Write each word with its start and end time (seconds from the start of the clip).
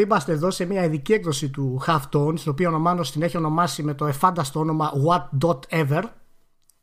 Είμαστε 0.00 0.32
εδώ 0.32 0.50
σε 0.50 0.64
μια 0.64 0.84
ειδική 0.84 1.12
έκδοση 1.12 1.50
του 1.50 1.82
Half 1.86 2.00
Tone, 2.12 2.38
στην 2.38 2.50
οποία 2.50 2.70
ο 2.70 2.78
Μάνος 2.78 3.12
την 3.12 3.22
έχει 3.22 3.36
ονομάσει 3.36 3.82
με 3.82 3.94
το 3.94 4.06
εφάνταστο 4.06 4.60
όνομα 4.60 4.92
What.ever. 5.06 6.02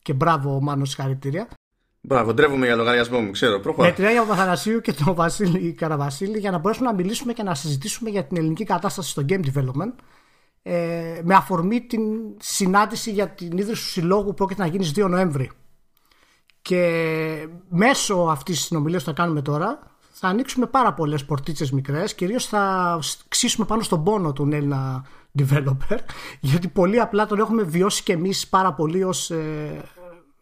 Και 0.01 0.13
μπράβο, 0.13 0.55
ο 0.55 0.61
Μάνος, 0.61 0.89
συγχαρητήρια. 0.89 1.47
Μπράβο, 2.01 2.33
ντρεύομαι 2.33 2.65
για 2.65 2.75
λογαριασμό 2.75 3.19
μου, 3.19 3.31
ξέρω. 3.31 3.59
Προχωρά. 3.59 3.87
Με 3.87 3.93
την 3.93 4.05
Άγια 4.05 4.21
Παπαθανασίου 4.21 4.81
και 4.81 4.93
τον 4.93 5.15
Βασίλη 5.15 5.73
Καραβασίλη 5.73 6.39
για 6.39 6.51
να 6.51 6.57
μπορέσουμε 6.57 6.89
να 6.89 6.95
μιλήσουμε 6.95 7.33
και 7.33 7.43
να 7.43 7.55
συζητήσουμε 7.55 8.09
για 8.09 8.23
την 8.23 8.37
ελληνική 8.37 8.63
κατάσταση 8.63 9.09
στο 9.09 9.25
game 9.29 9.41
development. 9.53 9.93
Ε, 10.61 11.21
με 11.23 11.35
αφορμή 11.35 11.81
την 11.81 12.01
συνάντηση 12.39 13.11
για 13.11 13.29
την 13.29 13.57
ίδρυση 13.57 13.81
του 13.81 13.89
συλλόγου 13.89 14.27
που 14.27 14.33
πρόκειται 14.33 14.61
να 14.61 14.67
γίνει 14.67 14.83
στις 14.83 15.03
2 15.03 15.09
Νοέμβρη. 15.09 15.51
Και 16.61 17.47
μέσω 17.69 18.15
αυτής 18.15 18.57
της 18.57 18.65
συνομιλίας 18.65 19.03
που 19.03 19.09
θα 19.09 19.15
κάνουμε 19.15 19.41
τώρα, 19.41 19.90
θα 20.11 20.27
ανοίξουμε 20.27 20.65
πάρα 20.65 20.93
πολλές 20.93 21.25
πορτίτσες 21.25 21.71
μικρές. 21.71 22.15
Κυρίως 22.15 22.45
θα 22.45 22.99
ξύσουμε 23.27 23.65
πάνω 23.65 23.81
στον 23.81 24.03
πόνο 24.03 24.33
του 24.33 24.49
Έλληνα 24.51 25.05
developer, 25.39 25.97
γιατί 26.39 26.67
πολύ 26.67 26.99
απλά 26.99 27.25
τον 27.25 27.39
έχουμε 27.39 27.63
βιώσει 27.63 28.03
και 28.03 28.13
εμείς 28.13 28.47
πάρα 28.47 28.73
πολύ 28.73 29.03
ως 29.03 29.31
ε, 29.31 29.81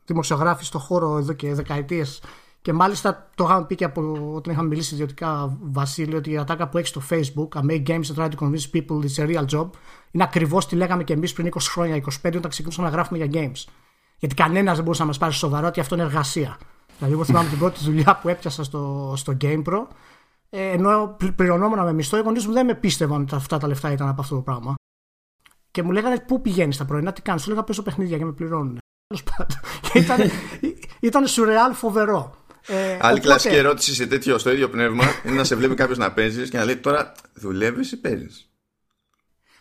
δημοσιογράφοι 0.05 0.66
στον 0.66 0.82
χώρο 0.82 1.18
εδώ 1.18 1.34
και 1.34 1.54
δεκαετίες. 1.54 2.22
Και 2.62 2.73
μάλιστα 2.73 3.30
το 3.36 3.44
είχαμε 3.44 3.66
πει 3.66 3.76
και 3.76 3.84
από 3.84 4.32
όταν 4.36 4.54
είχαμε 4.54 4.68
μιλήσει 4.68 4.94
ιδιωτικά, 4.94 5.58
Βασίλειο, 5.62 6.17
ότι 6.17 6.31
η 6.31 6.38
ατάκα 6.38 6.67
που 6.67 6.78
έχει 6.78 6.88
στο 6.88 7.02
Facebook, 7.09 7.48
I 7.48 7.62
make 7.62 7.84
games 7.86 8.02
that 8.02 8.16
try 8.16 8.30
to 8.30 8.36
convince 8.40 8.70
people 8.73 9.04
it's 9.04 9.23
a 9.23 9.28
real 9.28 9.45
job, 9.56 9.70
είναι 10.12 10.23
ακριβώς 10.23 10.67
τι 10.67 10.76
λέγαμε 10.76 11.04
και 11.04 11.14
εμείς 11.14 11.34
πριν 11.34 11.50
20 11.54 11.58
χρόνια, 11.72 11.95
25, 11.95 12.02
όταν 12.36 12.50
ξεκινήσαμε 12.50 12.88
να 12.88 12.94
γράφουμε 12.94 13.26
για 13.26 13.42
games. 13.42 13.72
Γιατί 14.17 14.36
κανένας 14.36 14.76
δεν 14.76 14.84
μπορούσε 14.84 15.02
να 15.02 15.08
μας 15.08 15.17
πάρει 15.17 15.34
σοβαρό 15.34 15.67
ότι 15.67 15.80
αυτό 15.80 15.95
είναι 15.95 16.04
εργασία. 16.04 16.58
Δηλαδή, 16.99 17.17
εγώ 17.17 17.23
θυμάμαι 17.23 17.49
την 17.49 17.58
πρώτη 17.58 17.84
δουλειά 17.84 18.20
που 18.21 18.30
έπιασα 18.30 18.63
στο, 18.63 19.13
στο 19.17 19.38
GamePro, 19.41 19.88
ε, 20.49 20.70
ενώ 20.70 21.17
πληρωνόμουν 21.35 21.84
με 21.84 21.94
μισθό, 21.94 22.17
οι 22.17 22.22
γονείς 22.22 22.45
μου 22.45 22.53
δεν 22.53 22.66
με 22.66 22.75
πίστευαν 22.75 23.22
ότι 23.22 23.35
αυτά 23.35 23.58
τα 23.58 23.67
λεφτά 23.67 23.91
ήταν 23.91 24.08
από 24.08 24.22
αυτό 24.22 24.35
το 24.35 24.41
πράγμα. 24.41 24.75
Και 25.72 25.84
μου 25.84 25.91
λέγανε 25.91 26.20
πού 26.20 26.41
πηγαίνεις 26.41 26.78
τα 26.78 26.86
πρωινά, 26.86 27.14
τι 27.14 27.22
κάνεις; 27.22 27.41
Σου 27.41 27.50
λέγα 27.50 27.64
παίζω 27.64 27.81
παιχνίδια 27.81 28.17
και 28.17 28.25
με 28.25 28.31
πληρώνουν. 28.31 28.78
Τέλος 29.08 29.23
πάντων. 29.23 29.58
ήταν, 30.03 30.31
ήταν 31.00 31.28
σουρεάλ 31.28 31.73
φοβερό. 31.73 32.36
Ε, 32.67 32.91
Άλλη 32.91 32.97
οπότε... 33.00 33.19
κλασική 33.19 33.56
ερώτηση 33.56 33.94
σε 33.94 34.08
τέτοιο, 34.08 34.38
στο 34.38 34.52
ίδιο 34.52 34.69
πνεύμα 34.69 35.03
είναι 35.25 35.36
να 35.36 35.44
σε 35.44 35.56
βλέπει 35.56 35.73
κάποιος 35.73 35.97
να 35.97 36.11
παίζεις 36.11 36.50
και 36.50 36.58
να 36.58 36.66
λέει 36.66 36.78
τώρα 36.78 37.11
δουλεύεις 37.34 37.91
ή 37.91 38.00
παίζεις; 38.00 38.50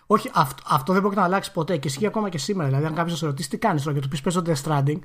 Όχι, 0.06 0.30
αυτό, 0.34 0.62
αυτό 0.67 0.92
δεν 0.92 1.02
μπορεί 1.02 1.17
να 1.17 1.25
αλλάξει 1.25 1.52
ποτέ 1.52 1.77
και 1.77 1.89
ισχύει 1.89 2.06
ακόμα 2.06 2.28
και 2.28 2.39
σήμερα. 2.39 2.69
Δηλαδή, 2.69 2.86
αν 2.86 2.95
κάποιος 2.95 3.19
σε 3.19 3.27
ρωτήσει 3.27 3.48
τι 3.48 3.58
κάνεις 3.58 3.83
τώρα; 3.83 3.97
Και 3.97 4.02
του 4.02 4.08
πεις 4.08 4.20
παίζω 4.20 4.42
Death 4.47 4.62
Stranding, 4.64 4.98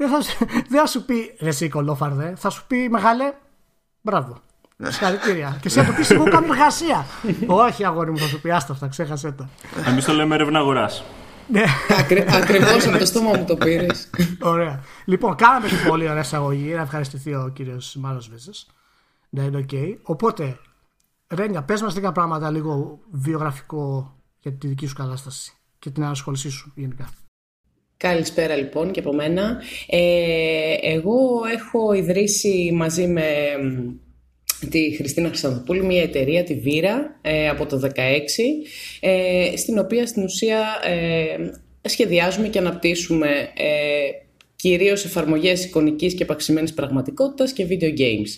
δεν 0.00 0.22
θα, 0.22 0.46
δεν 0.68 0.80
θα 0.80 0.86
σου 0.86 1.04
πει 1.04 1.36
ρε 1.40 1.48
εσύ 1.48 1.68
κολόφαρδε, 1.68 2.34
θα 2.36 2.50
σου 2.50 2.64
πει 2.66 2.88
μεγάλε, 2.88 3.32
μπράβο. 4.00 4.40
Συγχαρητήρια. 4.82 5.58
και 5.60 5.68
εσύ 5.68 5.80
θα 5.80 5.84
του 5.84 5.94
πεις 5.96 6.10
εγώ 6.10 6.24
κάνω 6.24 6.52
εργασία. 6.52 7.06
Όχι, 7.46 7.84
αγόρι 7.84 8.10
μου, 8.10 8.18
θα 8.18 8.26
σου 8.26 8.40
πει 8.40 8.50
άστα 8.50 8.72
αυτά, 8.72 8.88
ξέχασέ 8.88 9.32
τα. 9.32 9.48
Εμείς 9.86 10.04
το 10.04 10.12
λέμε 10.12 10.34
έρευνα 10.34 10.58
αγοράς. 10.58 11.04
Ναι. 11.46 11.64
Ακριβώς 12.42 12.90
μες 12.90 12.98
το 12.98 13.06
στόμα 13.06 13.36
μου 13.36 13.44
το 13.44 13.56
πήρες. 13.56 14.10
Ωραία. 14.40 14.80
Λοιπόν, 15.04 15.34
κάναμε 15.34 15.68
την 15.68 15.76
πολύ 15.88 16.08
ωραία 16.08 16.20
εισαγωγή. 16.20 16.72
Να 16.72 16.80
ευχαριστηθεί 16.80 17.34
ο 17.34 17.50
κύριος 17.54 17.96
Μάρος 17.96 18.28
Βέζε. 18.28 18.50
Ναι, 19.28 19.42
είναι 19.42 19.56
οκ. 19.56 19.70
Οπότε, 20.02 20.58
Ρένια, 21.28 21.62
πες 21.62 21.82
μας 21.82 21.94
λίγα 21.94 22.12
πράγματα 22.12 22.50
λίγο 22.50 22.98
βιογραφικό 23.10 24.14
για 24.38 24.52
τη 24.52 24.66
δική 24.66 24.86
σου 24.86 24.94
κατάσταση 24.94 25.52
και 25.78 25.90
την 25.90 26.04
ενασχόλησή 26.04 26.50
σου 26.50 26.72
γενικά. 26.74 27.08
Καλησπέρα 28.02 28.56
λοιπόν 28.56 28.90
και 28.90 29.00
από 29.00 29.12
μένα. 29.12 29.62
Ε, 29.86 30.74
εγώ 30.82 31.18
έχω 31.54 31.92
ιδρύσει 31.92 32.70
μαζί 32.74 33.06
με 33.06 33.26
τη 34.70 34.94
Χριστίνα 34.96 35.28
Χρυσανθοπούλη 35.28 35.82
μια 35.82 36.02
εταιρεία, 36.02 36.44
τη 36.44 36.54
Βύρα, 36.54 37.18
ε, 37.22 37.48
από 37.48 37.66
το 37.66 37.78
2016, 37.78 37.88
ε, 39.00 39.56
στην 39.56 39.78
οποία 39.78 40.06
στην 40.06 40.22
ουσία 40.22 40.64
ε, 40.84 41.88
σχεδιάζουμε 41.88 42.48
και 42.48 42.58
αναπτύσσουμε 42.58 43.28
ε, 43.56 44.10
κυρίως 44.56 45.04
εφαρμογές 45.04 45.64
εικονικής 45.64 46.14
και 46.14 46.22
επαξημένης 46.22 46.74
πραγματικότητας 46.74 47.52
και 47.52 47.66
video 47.70 47.98
games, 47.98 48.30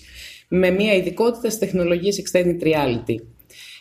με 0.49 0.71
μια 0.71 0.95
ειδικότητα 0.95 1.51
στις 1.51 1.59
τεχνολογίες 1.59 2.23
extended 2.23 2.63
reality. 2.63 3.17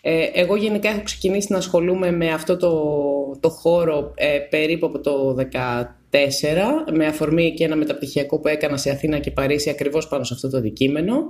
Ε, 0.01 0.29
εγώ 0.34 0.56
γενικά 0.56 0.89
έχω 0.89 1.03
ξεκινήσει 1.03 1.51
να 1.51 1.57
ασχολούμαι 1.57 2.12
με 2.12 2.31
αυτό 2.31 2.57
το, 2.57 2.72
το 3.39 3.50
χώρο 3.50 4.13
ε, 4.16 4.38
περίπου 4.50 4.85
από 4.85 5.00
το 5.00 5.35
2014 6.12 6.17
με 6.94 7.06
αφορμή 7.06 7.53
και 7.53 7.63
ένα 7.63 7.75
μεταπτυχιακό 7.75 8.39
που 8.39 8.47
έκανα 8.47 8.78
σε 8.78 8.89
Αθήνα 8.89 9.19
και 9.19 9.31
Παρίσι 9.31 9.69
ακριβώς 9.69 10.07
πάνω 10.07 10.23
σε 10.23 10.34
αυτό 10.34 10.50
το 10.50 10.57
αντικείμενο 10.57 11.23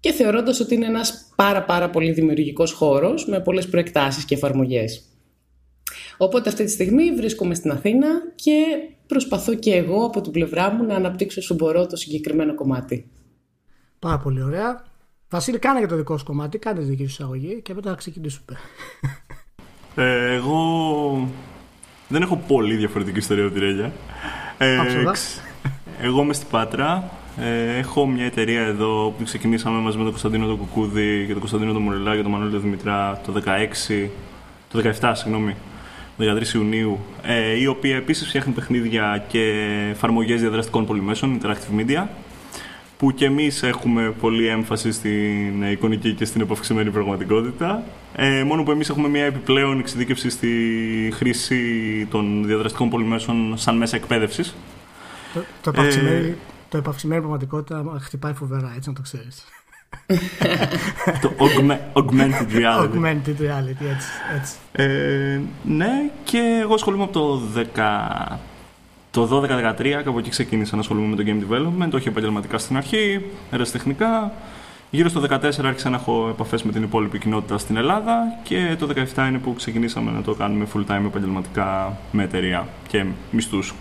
και 0.00 0.12
θεωρώντας 0.12 0.60
ότι 0.60 0.74
είναι 0.74 0.86
ένας 0.86 1.32
πάρα 1.36 1.64
πάρα 1.64 1.90
πολύ 1.90 2.10
δημιουργικός 2.12 2.72
χώρος 2.72 3.26
με 3.26 3.40
πολλές 3.40 3.68
προεκτάσεις 3.68 4.24
και 4.24 4.34
εφαρμογές. 4.34 5.04
Οπότε 6.18 6.48
αυτή 6.48 6.64
τη 6.64 6.70
στιγμή 6.70 7.10
βρίσκομαι 7.10 7.54
στην 7.54 7.70
Αθήνα 7.70 8.08
και 8.34 8.64
προσπαθώ 9.06 9.54
και 9.54 9.74
εγώ 9.74 10.04
από 10.04 10.20
την 10.20 10.32
πλευρά 10.32 10.70
μου 10.72 10.84
να 10.84 10.94
αναπτύξω 10.94 11.40
όσο 11.40 11.54
μπορώ 11.54 11.86
το 11.86 11.96
συγκεκριμένο 11.96 12.54
κομμάτι. 12.54 13.10
Πάρα 13.98 14.18
πολύ 14.18 14.42
ωραία. 14.42 14.84
Βασίλη, 15.28 15.58
κάνε 15.58 15.78
για 15.78 15.88
το 15.88 15.96
δικό 15.96 16.18
σου 16.18 16.24
κομμάτι, 16.24 16.58
κάνε 16.58 16.78
τη 16.78 16.84
δική 16.84 17.02
σου 17.02 17.08
εισαγωγή 17.08 17.60
και 17.62 17.74
μετά 17.74 17.90
θα 17.90 17.96
ξεκινήσουμε. 17.96 18.58
Ε, 19.98 20.34
εγώ 20.34 21.28
δεν 22.08 22.22
έχω 22.22 22.36
πολύ 22.36 22.76
διαφορετική 22.76 23.18
ιστορία 23.18 23.44
από 23.44 23.54
τη 23.54 23.60
Ρέλια. 23.60 23.92
Ε, 24.58 24.78
εγώ 26.00 26.22
είμαι 26.22 26.32
στην 26.32 26.48
Πάτρα. 26.50 27.10
Ε, 27.38 27.78
έχω 27.78 28.06
μια 28.06 28.24
εταιρεία 28.24 28.60
εδώ 28.60 29.14
που 29.18 29.24
ξεκινήσαμε 29.24 29.78
μαζί 29.78 29.96
με 29.96 30.02
τον 30.02 30.10
Κωνσταντίνο 30.10 30.46
τον 30.46 30.58
Κουκούδη 30.58 31.24
και 31.26 31.30
τον 31.30 31.38
Κωνσταντίνο 31.38 31.72
τον 31.72 31.82
Μουρελά 31.82 32.16
και 32.16 32.22
τον 32.22 32.30
Μανώλη 32.30 32.50
τον 32.50 32.60
Δημητρά 32.60 33.20
το 33.24 33.42
16, 33.44 34.08
το 34.70 34.82
17, 35.00 35.12
συγγνώμη, 35.14 35.56
13 36.18 36.54
Ιουνίου, 36.54 36.98
ε, 37.22 37.58
η 37.58 37.66
οποία 37.66 37.96
επίσης 37.96 38.28
φτιάχνει 38.28 38.52
παιχνίδια 38.52 39.24
και 39.28 39.40
εφαρμογές 39.90 40.40
διαδραστικών 40.40 40.86
πολυμέσων, 40.86 41.40
interactive 41.40 41.80
media 41.80 42.06
που 42.98 43.12
και 43.12 43.24
εμείς 43.24 43.62
έχουμε 43.62 44.14
πολύ 44.20 44.46
έμφαση 44.46 44.92
στην 44.92 45.70
εικονική 45.70 46.14
και 46.14 46.24
στην 46.24 46.40
επαυξημένη 46.40 46.90
πραγματικότητα. 46.90 47.82
Ε, 48.14 48.42
μόνο 48.42 48.62
που 48.62 48.70
εμείς 48.70 48.88
έχουμε 48.88 49.08
μια 49.08 49.24
επιπλέον 49.24 49.78
εξειδίκευση 49.78 50.30
στη 50.30 50.50
χρήση 51.14 52.06
των 52.10 52.46
διαδραστικών 52.46 52.90
πολυμέσων 52.90 53.56
σαν 53.56 53.76
μέσα 53.76 53.96
εκπαίδευσης. 53.96 54.54
Το, 55.34 55.40
το, 55.62 55.70
επαυξημένη, 55.70 56.26
ε, 56.26 56.36
το 56.68 56.76
επαυξημένη 56.76 57.20
πραγματικότητα 57.20 57.98
χτυπάει 58.00 58.32
φοβερά, 58.32 58.72
έτσι 58.76 58.88
να 58.88 58.94
το 58.94 59.02
ξέρεις. 59.02 59.44
το 61.22 61.32
augmented 61.92 62.56
reality. 62.56 62.90
Augmented 62.92 63.40
reality, 63.40 63.84
έτσι. 63.94 64.08
έτσι. 64.36 64.54
Ε, 64.72 65.40
ναι, 65.64 66.10
και 66.24 66.58
εγώ 66.62 66.74
ασχολούμαι 66.74 67.02
από 67.02 67.12
το 67.12 67.40
10 67.74 68.36
το 69.16 69.42
12-13 69.42 70.00
κάπου 70.04 70.18
εκεί 70.18 70.30
ξεκίνησα 70.30 70.74
να 70.74 70.80
ασχολούμαι 70.80 71.16
με 71.16 71.16
το 71.16 71.22
game 71.26 71.52
development, 71.52 71.90
όχι 71.92 72.08
επαγγελματικά 72.08 72.58
στην 72.58 72.76
αρχή, 72.76 73.30
ερασιτεχνικά. 73.50 74.32
Γύρω 74.90 75.08
στο 75.08 75.20
14 75.20 75.64
άρχισα 75.64 75.90
να 75.90 75.96
έχω 75.96 76.28
επαφές 76.28 76.62
με 76.62 76.72
την 76.72 76.82
υπόλοιπη 76.82 77.18
κοινότητα 77.18 77.58
στην 77.58 77.76
Ελλάδα 77.76 78.40
και 78.42 78.76
το 78.78 78.88
17 79.14 79.26
είναι 79.28 79.38
που 79.38 79.54
ξεκινήσαμε 79.54 80.10
να 80.10 80.22
το 80.22 80.34
κάνουμε 80.34 80.66
full 80.74 80.86
time 80.86 81.04
επαγγελματικά 81.06 81.98
με 82.12 82.22
εταιρεία 82.22 82.68
και 82.88 83.06
μισθούς. 83.30 83.74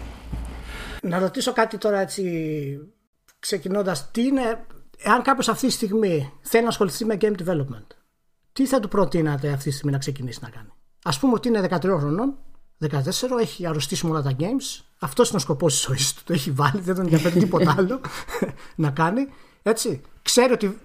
Να 1.01 1.19
ρωτήσω 1.19 1.53
κάτι 1.53 1.77
τώρα 1.77 1.99
έτσι 1.99 2.23
ξεκινώντας. 3.39 4.11
Τι 4.11 4.23
είναι, 4.23 4.65
εάν 4.97 5.21
κάποιος 5.21 5.49
αυτή 5.49 5.67
τη 5.67 5.73
στιγμή 5.73 6.31
θέλει 6.41 6.63
να 6.63 6.69
ασχοληθεί 6.69 7.05
με 7.05 7.17
game 7.21 7.35
development, 7.45 7.87
τι 8.53 8.65
θα 8.65 8.79
του 8.79 8.87
προτείνατε 8.87 9.49
αυτή 9.49 9.69
τη 9.69 9.75
στιγμή 9.75 9.91
να 9.91 9.97
ξεκινήσει 9.97 10.39
να 10.41 10.49
κάνει; 10.49 10.69
Ας 11.03 11.19
πούμε 11.19 11.33
ότι 11.33 11.47
είναι 11.47 11.67
13 11.69 11.97
χρονών 11.99 12.33
14, 12.79 12.87
έχει 13.41 13.67
αρρωστήσει 13.67 14.07
όλα 14.07 14.21
τα 14.21 14.35
games. 14.39 14.83
Αυτός 14.99 15.27
είναι 15.27 15.37
ο 15.37 15.41
σκοπός 15.41 15.73
της 15.73 15.81
ζωής 15.81 16.13
του. 16.13 16.21
Το 16.25 16.33
έχει 16.33 16.51
βάλει, 16.51 16.81
δεν 16.81 16.95
τον 16.95 17.03
ενδιαφέρει 17.03 17.39
τίποτα 17.39 17.75
άλλο 17.77 18.01
να 18.75 18.89
κάνει. 18.89 19.27
Έτσι. 19.63 20.01
Ξέρει 20.21 20.53
ότι 20.53 20.77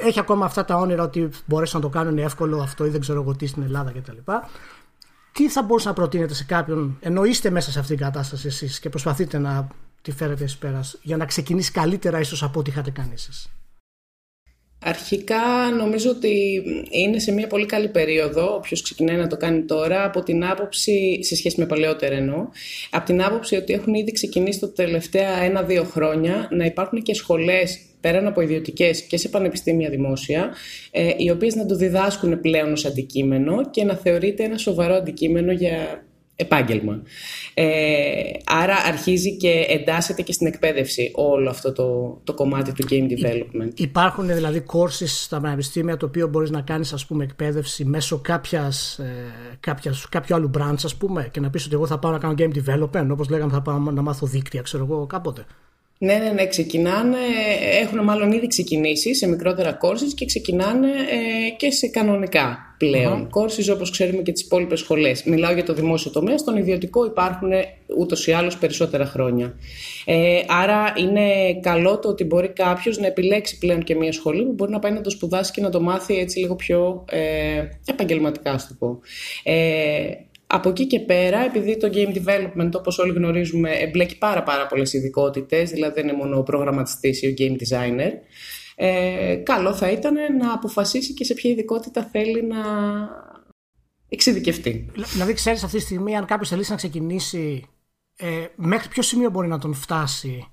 έχει 0.00 0.18
ακόμα 0.18 0.44
αυτά 0.44 0.64
τα 0.64 0.76
όνειρα 0.76 1.02
ότι 1.02 1.28
μπορέσει 1.46 1.74
να 1.74 1.80
το 1.80 1.88
κάνουν 1.88 2.18
εύκολο 2.18 2.60
αυτό 2.60 2.86
ή 2.86 2.88
δεν 2.88 3.00
ξέρω 3.00 3.20
εγώ 3.20 3.36
τι 3.36 3.46
στην 3.46 3.62
Ελλάδα 3.62 3.92
κτλ. 3.92 4.16
Τι 5.32 5.48
θα 5.48 5.62
μπορούσε 5.62 5.88
να 5.88 5.94
προτείνετε 5.94 6.34
σε 6.34 6.44
κάποιον, 6.44 6.96
ενώ 7.00 7.24
είστε 7.24 7.50
μέσα 7.50 7.70
σε 7.70 7.78
αυτήν 7.78 7.96
την 7.96 8.04
κατάσταση 8.04 8.46
εσείς 8.46 8.78
και 8.78 8.88
προσπαθείτε 8.88 9.38
να 9.38 9.68
τη 10.02 10.12
φέρετε 10.12 10.44
εις 10.44 10.56
πέρας, 10.56 10.98
για 11.02 11.16
να 11.16 11.24
ξεκινήσει 11.24 11.72
καλύτερα 11.72 12.20
ίσως 12.20 12.42
από 12.42 12.58
ό,τι 12.60 12.70
είχατε 12.70 12.90
κάνει 12.90 13.12
εσείς; 13.12 13.50
Αρχικά 14.84 15.70
νομίζω 15.78 16.10
ότι 16.10 16.62
είναι 16.90 17.18
σε 17.18 17.32
μια 17.32 17.46
πολύ 17.46 17.66
καλή 17.66 17.88
περίοδο, 17.88 18.54
όποιος 18.54 18.82
ξεκινάει 18.82 19.16
να 19.16 19.26
το 19.26 19.36
κάνει 19.36 19.62
τώρα, 19.62 20.04
από 20.04 20.22
την 20.22 20.44
άποψη, 20.44 21.18
σε 21.22 21.36
σχέση 21.36 21.60
με 21.60 21.66
παλαιότερα 21.66 22.14
εννοώ, 22.14 22.48
από 22.90 23.06
την 23.06 23.22
άποψη 23.22 23.56
ότι 23.56 23.72
έχουν 23.72 23.94
ήδη 23.94 24.12
ξεκινήσει 24.12 24.60
τα 24.60 24.72
τελευταία 24.72 25.42
ένα-δύο 25.42 25.84
χρόνια 25.84 26.48
να 26.50 26.64
υπάρχουν 26.64 27.02
και 27.02 27.14
σχολές 27.14 27.78
πέραν 28.00 28.26
από 28.26 28.40
ιδιωτικές 28.40 29.02
και 29.02 29.16
σε 29.16 29.28
πανεπιστήμια 29.28 29.90
δημόσια, 29.90 30.54
ε, 30.90 31.10
οι 31.16 31.30
οποίες 31.30 31.54
να 31.54 31.66
το 31.66 31.76
διδάσκουν 31.76 32.40
πλέον 32.40 32.72
ως 32.72 32.84
αντικείμενο 32.84 33.70
και 33.70 33.84
να 33.84 33.94
θεωρείται 33.94 34.44
ένα 34.44 34.58
σοβαρό 34.58 34.94
αντικείμενο 34.94 35.52
για 35.52 36.06
επάγγελμα. 36.40 37.02
Ε, 37.54 37.66
άρα 38.44 38.74
αρχίζει 38.86 39.36
και 39.36 39.66
εντάσσεται 39.68 40.22
και 40.22 40.32
στην 40.32 40.46
εκπαίδευση 40.46 41.10
όλο 41.14 41.50
αυτό 41.50 41.72
το, 41.72 42.20
το 42.24 42.34
κομμάτι 42.34 42.72
του 42.72 42.86
game 42.90 43.06
development. 43.12 43.70
Υπάρχουν 43.74 44.26
δηλαδή 44.26 44.64
courses 44.72 45.06
στα 45.06 45.40
πανεπιστήμια 45.40 45.96
το 45.96 46.06
οποίο 46.06 46.28
μπορείς 46.28 46.50
να 46.50 46.60
κάνεις 46.60 46.92
ας 46.92 47.06
πούμε 47.06 47.24
εκπαίδευση 47.24 47.84
μέσω 47.84 48.18
κάποιας, 48.18 48.98
ε, 48.98 49.56
κάποιας, 49.60 50.08
κάποιου 50.08 50.34
άλλου 50.34 50.50
branch 50.58 50.84
ας 50.84 50.96
πούμε 50.96 51.28
και 51.30 51.40
να 51.40 51.50
πεις 51.50 51.64
ότι 51.64 51.74
εγώ 51.74 51.86
θα 51.86 51.98
πάω 51.98 52.12
να 52.12 52.18
κάνω 52.18 52.34
game 52.38 52.52
development 52.64 53.08
όπως 53.10 53.28
λέγαμε 53.28 53.52
θα 53.52 53.62
πάω 53.62 53.78
να 53.78 54.02
μάθω 54.02 54.26
δίκτυα 54.26 54.62
ξέρω 54.62 54.84
εγώ 54.84 55.06
κάποτε. 55.06 55.44
Ναι, 55.98 56.14
ναι, 56.14 56.30
ναι, 56.30 56.46
ξεκινάνε, 56.46 57.16
έχουν 57.80 58.04
μάλλον 58.04 58.32
ήδη 58.32 58.46
ξεκινήσει 58.46 59.14
σε 59.14 59.28
μικρότερα 59.28 59.78
courses 59.82 60.12
και 60.14 60.24
ξεκινάνε 60.24 60.86
ε, 60.86 61.50
και 61.56 61.70
σε 61.70 61.88
κανονικά 61.88 62.68
πλέον 62.78 63.26
mm-hmm. 63.26 63.40
courses 63.40 63.74
όπως 63.74 63.90
ξέρουμε 63.90 64.22
και 64.22 64.32
τις 64.32 64.42
υπόλοιπες 64.42 64.78
σχολές. 64.78 65.24
Μιλάω 65.24 65.52
για 65.52 65.64
το 65.64 65.74
δημόσιο 65.74 66.10
τομέα, 66.10 66.38
στον 66.38 66.56
ιδιωτικό 66.56 67.04
υπάρχουν 67.04 67.50
ούτως 67.98 68.26
ή 68.26 68.32
άλλως 68.32 68.58
περισσότερα 68.58 69.06
χρόνια. 69.06 69.54
Ε, 70.04 70.40
άρα 70.48 70.92
είναι 70.98 71.54
καλό 71.60 71.98
το 71.98 72.08
ότι 72.08 72.24
μπορεί 72.24 72.48
κάποιος 72.48 72.98
να 72.98 73.06
επιλέξει 73.06 73.58
πλέον 73.58 73.82
και 73.82 73.94
μια 73.94 74.12
σχολή 74.12 74.44
που 74.44 74.52
μπορεί 74.52 74.70
να 74.70 74.78
πάει 74.78 74.92
να 74.92 75.00
το 75.00 75.10
σπουδάσει 75.10 75.52
και 75.52 75.60
να 75.60 75.70
το 75.70 75.80
μάθει 75.80 76.18
έτσι 76.18 76.38
λίγο 76.38 76.54
πιο 76.54 77.04
ε, 77.10 77.62
επαγγελματικά, 77.84 78.52
ας 78.52 78.68
το 78.68 78.74
πω. 78.78 79.00
Ε, 79.42 80.10
από 80.50 80.68
εκεί 80.68 80.86
και 80.86 81.00
πέρα, 81.00 81.44
επειδή 81.44 81.76
το 81.76 81.90
game 81.92 82.16
development, 82.16 82.70
όπως 82.74 82.98
όλοι 82.98 83.12
γνωρίζουμε, 83.12 83.70
εμπλέκει 83.70 84.18
πάρα 84.18 84.42
πάρα 84.42 84.66
πολλές 84.66 84.92
ειδικότητες, 84.92 85.70
δηλαδή 85.70 85.94
δεν 85.94 86.08
είναι 86.08 86.16
μόνο 86.16 86.38
ο 86.38 86.42
προγραμματιστής 86.42 87.22
ή 87.22 87.26
ο 87.26 87.34
game 87.38 87.52
designer, 87.52 88.10
ε, 88.76 89.34
καλό 89.34 89.74
θα 89.74 89.90
ήταν 89.90 90.14
να 90.14 90.52
αποφασίσει 90.52 91.14
και 91.14 91.24
σε 91.24 91.34
ποια 91.34 91.50
ειδικότητα 91.50 92.02
θέλει 92.12 92.42
να 92.44 92.58
εξειδικευτεί. 94.08 94.90
Δηλαδή, 95.12 95.32
ξέρεις 95.32 95.62
αυτή 95.64 95.76
τη 95.76 95.82
στιγμή, 95.82 96.16
αν 96.16 96.24
κάποιος 96.24 96.48
θέλει 96.48 96.64
να 96.68 96.76
ξεκινήσει, 96.76 97.66
ε, 98.16 98.46
μέχρι 98.56 98.88
ποιο 98.88 99.02
σημείο 99.02 99.30
μπορεί 99.30 99.48
να 99.48 99.58
τον 99.58 99.74
φτάσει 99.74 100.52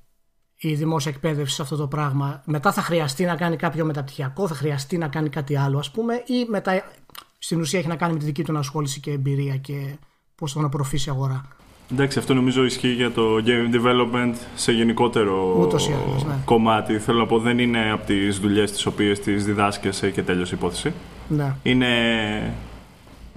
η 0.57 0.74
δημόσια 0.74 1.12
εκπαίδευση 1.12 1.56
σε 1.56 1.62
αυτό 1.62 1.75
το 1.75 1.88
πράγμα; 1.88 2.44
Μετά 2.45 2.71
θα 2.71 2.81
χρειαστεί 2.81 3.25
να 3.25 3.36
κάνει 3.36 3.56
κάποιο 3.56 3.86
μεταπτυχιακό, 3.86 4.48
θα 4.48 4.56
χρειαστεί 4.56 4.98
να 4.98 5.07
κάνει 5.07 5.30
κάτι 5.30 5.56
άλλο, 5.57 5.77
ας 5.77 5.91
πούμε, 5.91 6.24
ή 6.25 6.45
μετά 6.48 6.83
στην 7.38 7.60
ουσία 7.60 7.80
έχει 7.80 7.88
να 7.88 7.96
κάνει 7.96 8.14
με 8.14 8.20
τη 8.20 8.26
δική 8.26 8.44
του 8.44 8.58
ασχόληση 8.58 9.00
και 9.00 9.12
εμπειρία 9.12 9.58
και 9.58 9.98
πώς 10.36 10.54
θα 10.54 10.70
τον 10.70 10.86
η 10.92 11.04
αγορά. 11.08 11.48
Εντάξει, 11.92 12.20
αυτό 12.20 12.34
νομίζω 12.34 12.64
ισχύει 12.64 12.94
για 12.94 13.12
το 13.12 13.36
game 13.46 13.76
development 13.76 14.34
σε 14.56 14.72
γενικότερο 14.72 15.68
ναι. 16.28 16.36
κομμάτι. 16.46 17.00
Θέλω 17.00 17.20
να 17.20 17.26
πω, 17.26 17.40
δεν 17.40 17.60
είναι 17.60 17.92
από 17.92 18.06
τις 18.06 18.40
δουλειές 18.40 18.72
τις 18.72 18.86
οποίες 18.86 19.20
τις 19.20 19.46
διδάσκεσαι 19.46 20.12
και 20.12 20.24
τέλειωσε 20.24 20.56
η 20.56 20.58
υπόθεση. 20.58 20.94
Ναι. 21.28 21.56
Είναι 21.64 21.88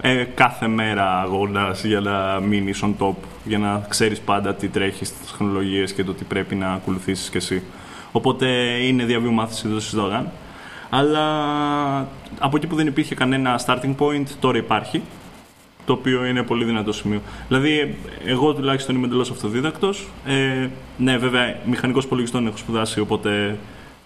ε, 0.01 0.23
κάθε 0.23 0.67
μέρα 0.67 1.21
αγώνας 1.21 1.83
για 1.83 1.99
να 1.99 2.39
μείνεις 2.39 2.83
on 2.83 2.93
top, 2.99 3.15
για 3.43 3.57
να 3.57 3.85
ξέρεις 3.89 4.19
πάντα 4.19 4.55
τι 4.55 4.67
τρέχει 4.67 5.05
στις 5.05 5.19
τεχνολογίες 5.19 5.93
και 5.93 6.03
το 6.03 6.13
τι 6.13 6.23
πρέπει 6.23 6.55
να 6.55 6.71
ακολουθήσεις 6.71 7.29
κι 7.29 7.37
εσύ. 7.37 7.63
Οπότε 8.11 8.47
είναι 8.83 9.03
διαβίου 9.03 9.33
μάθηση 9.33 9.67
εδώ 9.67 9.79
στη 9.79 9.89
αλλά 10.89 11.23
από 12.39 12.57
εκεί 12.57 12.67
που 12.67 12.75
δεν 12.75 12.87
υπήρχε 12.87 13.15
κανένα 13.15 13.59
starting 13.65 13.95
point, 13.99 14.25
τώρα 14.39 14.57
υπάρχει. 14.57 15.01
Το 15.85 15.93
οποίο 15.93 16.25
είναι 16.25 16.43
πολύ 16.43 16.65
δυνατό 16.65 16.91
σημείο. 16.91 17.21
Δηλαδή, 17.47 17.95
εγώ 18.25 18.53
τουλάχιστον 18.53 18.95
είμαι 18.95 19.05
εντελώς 19.05 19.31
αυτοδίδακτος. 19.31 20.07
Ε, 20.25 20.67
ναι, 20.97 21.17
βέβαια, 21.17 21.57
μηχανικός 21.65 22.03
υπολογιστών 22.03 22.47
έχω 22.47 22.57
σπουδάσει, 22.57 22.99
οπότε 22.99 23.57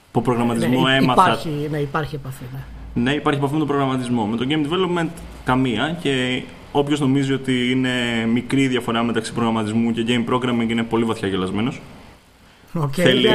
από 0.10 0.22
προγραμματισμό 0.22 0.82
ναι, 0.82 0.96
έμαθα. 0.96 1.24
Υπάρχει, 1.24 1.68
ναι, 1.72 1.78
υπάρχει 1.78 2.16
επαφή. 2.16 2.44
Ναι. 2.54 3.04
ναι, 3.04 3.14
υπάρχει 3.14 3.40
επαφή 3.40 3.54
με 3.54 3.60
τον 3.60 3.68
προγραμματισμό. 3.68 4.26
Με 4.26 4.38
το 4.38 4.46
game 4.50 4.68
development 4.68 5.10
καμία 5.44 5.98
και 6.02 6.44
όποιος 6.72 7.00
νομίζει 7.00 7.34
ότι 7.34 7.72
είναι 7.72 7.92
μικρή 8.34 8.68
διαφορά 8.68 9.04
μεταξύ 9.04 9.34
προγραμματισμού 9.34 9.92
και 9.92 10.06
game 10.08 10.34
programming 10.34 10.70
είναι 10.70 10.84
πολύ 10.84 11.04
βαθιά 11.04 11.28
γελασμένος. 11.28 11.82
Okay, 12.76 12.88
θέλει, 12.92 13.28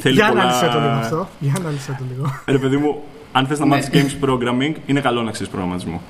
θέλει 0.00 0.14
για 0.14 0.28
πολλά... 0.28 0.44
να 0.44 0.68
το 0.72 0.78
λίγο 0.80 0.92
αυτό. 0.92 1.28
Για 1.38 1.52
να 1.62 1.70
το 1.70 2.04
λίγο. 2.10 2.40
Ρε 2.46 2.58
παιδί 2.58 2.76
μου, 2.76 3.02
αν 3.32 3.46
θες 3.46 3.58
να 3.58 3.66
μάθεις 3.66 3.90
games 3.92 4.24
programming, 4.24 4.74
είναι 4.86 5.00
καλό 5.00 5.22
να 5.22 5.30
ξέρεις 5.30 5.52
προγραμματισμό. 5.52 6.02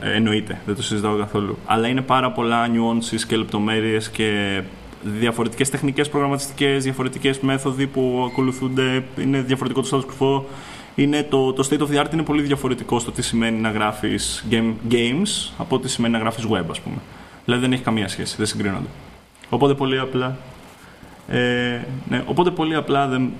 Ε, 0.00 0.12
εννοείται, 0.16 0.60
δεν 0.66 0.74
το 0.74 0.82
συζητάω 0.82 1.16
καθόλου. 1.16 1.58
Αλλά 1.66 1.88
είναι 1.88 2.00
πάρα 2.00 2.32
πολλά 2.32 2.66
nuances 2.66 3.20
και 3.26 3.36
λεπτομέρειες 3.36 4.10
και 4.10 4.60
διαφορετικές 5.02 5.70
τεχνικές 5.70 6.08
προγραμματιστικές, 6.08 6.84
διαφορετικές 6.84 7.40
μέθοδοι 7.40 7.86
που 7.86 8.28
ακολουθούνται. 8.30 9.04
Είναι 9.20 9.40
διαφορετικό 9.40 9.80
το 9.80 9.88
status 9.90 10.22
quo. 10.22 10.42
Είναι 10.94 11.22
το, 11.22 11.52
το 11.52 11.68
state 11.70 11.78
of 11.78 11.96
the 11.96 12.04
art 12.04 12.12
είναι 12.12 12.22
πολύ 12.22 12.42
διαφορετικό 12.42 12.98
στο 12.98 13.10
τι 13.10 13.22
σημαίνει 13.22 13.60
να 13.60 13.70
γράφεις 13.70 14.44
game, 14.50 14.72
games 14.90 15.52
από 15.58 15.78
τι 15.78 15.88
σημαίνει 15.88 16.12
να 16.12 16.18
γράφεις 16.18 16.44
web, 16.44 16.64
ας 16.70 16.80
πούμε. 16.80 16.96
Δηλαδή 17.44 17.62
δεν 17.62 17.72
έχει 17.72 17.82
καμία 17.82 18.08
σχέση, 18.08 18.34
δεν 18.36 18.46
συγκρίνονται. 18.46 18.88
Οπότε 19.48 19.74
πολύ 19.74 19.98
απλά 19.98 20.36
ε, 21.28 21.80
ναι, 22.08 22.24
οπότε 22.26 22.50
πολύ 22.50 22.74
απλά 22.74 23.06
δεν, 23.06 23.32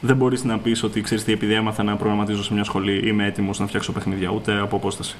δεν 0.00 0.16
μπορείς 0.16 0.44
να 0.44 0.58
πεις 0.58 0.82
ότι 0.82 1.00
ξέρεις 1.00 1.24
τι, 1.24 1.32
επειδή 1.32 1.52
έμαθα 1.52 1.82
να 1.82 1.96
προγραμματίζω 1.96 2.42
σε 2.42 2.54
μια 2.54 2.64
σχολή, 2.64 3.08
είμαι 3.08 3.26
έτοιμος 3.26 3.58
να 3.58 3.66
φτιάξω 3.66 3.92
παιχνίδια, 3.92 4.30
ούτε 4.30 4.58
από 4.58 4.76
απόσταση. 4.76 5.16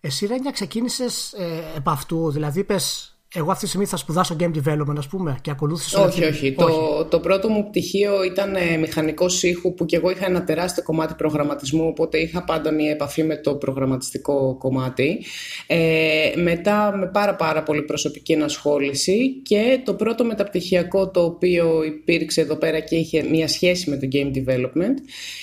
Εσύ, 0.00 0.26
Ρένια, 0.26 0.50
ξεκίνησες 0.50 1.32
ε, 1.32 1.76
επ' 1.76 1.88
αυτού, 1.88 2.30
δηλαδή 2.30 2.64
πες 2.64 3.15
εγώ 3.34 3.50
αυτή 3.50 3.62
τη 3.62 3.68
στιγμή 3.68 3.86
θα 3.86 3.96
σπουδάσω 3.96 4.36
game 4.40 4.50
development, 4.56 4.96
ας 4.98 5.06
πούμε, 5.06 5.38
και 5.40 5.50
ακολούθησε. 5.50 5.98
Όχι, 5.98 6.24
όχι. 6.24 6.52
Το, 6.52 7.04
το 7.04 7.20
πρώτο 7.20 7.48
μου 7.48 7.68
πτυχίο 7.68 8.24
ήταν 8.24 8.54
ε, 8.54 8.76
μηχανικός 8.76 9.42
ήχου, 9.42 9.74
που 9.74 9.84
και 9.86 9.96
εγώ 9.96 10.10
είχα 10.10 10.26
ένα 10.26 10.44
τεράστιο 10.44 10.82
κομμάτι 10.82 11.14
προγραμματισμού, 11.14 11.86
οπότε 11.86 12.18
είχα 12.18 12.44
πάντα 12.44 12.70
μια 12.72 12.90
επαφή 12.90 13.22
με 13.22 13.36
το 13.36 13.54
προγραμματιστικό 13.54 14.56
κομμάτι. 14.58 15.24
Ε, 15.66 16.32
μετά 16.36 16.96
με 16.96 17.06
πάρα 17.06 17.34
πάρα 17.34 17.62
πολύ 17.62 17.82
προσωπική 17.82 18.32
ενασχόληση 18.32 19.40
και 19.42 19.80
το 19.84 19.94
πρώτο 19.94 20.24
μεταπτυχιακό 20.24 21.08
το 21.10 21.24
οποίο 21.24 21.84
υπήρξε 21.84 22.40
εδώ 22.40 22.56
πέρα 22.56 22.80
και 22.80 22.96
είχε 22.96 23.22
μια 23.22 23.48
σχέση 23.48 23.90
με 23.90 23.96
το 23.96 24.08
game 24.12 24.30
development 24.36 24.94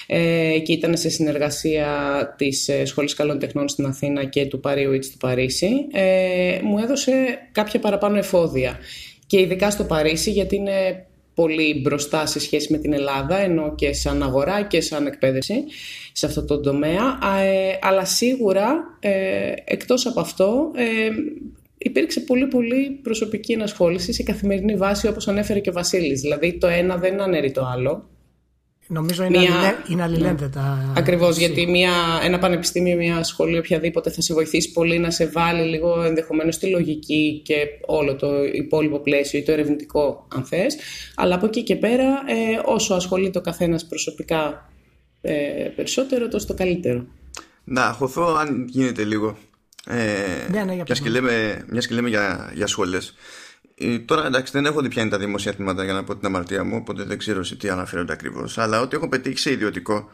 ε, 0.07 0.59
και 0.63 0.71
ήταν 0.71 0.97
σε 0.97 1.09
συνεργασία 1.09 1.87
της 2.37 2.67
ε, 2.67 2.85
Σχολής 2.85 3.13
Καλών 3.13 3.39
Τεχνών 3.39 3.67
στην 3.69 3.85
Αθήνα 3.85 4.23
και 4.25 4.45
του 4.45 4.59
Παρίου 4.59 4.93
Ιτς 4.93 5.09
του 5.09 5.17
Παρίσι, 5.17 5.71
ε, 5.91 6.59
μου 6.63 6.77
έδωσε 6.77 7.11
κάποια 7.51 7.72
παραπάνω 7.79 8.17
εφόδια. 8.17 8.79
Και 9.27 9.39
ειδικά 9.39 9.71
στο 9.71 9.83
Παρίσι, 9.83 10.31
γιατί 10.31 10.55
είναι 10.55 11.05
πολύ 11.33 11.81
μπροστά 11.81 12.25
σε 12.25 12.39
σχέση 12.39 12.71
με 12.71 12.77
την 12.77 12.93
Ελλάδα, 12.93 13.37
ενώ 13.37 13.75
και 13.75 13.93
σαν 13.93 14.23
αγορά 14.23 14.61
και 14.61 14.81
σαν 14.81 15.05
εκπαίδευση 15.05 15.63
σε 16.11 16.25
αυτό 16.25 16.45
το 16.45 16.59
τομέα. 16.59 17.19
Ε, 17.43 17.77
αλλά 17.81 18.05
σίγουρα, 18.05 18.97
ε, 18.99 19.53
εκτός 19.63 20.05
από 20.05 20.19
αυτό, 20.19 20.71
ε, 20.75 21.09
υπήρξε 21.77 22.19
πολύ 22.19 22.47
πολύ 22.47 22.99
προσωπική 23.03 23.51
ενασχόληση 23.51 24.13
σε 24.13 24.23
καθημερινή 24.23 24.75
βάση, 24.75 25.07
όπως 25.07 25.27
ανέφερε 25.27 25.59
και 25.59 25.69
ο 25.69 25.73
Βασίλης. 25.73 26.21
Δηλαδή 26.21 26.57
το 26.57 26.67
ένα 26.67 26.97
δεν 26.97 27.21
αναιρεί 27.21 27.51
το 27.51 27.65
άλλο. 27.65 28.09
Νομίζω 28.87 29.23
είναι, 29.23 29.39
μια... 29.39 29.83
είναι 29.87 30.03
αλληλένδετα. 30.03 30.83
Ναι. 30.85 30.99
Ακριβώς, 30.99 31.37
γιατί 31.37 31.67
μια, 31.67 31.91
ένα 32.23 32.39
πανεπιστήμιο, 32.39 32.95
μια 32.95 33.23
σχολή, 33.23 33.57
οποιαδήποτε 33.57 34.09
θα 34.09 34.21
σε 34.21 34.33
βοηθήσει 34.33 34.71
πολύ 34.71 34.99
να 34.99 35.11
σε 35.11 35.27
βάλει 35.27 35.69
λίγο 35.69 36.01
ενδεχομένως 36.03 36.55
στη 36.55 36.67
λογική 36.67 37.41
και 37.45 37.55
όλο 37.85 38.15
το 38.15 38.43
υπόλοιπο 38.43 38.99
πλαίσιο 38.99 39.39
ή 39.39 39.43
το 39.43 39.51
ερευνητικό, 39.51 40.27
αν 40.35 40.43
θες. 40.43 40.77
Αλλά 41.15 41.35
από 41.35 41.45
εκεί 41.45 41.63
και 41.63 41.75
πέρα, 41.75 42.05
ε, 42.05 42.61
όσο 42.65 42.93
ασχολείται 42.93 43.37
ο 43.37 43.41
καθένας 43.41 43.85
προσωπικά 43.85 44.69
ε, 45.21 45.33
περισσότερο, 45.75 46.27
τόσο 46.27 46.47
το 46.47 46.53
καλύτερο. 46.53 47.05
Να 47.63 47.81
χωθώ, 47.81 48.35
αν 48.35 48.65
γίνεται 48.69 49.03
λίγο. 49.03 49.37
Ε, 49.87 50.51
ναι, 50.51 50.63
ναι, 50.63 50.73
για 50.73 50.83
μιας, 50.87 50.99
και 50.99 51.09
λέμε, 51.09 51.65
και 51.87 51.95
λέμε 51.95 52.09
για, 52.09 52.51
για 52.53 52.67
σχολές 52.67 53.07
ε, 53.07 53.13
τώρα 54.05 54.25
εντάξει 54.25 54.51
δεν 54.51 54.65
έχω 54.65 54.81
δει 54.81 54.87
ποια 54.87 55.01
είναι 55.01 55.11
τα 55.11 55.17
δημόσια 55.17 55.53
τμήματα 55.53 55.83
για 55.83 55.93
να 55.93 56.03
πω 56.03 56.15
την 56.15 56.25
αμαρτία 56.25 56.63
μου 56.63 56.75
οπότε 56.75 57.03
δεν 57.03 57.17
ξέρω 57.17 57.43
σε 57.43 57.55
τι 57.55 57.69
αναφέρονται 57.69 58.13
ακριβώς. 58.13 58.57
αλλά 58.57 58.81
ό,τι 58.81 58.95
έχω 58.95 59.09
πετύχει 59.09 59.37
σε 59.37 59.51
ιδιωτικό 59.51 60.09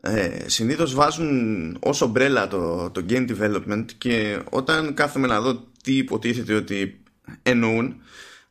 ε, 0.00 0.30
συνήθως 0.46 0.94
βάζουν 0.94 1.76
ως 1.80 2.00
ομπρέλα 2.00 2.48
το, 2.48 2.90
το 2.90 3.04
game 3.08 3.30
development 3.30 3.84
και 3.98 4.42
όταν 4.50 4.94
κάθομαι 4.94 5.26
να 5.26 5.40
δω 5.40 5.64
τι 5.82 5.96
υποτίθεται 5.96 6.54
ότι 6.54 7.02
εννοούν 7.42 7.94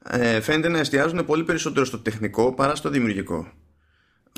ε, 0.10 0.42
φαίνεται 0.42 0.70
να 0.70 0.80
εστιάζουν 0.80 1.26
πολύ 1.26 1.44
περισσότερο 1.44 1.86
στο 1.86 2.00
τεχνικό 2.00 2.54
παρά 2.54 2.76
στο 2.76 2.90
δημιουργικό 2.90 3.48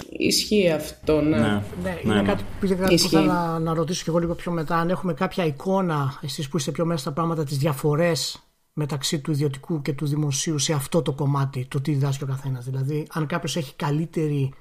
Ισχύει 0.10 0.72
αυτό, 0.72 1.22
ναι. 1.22 1.38
ναι. 1.38 1.63
ναι 1.84 2.00
είναι 2.03 2.13
ναι, 2.13 2.22
κάτι 2.22 2.44
που 2.60 2.65
ήθελα 2.89 3.22
να, 3.22 3.60
να 3.60 3.74
ρωτήσω 3.74 4.03
και 4.03 4.10
εγώ 4.10 4.20
λίγο 4.20 4.36
πιο 4.36 4.51
μετά. 4.51 4.77
Αν 4.77 4.89
έχουμε 4.89 5.13
κάποια 5.13 5.46
εικόνα, 5.46 6.20
εσείς 6.22 6.48
που 6.48 6.58
είστε 6.58 6.72
πιο 6.72 6.86
μέσα 6.86 7.00
στα 7.00 7.12
πράγματα, 7.12 7.44
τις 7.44 7.58
διαφορές 7.58 8.50
μεταξύ 8.74 9.20
του 9.20 9.32
ιδιωτικού 9.32 9.82
και 9.82 9.94
του 9.94 10.06
δημοσίου 10.06 10.58
σε 10.58 10.74
αυτό 10.74 11.01
το 11.01 11.12
κομμάτι, 11.12 11.66
το 11.66 11.82
τι 11.82 11.92
διδάσκει 11.92 12.24
ο 12.24 12.28
καθένας. 12.28 12.66
Δηλαδή, 12.66 13.08
αν 13.12 13.28
κάποιος 13.28 13.56
έχει 13.56 13.75
καλύτερη 13.75 14.54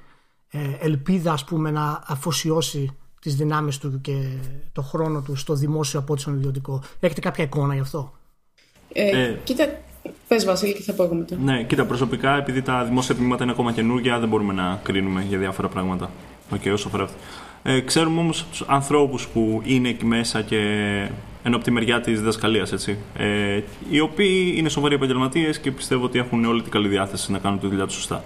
ε, 0.51 0.59
ελπίδα, 0.81 1.33
ας 1.33 1.45
πούμε, 1.45 1.71
να 1.71 2.03
αφοσιώσει 2.07 2.91
τις 3.21 3.37
δυνάμεις 3.37 3.79
του 3.79 4.01
και 4.01 4.39
το 4.73 4.83
χρόνο 4.83 5.21
του 5.21 5.37
στο 5.37 5.55
δημόσιο 5.55 5.99
από 5.99 6.13
ό,τι 6.13 6.21
στον 6.21 6.35
ιδιωτικό. 6.35 6.83
Έχετε 7.01 7.21
κάποια 7.21 7.45
εικόνα 7.45 7.75
γι' 7.75 7.81
αυτό; 7.81 8.13
Ε, 8.93 9.23
ε, 9.23 9.41
κοίτα, 9.45 9.69
πες 10.29 10.45
Βασίλη 10.45 10.75
και 10.75 10.83
θα 10.83 10.93
πω 10.93 11.03
εγώ 11.03 11.15
μετά. 11.15 11.37
Ναι, 11.37 11.65
κοίτα, 11.65 11.87
προσωπικά 11.87 12.37
επειδή 12.37 12.63
τα 12.63 12.85
δημόσια 12.85 13.15
τμήματα 13.15 13.43
είναι 13.43 13.53
ακόμα 13.53 13.73
καινούργια 13.73 14.19
δεν 14.19 14.29
μπορούμε 14.29 14.53
να 14.53 14.81
κρίνουμε 14.83 15.23
για 15.23 15.39
διάφορα 15.39 15.69
πράγματα. 15.69 16.11
Ok, 16.51 16.61
okay, 16.65 16.73
όσο 16.73 16.89
αφορά 16.89 17.05
αυτό. 17.05 17.19
Ε, 17.63 17.81
ξέρουμε 17.81 18.21
όμως 18.21 18.47
τους 18.51 18.65
ανθρώπους 18.67 19.29
που 19.29 19.63
είναι 19.65 19.89
εκεί 19.89 20.07
μέσα 20.07 20.43
και 20.43 20.57
ενώ 21.43 21.57
από 21.57 21.65
τη 21.65 21.71
μεριά 21.71 22.01
της 22.01 22.19
διδασκαλίας, 22.19 22.73
έτσι. 22.73 22.99
Ε, 23.17 23.61
οι 23.91 24.01
οποίοι 24.01 24.55
είναι 24.57 24.69
σοβαροί 24.69 24.95
επαγγελματίες 24.95 25.59
και 25.59 25.71
πιστεύω 25.71 26.05
ότι 26.05 26.19
έχουν 26.19 26.45
όλη 26.45 26.63
την 26.63 26.71
καλή 26.71 26.89
διάθεση 26.89 27.33
να 27.33 27.39
κάνουν 27.39 27.61
τη 27.61 27.67
δουλειά 27.67 27.87
τους 27.87 27.95
σωστά. 27.95 28.25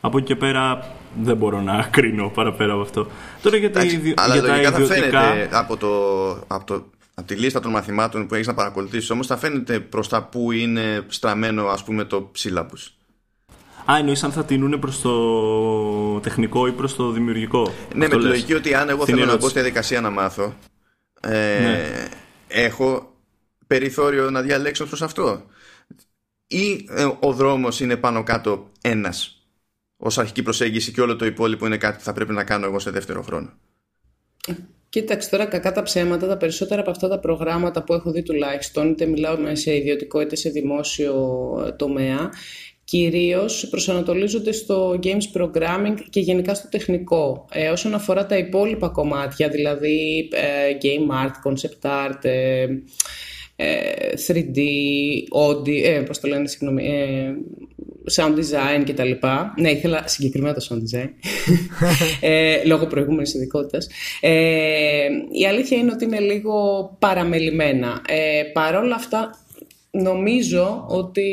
Από 0.00 0.18
εκεί 0.18 0.26
και 0.26 0.36
πέρα 0.36 0.86
δεν 1.22 1.36
μπορώ 1.36 1.60
να 1.60 1.82
κρίνω 1.92 2.28
παραπέρα 2.28 2.72
από 2.72 2.82
αυτό. 2.82 3.06
Τώρα 3.42 3.56
για, 3.56 3.70
τα, 3.70 3.84
για 3.84 3.98
τα 3.98 4.26
ιδιωτικά... 4.34 4.70
θα 4.70 4.80
φαίνεται 4.80 5.48
από, 5.52 5.76
το, 5.76 6.30
από, 6.46 6.64
το, 6.64 6.84
από 7.14 7.26
τη 7.26 7.34
λίστα 7.34 7.60
των 7.60 7.70
μαθημάτων 7.70 8.26
που 8.26 8.34
έχεις 8.34 8.46
να 8.46 8.54
παρακολουθήσεις, 8.54 9.10
όμως 9.10 9.26
θα 9.26 9.36
φαίνεται 9.36 9.80
προς 9.80 10.08
τα 10.08 10.22
που 10.22 10.52
είναι 10.52 11.04
στραμμένο 11.08 11.66
ας 11.66 11.84
πούμε 11.84 12.04
το 12.04 12.30
syllabus. 12.38 13.01
Α, 13.90 13.96
εννοείς 13.98 14.22
αν 14.22 14.32
θα 14.32 14.44
τίνουν 14.44 14.78
προς 14.78 15.00
το 15.00 16.20
τεχνικό 16.20 16.66
ή 16.66 16.72
προς 16.72 16.94
το 16.94 17.10
δημιουργικό. 17.10 17.72
Ναι, 17.94 18.08
με 18.08 18.16
τη 18.16 18.24
λογική 18.24 18.54
ότι 18.54 18.74
αν 18.74 18.88
εγώ 18.88 19.04
θέλω 19.04 19.24
να 19.24 19.36
μπω 19.36 19.48
στη 19.48 19.58
διαδικασία 19.58 20.00
να 20.00 20.10
μάθω, 20.10 20.54
ε, 21.20 21.30
ναι. 21.30 22.08
έχω 22.48 23.12
περιθώριο 23.66 24.30
να 24.30 24.42
διαλέξω 24.42 24.86
προς 24.86 25.02
αυτό. 25.02 25.42
Ή 26.46 26.86
ε, 26.88 27.08
ο 27.20 27.32
δρόμος 27.32 27.80
είναι 27.80 27.96
πάνω 27.96 28.22
κάτω 28.22 28.70
ένας 28.80 29.36
ως 29.96 30.18
αρχική 30.18 30.42
προσέγγιση 30.42 30.92
και 30.92 31.00
όλο 31.00 31.16
το 31.16 31.24
υπόλοιπο 31.24 31.66
είναι 31.66 31.76
κάτι 31.76 31.96
που 31.96 32.02
θα 32.02 32.12
πρέπει 32.12 32.32
να 32.32 32.44
κάνω 32.44 32.66
εγώ 32.66 32.78
σε 32.78 32.90
δεύτερο 32.90 33.22
χρόνο. 33.22 33.52
Κοίταξε 34.88 35.30
τώρα 35.30 35.46
κακά 35.46 35.72
τα 35.72 35.82
ψέματα, 35.82 36.26
τα 36.26 36.36
περισσότερα 36.36 36.80
από 36.80 36.90
αυτά 36.90 37.08
τα 37.08 37.18
προγράμματα 37.18 37.82
που 37.82 37.92
έχω 37.92 38.10
δει 38.10 38.22
τουλάχιστον, 38.22 38.90
είτε 38.90 39.06
μιλάω 39.06 39.36
σε 39.52 39.76
ιδιωτικό 39.76 40.20
είτε 40.20 40.36
σε 40.36 40.50
δημόσιο 40.50 41.14
τομέα, 41.78 42.30
κυρίως 42.84 43.66
προσανατολίζονται 43.70 44.52
στο 44.52 44.98
games 45.02 45.40
programming 45.40 45.94
και 46.10 46.20
γενικά 46.20 46.54
στο 46.54 46.68
τεχνικό. 46.68 47.46
Ε, 47.52 47.68
όσον 47.68 47.94
αφορά 47.94 48.26
τα 48.26 48.36
υπόλοιπα 48.36 48.88
κομμάτια, 48.88 49.48
δηλαδή 49.48 50.28
ε, 50.32 50.76
game 50.82 51.26
art, 51.26 51.50
concept 51.50 52.08
art, 52.08 52.24
ε, 52.24 52.66
3D, 54.26 54.56
ε, 54.56 55.24
audio, 55.32 55.82
ε, 55.84 56.00
πώς 56.06 56.20
το 56.20 56.28
λένε, 56.28 56.48
συγγνώμη, 56.48 56.86
ε, 56.86 57.32
sound 58.16 58.34
design 58.34 58.82
κτλ. 58.86 59.10
Ναι, 59.56 59.70
ήθελα 59.70 60.02
συγκεκριμένα 60.06 60.54
το 60.54 60.66
sound 60.68 60.96
design, 60.96 61.08
ε, 62.20 62.64
λόγω 62.64 62.86
προηγούμενης 62.86 63.34
ειδικότητας. 63.34 63.88
Ε, 64.20 65.06
η 65.40 65.46
αλήθεια 65.46 65.78
είναι 65.78 65.92
ότι 65.92 66.04
είναι 66.04 66.20
λίγο 66.20 66.56
παραμελημένα. 66.98 68.02
Ε, 68.08 68.42
παρόλα 68.52 68.94
αυτά, 68.94 69.30
νομίζω 69.90 70.84
ότι 70.88 71.24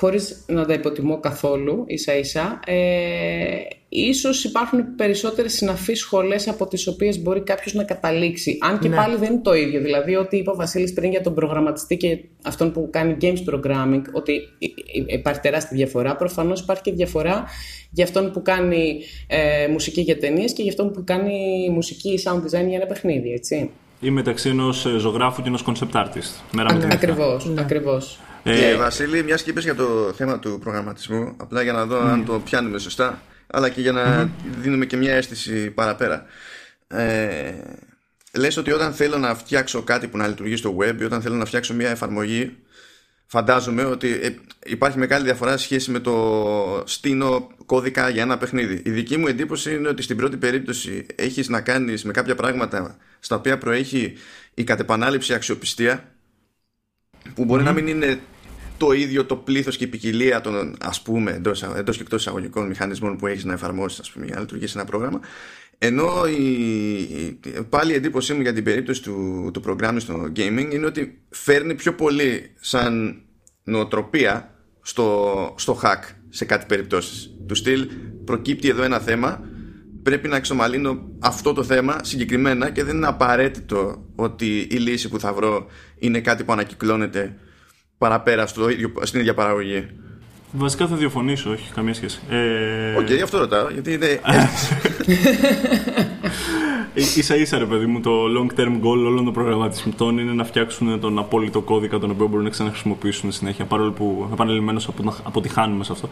χωρίς 0.00 0.44
να 0.46 0.66
τα 0.66 0.72
υποτιμώ 0.72 1.20
καθόλου 1.20 1.84
ίσα 1.86 2.16
ίσα, 2.16 2.60
ε, 2.66 2.74
ίσως 3.88 4.44
υπάρχουν 4.44 4.94
περισσότερες 4.96 5.52
συναφείς 5.52 5.98
σχολές 5.98 6.48
από 6.48 6.66
τις 6.66 6.86
οποίες 6.86 7.22
μπορεί 7.22 7.40
κάποιος 7.40 7.74
να 7.74 7.84
καταλήξει. 7.84 8.58
Αν 8.60 8.78
και 8.78 8.88
ναι. 8.88 8.96
πάλι 8.96 9.16
δεν 9.16 9.32
είναι 9.32 9.40
το 9.42 9.54
ίδιο. 9.54 9.80
Δηλαδή, 9.80 10.16
ό,τι 10.16 10.36
είπε 10.36 10.50
ο 10.50 10.54
Βασίλης 10.54 10.92
πριν 10.92 11.10
για 11.10 11.20
τον 11.20 11.34
προγραμματιστή 11.34 11.96
και 11.96 12.18
αυτόν 12.44 12.72
που 12.72 12.88
κάνει 12.92 13.16
games 13.20 13.54
programming, 13.54 14.02
ότι 14.12 14.40
υπάρχει 15.06 15.40
τεράστια 15.40 15.76
διαφορά. 15.76 16.16
Προφανώς 16.16 16.60
υπάρχει 16.60 16.82
και 16.82 16.92
διαφορά 16.92 17.44
για 17.90 18.04
αυτόν 18.04 18.32
που 18.32 18.42
κάνει 18.42 19.00
ε, 19.26 19.66
μουσική 19.70 20.00
για 20.00 20.18
ταινίες 20.18 20.52
και 20.52 20.62
για 20.62 20.70
αυτόν 20.70 20.92
που 20.92 21.04
κάνει 21.04 21.68
μουσική 21.70 22.20
sound 22.24 22.40
design 22.40 22.66
για 22.66 22.76
ένα 22.76 22.86
παιχνίδι, 22.86 23.32
έτσι. 23.32 23.70
Ή 24.00 24.10
μεταξύ 24.10 24.48
ενός 24.48 24.86
ε, 24.86 24.98
ζωγράφου 24.98 25.42
και 25.42 25.48
ενός 25.48 25.64
concept 25.66 25.92
artist. 25.92 26.60
Ακριβώς. 26.90 27.52
Ακριβώς. 27.58 28.18
Ε, 28.42 28.76
Βασίλη, 28.76 29.22
μιας 29.22 29.42
και 29.42 29.50
είπες 29.50 29.64
για 29.64 29.74
το 29.74 30.12
θέμα 30.16 30.38
του 30.38 30.58
προγραμματισμού, 30.62 31.34
απλά 31.36 31.62
για 31.62 31.72
να 31.72 31.86
δω 31.86 32.00
αν 32.00 32.24
το 32.24 32.40
πιάνουμε 32.40 32.78
σωστά, 32.78 33.22
αλλά 33.46 33.68
και 33.68 33.80
για 33.80 33.92
να 33.92 34.30
δίνουμε 34.60 34.86
και 34.86 34.96
μια 34.96 35.14
αίσθηση 35.14 35.70
παραπέρα. 35.70 36.26
Ε, 36.88 37.52
λες 38.32 38.56
ότι 38.56 38.72
όταν 38.72 38.92
θέλω 38.92 39.18
να 39.18 39.34
φτιάξω 39.34 39.82
κάτι 39.82 40.08
που 40.08 40.16
να 40.16 40.26
λειτουργεί 40.26 40.56
στο 40.56 40.76
web 40.80 41.00
ή 41.00 41.04
όταν 41.04 41.22
θέλω 41.22 41.34
να 41.34 41.44
φτιάξω 41.44 41.74
μια 41.74 41.90
εφαρμογή, 41.90 42.56
φαντάζομαι 43.26 43.84
ότι 43.84 44.18
ε, 44.22 44.34
υπάρχει 44.66 44.98
μεγάλη 44.98 45.24
διαφορά 45.24 45.56
σε 45.56 45.64
σχέση 45.64 45.90
με 45.90 45.98
το 45.98 46.82
στήνο 46.86 47.48
κώδικα 47.66 48.08
για 48.08 48.22
ένα 48.22 48.38
παιχνίδι. 48.38 48.82
Η 48.84 48.90
δική 48.90 49.16
μου 49.16 49.26
εντύπωση 49.26 49.74
είναι 49.74 49.88
ότι 49.88 50.02
στην 50.02 50.16
πρώτη 50.16 50.36
περίπτωση 50.36 51.06
έχεις 51.14 51.48
να 51.48 51.60
κάνεις 51.60 52.04
με 52.04 52.12
κάποια 52.12 52.34
πράγματα 52.34 52.96
στα 53.20 53.36
οποία 53.36 53.58
προέχει 53.58 54.12
η 54.54 54.64
κατεπανάληψη 54.64 55.34
αξιοπιστία 55.34 56.04
που 57.34 57.44
μπορει 57.44 57.62
να 57.62 57.72
μην 57.72 57.86
είναι 57.86 58.20
το 58.80 58.92
ίδιο 58.92 59.24
το 59.24 59.36
πλήθος 59.36 59.76
και 59.76 59.84
η 59.84 59.86
ποικιλία 59.86 60.40
των 60.40 60.76
ας 60.80 61.02
πούμε 61.02 61.30
εντός, 61.30 61.62
εντός 61.62 61.96
και 61.96 62.02
εκτός 62.02 62.20
εισαγωγικών 62.20 62.66
μηχανισμών 62.66 63.16
που 63.16 63.26
έχεις 63.26 63.44
να 63.44 63.52
εφαρμόσεις 63.52 63.98
ας 63.98 64.10
πούμε, 64.10 64.24
για 64.24 64.34
να 64.34 64.40
λειτουργήσει 64.40 64.72
ένα 64.76 64.84
πρόγραμμα. 64.84 65.20
Ενώ 65.78 66.26
η, 66.26 67.38
πάλι 67.68 67.92
η 67.92 67.94
εντύπωσή 67.94 68.34
μου 68.34 68.40
για 68.40 68.52
την 68.52 68.64
περίπτωση 68.64 69.02
του, 69.02 69.50
του 69.52 69.62
programming 69.66 69.96
στο 69.96 70.32
gaming 70.36 70.68
είναι 70.72 70.86
ότι 70.86 71.22
φέρνει 71.28 71.74
πιο 71.74 71.94
πολύ 71.94 72.50
σαν 72.60 73.22
νοοτροπία 73.64 74.54
στο, 74.82 75.54
στο 75.58 75.80
hack 75.82 76.02
σε 76.28 76.44
κάτι 76.44 76.66
περιπτώσεις. 76.66 77.34
Του 77.46 77.54
στυλ 77.54 77.88
προκύπτει 78.24 78.68
εδώ 78.68 78.82
ένα 78.82 78.98
θέμα 78.98 79.44
πρέπει 80.02 80.28
να 80.28 80.36
εξομαλύνω 80.36 81.08
αυτό 81.18 81.52
το 81.52 81.62
θέμα 81.62 81.98
συγκεκριμένα 82.02 82.70
και 82.70 82.84
δεν 82.84 82.96
είναι 82.96 83.06
απαραίτητο 83.06 84.06
ότι 84.14 84.66
η 84.70 84.76
λύση 84.76 85.08
που 85.08 85.20
θα 85.20 85.32
βρω 85.32 85.66
είναι 85.98 86.20
κάτι 86.20 86.44
που 86.44 86.52
ανακυκλώνεται 86.52 87.36
παραπέρα 88.00 88.46
στο 88.46 88.68
ίδιο, 88.68 88.92
στην 89.02 89.20
ίδια 89.20 89.34
παραγωγή. 89.34 89.86
Βασικά 90.52 90.86
θα 90.86 90.96
διαφωνήσω, 90.96 91.50
όχι 91.50 91.72
καμία 91.72 91.94
σχέση. 91.94 92.20
Ε, 92.30 92.94
Ok, 92.94 93.06
okay, 93.06 93.16
γι' 93.16 93.22
αυτό 93.22 93.38
ρωτάω, 93.38 93.68
γιατί 93.70 93.92
είναι... 93.92 94.20
Ίσα 96.94 97.36
ίσα 97.36 97.58
ρε 97.58 97.64
παιδί 97.64 97.86
μου, 97.86 98.00
το 98.00 98.10
long 98.10 98.60
term 98.60 98.72
goal 98.72 98.98
όλων 99.06 99.24
των 99.24 99.32
προγραμματισμών 99.32 100.18
είναι 100.18 100.32
να 100.32 100.44
φτιάξουν 100.44 101.00
τον 101.00 101.18
απόλυτο 101.18 101.60
κώδικα 101.60 101.98
τον 101.98 102.10
οποίο 102.10 102.26
μπορούν 102.26 102.44
να 102.44 102.50
ξαναχρησιμοποιήσουν 102.50 103.32
συνέχεια, 103.32 103.64
παρόλο 103.64 103.90
που 103.92 104.28
επανειλημμένως 104.32 104.88
αποτυχάνουμε 105.22 105.84
σε 105.84 105.92
αυτό. 105.92 106.08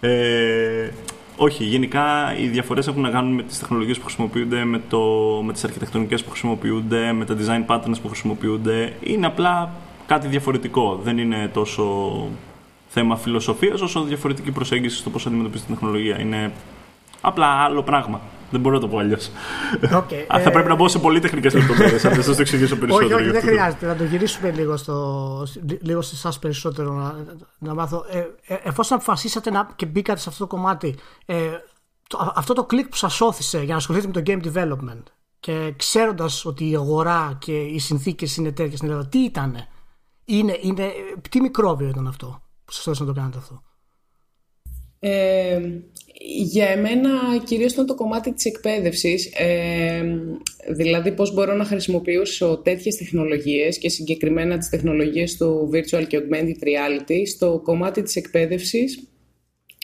Ε, 0.00 0.90
όχι, 1.36 1.64
γενικά 1.64 2.36
οι 2.38 2.46
διαφορές 2.46 2.86
έχουν 2.86 3.02
να 3.02 3.10
κάνουν 3.10 3.34
με 3.34 3.42
τις 3.42 3.58
τεχνολογίες 3.58 3.98
που 3.98 4.04
χρησιμοποιούνται, 4.04 4.64
με, 4.64 4.80
το, 4.88 5.00
με 5.44 5.52
τις 5.52 5.64
αρχιτεκτονικές 5.64 6.24
που 6.24 6.30
χρησιμοποιούνται, 6.30 7.12
με 7.12 7.24
τα 7.24 7.36
design 7.36 7.74
patterns 7.74 8.00
που 8.02 8.08
χρησιμοποιούνται. 8.08 8.92
Είναι 9.02 9.26
απλά 9.26 9.72
κάτι 10.12 10.28
διαφορετικό. 10.28 11.00
Δεν 11.02 11.18
είναι 11.18 11.50
τόσο 11.52 11.84
θέμα 12.88 13.16
φιλοσοφίας 13.16 13.80
όσο 13.80 14.02
διαφορετική 14.02 14.50
προσέγγιση 14.50 14.96
στο 14.96 15.10
πώς 15.10 15.26
αντιμετωπίζεις 15.26 15.66
την 15.66 15.74
τεχνολογία. 15.74 16.20
Είναι 16.20 16.52
απλά 17.20 17.46
άλλο 17.46 17.82
πράγμα. 17.82 18.20
Δεν 18.50 18.60
μπορώ 18.60 18.74
να 18.74 18.80
το 18.80 18.88
πω 18.88 18.98
αλλιώς. 18.98 19.30
Okay, 19.82 20.24
θα 20.42 20.48
ε... 20.48 20.50
πρέπει 20.50 20.68
να 20.68 20.74
μπω 20.74 20.88
σε 20.88 20.98
πολύ 20.98 21.20
τεχνικές 21.20 21.54
λεπτομέρειες. 21.54 22.04
Αν 22.04 22.12
δεν 22.12 22.22
σας 22.22 22.36
το 22.36 22.40
εξηγήσω 22.40 22.76
περισσότερο. 22.76 23.16
Όχι, 23.16 23.22
όχι, 23.22 23.30
δεν 23.30 23.40
χρειάζεται. 23.40 23.86
Να 23.86 23.96
το 23.96 24.04
γυρίσουμε 24.04 24.50
λίγο, 24.50 24.76
στο, 24.76 25.46
λίγο 25.80 26.02
σε 26.02 26.14
εσάς 26.14 26.38
περισσότερο 26.38 26.92
να, 26.92 27.14
να 27.58 27.74
μάθω. 27.74 28.04
Ε, 28.10 28.18
ε, 28.46 28.56
εφόσον 28.62 28.96
αποφασίσατε 28.96 29.50
να, 29.50 29.68
και 29.76 29.86
μπήκατε 29.86 30.20
σε 30.20 30.28
αυτό 30.28 30.46
το 30.46 30.56
κομμάτι, 30.56 30.94
ε, 31.26 31.36
το, 32.08 32.32
αυτό 32.34 32.54
το 32.54 32.64
κλικ 32.64 32.88
που 32.88 32.96
σας 32.96 33.20
όθησε 33.20 33.58
για 33.58 33.66
να 33.66 33.76
ασχοληθείτε 33.76 34.12
με 34.14 34.22
το 34.22 34.32
game 34.32 34.52
development 34.52 35.02
και 35.40 35.74
ξέροντας 35.76 36.44
ότι 36.44 36.70
η 36.70 36.74
αγορά 36.74 37.36
και 37.38 37.60
οι 37.60 37.78
συνθήκες 37.78 38.36
είναι 38.36 38.52
τέτοιες 38.52 38.76
στην 38.78 38.90
Ελλάδα, 38.90 39.08
τι 39.08 39.18
ήταν, 39.18 39.56
είναι, 40.24 40.58
είναι, 40.62 40.90
τι 41.30 41.40
μικρόβιο 41.40 41.88
ήταν 41.88 42.06
αυτό 42.06 42.42
που 42.64 42.72
σας 42.72 42.86
όθησε 42.86 43.02
να 43.02 43.12
το 43.12 43.20
κάνετε 43.20 43.38
αυτό; 43.38 43.62
Ε, 44.98 45.60
για 46.44 46.68
εμένα 46.68 47.10
κυρίως 47.44 47.72
ήταν 47.72 47.86
το 47.86 47.94
κομμάτι 47.94 48.32
της 48.32 48.44
εκπαίδευσης, 48.44 49.32
ε, 49.34 50.02
δηλαδή 50.68 51.12
πώς 51.12 51.34
μπορώ 51.34 51.54
να 51.54 51.64
χρησιμοποιήσω 51.64 52.60
τέτοιες 52.64 52.96
τεχνολογίες 52.96 53.78
και 53.78 53.88
συγκεκριμένα 53.88 54.58
τις 54.58 54.68
τεχνολογίες 54.68 55.36
του 55.36 55.70
Virtual 55.72 56.06
και 56.06 56.18
Augmented 56.18 56.64
Reality 56.64 57.22
στο 57.26 57.60
κομμάτι 57.64 58.02
της 58.02 58.16
εκπαίδευσης 58.16 59.12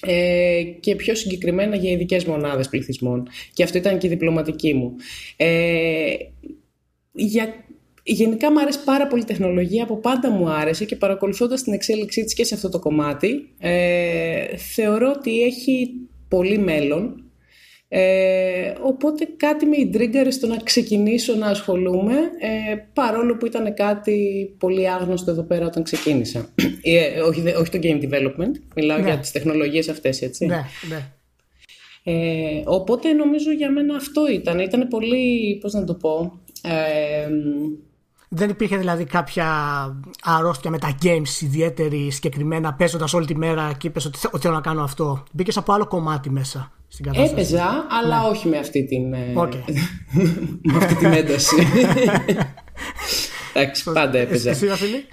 ε, 0.03 0.63
και 0.81 0.97
πιο 0.97 1.15
συγκεκριμένα 1.15 1.77
για 1.77 1.91
ειδικές 1.91 2.25
μονάδες 2.25 2.69
πληθυσμών. 2.69 3.29
Και 3.53 3.63
αυτό 3.63 3.79
ήταν 3.79 3.99
και 3.99 4.07
η 4.07 4.11
διπλωματική 4.11 4.75
μου. 4.75 4.95
Ε, 5.37 6.15
για 7.13 7.55
Γενικά 8.11 8.53
μου 8.53 8.61
άρεσε 8.61 8.79
πάρα 8.85 9.07
πολύ 9.07 9.23
η 9.23 9.25
τεχνολογία, 9.25 9.83
από 9.83 9.97
πάντα 9.97 10.31
μου 10.31 10.49
άρεσε 10.49 10.85
και 10.85 10.97
παρακολουθώντας 10.97 11.63
την 11.63 11.73
εξέλιξή 11.73 12.25
της 12.25 12.35
και 12.35 12.45
σε 12.45 12.55
αυτό 12.55 12.69
το 12.69 12.79
κομμάτι, 12.79 13.55
ε, 13.59 14.57
θεωρώ 14.57 15.13
ότι 15.17 15.43
έχει 15.43 15.91
πολύ 16.29 16.59
μέλλον. 16.59 17.23
Ε, 17.89 18.73
οπότε 18.83 19.29
κάτι 19.37 19.67
με 19.67 19.77
ιντρίγκαρε 19.77 20.31
στο 20.31 20.47
να 20.47 20.57
ξεκινήσω 20.57 21.35
να 21.35 21.47
ασχολούμαι, 21.47 22.15
ε, 22.41 22.77
παρόλο 22.93 23.37
που 23.37 23.47
ήταν 23.47 23.75
κάτι 23.75 24.49
πολύ 24.59 24.91
άγνωστο 24.91 25.31
εδώ 25.31 25.43
πέρα 25.43 25.67
όταν 25.67 25.83
ξεκίνησα. 25.83 26.49
Ε, 26.83 27.21
όχι, 27.21 27.41
όχι 27.41 27.71
το 27.71 27.79
game 27.83 28.03
development, 28.03 28.53
μιλάω 28.75 28.99
ναι. 28.99 29.05
για 29.05 29.19
τις 29.19 29.31
τεχνολογίες 29.31 29.89
αυτές, 29.89 30.23
έτσι. 30.23 30.47
Ναι, 30.47 30.63
ναι. 30.89 31.13
Ε, 32.03 32.63
οπότε 32.65 33.13
νομίζω 33.13 33.51
για 33.53 33.71
μένα 33.71 33.97
αυτό 33.97 34.29
ήταν. 34.33 34.59
Ήταν 34.59 34.89
πολύ, 34.89 35.59
πώς 35.61 35.73
να 35.73 35.85
το 35.85 35.95
πω... 35.95 36.41
Ε, 36.63 37.29
δεν 38.29 38.49
υπήρχε 38.51 38.77
δηλαδή 38.77 39.05
κάποια 39.05 39.47
αρρώστια 40.23 40.71
με 40.71 40.79
τα 40.79 40.97
games 41.03 41.43
ιδιαίτερη 41.43 42.11
συγκεκριμένα 42.11 42.75
παίζοντας 42.75 43.15
όλη 43.15 43.27
τη 43.27 43.37
μέρα 43.37 43.73
και 43.79 43.87
είπες 43.87 44.05
ότι, 44.05 44.19
θέλω 44.39 44.55
να 44.55 44.61
κάνω 44.61 44.83
αυτό. 44.83 45.25
Μπήκες 45.33 45.57
από 45.57 45.73
άλλο 45.73 45.87
κομμάτι 45.87 46.31
μέσα 46.31 46.73
στην 46.89 47.05
κατάσταση. 47.05 47.33
Έπαιζα, 47.33 47.87
αλλά 48.01 48.23
ναι. 48.23 48.29
όχι 48.29 48.49
με 48.49 48.59
αυτή 48.59 48.85
την, 48.85 49.15
okay. 49.37 49.55
Ε, 49.67 49.73
με 50.73 50.77
αυτή 50.77 50.95
την 50.95 51.13
ένταση. 51.13 51.57
Εντάξει, 53.55 53.93
πάντα 53.93 54.19
έπαιζα. 54.19 54.51
Εσύ, 54.51 54.67
Βασίλη; 54.67 55.07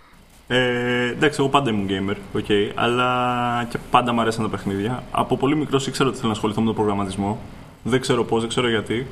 Ε, 0.47 1.09
εντάξει, 1.09 1.37
εγώ 1.39 1.49
πάντα 1.49 1.69
ήμουν 1.69 1.87
gamer, 1.89 2.39
okay, 2.39 2.71
αλλά 2.75 3.67
και 3.69 3.77
πάντα 3.91 4.13
μου 4.13 4.21
αρέσαν 4.21 4.43
τα 4.43 4.49
παιχνίδια. 4.49 5.03
Από 5.11 5.37
πολύ 5.37 5.55
μικρός 5.55 5.87
ήξερα 5.87 6.07
ότι 6.09 6.17
θέλω 6.17 6.27
να 6.27 6.33
ασχοληθώ 6.33 6.59
με 6.59 6.65
τον 6.65 6.75
προγραμματισμό. 6.75 7.39
Δεν 7.83 8.01
ξέρω 8.01 8.23
πώς, 8.23 8.39
δεν 8.39 8.49
ξέρω 8.49 8.69
γιατί. 8.69 9.07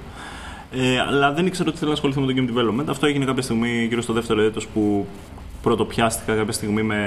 Ε, 0.76 1.00
αλλά 1.00 1.34
δεν 1.34 1.46
ήξερα 1.46 1.70
ότι 1.70 1.78
θέλω 1.78 1.90
να 1.90 1.96
ασχοληθώ 1.96 2.22
με 2.22 2.34
το 2.34 2.34
game 2.38 2.58
development. 2.58 2.86
Αυτό 2.88 3.06
έγινε 3.06 3.26
κάποια 3.26 3.42
στιγμή 3.42 3.86
γύρω 3.86 4.02
στο 4.02 4.14
δεύτερο 4.14 4.42
έτος 4.42 4.68
που 4.68 5.08
πρωτοπιάστηκα 5.62 6.36
κάποια 6.36 6.54
στιγμή 6.54 6.84
με 6.84 7.00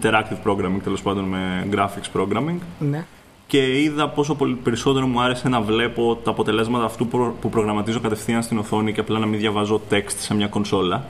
interactive 0.00 0.46
programming, 0.46 0.80
τέλος 0.82 1.02
πάντων 1.02 1.24
με 1.24 1.68
graphics 1.72 2.18
programming. 2.20 2.58
Ναι. 2.78 3.06
Και 3.46 3.80
είδα 3.80 4.08
πόσο 4.08 4.34
πολύ 4.34 4.54
περισσότερο 4.54 5.06
μου 5.06 5.20
άρεσε 5.20 5.48
να 5.48 5.60
βλέπω 5.60 6.20
τα 6.24 6.30
αποτελέσματα 6.30 6.84
αυτού 6.84 7.06
που 7.40 7.48
προγραμματίζω 7.50 8.00
κατευθείαν 8.00 8.42
στην 8.42 8.58
οθόνη 8.58 8.92
και 8.92 9.00
απλά 9.00 9.18
να 9.18 9.26
μην 9.26 9.38
διαβάζω 9.38 9.80
text 9.90 10.14
σε 10.16 10.34
μια 10.34 10.46
κονσόλα 10.46 11.04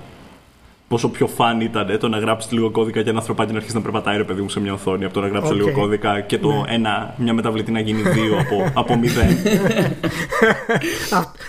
πόσο 0.94 1.08
πιο 1.08 1.26
φαν 1.26 1.60
ήταν 1.60 1.98
το 1.98 2.08
να 2.08 2.18
γράψεις 2.18 2.52
λίγο 2.52 2.70
κώδικα 2.70 3.02
και 3.02 3.08
ένα 3.08 3.18
ανθρωπάκι 3.18 3.50
να 3.50 3.56
αρχίσει 3.56 3.76
να 3.76 3.82
περπατάει 3.82 4.16
ρε 4.16 4.24
παιδί 4.24 4.42
μου 4.42 4.48
σε 4.48 4.60
μια 4.60 4.72
οθόνη 4.72 5.04
από 5.04 5.14
το 5.14 5.20
να 5.20 5.28
γράψει 5.28 5.50
okay. 5.52 5.56
λίγο 5.56 5.72
κώδικα 5.72 6.20
και 6.20 6.38
το 6.38 6.48
ναι. 6.48 6.74
ένα, 6.74 7.14
μια 7.16 7.34
μεταβλητή 7.34 7.72
να 7.72 7.80
γίνει 7.80 8.02
δύο 8.02 8.38
από, 8.38 8.70
από 8.74 8.96
μηδέν. 8.96 9.36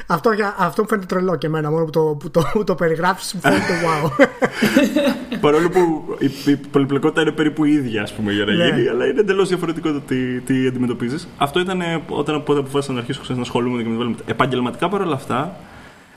αυτό, 0.07 0.29
αυτό 0.57 0.81
μου 0.81 0.87
φαίνεται 0.87 1.07
τρελό 1.07 1.35
και 1.35 1.47
εμένα 1.47 1.71
μόνο 1.71 1.85
που 1.85 1.91
το, 1.91 2.17
που 2.19 2.29
το, 2.31 2.49
που 2.53 2.63
το 2.63 2.75
περιγράψεις 2.75 3.33
μου 3.33 3.39
φαίνεται 3.39 3.73
wow. 3.83 4.27
Παρόλο 5.45 5.69
που 5.69 6.15
η, 6.19 6.51
η 6.51 6.55
πολυπλοκότητα 6.55 7.21
είναι 7.21 7.31
περίπου 7.31 7.63
ίδια 7.63 8.01
ας 8.01 8.13
πούμε 8.13 8.31
για 8.31 8.45
να 8.45 8.53
ναι. 8.53 8.65
γίνει 8.65 8.87
αλλά 8.87 9.05
είναι 9.05 9.19
εντελώς 9.19 9.47
διαφορετικό 9.47 9.91
το 9.91 9.99
τι, 9.99 10.41
τι 10.41 10.67
αντιμετωπίζεις. 10.67 11.27
Αυτό 11.37 11.59
ήταν 11.59 11.81
όταν 12.07 12.35
αποφάσισα 12.35 12.93
να 12.93 12.99
αρχίσω 12.99 13.21
να 13.27 13.41
ασχολούμαι 13.41 13.83
με 13.83 13.97
το 13.97 14.15
Επαγγελματικά 14.25 14.89
παρόλα 14.89 15.13
αυτά 15.13 15.57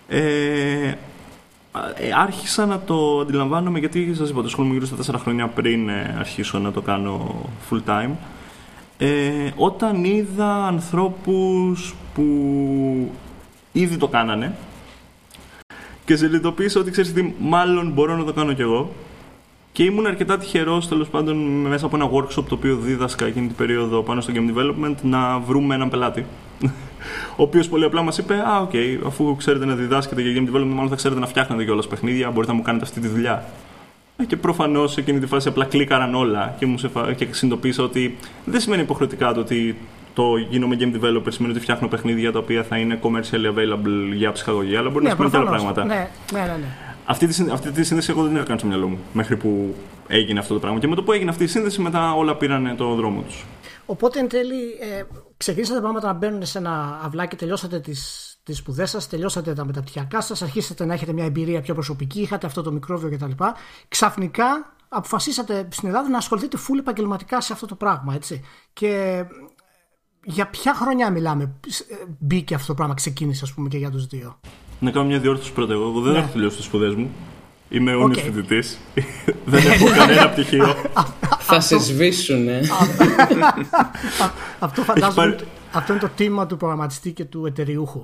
ε, 0.08 0.18
ε, 0.18 0.98
άρχισα 2.14 2.66
να 2.66 2.80
το 2.80 3.20
αντιλαμβάνομαι 3.20 3.78
γιατί 3.78 4.14
σας 4.14 4.30
είπα 4.30 4.42
το 4.42 4.48
σχολείο 4.48 4.72
μου 4.72 4.78
γύρω 4.78 4.96
στα 4.96 5.18
4 5.18 5.20
χρόνια 5.20 5.46
πριν 5.46 5.88
ε, 5.88 6.16
αρχίσω 6.18 6.58
να 6.58 6.72
το 6.72 6.80
κάνω 6.80 7.44
full 7.70 7.80
time. 7.86 8.10
Ε, 8.98 9.50
όταν 9.56 10.04
είδα 10.04 10.66
ανθρώπους 10.66 11.94
που 12.14 12.24
ήδη 13.72 13.96
το 13.96 14.08
κάνανε 14.08 14.56
και 16.04 16.16
συνειδητοποίησα 16.16 16.80
ότι 16.80 16.90
ξέρεις 16.90 17.12
τι, 17.12 17.32
μάλλον 17.38 17.90
μπορώ 17.92 18.16
να 18.16 18.24
το 18.24 18.32
κάνω 18.32 18.52
κι 18.52 18.62
εγώ 18.62 18.90
και 19.72 19.84
ήμουν 19.84 20.06
αρκετά 20.06 20.38
τυχερός 20.38 20.88
τέλος 20.88 21.08
πάντων 21.08 21.36
μέσα 21.60 21.86
από 21.86 21.96
ένα 21.96 22.10
workshop 22.10 22.44
το 22.48 22.54
οποίο 22.54 22.76
δίδασκα 22.76 23.26
εκείνη 23.26 23.46
την 23.46 23.56
περίοδο 23.56 24.02
πάνω 24.02 24.20
στο 24.20 24.32
game 24.36 24.56
development 24.56 24.94
να 25.02 25.38
βρούμε 25.38 25.74
έναν 25.74 25.88
πελάτη 25.88 26.26
ο 27.36 27.42
οποίος 27.42 27.68
πολύ 27.68 27.84
απλά 27.84 28.02
μας 28.02 28.18
είπε: 28.18 28.34
Α, 28.34 28.60
ok, 28.60 28.70
okay, 28.72 28.98
αφού 29.06 29.36
ξέρετε 29.36 29.64
να 29.64 29.74
διδάσκετε 29.74 30.22
για 30.22 30.42
game 30.42 30.48
development, 30.48 30.74
μάλλον 30.74 30.88
θα 30.88 30.96
ξέρετε 30.96 31.20
να 31.20 31.26
φτιάχνετε 31.26 31.64
κιόλας 31.64 31.86
παιχνίδια, 31.86 32.30
μπορείτε 32.30 32.52
να 32.52 32.58
μου 32.58 32.64
κάνετε 32.64 32.84
αυτή 32.84 33.00
τη 33.00 33.08
δουλειά. 33.08 33.44
Ε, 34.16 34.24
και 34.24 34.36
προφανώς 34.36 34.92
σε 34.92 35.00
εκείνη 35.00 35.18
τη 35.18 35.26
φάση 35.26 35.48
απλά 35.48 35.64
κλίκαραν 35.64 36.14
όλα 36.14 36.54
και, 36.58 36.66
μου 36.66 36.78
σε, 36.78 36.90
και 37.16 37.26
συνειδητοποίησα 37.30 37.82
ότι 37.82 38.16
δεν 38.44 38.60
σημαίνει 38.60 38.82
υποχρεωτικά 38.82 39.32
το 39.32 39.40
ότι 39.40 39.76
το 40.14 40.36
γίνομαι 40.36 40.76
game 40.78 40.94
developer 40.94 41.28
σημαίνει 41.28 41.54
ότι 41.54 41.62
φτιάχνω 41.62 41.88
παιχνίδια 41.88 42.32
τα 42.32 42.38
οποία 42.38 42.62
θα 42.62 42.76
είναι 42.76 42.98
commercially 43.02 43.54
available 43.54 44.14
για 44.14 44.32
ψυχαγωγία, 44.32 44.78
αλλά 44.78 44.90
μπορεί 44.90 45.04
ναι, 45.04 45.10
να 45.10 45.14
σημαίνει 45.14 45.30
και 45.30 45.36
άλλα 45.36 45.50
πράγματα. 45.50 45.84
Ναι, 45.84 46.08
ναι, 46.32 46.40
ναι, 46.40 46.46
ναι. 46.46 46.66
Αυτή 47.04 47.26
τη, 47.26 47.44
αυτή 47.52 47.70
τη 47.70 47.84
σύνδεση 47.84 48.10
εγώ 48.10 48.22
δεν 48.22 48.34
είχα 48.34 48.44
κάνει 48.44 48.58
στο 48.58 48.68
μυαλό 48.68 48.88
μου 48.88 48.98
μέχρι 49.12 49.36
που 49.36 49.74
έγινε 50.08 50.38
αυτό 50.38 50.54
το 50.54 50.60
πράγμα. 50.60 50.78
Και 50.78 50.88
με 50.88 50.94
το 50.94 51.02
που 51.02 51.12
έγινε 51.12 51.30
αυτή 51.30 51.44
η 51.44 51.46
σύνδεση, 51.46 51.80
μετά 51.80 52.14
όλα 52.14 52.34
πήραν 52.34 52.74
το 52.76 52.94
δρόμο 52.94 53.20
τους. 53.20 53.44
Οπότε 53.90 54.18
εν 54.18 54.28
τέλει 54.28 54.62
ε, 54.80 55.02
ξεκινήσατε 55.36 55.76
τα 55.76 55.82
πράγματα 55.82 56.06
να 56.06 56.12
μπαίνουν 56.12 56.46
σε 56.46 56.58
ένα 56.58 57.00
αυλάκι, 57.02 57.36
τελειώσατε 57.36 57.80
τις, 57.80 58.34
τις 58.42 58.56
σπουδές 58.56 58.90
σας, 58.90 59.08
τελειώσατε 59.08 59.52
τα 59.52 59.64
μεταπτυχιακά 59.64 60.20
σας, 60.20 60.42
αρχίσατε 60.42 60.84
να 60.84 60.94
έχετε 60.94 61.12
μια 61.12 61.24
εμπειρία 61.24 61.60
πιο 61.60 61.74
προσωπική, 61.74 62.20
είχατε 62.20 62.46
αυτό 62.46 62.62
το 62.62 62.72
μικρόβιο 62.72 63.10
κτλ. 63.10 63.44
Ξαφνικά 63.88 64.76
αποφασίσατε 64.88 65.68
στην 65.70 65.88
Ελλάδα 65.88 66.08
να 66.08 66.18
ασχοληθείτε 66.18 66.58
full 66.58 66.78
επαγγελματικά 66.78 67.40
σε 67.40 67.52
αυτό 67.52 67.66
το 67.66 67.74
πράγμα, 67.74 68.14
έτσι. 68.14 68.44
Και 68.72 69.24
για 70.24 70.48
ποια 70.48 70.74
χρονιά 70.74 71.10
μιλάμε, 71.10 71.42
ε, 71.88 71.94
μπήκε 72.18 72.54
αυτό 72.54 72.66
το 72.66 72.74
πράγμα, 72.74 72.94
ξεκίνησε 72.94 73.40
ας 73.44 73.52
πούμε 73.54 73.68
και 73.68 73.78
για 73.78 73.90
τους 73.90 74.06
δύο; 74.06 74.40
Να 74.80 74.90
κάνω 74.90 75.06
μια 75.06 75.18
διόρθωση 75.18 75.52
πρώτα. 75.52 75.72
Εγώ, 75.72 75.88
εγώ 75.88 76.00
δεν 76.00 76.12
ναι. 76.12 76.18
έχω 76.18 76.28
τελειώσει 76.32 76.56
τις 76.56 76.64
σπουδές 76.64 76.94
μου. 76.94 77.10
Είμαι 77.68 77.94
όνειρο 77.94 78.20
okay. 78.20 78.32
φοιτητή. 78.32 78.68
δεν 79.44 79.66
έχω 79.66 79.86
κανένα 79.96 80.28
πτυχίο. 80.28 80.74
Θα 81.38 81.60
σε 81.60 81.78
σβήσουν, 81.78 82.48
Αυτό 84.58 84.82
φαντάζομαι. 84.82 85.36
Αυτό 85.72 85.92
είναι 85.92 86.00
το 86.00 86.08
τίμημα 86.08 86.46
του 86.46 86.56
προγραμματιστή 86.56 87.12
και 87.12 87.24
του 87.24 87.46
εταιριούχου. 87.46 88.00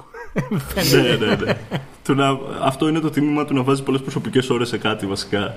ναι, 0.92 1.27
ναι, 1.27 1.35
ναι. 2.14 2.24
αυτό 2.62 2.88
είναι 2.88 3.00
το 3.00 3.11
τίμημα 3.11 3.44
του 3.44 3.55
να 3.55 3.62
βάζει 3.62 3.83
πολλές 3.83 4.00
προσωπικές 4.00 4.50
ώρες 4.50 4.68
σε 4.68 4.79
κάτι 4.79 5.07
βασικά. 5.07 5.57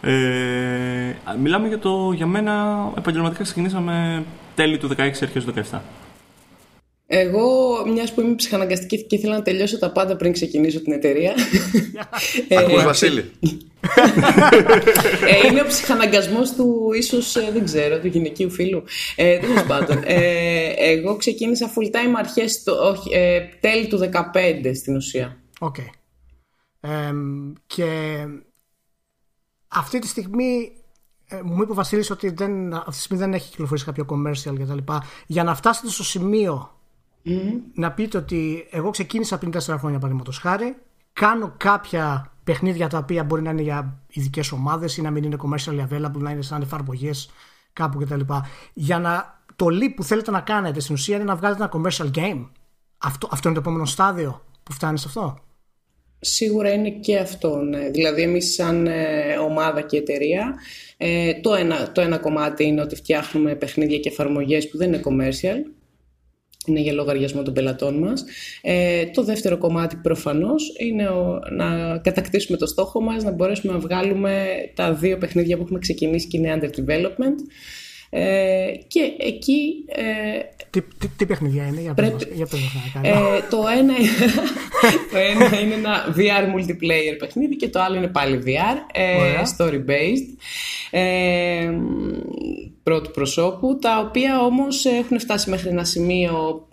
Ε, 0.00 1.16
μιλάμε 1.40 1.68
για 1.68 1.78
το. 1.78 2.12
Για 2.14 2.26
μένα, 2.26 2.84
επαγγελματικά 2.98 3.42
ξεκινήσαμε 3.42 4.24
τέλη 4.54 4.78
του 4.78 4.88
16 4.88 4.94
αρχές 4.98 5.44
του 5.44 5.54
17. 5.70 5.78
Εγώ, 7.10 7.84
μιας 7.86 8.14
που 8.14 8.20
είμαι 8.20 8.34
ψυχαναγκαστική 8.34 9.06
και 9.06 9.16
ήθελα 9.16 9.36
να 9.36 9.42
τελειώσω 9.42 9.78
τα 9.78 9.92
πάντα 9.92 10.16
πριν 10.16 10.32
ξεκινήσω 10.32 10.80
την 10.82 10.92
εταιρεία. 10.92 11.34
Ακούς, 12.58 12.84
Βασίλη. 12.84 13.30
ε, 15.26 15.46
είναι 15.46 15.60
ο 15.60 15.66
ψυχαναγκασμός 15.66 16.52
του, 16.52 16.90
ίσως 16.94 17.36
ε, 17.36 17.50
δεν 17.52 17.64
ξέρω, 17.64 17.98
του 17.98 18.06
γυναικείου 18.06 18.50
φίλου. 18.50 18.84
Ε, 19.16 19.38
Τέλος 19.38 19.62
πάντων. 19.62 20.02
Ε, 20.04 20.72
εγώ 20.76 21.16
ξεκίνησα 21.16 21.70
full 21.70 21.86
time 21.86 22.14
αρχέ, 22.16 22.44
όχι, 22.82 23.14
ε, 23.14 23.40
τέλη 23.60 23.86
του 23.86 23.98
2015 23.98 24.74
στην 24.74 24.96
ουσία. 24.96 25.36
Ok. 25.58 25.76
Okay. 25.78 25.88
και 27.66 27.86
αυτή 29.68 29.98
τη 29.98 30.06
στιγμή 30.06 30.72
ε, 31.28 31.40
μου 31.42 31.62
είπε 31.62 31.72
ο 31.72 31.74
Βασίλης 31.74 32.10
ότι 32.10 32.30
δεν, 32.30 32.74
αυτή 32.74 32.90
τη 32.90 32.98
στιγμή 32.98 33.22
δεν 33.22 33.34
έχει 33.34 33.50
κυκλοφορήσει 33.50 33.84
κάποιο 33.84 34.06
commercial 34.08 34.54
κτλ. 34.58 34.92
Για 35.26 35.44
να 35.44 35.54
φτάσετε 35.54 35.88
στο 35.88 36.04
σημείο 36.04 36.77
να 37.74 37.92
πείτε 37.92 38.18
ότι 38.18 38.66
εγώ 38.70 38.90
ξεκίνησα 38.90 39.38
πριν 39.38 39.52
4 39.52 39.58
χρόνια 39.58 39.98
παραδείγματος 39.98 40.38
χάρη, 40.38 40.76
κάνω 41.12 41.54
κάποια 41.56 42.32
παιχνίδια 42.44 42.88
τα 42.88 42.98
οποία 42.98 43.24
μπορεί 43.24 43.42
να 43.42 43.50
είναι 43.50 43.62
για 43.62 44.02
ειδικές 44.08 44.52
ομάδες 44.52 44.96
ή 44.96 45.02
να 45.02 45.10
μην 45.10 45.24
είναι 45.24 45.36
commercially 45.38 45.86
available, 45.88 46.18
να 46.18 46.30
είναι 46.30 46.42
σαν 46.42 46.62
εφαρμογές 46.62 47.30
κάπου 47.72 47.98
κτλ. 47.98 48.20
Για 48.74 48.98
να 48.98 49.42
το 49.56 49.66
leap 49.66 49.92
που 49.96 50.04
θέλετε 50.04 50.30
να 50.30 50.40
κάνετε 50.40 50.80
στην 50.80 50.94
ουσία 50.94 51.16
είναι 51.16 51.24
να 51.24 51.36
βγάλετε 51.36 51.62
ένα 51.62 51.72
commercial 51.72 52.10
game. 52.14 52.48
Αυτό, 52.98 53.28
αυτό 53.30 53.48
είναι 53.48 53.56
το 53.56 53.62
επόμενο 53.64 53.84
στάδιο 53.84 54.44
που 54.62 54.72
φτάνει 54.72 54.98
σε 54.98 55.04
αυτό; 55.08 55.38
Σίγουρα 56.20 56.72
είναι 56.72 56.90
και 56.90 57.18
αυτό. 57.18 57.56
Ναι. 57.56 57.90
Δηλαδή 57.90 58.22
εμείς 58.22 58.54
σαν 58.54 58.86
ε, 58.86 59.36
ομάδα 59.36 59.80
και 59.80 59.96
εταιρεία 59.96 60.54
ε, 60.96 61.40
το, 61.40 61.54
ένα, 61.54 61.92
το 61.92 62.00
ένα 62.00 62.18
κομμάτι 62.18 62.64
είναι 62.64 62.80
ότι 62.80 62.94
φτιάχνουμε 62.94 63.54
παιχνίδια 63.54 63.98
και 63.98 64.08
εφαρμογές 64.08 64.68
που 64.68 64.76
δεν 64.76 64.92
είναι 64.92 65.02
commercial 65.04 65.77
είναι 66.70 66.80
για 66.80 66.92
λογαριασμό 66.92 67.42
των 67.42 67.54
πελατών 67.54 67.98
μας. 67.98 68.24
Ε, 68.62 69.06
το 69.06 69.24
δεύτερο 69.24 69.58
κομμάτι 69.58 69.96
προφανώς 69.96 70.74
είναι 70.78 71.08
να 71.50 71.98
κατακτήσουμε 71.98 72.58
το 72.58 72.66
στόχο 72.66 73.00
μας, 73.00 73.24
να 73.24 73.30
μπορέσουμε 73.30 73.72
να 73.72 73.78
βγάλουμε 73.78 74.46
τα 74.74 74.92
δύο 74.92 75.18
παιχνίδια 75.18 75.56
που 75.56 75.62
έχουμε 75.62 75.78
ξεκινήσει 75.78 76.26
και 76.26 76.36
είναι 76.36 76.58
under 76.60 76.80
development. 76.80 77.36
Ε, 78.10 78.70
και 78.86 79.00
εκεί... 79.18 79.84
Ε, 79.86 80.38
τι, 80.70 80.82
τι, 80.82 81.08
τι 81.08 81.26
παιχνιδιά 81.26 81.66
είναι, 81.66 81.80
για 81.80 81.94
πρέπει, 81.94 82.26
για 82.34 82.46
ε, 83.02 83.12
το, 83.50 83.64
ένα, 83.78 83.94
το 85.12 85.18
ένα 85.18 85.60
είναι 85.60 85.74
ένα 85.74 86.14
VR 86.16 86.56
multiplayer 86.56 87.16
παιχνίδι 87.18 87.56
και 87.56 87.68
το 87.68 87.80
άλλο 87.80 87.96
είναι 87.96 88.08
πάλι 88.08 88.42
VR, 88.46 88.76
ε, 88.92 89.42
story 89.56 89.90
based. 89.90 90.36
Ε, 90.90 91.70
πρώτου 92.88 93.10
προσώπου, 93.10 93.78
τα 93.80 93.98
οποία 94.08 94.40
όμως 94.40 94.84
έχουν 94.84 95.20
φτάσει 95.20 95.50
μέχρι 95.50 95.68
ένα 95.68 95.84
σημείο 95.84 96.66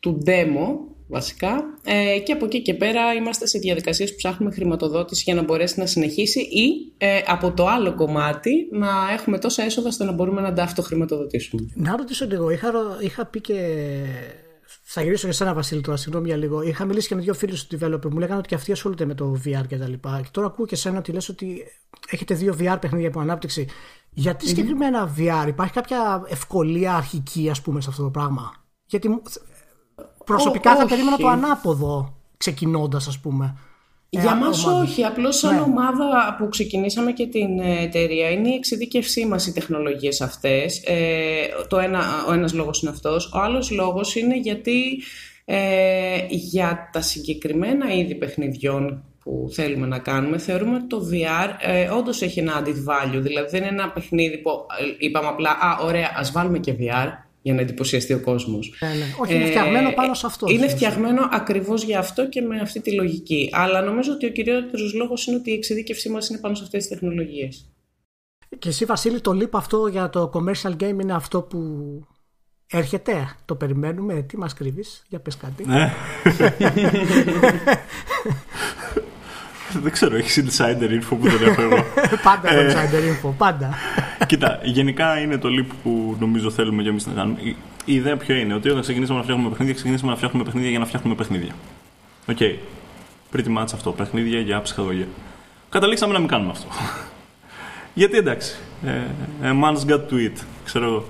του 0.00 0.22
demo 0.26 0.66
βασικά 1.08 1.64
ε, 1.84 2.18
και 2.18 2.32
από 2.32 2.44
εκεί 2.44 2.62
και 2.62 2.74
πέρα 2.74 3.12
είμαστε 3.12 3.46
σε 3.46 3.58
διαδικασίες 3.58 4.10
που 4.10 4.16
ψάχνουμε 4.16 4.52
χρηματοδότηση 4.52 5.22
για 5.26 5.34
να 5.34 5.42
μπορέσει 5.42 5.78
να 5.78 5.86
συνεχίσει 5.86 6.40
ή 6.40 6.92
ε, 6.98 7.20
από 7.26 7.52
το 7.52 7.66
άλλο 7.66 7.94
κομμάτι 7.94 8.68
να 8.72 8.88
έχουμε 9.12 9.38
τόσα 9.38 9.62
έσοδα 9.62 9.88
ώστε 9.88 10.04
να 10.04 10.12
μπορούμε 10.12 10.40
να 10.40 10.52
τα 10.52 10.62
αυτοχρηματοδοτήσουμε. 10.62 11.68
Να 11.74 11.96
ρωτήσω 11.96 12.26
λίγο, 12.26 12.50
είχα, 12.50 12.72
είχα 13.00 13.26
πει 13.26 13.40
και 13.40 13.54
θα 14.82 15.02
γυρίσω 15.02 15.26
για 15.26 15.34
σένα, 15.34 15.54
Βασίλη, 15.54 15.80
τώρα, 15.80 15.96
συγγνώμη 15.96 16.26
για 16.26 16.36
λίγο. 16.36 16.62
Είχα 16.62 16.84
μιλήσει 16.84 17.08
και 17.08 17.14
με 17.14 17.20
δύο 17.20 17.34
φίλους 17.34 17.66
του 17.66 17.78
developer. 17.80 18.10
Μου 18.10 18.18
λέγανε 18.18 18.38
ότι 18.38 18.48
και 18.48 18.54
αυτοί 18.54 18.72
ασχολούνται 18.72 19.04
με 19.04 19.14
το 19.14 19.40
VR 19.44 19.66
και 19.68 19.76
τα 19.76 19.88
λοιπά. 19.88 20.20
Και 20.22 20.28
τώρα 20.32 20.46
ακούω 20.46 20.66
και 20.66 20.76
σένα 20.76 20.98
ότι 20.98 21.12
λες 21.12 21.28
ότι 21.28 21.62
έχετε 22.10 22.34
δύο 22.34 22.56
VR 22.60 22.76
παιχνίδια 22.80 23.08
από 23.08 23.20
ανάπτυξη. 23.20 23.66
Γιατί 24.18 24.44
mm-hmm. 24.44 24.48
συγκεκριμένα 24.48 25.14
VR, 25.18 25.48
υπάρχει 25.48 25.72
κάποια 25.72 26.22
ευκολία 26.28 26.94
αρχική, 26.94 27.50
ας 27.50 27.62
πούμε, 27.62 27.80
σε 27.80 27.90
αυτό 27.90 28.02
το 28.02 28.10
πράγμα; 28.10 28.52
Γιατί 28.86 29.22
προσωπικά 30.24 30.76
θα 30.76 30.86
περίμενα 30.86 31.16
το 31.16 31.28
ανάποδο 31.28 32.14
ξεκινώντας, 32.36 33.06
ας 33.06 33.18
πούμε. 33.18 33.56
Για 34.08 34.32
ε, 34.32 34.44
μας 34.44 34.64
όχι, 34.64 35.04
απλώς 35.04 35.38
σαν 35.38 35.54
ναι. 35.54 35.60
ομάδα 35.60 36.36
που 36.38 36.48
ξεκινήσαμε 36.48 37.12
και 37.12 37.26
την 37.26 37.58
εταιρεία 37.60 38.30
είναι 38.30 38.48
η 38.48 38.54
εξειδίκευσή 38.54 39.26
μας 39.26 39.46
οι 39.46 39.52
τεχνολογίες 39.52 40.20
αυτές. 40.20 40.82
Ε, 40.84 41.46
το 41.68 41.78
ένα, 41.78 42.00
ο 42.28 42.32
ένας 42.32 42.54
λόγος 42.54 42.82
είναι 42.82 42.90
αυτός. 42.90 43.32
Ο 43.32 43.38
άλλος 43.38 43.70
λόγος 43.70 44.16
είναι 44.16 44.38
γιατί 44.38 45.02
Ε, 45.50 46.26
για 46.28 46.90
τα 46.92 47.00
συγκεκριμένα 47.00 47.92
είδη 47.92 48.14
παιχνιδιών 48.14 49.04
που 49.22 49.48
θέλουμε 49.52 49.86
να 49.86 49.98
κάνουμε, 49.98 50.38
θεωρούμε 50.38 50.74
ότι 50.74 50.86
το 50.86 51.08
VR 51.12 51.48
ε, 51.60 51.88
όντως 51.88 52.22
έχει 52.22 52.38
ένα 52.38 52.62
added 52.62 52.68
value. 52.68 53.20
Δηλαδή 53.20 53.50
δεν 53.50 53.60
είναι 53.60 53.82
ένα 53.82 53.90
παιχνίδι 53.90 54.38
που 54.38 54.50
ε, 54.50 55.06
είπαμε 55.06 55.26
απλά, 55.26 55.50
Α, 55.50 55.78
ωραία, 55.82 56.12
ας 56.16 56.32
βάλουμε 56.32 56.58
και 56.58 56.74
VR 56.78 57.08
για 57.42 57.54
να 57.54 57.60
εντυπωσιαστεί 57.60 58.12
ο 58.12 58.20
κόσμος. 58.20 58.74
Ναι, 58.80 58.88
ναι. 58.88 59.04
Όχι, 59.20 59.34
είναι 59.34 59.44
φτιαγμένο 59.44 59.92
πάνω 59.92 60.14
σε 60.14 60.26
αυτό. 60.26 60.46
Είναι 60.48 60.68
φτιαγμένο 60.68 61.28
ακριβώς 61.30 61.82
για 61.82 61.98
αυτό 61.98 62.28
και 62.28 62.40
με 62.40 62.60
αυτή 62.60 62.80
τη 62.80 62.92
λογική. 62.94 63.50
Αλλά 63.52 63.80
νομίζω 63.80 64.12
ότι 64.12 64.26
ο 64.26 64.30
κυριότερος 64.30 64.94
λόγος 64.94 65.26
είναι 65.26 65.36
ότι 65.36 65.50
η 65.50 65.54
εξειδίκευσή 65.54 66.08
μας 66.08 66.28
είναι 66.28 66.38
πάνω 66.38 66.54
σε 66.54 66.62
αυτές 66.64 66.86
τις 66.86 66.90
τεχνολογίες. 66.90 67.72
Και 68.58 68.68
εσύ, 68.68 68.84
Βασίλη, 68.84 69.20
το 69.20 69.38
leap 69.42 69.50
αυτό 69.52 69.86
για 69.86 70.10
το 70.10 70.30
commercial 70.34 70.72
game 70.82 71.00
είναι 71.00 71.14
αυτό 71.14 71.42
που 71.42 71.58
έρχεται; 72.70 73.36
Το 73.44 73.54
περιμένουμε; 73.54 74.22
Τι 74.22 74.38
μας 74.38 74.54
κρύβεις; 74.54 75.04
Για 75.08 75.20
πες 75.20 75.36
κάτι. 75.36 75.64
Ναι. 79.72 79.80
Δεν 79.84 79.92
ξέρω, 79.92 80.16
έχεις 80.16 80.44
insider 80.44 80.90
info 80.90 81.16
που 81.20 81.28
δεν 81.28 81.48
έχω 81.48 81.62
εγώ. 81.62 81.84
πάντα 82.22 82.50
έχω 82.50 82.70
insider 82.70 83.26
info, 83.26 83.32
πάντα. 83.38 83.74
Κοίτα, 84.26 84.60
γενικά 84.62 85.20
είναι 85.20 85.38
το 85.38 85.48
leap 85.58 85.72
που 85.82 86.16
νομίζω 86.20 86.50
θέλουμε 86.50 86.82
και 86.82 86.88
εμείς 86.88 87.06
να 87.06 87.12
κάνουμε. 87.12 87.38
Η 87.84 87.94
ιδέα 87.94 88.16
ποιο 88.16 88.34
είναι, 88.34 88.54
ότι 88.54 88.68
όταν 88.68 88.82
ξεκινήσαμε 88.82 89.18
να 89.18 89.24
φτιάχνουμε 89.24 89.50
παιχνίδια, 89.50 89.74
ξεκινήσαμε 89.74 90.10
να 90.10 90.16
φτιάχνουμε 90.16 90.44
παιχνίδια 90.44 90.70
για 90.70 90.78
να 90.78 90.86
φτιάχνουμε 90.86 91.14
παιχνίδια. 91.16 91.52
Ok. 92.26 92.36
Okay. 92.40 92.54
Pretty 93.32 93.58
much 93.58 93.68
αυτό. 93.74 93.90
Παιχνίδια 93.90 94.40
για 94.40 94.62
ψυχαγωγία. 94.62 95.06
Καταλήξαμε 95.68 96.12
να 96.12 96.18
μην 96.18 96.28
κάνουμε 96.28 96.50
αυτό. 96.50 96.66
Γιατί 97.94 98.16
εντάξει. 98.16 98.56
Ε, 98.84 99.00
a 99.42 99.64
man's 99.64 99.90
got 99.90 100.00
to 100.10 100.14
eat, 100.14 100.42
ξέρω 100.64 100.84
εγώ. 100.84 101.04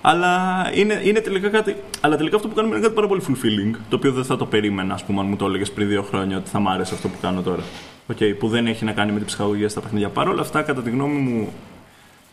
Αλλά 0.00 0.70
είναι, 0.74 1.00
είναι 1.04 1.20
τελικά 1.20 1.48
κάτι. 1.48 1.76
Αλλά 2.00 2.16
τελικά 2.16 2.36
αυτό 2.36 2.48
που 2.48 2.54
κάνουμε 2.54 2.74
είναι 2.74 2.84
κάτι 2.84 2.94
πάρα 2.94 3.06
πολύ 3.06 3.22
fulfilling. 3.28 3.76
Το 3.88 3.96
οποίο 3.96 4.12
δεν 4.12 4.24
θα 4.24 4.36
το 4.36 4.46
περίμενα, 4.46 4.94
ας 4.94 5.04
πούμε, 5.04 5.20
αν 5.20 5.26
μου 5.26 5.36
το 5.36 5.46
έλεγες 5.46 5.70
πριν 5.70 5.88
δύο 5.88 6.02
χρόνια 6.02 6.36
ότι 6.36 6.50
θα 6.50 6.60
μ' 6.60 6.68
άρεσε 6.68 6.94
αυτό 6.94 7.08
που 7.08 7.16
κάνω 7.20 7.42
τώρα. 7.42 7.62
Okay, 8.12 8.34
που 8.38 8.48
δεν 8.48 8.66
έχει 8.66 8.84
να 8.84 8.92
κάνει 8.92 9.12
με 9.12 9.18
την 9.18 9.26
ψυχαγωγία 9.26 9.68
στα 9.68 9.80
παιχνίδια. 9.80 10.08
Παρ' 10.08 10.28
όλα 10.28 10.40
αυτά, 10.40 10.62
κατά 10.62 10.82
τη 10.82 10.90
γνώμη 10.90 11.18
μου, 11.18 11.52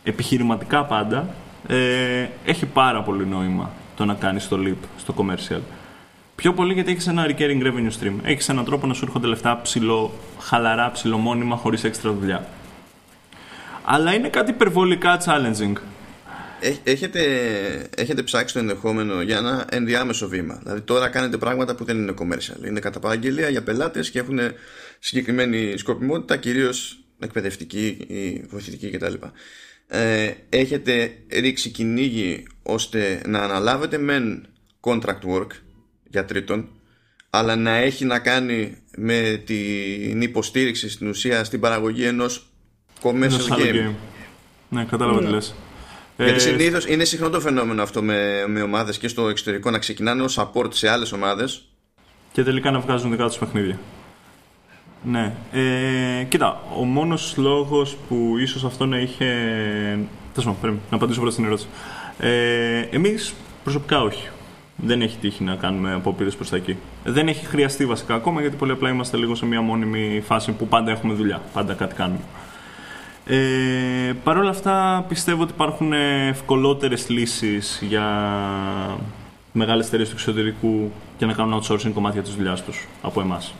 επιχειρηματικά 0.02 0.84
πάντα, 0.84 1.28
ε, 1.66 2.26
έχει 2.44 2.66
πάρα 2.66 3.02
πολύ 3.02 3.26
νόημα 3.26 3.70
το 3.96 4.04
να 4.04 4.14
κάνεις 4.14 4.48
το 4.48 4.58
leap 4.66 4.86
στο 4.98 5.14
commercial. 5.16 5.60
Πιο 6.34 6.52
πολύ 6.52 6.72
γιατί 6.72 6.90
έχεις 6.90 7.06
ένα 7.06 7.26
recurring 7.28 7.62
revenue 7.62 8.02
stream. 8.02 8.14
Έχεις 8.22 8.48
έναν 8.48 8.64
τρόπο 8.64 8.86
να 8.86 8.94
σου 8.94 9.04
έρχονται 9.04 9.26
λεφτά 9.26 9.60
ψηλό, 9.62 10.12
χαλαρά, 10.38 10.90
ψηλομόνιμα, 10.90 11.56
χωρίς 11.56 11.84
έξτρα 11.84 12.12
δουλειά. 12.12 12.46
Αλλά 13.84 14.14
είναι 14.14 14.28
κάτι 14.28 14.50
υπερβολικά 14.50 15.20
challenging 15.24 15.72
έχετε, 16.84 17.22
έχετε 17.96 18.22
ψάξει 18.22 18.54
το 18.54 18.60
ενδεχόμενο 18.60 19.22
για 19.22 19.36
ένα 19.36 19.66
ενδιάμεσο 19.70 20.28
βήμα. 20.28 20.58
Δηλαδή 20.62 20.80
τώρα 20.80 21.08
κάνετε 21.08 21.36
πράγματα 21.36 21.74
που 21.74 21.84
δεν 21.84 21.96
είναι 21.96 22.14
commercial. 22.18 22.66
Είναι 22.66 22.80
κατά 22.80 23.00
παραγγελία 23.00 23.48
για 23.48 23.62
πελάτες 23.62 24.10
και 24.10 24.18
έχουν 24.18 24.38
συγκεκριμένη 25.04 25.76
σκοπιμότητα, 25.76 26.36
κυρίως 26.36 27.04
εκπαιδευτική 27.18 27.86
ή 28.06 28.44
βοηθητική 28.48 28.90
κτλ. 28.90 29.14
Ε, 29.86 30.32
έχετε 30.48 31.18
ρίξει 31.30 31.70
κυνήγι 31.70 32.46
ώστε 32.62 33.22
να 33.26 33.38
αναλάβετε 33.38 33.98
μεν 33.98 34.46
contract 34.80 35.22
work 35.26 35.46
για 36.10 36.24
τρίτον 36.24 36.68
αλλά 37.30 37.56
να 37.56 37.70
έχει 37.70 38.04
να 38.04 38.18
κάνει 38.18 38.76
με 38.96 39.42
την 39.44 40.22
υποστήριξη 40.22 40.90
στην 40.90 41.08
ουσία 41.08 41.44
στην 41.44 41.60
παραγωγή 41.60 42.04
ενός 42.04 42.46
commercial 43.02 43.58
game. 43.58 43.94
Ναι, 44.68 44.84
κατάλαβα 44.84 45.18
τι 45.18 45.24
ναι. 45.24 45.30
λες. 45.30 45.54
Γιατί 46.16 46.32
ε, 46.32 46.38
συνήθως 46.38 46.86
είναι 46.86 47.04
συχνό 47.04 47.30
το 47.30 47.40
φαινόμενο 47.40 47.82
αυτό 47.82 48.02
με, 48.02 48.44
με 48.46 48.62
ομάδες 48.62 48.98
και 48.98 49.08
στο 49.08 49.28
εξωτερικό 49.28 49.70
να 49.70 49.78
ξεκινάνε 49.78 50.22
ως 50.22 50.38
support 50.40 50.74
σε 50.74 50.88
άλλες 50.88 51.12
ομάδες. 51.12 51.68
Και 52.32 52.42
τελικά 52.42 52.70
να 52.70 52.80
βγάζουν 52.80 53.10
δικά 53.10 53.26
τους 53.26 53.38
παιχνίδια. 53.38 53.78
Ναι. 55.04 55.32
Ε, 55.52 56.24
κοίτα, 56.28 56.60
ο 56.78 56.84
μόνος 56.84 57.34
λόγος 57.36 57.96
που 58.08 58.34
ίσως 58.38 58.64
αυτό 58.64 58.86
να 58.86 58.98
είχε. 58.98 59.26
Τέλος 60.34 60.56
πρέπει 60.60 60.78
να 60.90 60.96
απαντήσω 60.96 61.18
πρώτα 61.18 61.32
στην 61.32 61.44
ερώτηση. 61.44 61.68
Ε, 62.18 62.80
Εμείς 62.90 63.34
προσωπικά 63.64 64.02
όχι. 64.02 64.28
Δεν 64.76 65.02
έχει 65.02 65.18
τύχει 65.18 65.44
να 65.44 65.54
κάνουμε 65.54 65.92
απόπειρες 65.92 66.36
προς 66.36 66.48
τα 66.48 66.56
εκεί. 66.56 66.76
Δεν 67.04 67.28
έχει 67.28 67.46
χρειαστεί 67.46 67.86
βασικά 67.86 68.14
ακόμα 68.14 68.40
γιατί 68.40 68.56
πολύ 68.56 68.72
απλά 68.72 68.90
είμαστε 68.90 69.16
λίγο 69.16 69.34
σε 69.34 69.46
μια 69.46 69.60
μόνιμη 69.60 70.22
φάση 70.26 70.52
που 70.52 70.68
πάντα 70.68 70.90
έχουμε 70.90 71.14
δουλειά. 71.14 71.40
Πάντα 71.52 71.74
κάτι 71.74 71.94
κάνουμε. 71.94 72.20
Ε, 73.26 74.12
Παρ' 74.24 74.36
όλα 74.36 74.50
αυτά 74.50 75.04
πιστεύω 75.08 75.42
ότι 75.42 75.52
υπάρχουν 75.54 75.92
ευκολότερες 76.28 77.08
λύσεις 77.08 77.82
για 77.88 78.04
μεγάλες 79.52 79.86
εταιρείες 79.86 80.08
του 80.08 80.14
εξωτερικού 80.14 80.92
και 81.18 81.26
να 81.26 81.32
κάνουν 81.32 81.60
outsourcing 81.62 81.90
κομμάτια 81.94 82.22
της 82.22 82.34
δουλειάς 82.34 82.64
τους 82.64 82.86
από 83.02 83.20
εμάς. 83.20 83.54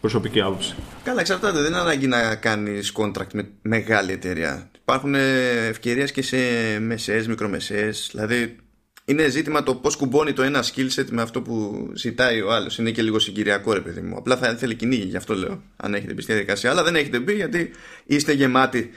Προσωπική 0.00 0.40
άποψη. 0.40 0.74
Καλά, 1.04 1.20
εξαρτάται. 1.20 1.58
Δεν 1.58 1.66
είναι 1.66 1.80
ανάγκη 1.80 2.06
να 2.06 2.34
κάνεις 2.34 2.92
contract 2.96 3.32
με 3.32 3.48
μεγάλη 3.62 4.12
εταιρεία. 4.12 4.70
Υπάρχουν 4.80 5.14
ευκαιρίες 5.14 6.12
και 6.12 6.22
σε 6.22 6.36
μεσαίε, 6.80 7.24
μικρομεσαίες. 7.28 8.08
Δηλαδή, 8.12 8.56
είναι 9.04 9.28
ζήτημα 9.28 9.62
το 9.62 9.74
πώς 9.74 9.96
κουμπώνει 9.96 10.32
το 10.32 10.42
ένα 10.42 10.64
skill 10.64 10.88
set 10.94 11.06
με 11.10 11.22
αυτό 11.22 11.42
που 11.42 11.88
ζητάει 11.94 12.40
ο 12.40 12.52
άλλος. 12.52 12.78
Είναι 12.78 12.90
και 12.90 13.02
λίγο 13.02 13.18
συγκυριακό, 13.18 13.72
ρε 13.72 13.80
παιδί 13.80 14.00
μου. 14.00 14.16
Απλά 14.16 14.36
θα 14.36 14.50
ήθελε 14.50 14.74
κυνήγι, 14.74 15.06
γι' 15.06 15.16
αυτό 15.16 15.34
λέω. 15.34 15.62
Αν 15.76 15.94
έχετε 15.94 16.12
μπει 16.12 16.22
στη 16.22 16.32
διαδικασία. 16.32 16.70
Αλλά 16.70 16.82
δεν 16.82 16.96
έχετε 16.96 17.18
μπει 17.18 17.34
γιατί 17.34 17.70
είστε 18.06 18.32
γεμάτοι. 18.32 18.90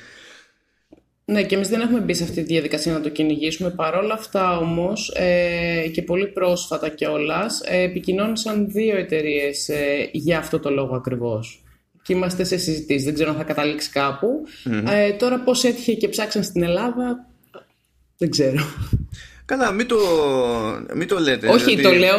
Ναι, 1.32 1.44
και 1.44 1.56
εμείς 1.56 1.68
δεν 1.68 1.82
έχουμε 1.82 2.00
μπει 2.00 2.14
σε 2.14 2.24
αυτή 2.24 2.36
τη 2.36 2.54
διαδικασία 2.54 2.94
να 2.94 3.02
το 3.02 3.10
κυνηγήσουμε. 3.10 3.70
Παρ' 3.70 3.96
όλα 3.96 4.14
αυτά 4.14 4.58
όμως, 4.58 5.14
ε, 5.16 5.88
και 5.94 6.02
πολύ 6.02 6.28
πρόσφατα 6.28 6.90
κιόλας, 6.90 7.62
ε, 7.66 7.82
επικοινώνησαν 7.82 8.68
δύο 8.70 8.98
εταιρείες 8.98 9.70
ε, 9.70 10.10
για 10.12 10.38
αυτό 10.38 10.60
το 10.60 10.70
λόγο 10.70 10.96
ακριβώς. 10.96 11.64
Και 12.02 12.14
είμαστε 12.14 12.44
σε 12.44 12.58
συζητήσεις. 12.58 13.04
Δεν 13.04 13.14
ξέρω 13.14 13.30
αν 13.30 13.36
θα 13.36 13.44
καταλήξει 13.44 13.92
Ε, 14.92 15.12
τώρα, 15.12 15.40
πώς 15.40 15.64
έτυχε 15.64 15.94
και 15.94 16.08
ψάξαν 16.08 16.44
στην 16.44 16.64
Ελλάδα, 16.64 17.28
δεν 18.18 18.30
ξέρω. 18.30 18.64
Καλά, 19.52 19.72
μην 19.72 19.88
το, 19.88 19.98
μην 20.96 21.08
το 21.08 21.20
λέτε. 21.20 21.48
Όχι, 21.48 21.82
το 21.82 21.92
λέω, 21.92 22.18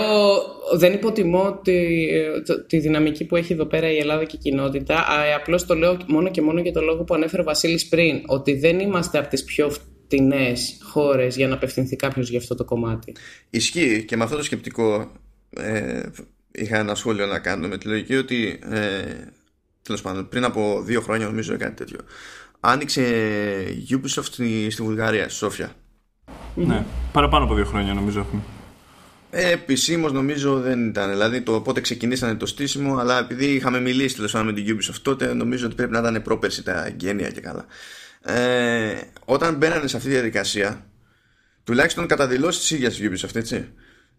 δεν 0.77 0.93
υποτιμώ 0.93 1.61
τη, 1.63 2.07
τη 2.67 2.79
δυναμική 2.79 3.25
που 3.25 3.37
έχει 3.37 3.53
εδώ 3.53 3.65
πέρα 3.65 3.91
η 3.91 3.99
Ελλάδα 3.99 4.25
και 4.25 4.37
η 4.37 4.39
κοινότητα. 4.39 5.05
Απλώς 5.37 5.67
το 5.67 5.75
λέω 5.75 5.97
μόνο 6.07 6.31
και 6.31 6.43
μόνο 6.43 6.61
για 6.61 6.73
το 6.73 6.81
λόγο 6.81 7.05
που 7.05 7.15
ανέφερε 7.15 7.43
ο 7.43 7.45
Βασίλης 7.45 7.89
πριν, 7.89 8.23
ότι 8.27 8.59
δεν 8.59 8.81
είμαστε 8.81 9.19
από 9.19 9.29
τις 9.29 9.45
πιο 9.45 9.71
φτηνές 9.71 10.79
χώρες 10.83 11.37
για 11.37 11.49
να 11.49 11.55
απευθυνθεί 11.55 11.97
κάποιος 11.97 12.31
για 12.31 12.39
αυτό 12.39 12.55
το 12.55 12.65
κομμάτι. 12.65 13.13
Ισχύει 13.51 14.05
και 14.05 14.17
με 14.17 14.25
αυτό 14.25 14.37
το 14.37 14.43
σκεπτικό 14.43 15.13
ε, 15.51 16.01
είχα 16.53 16.79
ένα 16.79 16.95
σχόλιο 16.95 17.27
να 17.27 17.39
κάνω 17.39 17.69
με 17.69 17.79
τη 17.79 17.89
λογική 17.89 18.15
ότι 18.15 18.61
ε, 18.71 19.95
πάντων 20.03 20.29
πριν 20.29 20.45
από 20.45 20.83
δύο 20.85 21.01
χρόνια 21.01 21.27
νομίζω 21.27 21.57
κάτι 21.57 21.75
τέτοιο 21.75 21.99
άνοιξε 22.61 23.03
Ubisoft 23.91 24.25
στη, 24.25 24.71
στη 24.71 24.83
Βουλγαρία, 24.83 25.29
στη 25.29 25.39
Σόφια 25.39 25.75
ναι, 26.55 26.85
παραπάνω 27.13 27.45
από 27.45 27.55
δύο 27.55 27.65
χρόνια 27.65 27.95
νομίζω 27.95 28.21
έχουμε. 28.21 28.43
Ε, 29.31 29.51
Επισήμως 29.51 30.13
νομίζω 30.13 30.61
δεν 30.61 30.89
ήταν. 30.89 31.11
Δηλαδή 31.11 31.41
το 31.41 31.61
πότε 31.61 31.81
ξεκινήσανε 31.81 32.35
το 32.35 32.47
στήσιμο, 32.47 32.97
αλλά 32.97 33.19
επειδή 33.19 33.47
είχαμε 33.47 33.81
μιλήσει 33.81 34.15
τέλος 34.15 34.35
με 34.35 34.53
την 34.53 34.79
Ubisoft 34.79 35.01
τότε, 35.03 35.35
νομίζω 35.35 35.67
ότι 35.67 35.75
πρέπει 35.75 35.93
να 35.93 35.99
ήταν 35.99 36.23
πρόπερση 36.23 36.63
τα 36.63 36.89
γένεια 36.97 37.31
και 37.31 37.41
καλά. 37.41 37.67
Ε, 38.25 38.95
όταν 39.25 39.55
μπαίνανε 39.55 39.87
σε 39.87 39.97
αυτή 39.97 40.09
τη 40.09 40.15
διαδικασία, 40.15 40.87
τουλάχιστον 41.65 42.07
κατά 42.07 42.27
δηλώσεις 42.27 42.61
της 42.61 42.71
ίδιας 42.71 42.97
της 42.97 43.09
Ubisoft, 43.09 43.37
έτσι, 43.37 43.69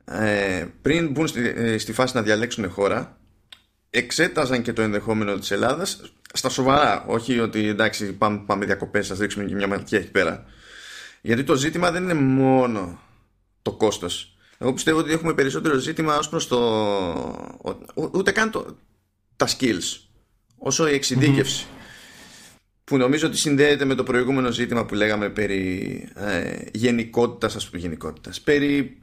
ε, 0.06 0.65
πριν 0.82 1.12
μπουν 1.12 1.28
στη, 1.28 1.54
ε, 1.56 1.78
στη 1.78 1.93
φάση 1.93 2.15
να 2.15 2.22
διαλέξουν 2.22 2.69
χώρα, 2.69 3.17
εξέταζαν 3.89 4.62
και 4.62 4.74
το 4.74 4.82
ενδεχόμενο 4.82 5.38
της 5.38 5.52
Ελλάδας 5.52 6.02
στα 6.34 6.50
σοβαρά. 6.50 7.06
Όχι 7.08 7.39
ότι 7.39 7.67
εντάξει, 7.67 8.13
πάμε, 8.13 8.41
πάμε 8.46 8.65
διακοπές, 8.65 9.06
σας 9.06 9.17
δείξουμε 9.17 9.46
και 9.46 9.56
μια 9.56 9.67
ματιά 9.67 10.00
εκεί 10.00 10.12
πέρα. 10.12 10.46
Γιατί 11.26 11.44
το 11.44 11.56
ζήτημα 11.56 11.92
δεν 11.92 12.04
είναι 12.04 12.14
μόνο 12.14 13.00
το 13.62 13.72
κόστος. 13.72 14.38
Εγώ 14.58 14.74
πιστεύω 14.74 15.00
ότι 15.00 15.12
έχουμε 15.12 15.34
περισσότερο 15.34 15.78
ζήτημα 15.78 16.18
ως 16.18 16.30
προς 16.30 16.48
το... 16.48 16.60
ούτε 18.12 18.32
καν 18.32 18.52
το... 18.52 18.78
τα 19.36 19.48
skills, 19.48 20.00
όσο 20.58 20.88
η 20.88 20.94
εξειδικευση 20.94 21.66
Που 22.84 22.98
νομίζω 22.98 23.28
ότι 23.28 23.38
συνδέεται 23.38 23.86
με 23.86 23.96
το 23.96 24.04
προηγούμενο 24.04 24.52
ζήτημα 24.52 24.86
που 24.86 24.96
λέγαμε 24.96 25.30
περί 25.30 26.10
ε, 26.16 26.56
γενικότητας, 26.72 27.56
ας 27.56 27.70
πούμε 27.70 27.82
γενικότητας, 27.82 28.42
περί 28.42 29.00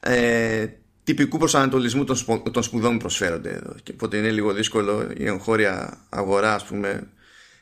ε, 0.00 0.66
τυπικού 1.04 1.38
προσανατολισμού 1.38 2.04
των, 2.04 2.42
των 2.52 2.62
σπουδών 2.62 2.92
που 2.92 2.98
προσφέρονται 2.98 3.50
εδώ. 3.50 3.74
Και 3.82 3.92
οπότε 3.92 4.16
είναι 4.16 4.30
λίγο 4.30 4.52
δύσκολο 4.52 5.08
η 5.16 5.26
εγχώρια 5.26 6.06
αγορά, 6.08 6.54
ας 6.54 6.64
πούμε, 6.64 7.10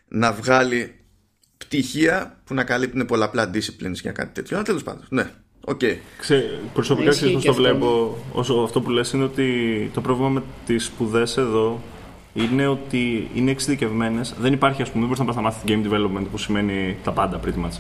να 0.09 0.33
βγάλει 0.33 0.98
πτυχία 1.69 2.37
που 2.45 2.55
να 2.55 2.65
καλύπτουν 2.65 3.07
πολλαπλά 3.07 3.51
disciplines 3.55 4.01
για 4.03 4.13
κάτι 4.13 4.31
τέτοιο. 4.33 4.57
Αλλά 4.57 4.65
τέλος 4.65 4.83
πάντων, 4.83 5.05
ναι. 5.09 5.31
Okay. 5.65 5.97
Ξέ, 6.19 6.61
προσωπικά 6.75 7.11
ξέρεις 7.11 7.45
το 7.45 7.55
βλέπω 7.55 8.19
όσο 8.33 8.55
αυτό 8.55 8.81
που 8.81 8.91
λες 8.91 9.13
είναι 9.13 9.25
ότι 9.25 9.91
το 9.95 10.01
πρόβλημα 10.01 10.29
με 10.29 10.43
τις 10.67 10.85
σπουδές 10.85 11.37
εδώ 11.37 11.81
είναι 12.35 12.67
ότι 12.67 13.31
είναι 13.35 13.51
εξειδικευμένες. 13.51 14.35
Δεν 14.41 14.53
υπάρχει, 14.53 14.83
ας 14.83 14.91
πούμε, 14.91 15.07
δεν 15.07 15.09
μπορεί 15.09 15.21
να 15.21 15.27
πας 15.27 15.37
να 15.37 15.43
μάθεις 15.43 15.63
game 15.67 15.93
development 15.93 16.27
που 16.31 16.39
σημαίνει 16.39 16.97
τα 17.05 17.13
πάντα 17.13 17.41
pretty 17.45 17.65
much. 17.65 17.79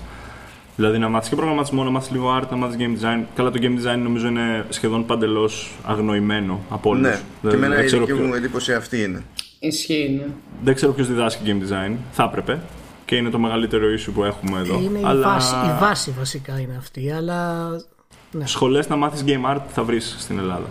Δηλαδή 0.76 0.98
να 0.98 1.08
μάθεις 1.08 1.28
και 1.28 1.36
προγραμματισμό, 1.36 1.84
να 1.84 1.90
μάθεις 1.90 2.10
λίγο 2.10 2.38
art, 2.40 2.48
να 2.50 2.56
μάθεις 2.56 2.76
game 2.80 3.04
design. 3.04 3.24
Καλά, 3.34 3.50
το 3.50 3.58
game 3.62 3.86
design 3.86 3.98
νομίζω 3.98 4.28
είναι 4.28 4.66
σχεδόν 4.68 5.06
παντελώς 5.06 5.70
αγνοημένο 5.84 6.64
από 6.68 6.90
όλους. 6.90 7.02
Ναι, 7.02 7.20
δηλαδή, 7.40 7.58
και 7.58 7.64
εμένα 7.64 7.82
η 7.82 7.86
δική 7.86 8.12
μου 8.12 8.34
εντύπωση 8.34 8.72
αυτή 8.72 9.02
είναι. 9.02 9.22
Ισχύει, 9.58 10.20
ναι. 10.20 10.26
Δεν 10.62 10.74
ξέρω 10.74 10.92
ποιος 10.92 11.08
διδάσκει 11.08 11.42
game 11.46 11.62
design. 11.62 11.96
Θα 12.12 12.24
έπρεπε. 12.24 12.60
Και 13.08 13.16
είναι 13.16 13.30
το 13.30 13.38
μεγαλύτερο 13.38 13.84
issue 13.98 14.10
που 14.14 14.24
έχουμε 14.24 14.58
εδώ. 14.58 14.80
Είναι 14.80 15.00
αλλά... 15.02 15.26
η, 15.26 15.30
βάση, 15.30 15.54
η 15.54 15.78
βάση 15.80 16.14
βασικά 16.18 16.60
είναι 16.60 16.76
αυτή, 16.78 17.10
αλλά. 17.10 17.68
Ναι. 18.30 18.46
Σχολές 18.46 18.88
να 18.88 18.96
μάθεις 18.96 19.24
game 19.26 19.54
art 19.54 19.60
θα 19.68 19.82
βρεις 19.82 20.16
στην 20.18 20.38
Ελλάδα. 20.38 20.66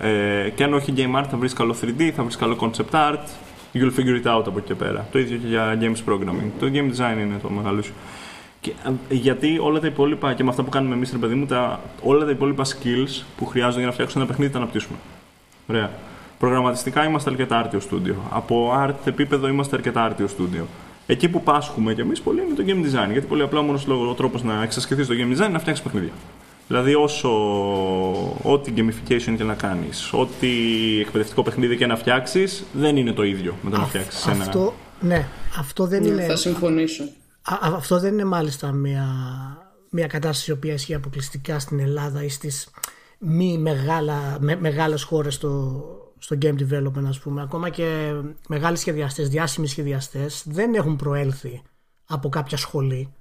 Ε, 0.00 0.50
και 0.54 0.64
αν 0.64 0.74
όχι 0.74 0.92
game 0.96 1.20
art, 1.20 1.26
θα 1.30 1.36
βρεις 1.36 1.52
καλό 1.52 1.74
3D, 1.82 2.10
θα 2.16 2.22
βρεις 2.22 2.36
καλό 2.36 2.56
concept 2.60 2.94
art. 2.94 3.24
You'll 3.72 3.92
figure 3.98 4.24
it 4.24 4.36
out 4.36 4.42
από 4.46 4.58
εκεί 4.58 4.66
και 4.66 4.74
πέρα. 4.74 5.06
Το 5.12 5.18
ίδιο 5.18 5.36
και 5.36 5.46
για 5.46 5.78
games 5.80 6.10
programming. 6.10 6.50
Το 6.58 6.66
game 6.72 6.90
design 6.96 7.18
είναι 7.20 7.38
το 7.42 7.50
μεγάλο 7.50 7.82
σου. 7.82 7.92
Και, 8.60 8.72
ε, 9.08 9.14
γιατί 9.14 9.58
όλα 9.58 9.80
τα 9.80 9.86
υπόλοιπα 9.86 10.34
και 10.34 10.44
με 10.44 10.50
αυτά 10.50 10.62
που 10.62 10.70
κάνουμε 10.70 10.94
εμείς, 10.94 11.12
ρε 11.12 11.18
παιδί 11.18 11.34
μου, 11.34 11.46
τα, 11.46 11.80
όλα 12.02 12.24
τα 12.24 12.30
υπόλοιπα 12.30 12.64
skills 12.64 13.22
που 13.36 13.46
χρειάζονται 13.46 13.78
για 13.78 13.86
να 13.86 13.92
φτιάξουμε 13.92 14.22
ένα 14.22 14.32
παιχνίδι 14.32 14.52
τα 14.52 14.58
αναπτύσσουμε. 14.58 14.96
Ωραία. 15.66 15.90
Προγραμματιστικά 16.38 17.04
είμαστε 17.04 17.30
αρκετά 17.30 17.58
άρτιο 17.58 17.80
στούντιο. 17.80 18.16
Από 18.30 18.72
art 18.84 19.06
επίπεδο 19.06 19.48
είμαστε 19.48 19.76
αρκετά 19.76 20.04
άρτιο 20.04 20.26
στούντιο. 20.26 20.66
Εκεί 21.06 21.28
που 21.28 21.42
πάσχουμε 21.42 21.94
κι 21.94 22.00
εμείς 22.00 22.20
πολύ 22.20 22.40
είναι 22.42 22.54
το 22.54 22.64
game 22.66 22.86
design. 22.86 23.10
Γιατί 23.10 23.26
πολύ 23.26 23.42
απλά 23.42 23.62
μόνος 23.62 23.86
ο 23.88 24.14
τρόπος 24.14 24.42
να 24.42 24.62
εξασκηθεί 24.62 25.06
το 25.06 25.14
game 25.14 25.32
design 25.32 25.36
είναι 25.36 25.48
να 25.48 25.58
φτιάξεις 25.58 25.84
παιχνίδια. 25.84 26.12
Δηλαδή, 26.68 26.94
όσο 26.94 27.30
ό,τι 28.42 28.72
gamification 28.76 29.34
και 29.36 29.44
να 29.44 29.54
κάνεις, 29.54 30.12
ό,τι 30.12 30.48
εκπαιδευτικό 31.00 31.42
παιχνίδι 31.42 31.76
και 31.76 31.86
να 31.86 31.96
φτιάξεις, 31.96 32.64
δεν 32.72 32.96
είναι 32.96 33.12
το 33.12 33.22
ίδιο 33.22 33.54
με 33.62 33.70
το 33.70 33.76
να 33.76 33.84
φτιάξεις 33.84 34.26
ένα. 34.26 34.44
Αυτό, 34.44 34.74
ναι, 35.00 35.28
αυτό 35.58 35.86
δεν 35.86 36.02
ναι, 36.02 36.08
είναι. 36.08 36.22
Θα 36.22 36.36
συμφωνήσω. 36.36 37.02
Α, 37.42 37.56
αυτό 37.62 38.00
δεν 38.00 38.12
είναι 38.12 38.24
μάλιστα 38.24 38.72
μια, 38.72 39.06
μια 39.90 40.06
κατάσταση 40.06 40.50
η 40.50 40.54
οποία 40.54 40.72
ισχύει 40.72 40.94
αποκλειστικά 40.94 41.58
στην 41.58 41.80
Ελλάδα 41.80 42.24
ή 42.24 42.28
στις 42.28 42.70
μη 43.18 43.58
μεγάλα, 43.58 44.36
με, 44.40 44.56
μεγάλες 44.56 45.02
χώρες 45.02 45.34
στο, 45.34 45.82
στο 46.18 46.36
game 46.42 46.54
development 46.58 47.04
ας 47.06 47.18
πούμε. 47.18 47.42
Ακόμα 47.42 47.68
και 47.68 48.14
μεγάλοι 48.48 48.76
σχεδιαστές, 48.76 49.28
διάσημοι 49.28 49.66
σχεδιαστές 49.66 50.42
δεν 50.46 50.74
έχουν 50.74 50.96
προέλθει 50.96 51.62
από 52.06 52.28
κάποια 52.28 52.56
σχολή 52.56 53.14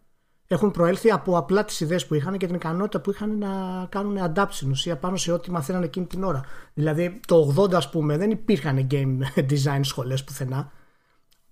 έχουν 0.48 0.72
προέλθει 0.72 1.12
από 1.12 1.38
απλά 1.38 1.66
τις 1.66 1.80
ιδέες 1.80 2.06
που 2.06 2.14
είχαν 2.14 2.38
και 2.38 2.46
την 2.46 2.56
ικανότητα 2.56 3.00
που 3.00 3.12
είχαν 3.12 3.38
να 3.38 3.86
κάνουν 3.90 4.18
adapt 4.22 4.50
στην 4.50 4.72
ουσία 4.72 4.98
πάνω 4.98 5.18
σε 5.18 5.32
ό,τι 5.32 5.52
μαθαίνανε 5.52 5.86
εκείνη 5.86 6.06
την 6.06 6.24
ώρα. 6.24 6.46
Δηλαδή 6.74 7.20
το 7.28 7.56
80 7.58 7.74
ας 7.74 7.90
πούμε 7.90 8.18
δεν 8.18 8.32
υπήρχαν 8.32 8.88
game 8.92 9.20
design 9.52 9.80
σχολές 9.82 10.24
πουθενά 10.24 10.72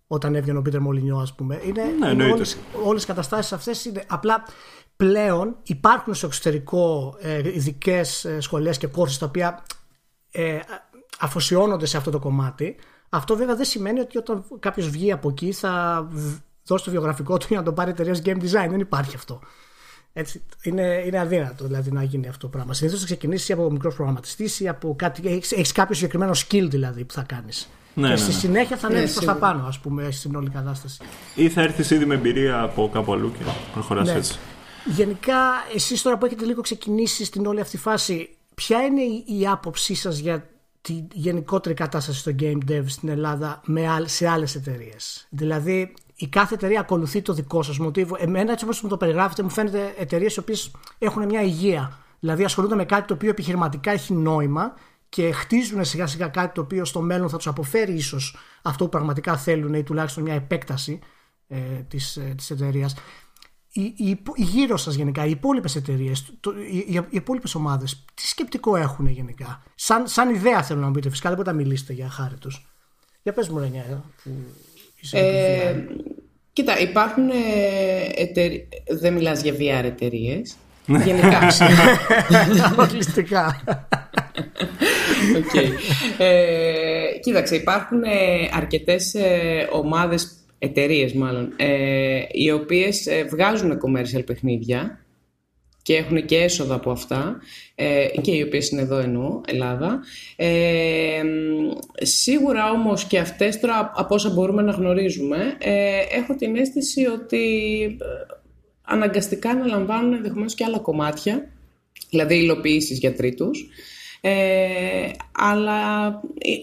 όταν 0.08 0.36
έβγαινε 0.36 0.58
ο 0.58 0.62
Πίτερ 0.62 0.80
Μολυνιό 0.80 1.18
ας 1.18 1.36
πούμε. 1.36 1.62
Είναι, 1.64 1.84
ναι, 2.00 2.10
είναι 2.10 2.32
όλες, 2.32 2.58
όλες 2.86 3.04
οι 3.04 3.06
καταστάσεις 3.06 3.54
αυτές 3.54 3.86
είναι 3.86 4.04
απλά 4.08 4.44
πλέον 4.96 5.56
υπάρχουν 5.64 6.14
στο 6.14 6.26
εξωτερικό 6.26 7.16
ε, 7.20 7.54
ειδικές 7.54 8.26
ε, 8.26 8.40
σχολές 8.40 8.78
και 8.78 8.88
κόρσεις 8.88 9.18
τα 9.18 9.26
οποία 9.26 9.64
ε, 10.32 10.60
αφοσιώνονται 11.20 11.86
σε 11.86 11.98
αυτό 11.98 12.12
το 12.12 12.20
κομμάτι. 12.20 12.76
Αυτό 13.10 13.36
βέβαια 13.36 13.56
δεν 13.56 13.66
σημαίνει 13.66 14.00
ότι 14.00 14.18
όταν 14.18 14.44
κάποιος 14.60 14.90
βγει 14.90 15.12
από 15.12 15.30
εκεί 15.30 15.52
θα 15.52 16.08
δώσει 16.66 16.84
το 16.84 16.92
βιογραφικό 16.92 17.38
του 17.38 17.46
για 17.50 17.58
να 17.58 17.64
το 17.64 17.74
πάρει 17.74 17.90
εταιρεία 17.90 18.16
game 18.26 18.38
design. 18.38 18.70
Δεν 18.70 18.80
υπάρχει 18.80 19.16
αυτό. 19.16 19.40
Έτσι, 20.14 20.44
είναι, 20.62 21.04
είναι 21.06 21.20
αδύνατο 21.20 21.66
δηλαδή 21.66 21.92
να 21.92 22.04
γίνει 22.04 22.28
αυτό 22.28 22.40
το 22.40 22.48
πράγμα. 22.48 22.74
Συνήθως 22.74 23.00
θα 23.00 23.06
ξεκινήσει 23.06 23.54
από 23.54 23.72
μικρός 23.72 23.96
προγραμματιστής 23.96 24.60
ή 24.60 24.68
από 24.68 24.96
κάτι. 24.98 25.28
Έχεις 25.50 25.72
κάποιο 25.72 25.96
συγκεκριμένο 25.96 26.32
skill 26.36 26.68
δηλαδή 26.70 27.06
που 27.06 27.14
θα 27.14 27.22
κάνεις. 27.22 27.70
Ναι, 27.94 28.08
και 28.08 28.14
ναι, 28.14 28.18
στη 28.18 28.32
ναι. 28.32 28.38
συνέχεια 28.38 28.78
θα 28.78 28.88
ανέβεις 28.88 29.10
ναι, 29.10 29.14
προς 29.14 29.26
τα 29.26 29.36
πάνω, 29.36 29.68
ας 29.68 29.80
πούμε, 29.80 30.12
στην 30.12 30.36
όλη 30.36 30.50
κατάσταση. 30.50 31.02
Ή 31.36 31.50
θα 31.50 31.62
έρθεις 31.62 31.90
ήδη 31.90 32.06
με 32.06 32.16
εμπειρία 32.16 32.62
από 32.62 32.90
κάπου 32.94 33.14
αλλού 33.14 33.32
και 33.32 33.44
προχωρά 33.74 34.04
ναι. 34.04 34.12
έτσι. 34.12 34.38
Γενικά, 34.86 35.38
εσείς 35.76 36.02
τώρα 36.02 36.18
που 36.18 36.26
έχετε 36.26 36.46
λίγο 36.46 36.62
ξεκινήσει 36.62 37.26
στην 37.26 37.46
όλη 37.46 37.60
αυτή 37.60 37.78
φάση, 37.78 38.30
ποια 38.56 38.82
είναι 38.82 39.02
η 39.40 39.48
άποψή 39.48 39.96
σας 39.96 40.18
για 40.18 40.50
τη 40.84 41.08
γενικότερη 41.14 41.76
κατάσταση 41.76 42.20
στο 42.20 42.32
game 42.40 42.58
dev 42.70 42.84
στην 42.86 43.10
Ελλάδα 43.10 43.62
με, 43.66 44.04
σε 44.06 44.28
άλλες 44.28 44.56
εταιρείες. 44.56 45.28
Δηλαδή, 45.30 45.94
η 46.16 46.28
κάθε 46.28 46.54
εταιρεία 46.54 46.80
ακολουθεί 46.80 47.22
το 47.22 47.34
δικό 47.34 47.64
σας 47.64 47.78
μοτίβο. 47.78 48.16
Εμένα, 48.20 48.52
έτσι 48.52 48.66
όπως 48.66 48.82
μου 48.82 48.90
το 48.90 48.98
περιγράφετε, 48.98 49.44
μου 49.44 49.50
φαίνεται 49.50 49.94
εταιρείες 49.98 50.36
οι 50.36 50.40
οποίες 50.40 50.72
έχουν 50.98 51.26
μια 51.26 51.42
υγεία. 51.42 51.98
Δηλαδή 52.20 52.44
ασχολούνται 52.44 52.76
με 52.76 52.86
κάτι 52.86 53.08
το 53.08 53.14
οποίο 53.14 53.30
επιχειρηματικά 53.30 53.92
έχει 53.92 54.14
νόημα 54.14 54.74
και 55.10 55.32
χτίζουν 55.32 55.86
σιγά 55.86 56.08
σιγά 56.08 56.28
κάτι 56.28 56.54
το 56.54 56.62
οποίο 56.62 56.86
στο 56.86 57.02
μέλλον 57.02 57.30
θα 57.30 57.38
τους 57.38 57.48
αποφέρει 57.48 57.94
ίσως 57.94 58.38
αυτό 58.62 58.84
που 58.84 58.90
πραγματικά 58.90 59.38
θέλουν 59.38 59.74
ή 59.74 59.84
τουλάχιστον 59.84 60.24
μια 60.24 60.34
επέκταση 60.34 61.00
ε, 61.48 61.58
της 61.88 62.20
της 62.36 62.50
ε, 62.50 62.54
εταιρείας. 62.54 62.96
Οι, 63.76 63.94
οι, 63.98 64.18
γύρω 64.36 64.78
σας 64.78 64.96
γενικά, 64.96 65.26
οι 65.26 65.30
υπόλοιπες 65.30 65.76
εταιρείες, 65.76 66.34
οι, 66.72 66.94
οι 66.94 67.06
υπόλοιπες 67.10 67.56
ομάδες, 67.56 68.06
τι 68.14 68.28
σκεπτικό 68.28 68.76
έχουν 68.76 69.08
γενικά; 69.08 69.64
Σαν, 69.76 70.08
σαν 70.08 70.34
ιδέα 70.34 70.64
θέλω 70.64 70.80
να 70.80 70.86
μου 70.88 70.92
πείτε, 70.92 71.10
φυσικά 71.10 71.28
δεν 71.30 71.38
μπορείτε 71.38 71.56
να 71.56 71.64
μιλήσετε 71.64 71.94
για 71.94 72.10
χάρη 72.10 72.36
του. 72.36 72.52
Για 73.24 73.34
πες 73.34 73.50
μου, 73.50 73.60
Ρενιά, 73.60 74.04
που 74.24 74.30
ε, 75.12 75.76
κοίτα, 76.54 76.80
υπάρχουν 76.80 77.30
ε, 77.30 77.34
εταιρείε. 78.16 78.68
Δεν 79.00 79.14
μιλάς 79.14 79.42
για 79.42 79.54
VR 79.54 79.84
εταιρείες. 79.86 80.56
Ναι. 80.86 81.04
Γενικά. 81.04 81.40
Αποκλειστικά. 82.72 83.64
okay. 85.36 85.70
ε, 86.18 87.04
κοίταξε, 87.22 87.56
υπάρχουν 87.56 88.04
ε, 88.04 88.50
αρκετές 88.54 89.14
ε, 89.14 89.70
ομάδες, 89.72 90.43
εταιρείες 90.64 91.14
μάλλον, 91.14 91.54
ε, 91.56 92.22
οι 92.32 92.52
οποίες 92.52 93.08
ε, 93.08 93.24
βγάζουν 93.24 93.72
commercial 93.72 94.26
παιχνίδια 94.26 95.06
και 95.82 95.96
έχουν 95.96 96.26
και 96.26 96.38
έσοδα 96.38 96.76
από 96.76 96.92
αυτά 96.92 97.38
ε, 97.76 98.08
και 98.22 98.32
οι 98.32 98.42
οποίες 98.42 98.70
είναι 98.70 98.82
εδώ 98.82 98.98
εννοώ, 98.98 99.42
Ελλάδα. 99.48 100.00
Ε, 100.36 101.24
σίγουρα 102.02 102.72
όμως 102.72 103.06
και 103.06 103.20
αυτές 103.20 103.60
τώρα 103.60 103.92
από 103.96 104.16
όσα 104.16 104.30
μπορούμε 104.30 104.62
να 104.62 104.72
γνωρίζουμε 104.72 105.56
ε, 105.60 106.00
έχω 106.12 106.36
την 106.36 106.56
αίσθηση 106.56 107.06
ότι 107.06 107.84
ε, 107.84 108.06
αναγκαστικά 108.82 109.50
αναλαμβάνουν 109.50 110.14
ενδεχομένως 110.14 110.56
και 110.56 110.64
άλλα 110.64 110.80
κομμάτια 110.80 111.50
δηλαδή 112.10 112.36
υλοποιήσεις 112.36 113.00
για 113.00 113.16
τρίτους 113.16 113.68
ε, 114.22 115.12
αλλά 115.32 116.10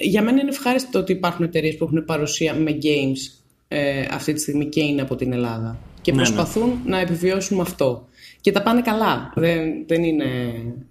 για 0.01 0.23
μένα 0.23 0.41
είναι 0.41 0.51
ευχάριστο 0.51 0.99
ότι 0.99 1.13
υπάρχουν 1.13 1.45
εταιρείες 1.45 1.77
που 1.77 1.85
έχουν 1.85 2.05
παρουσία 2.05 2.55
με 2.55 2.79
games 2.83 3.40
ε, 3.73 4.07
αυτή 4.11 4.33
τη 4.33 4.41
στιγμή 4.41 4.67
και 4.67 4.81
είναι 4.81 5.03
από 5.03 5.17
την 5.17 5.33
Ελλάδα 5.33 5.79
και 6.01 6.13
ναι, 6.13 6.17
ναι. 6.17 6.23
προσπαθούν 6.23 6.81
να 6.85 6.99
επιβιώσουν 6.99 7.61
αυτό 7.61 8.09
και 8.41 8.53
τα 8.53 8.63
πάνε 8.63 8.83
καλά. 8.83 9.33
Δεν, 9.35 9.87
δεν 9.87 10.03
είναι. 10.05 10.27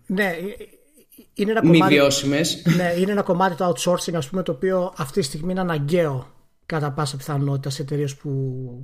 Ναι, 0.06 0.24
ε, 0.24 0.66
είναι 1.34 1.52
ένα 1.52 1.66
μη 1.66 1.72
κομμάτι, 1.72 1.94
βιώσιμες. 1.94 2.64
Ναι, 2.78 2.94
είναι 3.00 3.12
ένα 3.12 3.22
κομμάτι 3.22 3.56
του 3.56 3.74
outsourcing, 3.74 4.14
ας 4.14 4.30
πούμε, 4.30 4.44
το 4.44 4.52
οποίο 4.52 4.94
αυτή 4.98 5.20
τη 5.20 5.26
στιγμή 5.26 5.52
είναι 5.52 5.60
αναγκαίο 5.60 6.34
κατά 6.66 6.92
πάσα 6.92 7.18
πιθανότητα 7.18 7.70
σε 7.70 7.82
εταιρείες 7.82 8.16
που, 8.16 8.30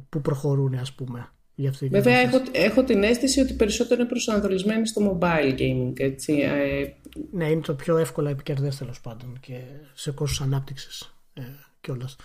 που 0.10 0.21
προχωρούν, 0.21 0.75
ας 0.75 0.93
πούμε. 0.93 1.29
Για 1.55 1.69
αυτή 1.69 1.88
Βέβαια, 1.88 2.17
έχω, 2.17 2.41
έχω 2.51 2.84
την 2.84 3.03
αίσθηση 3.03 3.39
ότι 3.39 3.53
περισσότερο 3.53 3.99
είναι 3.99 4.10
προσανατολισμένοι 4.10 4.88
στο 4.88 5.19
mobile 5.21 5.60
gaming. 5.60 5.93
Έτσι. 5.95 6.34
Ε, 6.34 6.93
ναι, 7.31 7.49
είναι 7.49 7.62
το 7.62 7.73
πιο 7.73 7.97
εύκολα 7.97 8.29
επικερδές 8.29 8.77
τέλος 8.77 9.01
πάντων 9.01 9.38
και 9.39 9.60
σε 9.93 10.12
κόστος 10.12 10.41
ανάπτυξης 10.41 11.15
ε, 11.34 11.41
κιόλας. 11.81 12.15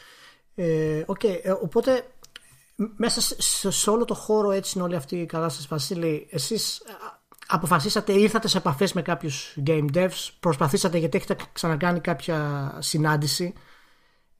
Ε, 0.62 1.04
okay, 1.06 1.40
ε, 1.42 1.50
οπότε 1.50 2.04
μέσα 2.96 3.20
σε, 3.70 3.90
όλο 3.90 4.04
το 4.04 4.14
χώρο 4.14 4.50
έτσι 4.50 4.72
είναι 4.74 4.86
όλη 4.86 4.96
αυτή 4.96 5.16
η 5.16 5.26
κατάσταση 5.26 5.66
Βασίλη 5.70 6.26
εσείς 6.30 6.82
αποφασίσατε 7.46 8.12
ήρθατε 8.12 8.48
σε 8.48 8.58
επαφές 8.58 8.92
με 8.92 9.02
κάποιους 9.02 9.56
game 9.66 9.86
devs 9.94 10.28
προσπαθήσατε 10.40 10.98
γιατί 10.98 11.16
έχετε 11.16 11.36
ξανακάνει 11.52 12.00
κάποια 12.00 12.70
συνάντηση 12.78 13.52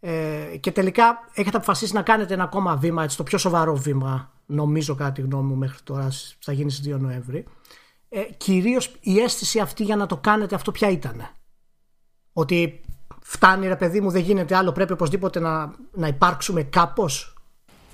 ε, 0.01 0.57
και 0.61 0.73
τελικά 0.73 1.19
έχετε 1.35 1.57
αποφασίσει 1.57 1.95
να 1.95 2.03
κάνετε 2.03 2.35
ένα 2.35 2.43
ακόμα 2.43 2.77
βήμα 2.77 3.03
έτσι, 3.03 3.17
το 3.17 3.23
πιο 3.23 3.39
σοβαρό 3.39 3.77
βήμα 3.77 4.33
νομίζω 4.47 4.95
κατά 4.95 5.13
τη 5.13 5.21
γνώμη 5.21 5.49
μου 5.49 5.57
μέχρι 5.57 5.79
τώρα 5.85 6.09
θα 6.39 6.53
γίνει 6.53 6.71
στις 6.71 6.95
2 6.95 6.99
Νοέμβρη. 6.99 7.45
Ε, 8.09 8.23
κυρίως 8.23 8.97
η 9.01 9.19
αίσθηση 9.19 9.59
αυτή 9.59 9.85
για 9.85 9.97
να 9.97 10.07
το 10.07 10.17
κάνετε 10.17 10.55
αυτό 10.55 10.71
ποια 10.71 10.91
ήταν 10.91 11.29
ότι 12.33 12.81
φτάνει 13.33 13.69
ρε 13.69 13.77
παιδί 13.77 14.01
μου 14.01 14.11
δεν 14.11 14.23
γίνεται 14.23 14.57
άλλο 14.57 14.73
πρέπει 14.73 14.93
οπωσδήποτε 14.93 15.41
να, 15.41 15.73
να 15.93 16.07
υπάρξουμε 16.07 16.63
κάπως 16.63 17.35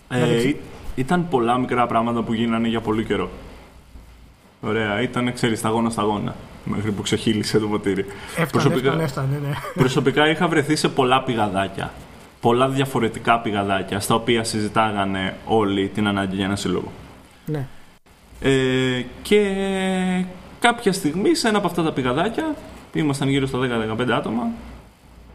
ε, 0.08 0.52
ήταν 0.94 1.28
πολλά 1.28 1.58
μικρά 1.58 1.86
πράγματα 1.86 2.22
που 2.22 2.32
γίνανε 2.32 2.68
για 2.68 2.80
πολύ 2.80 3.04
καιρό. 3.04 3.30
Ωραία, 4.60 5.00
ήταν, 5.00 5.32
ξέρεις, 5.32 5.58
σταγόνα 5.58 5.90
σταγόνα. 5.90 6.34
Μέχρι 6.64 6.90
που 6.90 7.02
ξεχύλισε 7.02 7.58
το 7.58 7.68
ποτήρι. 7.68 8.04
Έφτανε, 8.28 8.48
προσωπικά, 8.50 9.00
έφτανε, 9.00 9.40
ναι. 9.42 9.54
προσωπικά 9.74 10.28
είχα 10.30 10.48
βρεθεί 10.48 10.76
σε 10.76 10.88
πολλά 10.88 11.22
πηγαδάκια. 11.22 11.92
Πολλά 12.40 12.68
διαφορετικά 12.68 13.40
πηγαδάκια 13.40 14.00
στα 14.00 14.14
οποία 14.14 14.44
συζητάγανε 14.44 15.36
όλοι 15.44 15.88
την 15.88 16.06
ανάγκη 16.06 16.36
για 16.36 16.44
ένα 16.44 16.56
σύλλογο. 16.56 16.92
Ναι. 17.46 17.66
Ε, 18.40 19.04
και 19.22 19.54
κάποια 20.58 20.92
στιγμή 20.92 21.34
σε 21.34 21.48
ένα 21.48 21.58
από 21.58 21.66
αυτά 21.66 21.82
τα 21.82 21.92
πηγαδάκια, 21.92 22.54
ήμασταν 22.92 23.28
γύρω 23.28 23.46
στα 23.46 23.58
10-15 23.98 24.10
άτομα, 24.10 24.50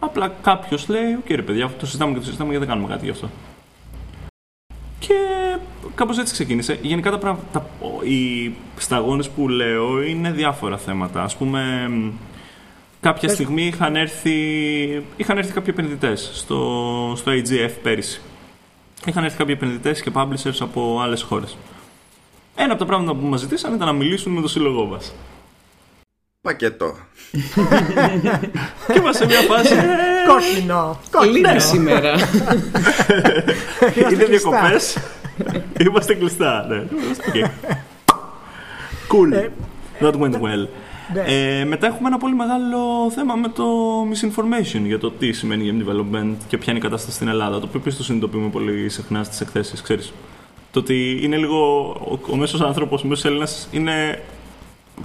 απλά 0.04 0.34
κάποιος 0.42 0.88
λέει: 0.88 1.14
Οκ, 1.14 1.30
ρε 1.30 1.42
παιδιά, 1.42 1.72
το 1.80 1.86
συζητάμε 1.86 2.12
και 2.14 2.20
το 2.20 2.26
συζητάμε 2.26 2.50
γιατί 2.50 2.66
δεν 2.66 2.76
κάνουμε 2.76 2.94
κάτι 2.94 3.06
γι' 3.06 3.12
αυτό. 3.12 3.30
Και 5.00 5.16
κάπως 5.96 6.18
έτσι 6.18 6.34
ξεκίνησε. 6.34 6.80
Γενικά 6.82 7.12
τα, 7.18 7.40
τα, 7.52 7.66
οι 8.04 8.52
σταγόνες 8.78 9.30
που 9.30 9.48
λέω 9.48 10.02
είναι 10.02 10.32
διάφορα 10.32 10.78
θέματα. 10.78 11.24
Ας 11.24 11.36
πούμε, 11.36 11.92
κάποια 13.02 13.30
στιγμή 13.30 13.66
είχαν 13.66 13.96
έρθει, 13.96 14.36
είχαν 15.18 15.38
έρθει 15.38 15.54
κάποιοι 15.54 15.74
επενδυτές 15.78 16.32
στο, 16.34 17.14
στο 17.16 17.32
AGF 17.32 17.72
πέρυσι. 17.82 18.22
Είχαν 19.06 19.24
έρθει 19.24 19.38
κάποιοι 19.38 19.56
επενδυτές 19.58 20.02
και 20.02 20.12
publishers 20.14 20.58
από 20.60 21.00
άλλες 21.02 21.22
χώρες. 21.22 21.58
Ένα 22.56 22.72
από 22.72 22.80
τα 22.80 22.86
πράγματα 22.86 23.16
που 23.16 23.26
μας 23.26 23.40
ζητήσαν 23.40 23.74
ήταν 23.74 23.88
να 23.88 23.94
μιλήσουν 23.94 24.32
με 24.32 24.42
το 24.42 24.48
σύλλογό 24.48 24.86
μας. 24.86 25.14
Πακέτο. 26.42 26.96
και 28.88 29.00
είμαστε 29.00 29.24
σε 29.24 29.26
μια 29.26 29.40
φάση. 29.42 29.74
Κόκκινο. 30.28 31.00
Κόκκινο 31.12 31.60
σήμερα. 31.60 32.14
Είναι 34.12 34.26
διακοπές. 34.26 34.98
Είμαστε 35.80 36.14
κλειστά. 36.14 36.66
Ναι. 36.70 36.84
Cool. 39.10 39.32
Ε, 39.34 39.50
That 40.00 40.14
went 40.14 40.34
well. 40.34 40.68
Ναι. 41.14 41.24
Ε, 41.26 41.66
μετά 41.66 41.88
έχουμε 41.88 42.08
ένα 42.08 42.18
πολύ 42.18 42.36
μεγάλο 42.36 43.12
θέμα 43.16 43.36
με 43.36 43.48
το 43.48 43.66
misinformation 44.02 44.82
για 44.84 45.00
το 45.00 45.12
τι 45.12 45.32
σημαίνει 45.32 45.72
game 45.72 45.90
development 45.90 46.34
και 46.48 46.58
ποια 46.58 46.68
είναι 46.74 46.80
η 46.80 46.82
κατάσταση 46.82 47.16
στην 47.16 47.28
Ελλάδα. 47.28 47.60
Το 47.60 47.66
οποίο 47.68 47.80
επίσης 47.80 47.98
το 47.98 48.04
συνειδητοποιούμε 48.04 48.50
πολύ 48.50 48.90
συχνά 48.90 49.24
στις 49.24 49.42
εκθέσεις, 49.42 49.82
ξέρεις. 49.82 50.14
Το 50.72 50.80
ότι 50.80 51.20
είναι 51.22 51.38
λίγο. 51.38 51.80
Ο, 51.90 52.20
ο 52.32 52.36
μέσος 52.36 52.62
άνθρωπος, 52.62 53.04
ο 53.04 53.08
μέσος 53.08 53.26
Έλληνας 53.26 53.68
είναι 53.72 54.22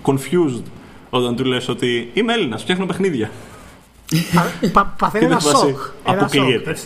confused 0.03 0.63
όταν 1.17 1.37
του 1.37 1.45
λες 1.45 1.69
ότι 1.69 2.11
είμαι 2.15 2.33
Έλληνας, 2.33 2.63
φτιάχνω 2.63 2.87
παιχνίδια. 2.87 3.31
Παθαίνει 4.99 5.25
ένα 5.25 5.41
σοκ. 5.41 5.79
Αποκλείεται. 6.05 6.77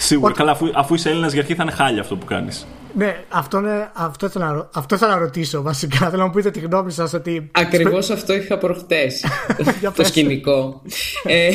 Σίγουρα. 0.00 0.32
Καλά, 0.32 0.50
αφού, 0.50 0.70
αφού 0.74 0.94
είσαι 0.94 1.10
Έλληνας 1.10 1.32
για 1.32 1.40
αρχή 1.40 1.54
θα 1.54 1.62
είναι 1.62 1.72
χάλια 1.72 2.00
αυτό 2.00 2.16
που 2.16 2.24
κάνεις; 2.24 2.66
Ναι, 2.94 3.24
αυτό, 3.28 3.58
είναι, 3.58 3.90
αυτό, 3.94 4.26
ήθελα, 4.26 4.70
αυτό 4.74 4.94
ήθελα 4.94 5.12
να 5.12 5.18
ρωτήσω 5.18 5.62
βασικά. 5.62 5.96
Θέλω 6.10 6.22
να 6.22 6.26
μου 6.26 6.32
πείτε 6.32 6.50
τη 6.50 6.60
γνώμη 6.60 6.90
σας 6.90 7.12
ότι. 7.12 7.50
Ακριβώς 7.52 8.10
αυτό 8.10 8.34
είχα 8.34 8.58
προχτές. 8.58 9.24
το 9.96 10.04
σκηνικό. 10.04 10.82
ε, 11.24 11.50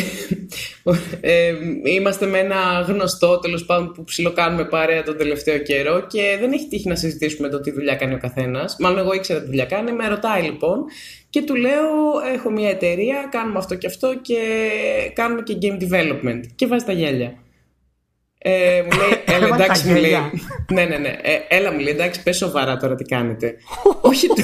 ε, 1.21 1.53
είμαστε 1.83 2.25
με 2.25 2.37
ένα 2.37 2.85
γνωστό 2.87 3.39
τέλος 3.39 3.65
πάντων 3.65 3.91
που 3.91 4.03
ψιλοκάνουμε 4.03 4.65
παρέα 4.65 5.03
τον 5.03 5.17
τελευταίο 5.17 5.57
καιρό 5.57 6.05
και 6.07 6.37
δεν 6.39 6.51
έχει 6.51 6.67
τύχει 6.67 6.87
να 6.87 6.95
συζητήσουμε 6.95 7.49
το 7.49 7.59
τι 7.59 7.71
δουλειά 7.71 7.95
κάνει 7.95 8.13
ο 8.13 8.19
καθένας. 8.19 8.75
Μάλλον 8.79 8.97
εγώ 8.97 9.13
ήξερα 9.13 9.39
τι 9.39 9.45
δουλειά 9.45 9.65
κάνει. 9.65 9.91
Με 9.91 10.07
ρωτάει 10.07 10.41
λοιπόν 10.41 10.83
και 11.29 11.41
του 11.41 11.55
λέω: 11.55 11.81
Έχω 12.33 12.51
μια 12.51 12.69
εταιρεία, 12.69 13.27
κάνουμε 13.31 13.57
αυτό 13.57 13.75
και 13.75 13.87
αυτό 13.87 14.13
και 14.21 14.37
κάνουμε 15.13 15.41
και 15.41 15.57
game 15.61 15.83
development. 15.83 16.41
Και 16.55 16.67
βάζει 16.67 16.85
τα 16.85 16.91
γέλια. 16.91 17.42
Ε, 18.45 18.81
μου 18.81 18.97
λέει, 18.97 19.21
έλα 19.35 19.47
εντάξει, 19.55 19.87
μου 19.87 19.95
λέει. 19.95 20.11
ναι, 20.71 20.85
ναι, 20.85 20.97
ναι. 20.97 21.17
Ε, 21.21 21.39
έλα, 21.47 21.71
μου 21.71 21.79
λέει, 21.79 21.93
εντάξει, 21.93 22.23
πες 22.23 22.37
σοβαρά 22.37 22.77
τώρα 22.77 22.95
τι 22.95 23.03
κάνετε. 23.03 23.55
όχι, 24.01 24.27
του... 24.27 24.43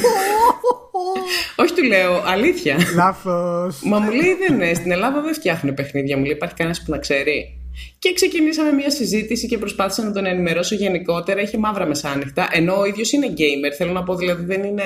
όχι, 1.62 1.74
του 1.74 1.84
λέω, 1.84 2.24
αλήθεια. 2.26 2.78
Λάθος. 2.96 3.82
Μα 3.84 4.00
μου 4.00 4.12
λέει, 4.12 4.34
δεν 4.34 4.54
είναι. 4.54 4.74
Στην 4.74 4.92
Ελλάδα 4.92 5.22
δεν 5.22 5.34
φτιάχνουν 5.34 5.74
παιχνίδια. 5.74 6.18
Μου 6.18 6.24
λέει, 6.24 6.34
υπάρχει 6.34 6.56
κανένας 6.56 6.84
που 6.84 6.92
να 6.92 6.98
ξέρει. 6.98 7.60
Και 8.00 8.14
ξεκινήσαμε 8.14 8.72
μια 8.72 8.90
συζήτηση 8.90 9.48
και 9.48 9.58
προσπάθησα 9.58 10.04
να 10.04 10.12
τον 10.12 10.26
ενημερώσω 10.26 10.76
γενικότερα. 10.76 11.40
Έχει 11.40 11.58
μαύρα 11.58 11.86
μεσάνυχτα. 11.86 12.48
Ενώ 12.52 12.80
ο 12.80 12.86
ίδιος 12.86 13.12
είναι 13.12 13.34
gamer. 13.38 13.74
Θέλω 13.78 13.92
να 13.92 14.04
πω, 14.04 14.16
δηλαδή 14.16 14.46
δεν 14.46 14.64
είναι 14.64 14.84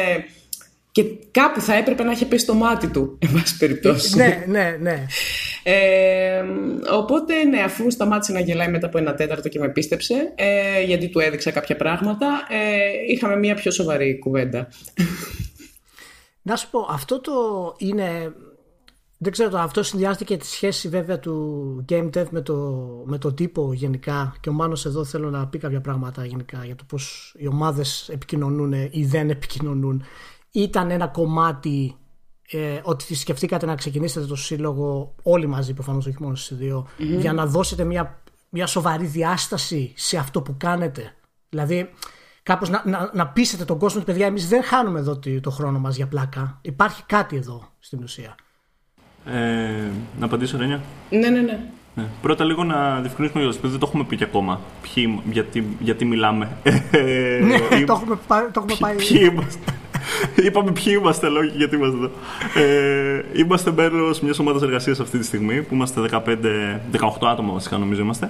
και 0.94 1.04
κάπου 1.32 1.62
θα 1.62 1.74
έπρεπε 1.74 2.04
να 2.04 2.12
έχει 2.12 2.26
πέσει 2.26 2.46
το 2.46 2.54
μάτι 2.54 2.88
του, 2.88 3.18
εν 3.20 3.32
πάση 3.34 3.58
περιπτώσει. 3.58 4.16
ναι, 4.16 4.44
ναι, 4.48 4.78
ναι. 4.82 5.06
Ε, 5.64 6.44
οπότε, 6.92 7.44
ναι, 7.44 7.60
αφού 7.60 7.92
σταμάτησε 7.92 8.32
να 8.32 8.40
γελάει 8.40 8.68
μετά 8.68 8.88
από 8.88 8.98
ένα 8.98 9.14
τέταρτο 9.14 9.50
και 9.50 9.60
με 9.60 9.70
πίστεψε, 9.70 10.34
ε, 10.36 10.84
γιατί 10.84 11.10
του 11.10 11.20
έδειξα 11.20 11.52
κάποια 11.52 11.76
πράγματα, 11.76 12.28
ε, 12.50 13.14
είχαμε 13.14 13.36
μια 13.36 13.56
πιο 13.56 13.72
σοβαρή 13.72 14.20
κουβέντα. 14.20 14.68
Να 16.42 16.56
σου 16.56 16.70
πω, 16.70 16.88
αυτό 16.90 17.22
το 17.22 17.32
είναι... 17.78 18.34
Δεν 19.18 19.32
ξέρω, 19.32 19.58
αυτό 19.58 19.84
συνδυάζεται 19.84 20.24
και 20.24 20.38
τη 20.38 20.46
σχέση 20.46 20.90
βέβαια 20.90 21.20
του 21.20 21.86
Game 21.90 22.10
Dev 22.18 22.26
με 22.30 22.42
το, 22.42 22.56
με 23.06 23.18
το 23.18 23.34
τύπο 23.34 23.74
γενικά 23.74 24.36
και 24.40 24.50
ο 24.50 24.54
Μάνος 24.54 24.86
εδώ 24.86 25.04
θέλω 25.04 25.30
να 25.30 25.48
πει 25.48 25.58
κάποια 25.58 25.82
πράγματα 25.82 26.26
γενικά 26.26 26.66
για 26.66 26.76
το 26.76 26.84
πώς 26.88 27.34
οι 27.38 27.48
ομάδες 27.48 28.10
επικοινωνούν 28.14 28.74
ή 28.74 29.06
δεν 29.06 29.30
επικοινωνούν 29.30 30.04
ήταν 30.56 30.92
ένα 30.92 31.08
κομμάτι 31.08 31.96
ε, 32.50 32.80
ότι 32.84 33.16
σκεφτήκατε 33.16 33.66
να 33.66 33.76
ξεκινήσετε 33.76 34.26
το 34.26 34.36
σύλλογο 34.36 35.16
όλοι 35.24 35.48
μαζί 35.48 35.74
προφανώς 35.74 36.06
όχι 36.06 36.18
μόνο 36.20 36.36
στις 36.36 36.58
δυο 36.58 36.88
για 36.98 37.34
να 37.34 37.46
δώσετε 37.46 37.84
μια, 37.84 38.22
μια 38.50 38.68
σοβαρή 38.68 39.06
διάσταση 39.06 39.94
σε 39.96 40.18
αυτό 40.18 40.42
που 40.42 40.56
κάνετε 40.58 41.16
δηλαδή 41.50 41.90
κάπως 42.44 42.70
να, 42.70 42.84
να, 42.86 43.10
να 43.14 43.28
πείσετε 43.28 43.66
τον 43.66 43.78
κόσμο 43.78 44.02
ότι 44.02 44.12
παιδιά 44.12 44.26
εμείς 44.26 44.48
δεν 44.48 44.64
χάνουμε 44.64 45.00
εδώ 45.00 45.20
το 45.42 45.50
χρόνο 45.50 45.80
μας 45.80 45.96
για 45.96 46.08
πλάκα 46.08 46.60
υπάρχει 46.62 47.04
κάτι 47.06 47.36
εδώ 47.36 47.64
στην 47.80 48.04
ουσία 48.04 48.36
ε, 49.26 49.92
να 50.20 50.26
απαντήσω 50.26 50.58
Ρένια; 50.58 50.82
Ναι 51.10 51.30
ναι 51.30 51.42
ναι 51.42 51.60
ναι. 51.96 52.06
Πρώτα 52.22 52.44
λίγο 52.44 52.64
να 52.64 53.00
διευκρινίσουμε 53.00 53.44
για 53.44 53.54
το 53.62 53.68
δεν 53.68 53.80
το 53.80 53.86
έχουμε 53.88 54.04
πει 54.04 54.16
και 54.16 54.24
ακόμα. 54.24 54.62
Ποιοι, 54.82 55.22
γιατί, 55.32 55.78
γιατί 55.80 56.06
μιλάμε. 56.06 56.58
ναι, 57.42 57.84
το 57.86 57.94
έχουμε, 57.94 58.18
το 58.28 58.52
έχουμε 58.56 58.76
πάει. 58.80 58.96
Ποιοι 58.96 59.30
είμαστε. 59.32 59.74
Είπαμε 60.46 60.72
ποιοι 60.72 60.96
είμαστε, 61.00 61.28
λόγοι 61.28 61.52
γιατί 61.56 61.76
είμαστε 61.76 61.98
εδώ. 61.98 62.12
Ε, 62.68 63.24
είμαστε 63.34 63.72
μέρο 63.72 64.16
μιας 64.22 64.40
ομάδας 64.40 64.62
εργασίας 64.62 65.00
αυτή 65.00 65.18
τη 65.18 65.26
στιγμή 65.26 65.62
που 65.62 65.74
είμαστε 65.74 66.02
15, 66.12 66.20
18 66.22 67.28
άτομα 67.32 67.54
βασικά 67.54 67.78
νομίζω 67.78 68.02
είμαστε. 68.02 68.30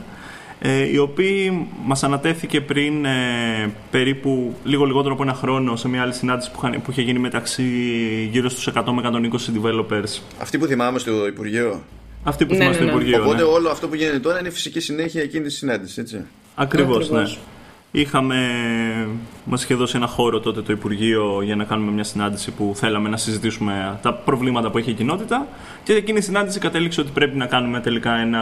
Ε, 0.59 0.91
οι 0.91 0.97
οποίοι 0.97 1.67
μας 1.85 2.03
ανατέθηκε 2.03 2.61
πριν 2.61 3.05
ε, 3.05 3.73
περίπου 3.91 4.55
λίγο 4.63 4.85
λιγότερο 4.85 5.13
από 5.13 5.23
ένα 5.23 5.33
χρόνο 5.33 5.75
σε 5.75 5.87
μια 5.87 6.01
άλλη 6.01 6.13
συνάντηση 6.13 6.51
που, 6.51 6.69
που 6.83 6.91
είχε 6.91 7.01
γίνει 7.01 7.19
μεταξύ 7.19 7.63
γύρω 8.31 8.49
στους 8.49 8.69
100 8.73 8.83
με 8.93 9.01
120 9.05 9.61
developers. 9.61 10.21
Αυτή 10.39 10.57
που 10.57 10.65
θυμάμαι 10.65 10.99
στο 10.99 11.27
Υπουργείο. 11.27 11.83
Αυτή 12.23 12.45
που 12.45 12.53
ναι, 12.53 12.57
θυμάμαι 12.57 12.75
ναι, 12.75 12.81
στο 12.81 12.85
ναι. 12.85 12.91
Υπουργείο. 12.91 13.23
Οπότε 13.23 13.43
όλο 13.43 13.69
αυτό 13.69 13.87
που 13.87 13.95
γίνεται 13.95 14.19
τώρα 14.19 14.39
είναι 14.39 14.49
φυσική 14.49 14.79
συνέχεια 14.79 15.21
εκείνης 15.21 15.47
της 15.47 15.57
συνάντησης, 15.57 15.97
έτσι. 15.97 16.25
Ακριβώς, 16.55 17.09
ναι. 17.09 17.23
Είχαμε, 17.95 18.37
μας 19.45 19.63
είχε 19.63 19.75
δώσει 19.75 19.97
ένα 19.97 20.07
χώρο 20.07 20.39
τότε 20.39 20.61
το 20.61 20.71
Υπουργείο 20.73 21.41
για 21.41 21.55
να 21.55 21.63
κάνουμε 21.63 21.91
μια 21.91 22.03
συνάντηση 22.03 22.51
που 22.51 22.71
θέλαμε 22.75 23.09
να 23.09 23.17
συζητήσουμε 23.17 23.99
τα 24.01 24.13
προβλήματα 24.13 24.71
που 24.71 24.77
έχει 24.77 24.89
η 24.89 24.93
κοινότητα 24.93 25.47
και 25.83 25.93
εκείνη 25.93 26.17
η 26.17 26.21
συνάντηση 26.21 26.59
κατέληξε 26.59 27.01
ότι 27.01 27.11
πρέπει 27.13 27.37
να 27.37 27.45
κάνουμε 27.45 27.79
τελικά 27.79 28.15
ένα, 28.15 28.41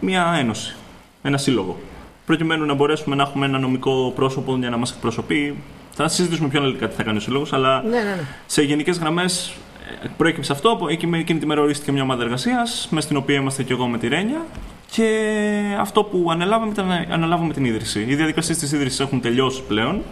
μια 0.00 0.36
ένωση, 0.38 0.76
ένα 1.22 1.36
σύλλογο. 1.36 1.78
Προκειμένου 2.26 2.64
να 2.64 2.74
μπορέσουμε 2.74 3.16
να 3.16 3.22
έχουμε 3.22 3.46
ένα 3.46 3.58
νομικό 3.58 4.12
πρόσωπο 4.14 4.56
για 4.56 4.70
να 4.70 4.76
μας 4.76 4.90
εκπροσωπεί. 4.90 5.56
Θα 5.92 6.08
συζητήσουμε 6.08 6.48
πιο 6.48 6.58
αναλυτικά 6.58 6.88
τι 6.88 6.94
θα 6.94 7.02
κάνει 7.02 7.16
ο 7.16 7.20
σύλλογος, 7.20 7.52
αλλά 7.52 7.82
ναι, 7.82 7.88
ναι, 7.88 8.02
ναι. 8.02 8.24
σε 8.46 8.62
γενικές 8.62 8.98
γραμμές 8.98 9.54
ε, 10.02 10.06
προέκυψε 10.16 10.52
αυτό. 10.52 10.78
Εκείνη 10.90 11.24
τη 11.24 11.46
μέρα 11.46 11.60
ορίστηκε 11.60 11.92
μια 11.92 12.02
ομάδα 12.02 12.22
εργασίας, 12.22 12.88
μες 12.90 13.04
στην 13.04 13.16
οποία 13.16 13.36
είμαστε 13.36 13.62
και 13.62 13.72
εγώ 13.72 13.86
με 13.86 13.98
τη 13.98 14.08
Ρένια. 14.08 14.44
Και 14.90 15.76
αυτό 15.80 16.02
που 16.04 16.30
αναλάβαμε 16.30 16.70
ήταν 16.70 16.86
να 16.86 17.06
αναλάβουμε 17.10 17.52
την 17.52 17.64
ίδρυση. 17.64 18.04
Οι 18.08 18.14
διαδικασίες 18.14 18.58
της 18.58 18.72
ίδρυσης 18.72 19.00
έχουν 19.00 19.20
τελειώσει 19.20 19.62
πλέον. 19.62 20.02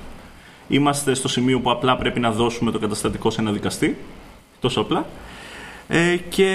Είμαστε 0.69 1.15
στο 1.15 1.29
σημείο 1.29 1.61
που 1.61 1.71
απλά 1.71 1.97
πρέπει 1.97 2.21
να 2.21 2.31
δώσουμε 2.31 2.71
το 2.71 2.79
καταστατικό 2.79 3.31
σε 3.31 3.41
ένα 3.41 3.53
δικαστή. 3.53 3.97
Τόσο 4.61 4.81
απλά. 4.81 5.07
Ε, 5.89 6.17
και 6.29 6.49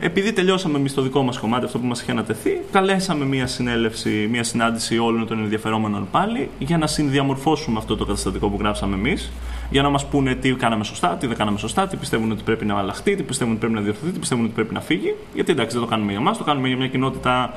επειδή 0.00 0.32
τελειώσαμε 0.32 0.78
εμείς 0.78 0.94
το 0.94 1.02
δικό 1.02 1.22
μας 1.22 1.38
κομμάτι, 1.38 1.64
αυτό 1.64 1.78
που 1.78 1.86
μας 1.86 2.00
είχε 2.00 2.10
ανατεθεί, 2.10 2.60
καλέσαμε 2.72 3.24
μια 3.24 3.46
συνέλευση, 3.46 4.28
μια 4.30 4.44
συνάντηση 4.44 4.98
όλων 4.98 5.26
των 5.26 5.38
ενδιαφερόμενων 5.38 6.08
πάλι 6.10 6.48
για 6.58 6.78
να 6.78 6.86
συνδιαμορφώσουμε 6.86 7.78
αυτό 7.78 7.96
το 7.96 8.04
καταστατικό 8.04 8.48
που 8.48 8.56
γράψαμε 8.60 8.94
εμείς, 8.94 9.30
για 9.70 9.82
να 9.82 9.88
μας 9.88 10.06
πούνε 10.06 10.34
τι 10.34 10.52
κάναμε 10.52 10.84
σωστά, 10.84 11.08
τι 11.08 11.26
δεν 11.26 11.36
κάναμε 11.36 11.58
σωστά, 11.58 11.86
τι 11.86 11.96
πιστεύουν 11.96 12.30
ότι 12.30 12.42
πρέπει 12.42 12.64
να 12.64 12.78
αλλάχτεί, 12.78 13.14
τι 13.14 13.22
πιστεύουν 13.22 13.52
ότι 13.52 13.60
πρέπει 13.60 13.74
να 13.74 13.80
διορθωθεί, 13.84 14.12
τι 14.12 14.18
πιστεύουν 14.18 14.44
ότι 14.44 14.54
πρέπει 14.54 14.74
να 14.74 14.80
φύγει. 14.80 15.14
Γιατί 15.34 15.52
εντάξει, 15.52 15.76
δεν 15.76 15.84
το 15.84 15.90
κάνουμε 15.90 16.10
για 16.10 16.20
εμάς, 16.20 16.38
το 16.38 16.44
κάνουμε 16.44 16.68
για 16.68 16.76
μια 16.76 16.88
κοινότητα 16.88 17.54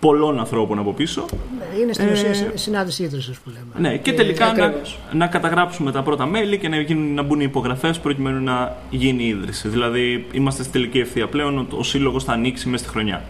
πολλών 0.00 0.38
ανθρώπων 0.38 0.78
από 0.78 0.92
πίσω. 0.92 1.24
Ναι, 1.58 1.80
είναι 1.80 1.92
στην 1.92 2.08
ουσία 2.12 2.28
ε, 2.28 2.56
συνάντηση 2.56 3.02
ίδρυσης 3.02 3.38
που 3.38 3.50
λέμε. 3.50 3.88
Ναι, 3.88 3.96
και 3.96 4.12
τελικά 4.12 4.52
να, 4.52 4.74
να, 5.12 5.26
καταγράψουμε 5.26 5.92
τα 5.92 6.02
πρώτα 6.02 6.26
μέλη 6.26 6.58
και 6.58 6.68
να, 6.68 6.80
γίνουν, 6.80 7.14
να 7.14 7.22
μπουν 7.22 7.40
οι 7.40 7.44
υπογραφές 7.48 7.98
προκειμένου 7.98 8.44
να 8.44 8.76
γίνει 8.90 9.24
η 9.24 9.28
ίδρυση. 9.28 9.68
Δηλαδή, 9.68 10.26
είμαστε 10.32 10.62
στη 10.62 10.72
τελική 10.72 10.98
ευθεία 10.98 11.26
πλέον. 11.26 11.66
Ο 11.70 11.82
σύλλογος 11.82 12.24
θα 12.24 12.32
ανοίξει 12.32 12.68
μέσα 12.68 12.84
στη 12.84 12.92
χρονιά. 12.92 13.22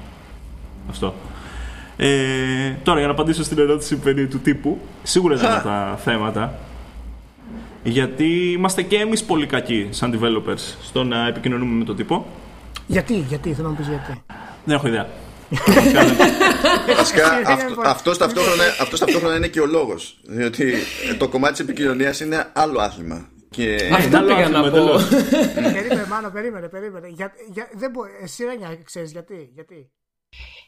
Αυτό. 0.90 1.14
Ε, 1.96 2.08
τώρα, 2.82 2.98
για 2.98 3.06
να 3.06 3.12
απαντήσω 3.12 3.42
στην 3.42 3.58
ερώτηση 3.58 3.96
περί 3.96 4.26
του 4.26 4.38
τύπου, 4.38 4.78
σίγουρα 5.02 5.36
δεν 5.36 5.50
είναι 5.50 5.60
τα 5.62 5.98
θέματα. 6.04 6.58
Γιατί 7.82 8.52
είμαστε 8.52 8.82
και 8.82 8.96
εμείς 8.96 9.24
πολύ 9.24 9.46
κακοί 9.46 9.88
σαν 9.90 10.20
developers 10.20 10.76
στο 10.82 11.04
να 11.04 11.26
επικοινωνούμε 11.26 11.74
με 11.74 11.84
τον 11.84 11.96
τύπο. 11.96 12.26
Γιατί, 12.86 13.14
γιατί, 13.14 13.52
θέλω 13.52 13.62
να 13.62 13.68
μου 13.68 13.76
πεις 13.76 13.88
γιατί. 13.88 14.22
Δεν 14.64 14.76
έχω 14.76 14.86
ιδέα. 14.86 15.08
Βασικά 16.96 17.40
αυτός 17.84 18.18
ταυτόχρονα, 18.18 18.62
αυτός 18.80 18.98
ταυτόχρονα 18.98 19.36
είναι 19.36 19.48
και 19.48 19.60
ο 19.60 19.66
λόγος. 19.66 20.20
Διότι 20.22 20.74
το 21.18 21.28
κομμάτι 21.28 21.52
της 21.52 21.60
επικοινωνίας 21.60 22.20
είναι 22.20 22.50
άλλο 22.52 22.80
άθλημα. 22.80 23.28
Και... 23.50 23.90
Αυτό 23.92 24.20
πήγα 24.20 24.48
να 24.48 24.70
πω. 24.70 24.86
περίμενε, 25.54 26.06
μάλλον, 26.08 26.32
περίμενε, 26.32 26.68
περίμενε. 26.68 27.08
Για, 27.08 27.32
για, 27.52 27.68
δεν 27.72 27.90
μπο... 27.90 28.00
Εσύ 28.22 28.44
Ρένια, 28.44 28.78
ξέρεις 28.84 29.12
γιατί. 29.12 29.50
γιατί. 29.54 29.90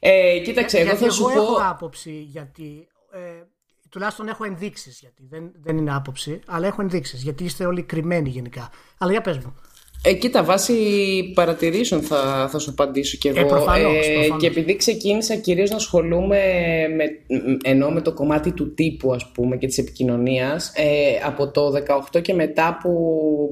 Ε, 0.00 0.38
κοίταξε, 0.44 0.78
εγώ 0.78 0.96
θα 0.96 1.10
σου 1.10 1.28
εγώ 1.28 1.44
πω... 1.44 1.52
έχω 1.52 1.70
άποψη 1.70 2.10
γιατί 2.10 2.88
ε, 3.12 3.42
τουλάχιστον 3.90 4.28
έχω 4.28 4.44
ενδείξεις 4.44 4.98
γιατί 5.00 5.26
δεν, 5.30 5.52
δεν 5.62 5.76
είναι 5.76 5.94
άποψη, 5.94 6.40
αλλά 6.46 6.66
έχω 6.66 6.82
ενδείξεις 6.82 7.22
γιατί 7.22 7.44
είστε 7.44 7.66
όλοι 7.66 7.82
κρυμμένοι 7.82 8.28
γενικά. 8.28 8.70
Αλλά 8.98 9.10
για 9.10 9.20
πες 9.20 9.38
μου. 9.38 9.54
Ε, 10.02 10.12
κοίτα, 10.12 10.44
βάση 10.44 10.74
παρατηρήσεων 11.34 12.02
θα, 12.02 12.48
θα 12.50 12.58
σου 12.58 12.70
απαντήσω 12.70 13.16
κι 13.16 13.28
εγώ. 13.28 13.40
Ε, 13.40 13.44
προφανώς, 13.44 14.06
ε, 14.06 14.28
Και 14.38 14.46
επειδή 14.46 14.76
ξεκίνησα 14.76 15.36
κυρίως 15.36 15.70
να 15.70 15.76
ασχολούμαι 15.76 16.38
με, 16.96 17.04
ενώ 17.64 17.90
με 17.90 18.00
το 18.00 18.12
κομμάτι 18.12 18.52
του 18.52 18.74
τύπου 18.74 19.12
ας 19.12 19.30
πούμε 19.34 19.56
και 19.56 19.66
της 19.66 19.78
επικοινωνίας 19.78 20.72
ε, 20.76 21.26
από 21.26 21.50
το 21.50 21.72
18 22.16 22.22
και 22.22 22.34
μετά 22.34 22.78
που 22.82 22.90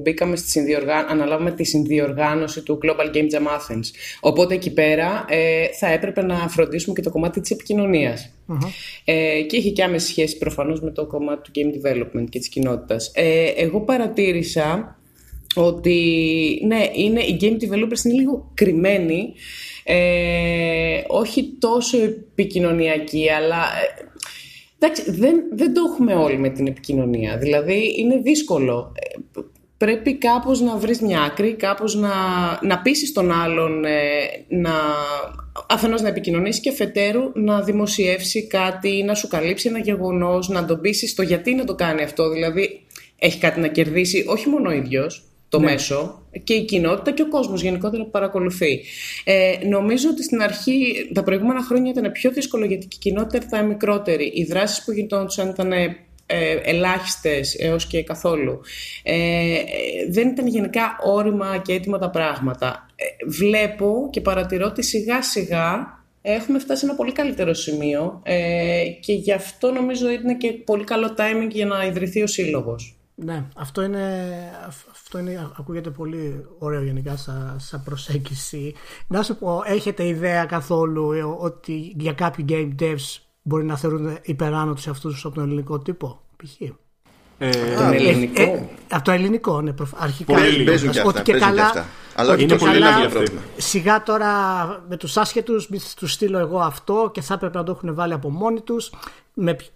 μπήκαμε 0.01 0.35
στη 0.35 0.49
συνδιοργά... 0.49 1.05
αναλάβουμε 1.09 1.51
τη 1.51 1.63
συνδιοργάνωση 1.63 2.61
του 2.61 2.79
Global 2.83 3.15
Game 3.15 3.29
Jam 3.33 3.47
Athens. 3.47 3.85
Οπότε 4.19 4.53
εκεί 4.53 4.73
πέρα 4.73 5.25
ε, 5.29 5.67
θα 5.79 5.87
έπρεπε 5.87 6.21
να 6.21 6.35
φροντίσουμε 6.35 6.95
και 6.95 7.01
το 7.01 7.09
κομμάτι 7.09 7.39
της 7.39 7.51
επικοινωνίας. 7.51 8.33
Ε, 9.05 9.41
και 9.41 9.55
είχε 9.55 9.69
και 9.69 9.83
άμεση 9.83 10.07
σχέση 10.07 10.37
προφανώς 10.37 10.81
με 10.81 10.91
το 10.91 11.05
κομμάτι 11.05 11.41
του 11.41 11.51
game 11.55 11.87
development 11.87 12.25
και 12.29 12.39
της 12.39 12.49
κοινότητας. 12.49 13.11
Ε, 13.15 13.45
εγώ 13.55 13.81
παρατήρησα 13.81 14.98
ότι 15.55 16.61
ναι, 16.65 16.89
είναι, 16.93 17.21
οι 17.21 17.37
game 17.41 17.63
developers 17.63 18.05
είναι 18.05 18.13
λίγο 18.13 18.51
κρυμμένοι, 18.53 19.33
ε, 19.83 21.01
όχι 21.07 21.55
τόσο 21.59 21.97
επικοινωνιακοί, 22.03 23.29
αλλά 23.29 23.57
ε, 23.57 24.05
εντάξει, 24.79 25.11
δεν, 25.11 25.35
δεν 25.51 25.73
το 25.73 25.81
έχουμε 25.91 26.15
όλοι 26.15 26.37
με 26.37 26.49
την 26.49 26.67
επικοινωνία. 26.67 27.37
Δηλαδή 27.37 27.95
είναι 27.97 28.17
δύσκολο. 28.17 28.91
Ε, 28.95 29.39
πρέπει 29.77 30.15
κάπως 30.15 30.61
να 30.61 30.77
βρεις 30.77 31.01
μια 31.01 31.21
άκρη, 31.21 31.53
κάπως 31.53 31.95
να, 31.95 32.09
να 32.61 32.81
πείσεις 32.81 33.13
τον 33.13 33.31
άλλον 33.31 33.85
ε, 33.85 33.99
να 34.47 34.71
αφενός 35.69 36.01
να 36.01 36.07
επικοινωνήσει 36.07 36.61
και 36.61 36.71
φετέρου 36.71 37.31
να 37.33 37.61
δημοσιεύσει 37.61 38.47
κάτι, 38.47 39.03
να 39.03 39.13
σου 39.13 39.27
καλύψει 39.27 39.67
ένα 39.67 39.79
γεγονός, 39.79 40.49
να 40.49 40.65
τον 40.65 40.81
πείσει 40.81 41.15
το 41.15 41.21
γιατί 41.21 41.53
να 41.53 41.63
το 41.63 41.75
κάνει 41.75 42.03
αυτό. 42.03 42.29
Δηλαδή 42.29 42.85
έχει 43.19 43.39
κάτι 43.39 43.59
να 43.59 43.67
κερδίσει 43.67 44.25
όχι 44.27 44.49
μόνο 44.49 44.69
ο 44.69 44.73
ίδιος, 44.73 45.28
το 45.49 45.59
ναι. 45.59 45.71
μέσο 45.71 46.27
και 46.43 46.53
η 46.53 46.65
κοινότητα 46.65 47.11
και 47.11 47.21
ο 47.21 47.27
κόσμος 47.27 47.61
γενικότερα 47.61 48.03
που 48.03 48.09
παρακολουθεί. 48.09 48.81
Ε, 49.23 49.53
νομίζω 49.69 50.09
ότι 50.09 50.23
στην 50.23 50.41
αρχή 50.41 51.09
τα 51.13 51.23
προηγούμενα 51.23 51.63
χρόνια 51.63 51.91
ήταν 51.91 52.11
πιο 52.11 52.31
δύσκολο 52.31 52.65
γιατί 52.65 52.85
η 52.85 52.97
κοινότητα 52.99 53.45
ήταν 53.47 53.65
μικρότερη. 53.65 54.31
Οι 54.35 54.43
δράσεις 54.43 54.83
που 54.83 54.91
γινόντουσαν 54.91 55.49
ήταν 55.49 55.71
ε, 56.31 56.55
ελάχιστες 56.63 57.55
έως 57.59 57.85
και 57.85 58.03
καθόλου. 58.03 58.61
Ε, 59.03 59.55
δεν 60.09 60.27
ήταν 60.27 60.47
γενικά 60.47 60.97
όρημα 61.03 61.57
και 61.57 61.73
έτοιμα 61.73 61.97
τα 61.97 62.09
πράγματα. 62.09 62.87
Ε, 62.95 63.03
βλέπω 63.29 64.07
και 64.11 64.21
παρατηρώ 64.21 64.65
ότι 64.65 64.83
σιγά 64.83 65.21
σιγά 65.21 65.97
έχουμε 66.21 66.59
φτάσει 66.59 66.79
σε 66.79 66.85
ένα 66.85 66.95
πολύ 66.95 67.11
καλύτερο 67.11 67.53
σημείο 67.53 68.21
ε, 68.23 68.83
και 68.99 69.13
γι' 69.13 69.31
αυτό 69.31 69.71
νομίζω 69.71 70.09
είναι 70.09 70.35
και 70.35 70.51
πολύ 70.51 70.83
καλό 70.83 71.15
timing 71.17 71.49
για 71.49 71.65
να 71.65 71.85
ιδρυθεί 71.85 72.21
ο 72.21 72.27
σύλλογος. 72.27 72.98
Ναι, 73.23 73.47
αυτό 73.55 73.81
είναι, 73.81 74.33
αυτό 74.91 75.19
είναι, 75.19 75.51
ακούγεται 75.57 75.89
πολύ 75.89 76.45
ωραίο 76.57 76.83
γενικά 76.83 77.15
σαν, 77.17 77.59
σαν 77.59 77.83
προσέγγιση. 77.83 78.73
Να 79.07 79.23
σου 79.23 79.35
πω, 79.35 79.61
έχετε 79.65 80.07
ιδέα 80.07 80.45
καθόλου 80.45 81.11
ε, 81.11 81.23
ότι 81.23 81.93
για 81.97 82.13
κάποιοι 82.13 82.45
game 82.49 82.81
devs 82.81 83.19
μπορεί 83.41 83.65
να 83.65 83.77
θεωρούν 83.77 84.17
υπεράνω 84.21 84.73
τους 84.73 84.87
αυτούς 84.87 85.25
από 85.25 85.35
τον 85.35 85.43
ελληνικό 85.43 85.79
τύπο, 85.79 86.21
π.χ. 86.35 86.61
Ε, 87.39 87.49
το 87.77 87.83
ελληνικό. 87.93 88.41
Ε, 88.41 88.69
από 88.89 89.03
το 89.03 89.11
ελληνικό, 89.11 89.61
ναι, 89.61 89.73
αρχικά. 89.97 90.33
Πολύ 90.33 90.63
παίζουν 90.63 90.91
και 90.91 90.99
αυτά. 90.99 91.21
Και 91.21 91.33
καλά, 91.33 91.85
Αλλά 92.15 92.39
είναι 92.39 92.57
πολύ 92.57 92.79
καλά, 92.79 93.07
πρόβλημα. 93.07 93.41
Σιγά 93.57 94.03
τώρα 94.03 94.27
με 94.89 94.97
τους 94.97 95.17
άσχετους, 95.17 95.69
τους 95.95 96.11
στείλω 96.11 96.37
εγώ 96.37 96.59
αυτό 96.59 97.09
και 97.13 97.21
θα 97.21 97.33
έπρεπε 97.33 97.57
να 97.57 97.63
το 97.63 97.71
έχουν 97.71 97.95
βάλει 97.95 98.13
από 98.13 98.29
μόνοι 98.29 98.61
τους. 98.61 98.91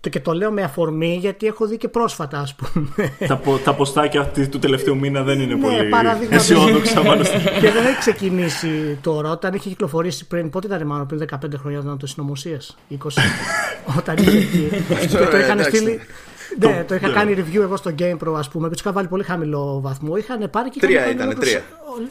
Και 0.10 0.20
το 0.20 0.34
λέω 0.34 0.52
με 0.52 0.62
αφορμή 0.64 1.18
γιατί 1.22 1.48
έχω 1.48 1.66
δει 1.66 1.78
και 1.78 1.88
πρόσφατα, 1.88 2.40
ας 2.40 2.56
πούμε. 2.56 3.12
Τα, 3.28 3.42
τα 3.64 3.74
ποστάκια 3.74 4.32
του 4.50 4.60
τελευταίου 4.60 4.98
μήνα 4.98 5.22
δεν 5.22 5.40
είναι 5.40 5.54
ναι, 5.54 5.62
πολύ 5.62 5.90
αισιόδοξα. 6.30 7.02
και 7.62 7.72
δεν 7.72 7.86
έχει 7.86 7.98
ξεκινήσει 8.00 8.98
τώρα. 9.02 9.32
Όταν 9.32 9.54
είχε 9.54 9.70
κυκλοφορήσει 9.70 10.28
πριν, 10.28 10.50
πότε 10.50 10.68
ήταν 10.68 10.88
μάλλον 10.88 11.08
πριν 11.08 11.28
15 11.30 11.36
χρόνια, 11.58 11.80
ήταν 11.80 11.98
το 11.98 12.08
συνωμοσία. 12.08 12.62
20. 12.92 12.96
όταν 13.98 14.16
είχε 14.18 14.38
εκεί. 14.38 14.70
και 15.08 15.18
το 15.18 15.38
είχαν 15.38 15.64
στείλει. 15.64 16.00
Ναι, 16.60 16.84
το 16.88 16.96
είχα 16.96 17.08
ναι. 17.08 17.14
κάνει 17.14 17.36
review 17.38 17.62
εγώ 17.62 17.78
στο 17.78 17.92
GamePro, 18.00 18.34
ας 18.38 18.50
πούμε, 18.50 18.68
και 18.68 18.74
τους 18.74 18.82
είχα 18.82 18.92
βάλει 18.92 19.08
πολύ 19.08 19.24
χαμηλό 19.24 19.80
βαθμό. 19.82 20.16
Είχαν 20.16 20.50
πάρει 20.50 20.70
και 20.70 20.80
Τρία 20.80 21.10
ήταν, 21.10 21.40
τρία. 21.40 21.62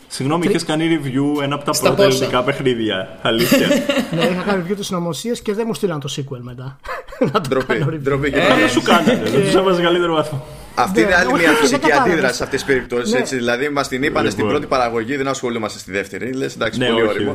Συγγνώμη, 0.09 0.47
είχες 0.47 0.65
κάνει 0.65 1.01
review 1.03 1.43
ένα 1.43 1.55
από 1.55 1.65
τα 1.65 1.79
πρώτα 1.81 2.03
ελληνικά 2.03 2.43
παιχνίδια. 2.43 3.19
Αλήθεια. 3.23 3.67
ναι, 4.17 4.25
είχα 4.25 4.43
κάνει 4.47 4.65
review 4.67 4.77
της 4.77 4.87
συνωμοσία 4.87 5.33
και 5.33 5.55
δεν 5.55 5.65
μου 5.67 5.75
στείλαν 5.75 6.01
το 6.01 6.15
sequel 6.17 6.41
μετά. 6.41 6.79
Να 7.33 7.41
το 7.41 7.49
Ντροπή. 7.49 7.99
Ντροπή 8.03 8.31
και 8.31 8.41
δεν 8.41 8.69
σου 8.69 8.83
κάνανε. 8.83 9.23
Δεν 9.25 9.43
τους 9.45 9.55
έβαζε 9.55 9.83
καλύτερο 9.83 10.15
βαθμό. 10.15 10.47
Αυτή 10.75 11.01
είναι 11.01 11.15
άλλη 11.15 11.33
μια 11.33 11.53
φυσική 11.53 11.93
αντίδραση 11.93 12.37
σε 12.37 12.43
αυτές 12.43 12.63
τις 12.63 12.73
περιπτώσεις. 12.73 13.13
Ναι. 13.13 13.21
Δηλαδή, 13.21 13.69
μας 13.69 13.89
την 13.89 14.03
είπαν 14.03 14.31
στην 14.31 14.47
πρώτη 14.47 14.67
παραγωγή, 14.67 15.17
δεν 15.17 15.29
ασχολούμαστε 15.29 15.79
στη 15.79 15.93
δεύτερη. 15.93 16.33
Λες, 16.33 16.55
εντάξει, 16.55 16.79
ναι, 16.79 16.87
πολύ 16.87 17.03
όριμο. 17.03 17.33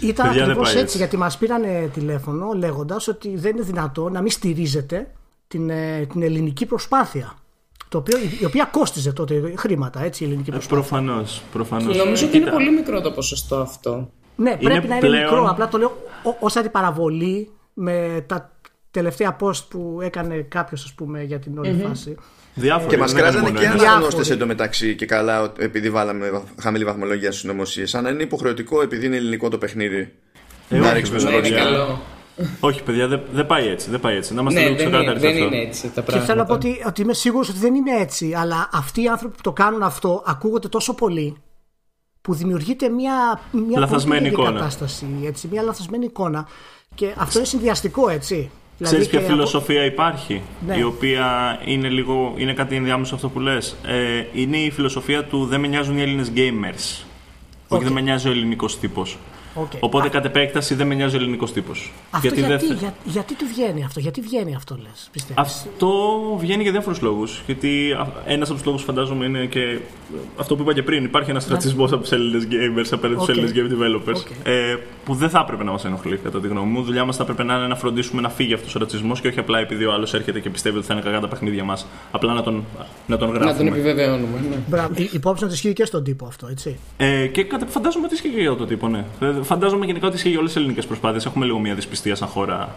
Ήταν 0.00 0.28
ακριβώς 0.28 0.74
έτσι, 0.74 0.96
γιατί 0.96 1.16
μας 1.16 1.38
πήραν 1.38 1.62
τηλέφωνο 1.94 2.52
λέγοντας 2.52 3.08
ότι 3.08 3.36
δεν 3.36 3.56
είναι 3.56 3.64
δυνατό 3.64 4.08
να 4.08 4.20
μην 4.20 4.30
στηρίζετε 4.30 5.06
την, 5.50 5.70
ε, 5.70 6.06
την 6.12 6.22
ελληνική 6.22 6.66
προσπάθεια. 6.66 7.34
Το 7.88 7.98
οποίο, 7.98 8.18
η 8.40 8.44
οποία 8.44 8.64
κόστιζε 8.64 9.12
τότε 9.12 9.54
χρήματα, 9.56 10.02
έτσι, 10.02 10.24
η 10.24 10.26
ελληνική 10.26 10.50
ε, 10.50 10.52
προσπάθεια. 10.52 10.78
Προφανώς. 10.80 11.42
Προφανώς. 11.52 11.96
Νομίζω 11.96 12.26
ότι 12.26 12.36
είναι 12.36 12.50
πολύ 12.50 12.70
μικρό 12.70 13.00
το 13.00 13.10
ποσοστό 13.10 13.56
αυτό. 13.56 14.10
Ναι, 14.36 14.56
πρέπει 14.56 14.88
να 14.88 14.96
είναι 14.96 15.08
μικρό. 15.08 15.46
Απλά 15.48 15.68
το 15.68 15.78
λέω 15.78 15.96
ως 16.40 16.56
αντιπαραβολή 16.56 17.50
με 17.74 18.24
τα 18.26 18.56
τελευταία 18.90 19.36
post 19.40 19.64
που 19.68 19.98
έκανε 20.02 20.36
κάποιος, 20.48 20.84
ας 20.84 20.92
πούμε, 20.92 21.22
για 21.22 21.38
την 21.38 21.58
όλη 21.58 21.84
φάση. 21.86 22.16
Διάφοροι, 22.54 22.88
και 22.88 22.96
μας 22.96 23.12
κράζανε 23.12 23.50
και 23.50 23.66
αναγνώστε 23.66 24.32
εντωμεταξύ 24.32 24.94
και 24.94 25.06
καλά, 25.06 25.52
επειδή 25.58 25.90
βάλαμε 25.90 26.42
χαμηλή 26.60 26.84
βαθμολογία 26.84 27.32
στις 27.32 27.44
νομοσίες. 27.44 27.94
Αν 27.94 28.06
είναι 28.06 28.22
υποχρεωτικό, 28.22 28.82
επειδή 28.82 29.06
είναι 29.06 29.16
ελληνικό 29.16 29.48
το 29.48 29.58
παιχνίδι, 29.58 30.12
ε, 30.68 30.78
να 30.78 30.92
ρίξουμε 30.92 31.20
καλό. 31.50 32.00
Όχι, 32.60 32.82
παιδιά, 32.82 33.06
δεν 33.08 33.20
δε 33.32 33.44
πάει 33.44 33.68
έτσι. 33.68 33.90
Δεν 33.90 34.00
πάει 34.00 34.16
έτσι. 34.16 34.34
Να 34.34 34.40
είμαστε 34.40 34.60
ναι, 34.60 34.66
λίγο 34.66 34.78
ξεκάθαροι 34.78 35.18
Δεν 35.18 35.36
είναι 35.36 35.56
έτσι 35.56 35.82
τα 35.82 36.02
πράγματα. 36.02 36.18
Και 36.18 36.24
θέλω 36.24 36.38
να 36.38 36.44
πω 36.44 36.52
ότι, 36.52 36.82
ότι 36.86 37.02
είμαι 37.02 37.12
σίγουρος 37.12 37.48
ότι 37.48 37.58
δεν 37.58 37.74
είναι 37.74 37.96
έτσι. 37.96 38.34
Αλλά 38.34 38.68
αυτοί 38.72 39.02
οι 39.02 39.08
άνθρωποι 39.08 39.36
που 39.36 39.42
το 39.42 39.52
κάνουν 39.52 39.82
αυτό 39.82 40.22
ακούγονται 40.26 40.68
τόσο 40.68 40.94
πολύ 40.94 41.36
που 42.22 42.34
δημιουργείται 42.34 42.88
μια, 42.88 43.40
μια 43.50 43.78
λαθασμένη 43.78 44.28
εικόνα. 44.28 44.52
κατάσταση. 44.52 45.06
Έτσι, 45.24 45.48
μια 45.50 45.62
λαθασμένη 45.62 46.04
εικόνα. 46.04 46.48
Και 46.94 47.14
αυτό 47.16 47.38
είναι 47.38 47.48
συνδυαστικό, 47.48 48.08
έτσι. 48.08 48.50
Δηλαδή 48.76 48.96
Ξέρεις 48.98 49.08
ποια 49.08 49.20
φιλοσοφία 49.20 49.84
υπάρχει, 49.84 50.42
ναι. 50.66 50.76
η 50.76 50.82
οποία 50.82 51.58
είναι, 51.64 51.88
λίγο, 51.88 52.34
είναι 52.36 52.52
κάτι 52.52 52.76
ενδιάμεσο 52.76 53.14
αυτό 53.14 53.28
που 53.28 53.40
λες. 53.40 53.76
Ε, 53.86 54.24
είναι 54.32 54.56
η 54.56 54.70
φιλοσοφία 54.70 55.24
του 55.24 55.46
δεν 55.46 55.60
με 55.60 55.66
νοιάζουν 55.66 55.98
οι 55.98 56.02
Έλληνες 56.02 56.32
gamers. 56.34 57.04
Okay. 57.68 57.76
Όχι 57.76 57.84
δεν 57.84 57.92
με 57.92 58.00
νοιάζει 58.00 58.28
ο 58.28 58.30
ελληνικός 58.30 58.78
τύπος. 58.78 59.18
Okay. 59.54 59.78
Οπότε 59.80 60.06
Α... 60.06 60.10
κατ' 60.10 60.24
επέκταση 60.24 60.74
δεν 60.74 60.86
με 60.86 60.94
νοιάζει 60.94 61.16
ο 61.16 61.18
ελληνικός 61.18 61.52
τύπος. 61.52 61.92
Γιατί, 62.20 62.40
γιατί, 62.40 62.66
για, 62.66 62.94
γιατί 63.04 63.34
του 63.34 63.44
βγαίνει 63.54 63.84
αυτό, 63.84 64.00
γιατί 64.00 64.20
βγαίνει 64.20 64.54
αυτό, 64.54 64.78
λες, 64.82 65.08
πιστεύεις; 65.12 65.42
Αυτό 65.42 65.90
βγαίνει 66.38 66.62
για 66.62 66.72
διάφορους 66.72 67.00
λόγους. 67.00 67.42
Γιατί 67.46 67.96
ένας 68.26 68.48
από 68.48 68.56
τους 68.56 68.66
λόγους 68.66 68.82
φαντάζομαι 68.82 69.24
είναι 69.24 69.46
και 69.46 69.78
αυτό 70.36 70.56
που 70.56 70.62
είπα 70.62 70.74
και 70.74 70.82
πριν. 70.82 71.04
Υπάρχει 71.04 71.30
ένας 71.30 71.48
ρατσισμός 71.48 71.92
από 71.92 72.02
τους 72.02 72.12
Έλληνες 72.12 72.48
gamers 72.50 72.88
απέναντι 72.90 73.20
okay. 73.20 73.22
στου 73.22 73.30
Έλληνες 73.30 73.52
game 73.54 73.72
developers. 73.72 74.16
Okay. 74.16 74.50
Ε, 74.50 74.76
που 75.04 75.14
δεν 75.14 75.30
θα 75.30 75.40
έπρεπε 75.40 75.64
να 75.64 75.70
μας 75.70 75.84
ενοχλεί, 75.84 76.16
κατά 76.16 76.40
τη 76.40 76.48
γνώμη 76.48 76.70
μου. 76.70 76.80
Η 76.80 76.84
δουλειά 76.84 77.04
μας 77.04 77.16
θα 77.16 77.22
έπρεπε 77.22 77.42
να 77.42 77.54
είναι 77.54 77.66
να 77.66 77.76
φροντίσουμε 77.76 78.22
να 78.22 78.28
φύγει 78.28 78.54
αυτός 78.54 78.74
ο 78.74 78.78
ρατσισμός 78.78 79.20
και 79.20 79.28
όχι 79.28 79.38
απλά 79.38 79.58
επειδή 79.58 79.84
ο 79.84 79.92
άλλος 79.92 80.14
έρχεται 80.14 80.40
και 80.40 80.50
πιστεύει 80.50 80.76
ότι 80.76 80.86
θα 80.86 80.94
είναι 80.94 81.02
κακά 81.02 81.20
τα 81.20 81.28
παιχνίδια 81.28 81.64
μας. 81.64 81.86
Απλά 82.10 82.32
να 82.32 82.42
τον, 82.42 82.64
να 83.06 83.16
τον 83.16 83.28
γράφουμε. 83.28 83.52
Να 83.52 83.56
τον 83.58 83.66
επιβεβαιώνουμε. 83.66 84.38
Ναι. 84.50 84.56
Μπράβο. 84.66 84.94
Υπόψη 85.12 85.44
να 85.44 85.52
ισχύει 85.52 85.72
και 85.72 85.84
στον 85.84 86.04
τύπο 86.04 86.26
αυτό, 86.26 86.46
έτσι. 86.46 86.78
Ε, 86.96 87.26
και 87.26 87.46
φαντάζομαι 87.66 88.04
ότι 88.04 88.14
ισχύει 88.14 88.28
και 88.28 88.40
για 88.40 88.54
τον 88.54 88.66
τύπο, 88.66 88.88
ναι. 88.88 89.04
Φαντάζομαι 89.50 89.86
γενικά 89.86 90.06
ότι 90.06 90.16
ισχύει 90.16 90.28
για 90.28 90.38
όλες 90.38 90.52
τις 90.52 90.60
ελληνικές 90.60 90.86
προσπάθειες. 90.86 91.26
Έχουμε 91.26 91.44
λίγο 91.44 91.58
μια 91.58 91.74
δυσπιστία 91.74 92.14
σαν 92.14 92.28
χώρα 92.28 92.76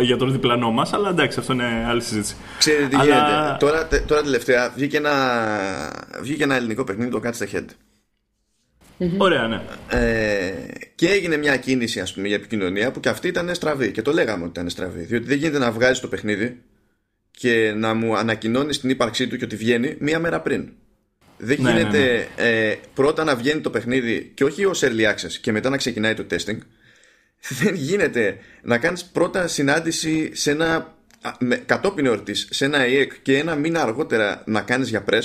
για 0.00 0.16
τον 0.16 0.32
διπλανό 0.32 0.70
μας, 0.70 0.92
αλλά 0.92 1.08
εντάξει, 1.08 1.38
αυτό 1.38 1.52
είναι 1.52 1.84
άλλη 1.88 2.02
συζήτηση. 2.02 2.36
Ξέρετε 2.58 2.86
τι 2.88 2.96
αλλά... 2.96 3.04
γίνεται. 3.04 3.56
Τώρα, 3.58 3.88
τώρα 4.06 4.22
τελευταία 4.22 4.72
βγήκε 4.76 4.96
ένα, 4.96 5.12
βγήκε 6.20 6.42
ένα 6.42 6.54
ελληνικό 6.54 6.84
παιχνίδι, 6.84 7.10
το 7.10 7.20
Catch 7.24 7.42
the 7.42 7.56
Head. 7.56 7.64
Ωραία, 9.16 9.46
ναι. 9.46 9.62
Ε, 9.88 10.52
και 10.94 11.08
έγινε 11.08 11.36
μια 11.36 11.56
κίνηση 11.56 12.00
ας 12.00 12.14
πούμε, 12.14 12.26
για 12.26 12.36
επικοινωνία 12.36 12.90
που 12.90 13.00
και 13.00 13.08
αυτή 13.08 13.28
ήταν 13.28 13.54
στραβή. 13.54 13.90
Και 13.90 14.02
το 14.02 14.12
λέγαμε 14.12 14.42
ότι 14.42 14.52
ήταν 14.52 14.68
στραβή. 14.68 15.02
Διότι 15.02 15.26
δεν 15.26 15.38
γίνεται 15.38 15.58
να 15.58 15.70
βγάζεις 15.70 16.00
το 16.00 16.08
παιχνίδι 16.08 16.62
και 17.30 17.72
να 17.76 17.94
μου 17.94 18.16
ανακοινώνεις 18.16 18.80
την 18.80 18.90
ύπαρξή 18.90 19.26
του 19.26 19.36
και 19.36 19.44
ότι 19.44 19.56
βγαίνει 19.56 19.96
μία 19.98 20.18
μέρα 20.18 20.40
πριν. 20.40 20.68
Δεν 21.44 21.62
ναι, 21.62 21.70
γίνεται 21.70 21.98
ναι, 21.98 22.42
ναι. 22.42 22.68
Ε, 22.70 22.78
πρώτα 22.94 23.24
να 23.24 23.36
βγαίνει 23.36 23.60
το 23.60 23.70
παιχνίδι 23.70 24.32
και 24.34 24.44
όχι 24.44 24.64
ως 24.64 24.82
early 24.84 25.12
access 25.14 25.32
και 25.40 25.52
μετά 25.52 25.70
να 25.70 25.76
ξεκινάει 25.76 26.14
το 26.14 26.26
testing. 26.30 26.58
Δεν 27.62 27.74
γίνεται 27.74 28.38
να 28.62 28.78
κάνεις 28.78 29.04
πρώτα 29.04 29.48
συνάντηση 29.48 30.30
σε 30.34 30.50
ένα 30.50 30.96
με, 31.38 31.56
κατόπιν 31.56 32.06
εορτής 32.06 32.48
σε 32.50 32.64
ένα 32.64 32.78
EEC 32.84 33.06
και 33.22 33.38
ένα 33.38 33.54
μήνα 33.54 33.82
αργότερα 33.82 34.42
να 34.46 34.60
κάνεις 34.60 34.88
για 34.88 35.04
press 35.10 35.22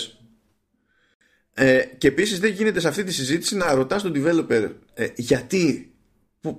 ε, 1.54 1.82
και 1.98 2.08
επίσης 2.08 2.40
δεν 2.40 2.52
γίνεται 2.52 2.80
σε 2.80 2.88
αυτή 2.88 3.04
τη 3.04 3.14
συζήτηση 3.14 3.58
να 3.58 3.74
ρωτάς 3.74 4.02
τον 4.02 4.14
developer 4.16 4.70
ε, 4.94 5.08
γιατί 5.16 5.92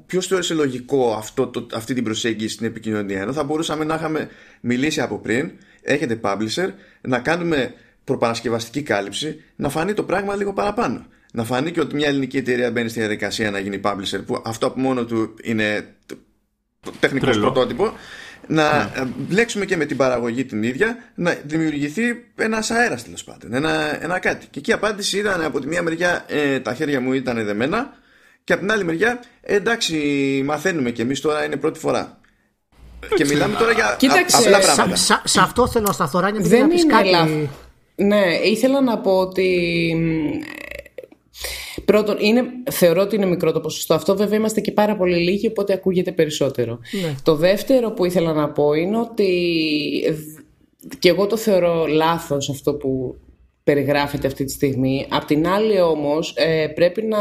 ποιος 0.06 0.26
θεώρησε 0.26 0.54
λογικό 0.54 1.12
αυτό, 1.12 1.46
το, 1.46 1.66
αυτή 1.72 1.94
την 1.94 2.04
προσέγγιση 2.04 2.54
στην 2.54 2.66
επικοινωνία. 2.66 3.20
Ενώ 3.20 3.32
θα 3.32 3.44
μπορούσαμε 3.44 3.84
να 3.84 3.94
είχαμε 3.94 4.28
μιλήσει 4.60 5.00
από 5.00 5.18
πριν, 5.18 5.50
έχετε 5.82 6.20
publisher, 6.22 6.68
να 7.00 7.18
κάνουμε 7.18 7.74
προπαρασκευαστική 8.08 8.82
κάλυψη, 8.82 9.42
να 9.56 9.68
φανεί 9.68 9.94
το 9.94 10.02
πράγμα 10.02 10.34
λίγο 10.36 10.52
παραπάνω. 10.52 11.06
Να 11.32 11.44
φανεί 11.44 11.70
και 11.70 11.80
ότι 11.80 11.94
μια 11.94 12.08
ελληνική 12.08 12.36
εταιρεία 12.36 12.70
μπαίνει 12.70 12.88
στη 12.88 12.98
διαδικασία 12.98 13.50
να 13.50 13.58
γίνει 13.58 13.80
publisher, 13.84 14.20
που 14.26 14.42
αυτό 14.44 14.66
από 14.66 14.80
μόνο 14.80 15.04
του 15.04 15.34
είναι 15.42 15.94
τεχνικό 17.00 17.30
πρωτότυπο 17.30 17.92
να 18.46 18.78
ναι. 18.78 19.10
μπλέξουμε 19.16 19.64
και 19.64 19.76
με 19.76 19.84
την 19.84 19.96
παραγωγή 19.96 20.44
την 20.44 20.62
ίδια, 20.62 20.96
να 21.14 21.36
δημιουργηθεί 21.44 22.02
ένας 22.36 22.70
αέρας 22.70 23.04
τέλος 23.04 23.24
πάντων, 23.24 23.54
ένα, 23.54 24.02
ένα 24.04 24.18
κάτι. 24.18 24.46
Και 24.50 24.58
εκεί 24.58 24.70
η 24.70 24.72
απάντηση 24.72 25.18
ήταν 25.18 25.42
από 25.42 25.60
τη 25.60 25.66
μία 25.66 25.82
μεριά 25.82 26.24
ε, 26.28 26.60
τα 26.60 26.74
χέρια 26.74 27.00
μου 27.00 27.12
ήταν 27.12 27.44
δεμένα, 27.44 27.92
και 28.44 28.52
από 28.52 28.62
την 28.62 28.72
άλλη 28.72 28.84
μεριά 28.84 29.20
ε, 29.40 29.54
εντάξει, 29.54 29.96
μαθαίνουμε 30.44 30.90
και 30.90 31.02
εμείς 31.02 31.20
τώρα 31.20 31.44
είναι 31.44 31.56
πρώτη 31.56 31.78
φορά. 31.78 32.20
Και 33.14 33.24
μιλάμε 33.24 33.56
τώρα 33.56 33.72
για 33.72 33.94
Κοίταξε, 33.98 34.36
απλά 34.36 34.58
πράγματα. 34.58 34.96
Σε 35.24 35.40
αυτό 35.40 35.68
θέλω 35.68 35.86
να 35.86 35.92
σταθώ, 35.92 36.20
Ράνια, 36.20 36.40
δεν 36.40 36.60
να 36.60 36.68
πεις 36.68 36.86
κάτι. 36.86 37.50
Ναι, 38.00 38.24
ήθελα 38.44 38.80
να 38.80 38.98
πω 38.98 39.18
ότι 39.18 39.48
Πρώτον, 41.84 42.16
είναι, 42.20 42.44
θεωρώ 42.70 43.02
ότι 43.02 43.16
είναι 43.16 43.26
μικρό 43.26 43.52
το 43.52 43.60
ποσοστό. 43.60 43.94
Αυτό 43.94 44.16
βέβαια 44.16 44.38
είμαστε 44.38 44.60
και 44.60 44.72
πάρα 44.72 44.96
πολύ 44.96 45.16
λίγοι, 45.16 45.46
οπότε 45.46 45.72
ακούγεται 45.72 46.12
περισσότερο. 46.12 46.78
Ναι. 47.02 47.14
Το 47.22 47.34
δεύτερο 47.34 47.90
που 47.90 48.04
ήθελα 48.04 48.32
να 48.32 48.50
πω 48.50 48.72
είναι 48.72 48.98
ότι 48.98 49.30
και 50.98 51.08
εγώ 51.08 51.26
το 51.26 51.36
θεωρώ 51.36 51.86
λάθος 51.86 52.50
αυτό 52.50 52.74
που 52.74 53.16
περιγράφεται 53.64 54.26
αυτή 54.26 54.44
τη 54.44 54.52
στιγμή. 54.52 55.06
Απ' 55.08 55.24
την 55.24 55.46
άλλη 55.46 55.80
όμως 55.80 56.34
ε, 56.36 56.66
πρέπει 56.74 57.02
να, 57.02 57.18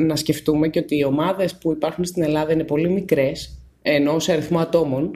να 0.00 0.16
σκεφτούμε 0.16 0.68
και 0.68 0.78
ότι 0.78 0.96
οι 0.96 1.04
ομάδες 1.04 1.58
που 1.58 1.72
υπάρχουν 1.72 2.04
στην 2.04 2.22
Ελλάδα 2.22 2.52
είναι 2.52 2.64
πολύ 2.64 2.88
μικρές 2.88 3.59
ενώ 3.82 4.18
σε 4.18 4.32
αριθμό 4.32 4.58
ατόμων 4.58 5.10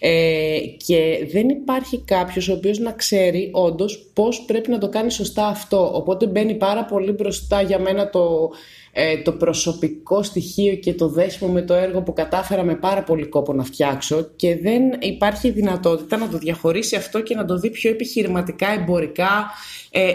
ε, 0.00 0.58
και 0.86 1.28
δεν 1.32 1.48
υπάρχει 1.48 2.02
κάποιος 2.04 2.48
ο 2.48 2.52
οποίος 2.52 2.78
να 2.78 2.92
ξέρει 2.92 3.50
όντως 3.52 4.10
πώς 4.12 4.44
πρέπει 4.46 4.70
να 4.70 4.78
το 4.78 4.88
κάνει 4.88 5.10
σωστά 5.10 5.46
αυτό. 5.46 5.90
Οπότε 5.94 6.26
μπαίνει 6.26 6.54
πάρα 6.54 6.84
πολύ 6.84 7.12
μπροστά 7.12 7.62
για 7.62 7.78
μένα 7.78 8.10
το, 8.10 8.50
ε, 8.96 9.22
το 9.22 9.32
προσωπικό 9.32 10.22
στοιχείο 10.22 10.74
και 10.74 10.94
το 10.94 11.08
δέσιμο 11.08 11.52
με 11.52 11.62
το 11.62 11.74
έργο 11.74 12.02
που 12.02 12.12
κατάφερα 12.12 12.62
με 12.62 12.74
πάρα 12.74 13.02
πολύ 13.02 13.26
κόπο 13.26 13.52
να 13.52 13.64
φτιάξω 13.64 14.28
και 14.36 14.56
δεν 14.56 14.82
υπάρχει 15.00 15.50
δυνατότητα 15.50 16.16
να 16.16 16.28
το 16.28 16.38
διαχωρίσει 16.38 16.96
αυτό 16.96 17.20
και 17.20 17.34
να 17.34 17.44
το 17.44 17.58
δει 17.58 17.70
πιο 17.70 17.90
επιχειρηματικά, 17.90 18.72
εμπορικά 18.72 19.50
ε, 19.90 20.14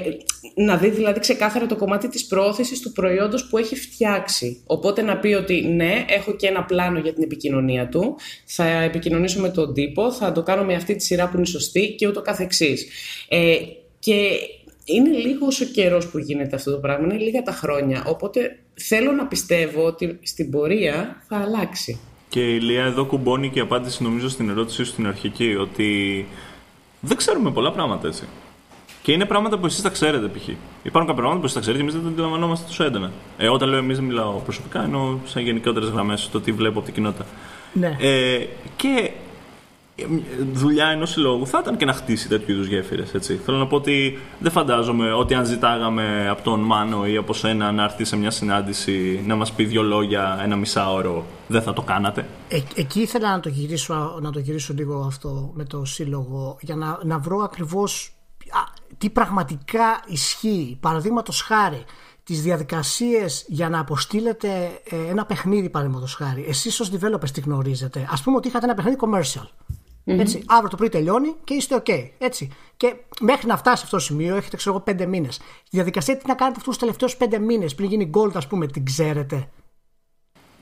να 0.55 0.77
δει 0.77 0.89
δηλαδή 0.89 1.19
ξεκάθαρα 1.19 1.65
το 1.65 1.75
κομμάτι 1.75 2.09
της 2.09 2.25
πρόθεσης 2.25 2.79
του 2.79 2.91
προϊόντος 2.91 3.47
που 3.47 3.57
έχει 3.57 3.75
φτιάξει. 3.75 4.63
Οπότε 4.65 5.01
να 5.01 5.17
πει 5.17 5.33
ότι 5.33 5.61
ναι, 5.61 6.05
έχω 6.07 6.35
και 6.35 6.47
ένα 6.47 6.63
πλάνο 6.63 6.99
για 6.99 7.13
την 7.13 7.23
επικοινωνία 7.23 7.89
του, 7.89 8.15
θα 8.45 8.65
επικοινωνήσω 8.65 9.41
με 9.41 9.49
τον 9.49 9.73
τύπο, 9.73 10.11
θα 10.11 10.31
το 10.31 10.43
κάνω 10.43 10.63
με 10.63 10.73
αυτή 10.73 10.95
τη 10.95 11.03
σειρά 11.03 11.29
που 11.29 11.37
είναι 11.37 11.45
σωστή 11.45 11.95
και 11.97 12.07
ούτω 12.07 12.21
καθεξής. 12.21 12.87
Ε, 13.27 13.55
και 13.99 14.29
είναι 14.85 15.09
λίγο 15.09 15.45
ο 15.45 15.65
καιρός 15.73 16.07
που 16.07 16.17
γίνεται 16.17 16.55
αυτό 16.55 16.71
το 16.71 16.77
πράγμα, 16.77 17.05
είναι 17.05 17.23
λίγα 17.23 17.41
τα 17.41 17.51
χρόνια, 17.51 18.03
οπότε 18.07 18.59
θέλω 18.79 19.11
να 19.11 19.25
πιστεύω 19.25 19.85
ότι 19.85 20.19
στην 20.23 20.49
πορεία 20.49 21.23
θα 21.27 21.37
αλλάξει. 21.37 21.99
Και 22.29 22.53
η 22.53 22.59
Λία 22.59 22.83
εδώ 22.83 23.05
κουμπώνει 23.05 23.49
και 23.49 23.59
απάντηση 23.59 24.03
νομίζω 24.03 24.29
στην 24.29 24.49
ερώτησή 24.49 24.83
σου 24.83 24.91
στην 24.91 25.07
αρχική, 25.07 25.55
ότι 25.55 26.25
δεν 26.99 27.17
ξέρουμε 27.17 27.51
πολλά 27.51 27.71
πράγματα 27.71 28.07
έτσι. 28.07 28.23
Και 29.01 29.11
είναι 29.11 29.25
πράγματα 29.25 29.57
που 29.57 29.65
εσείς 29.65 29.81
τα 29.81 29.89
ξέρετε, 29.89 30.27
π.χ. 30.27 30.47
Υπάρχουν 30.83 30.91
κάποια 30.91 31.13
πράγματα 31.13 31.39
που 31.39 31.45
εσείς 31.45 31.53
τα 31.53 31.59
ξέρετε 31.59 31.83
και 31.83 31.89
εμείς 31.89 31.93
δεν 31.93 32.03
τα 32.03 32.09
αντιλαμβανόμαστε 32.09 32.65
τόσο 32.67 32.83
έντονα. 32.83 33.11
Ε, 33.37 33.49
όταν 33.49 33.69
λέω 33.69 33.79
εμείς 33.79 33.97
δεν 33.97 34.05
μιλάω 34.05 34.31
προσωπικά, 34.31 34.83
εννοώ 34.83 35.17
σαν 35.25 35.43
γενικότερες 35.43 35.89
γραμμές 35.89 36.29
το 36.31 36.41
τι 36.41 36.51
βλέπω 36.51 36.77
από 36.77 36.85
την 36.85 36.93
κοινότητα. 36.93 37.25
Ναι. 37.73 37.97
Ε, 37.99 38.45
και 38.75 39.11
δουλειά 40.53 40.87
ενός 40.87 41.09
συλλόγου 41.09 41.47
θα 41.47 41.59
ήταν 41.61 41.77
και 41.77 41.85
να 41.85 41.93
χτίσει 41.93 42.27
τέτοιου 42.27 42.53
είδους 42.53 42.67
γέφυρες. 42.67 43.11
Θέλω 43.45 43.57
να 43.57 43.67
πω 43.67 43.75
ότι 43.75 44.19
δεν 44.39 44.51
φαντάζομαι 44.51 45.13
ότι 45.13 45.33
αν 45.33 45.45
ζητάγαμε 45.45 46.27
από 46.29 46.41
τον 46.41 46.59
Μάνο 46.59 47.05
ή 47.05 47.17
από 47.17 47.33
σένα 47.33 47.71
να 47.71 47.83
έρθει 47.83 48.03
σε 48.03 48.15
μια 48.15 48.31
συνάντηση 48.31 49.23
να 49.25 49.35
μας 49.35 49.51
πει 49.51 49.65
δύο 49.65 49.81
λόγια 49.81 50.39
ένα 50.43 50.55
μισάωρο, 50.55 51.25
δεν 51.47 51.61
θα 51.61 51.73
το 51.73 51.81
κάνατε; 51.81 52.27
Ε, 52.49 52.59
εκεί 52.75 52.99
ήθελα 52.99 53.31
να 53.31 53.39
το, 53.39 53.49
γυρίσω, 53.49 54.19
να 54.21 54.31
το 54.31 54.39
γυρίσω 54.39 54.73
λίγο 54.73 54.99
αυτό 54.99 55.51
με 55.53 55.63
το 55.63 55.85
σύλλογο 55.85 56.57
για 56.61 56.75
να, 56.75 56.99
να 57.03 57.19
βρω 57.19 57.37
ακριβώς 57.37 58.11
τι 58.97 59.09
πραγματικά 59.09 60.03
ισχύει. 60.07 60.77
Παραδείγματος 60.81 61.41
χάρη, 61.41 61.83
τις 62.23 62.41
διαδικασίες 62.41 63.45
για 63.47 63.69
να 63.69 63.79
αποστείλετε 63.79 64.81
ε, 64.89 65.09
ένα 65.09 65.25
παιχνίδι, 65.25 65.69
παραδείγματος 65.69 66.13
χάρη. 66.13 66.45
Εσείς 66.47 66.79
ως 66.79 66.91
developers 66.91 67.29
τι 67.29 67.41
γνωρίζετε; 67.41 67.99
Α 67.99 68.21
πούμε 68.23 68.35
ότι 68.35 68.47
είχατε 68.47 68.65
ένα 68.65 68.73
παιχνίδι 68.73 68.97
commercial. 68.99 69.47
Έτσι, 70.05 70.43
αύριο 70.45 70.69
το 70.69 70.75
πρωί 70.75 70.89
τελειώνει 70.89 71.35
και 71.43 71.53
είστε 71.53 71.81
OK. 71.85 72.09
Έτσι. 72.17 72.49
Και 72.77 72.95
μέχρι 73.21 73.47
να 73.47 73.57
φτάσει 73.57 73.77
σε 73.77 73.83
αυτό 73.83 73.97
το 73.97 74.03
σημείο 74.03 74.35
έχετε, 74.35 74.57
ξέρω 74.57 74.75
εγώ, 74.75 74.83
πέντε 74.83 75.05
μήνες. 75.05 75.37
Η 75.37 75.69
διαδικασία 75.69 76.17
τι 76.17 76.27
να 76.27 76.33
κάνετε 76.33 76.57
αυτούς 76.57 76.73
τους 76.73 76.77
τελευταίους 76.77 77.15
πέντε 77.15 77.39
μήνες 77.39 77.75
πριν 77.75 77.89
γίνει 77.89 78.09
gold, 78.13 78.31
ας 78.33 78.47
πούμε, 78.47 78.67
την 78.67 78.85
ξέρετε; 78.85 79.49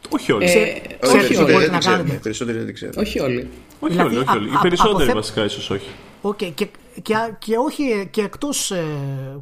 Όχι 0.09 0.31
όλοι. 0.31 0.45
Ε, 0.45 0.81
όχι 1.07 1.35
όλοι. 1.35 1.69
να 1.69 1.77
κάνετε. 1.79 2.19
Περισσότεροι 2.23 2.57
δεν 2.57 2.73
ξέρουν. 2.73 2.95
Όχι 2.97 3.19
όλοι. 3.19 3.49
Όχι 3.79 3.91
δηλαδή, 3.91 4.15
όλοι, 4.15 4.25
όχι 4.27 4.37
όλοι. 4.37 4.49
Οι 4.49 4.57
περισσότεροι 4.61 5.11
βασικά 5.11 5.43
ίσως 5.43 5.69
όχι. 5.69 5.89
Okay. 6.21 6.51
Και, 6.53 6.67
και, 7.01 7.15
και 7.39 7.57
όχι 7.57 8.07
και 8.11 8.21
εκτός 8.21 8.71
ε, 8.71 8.85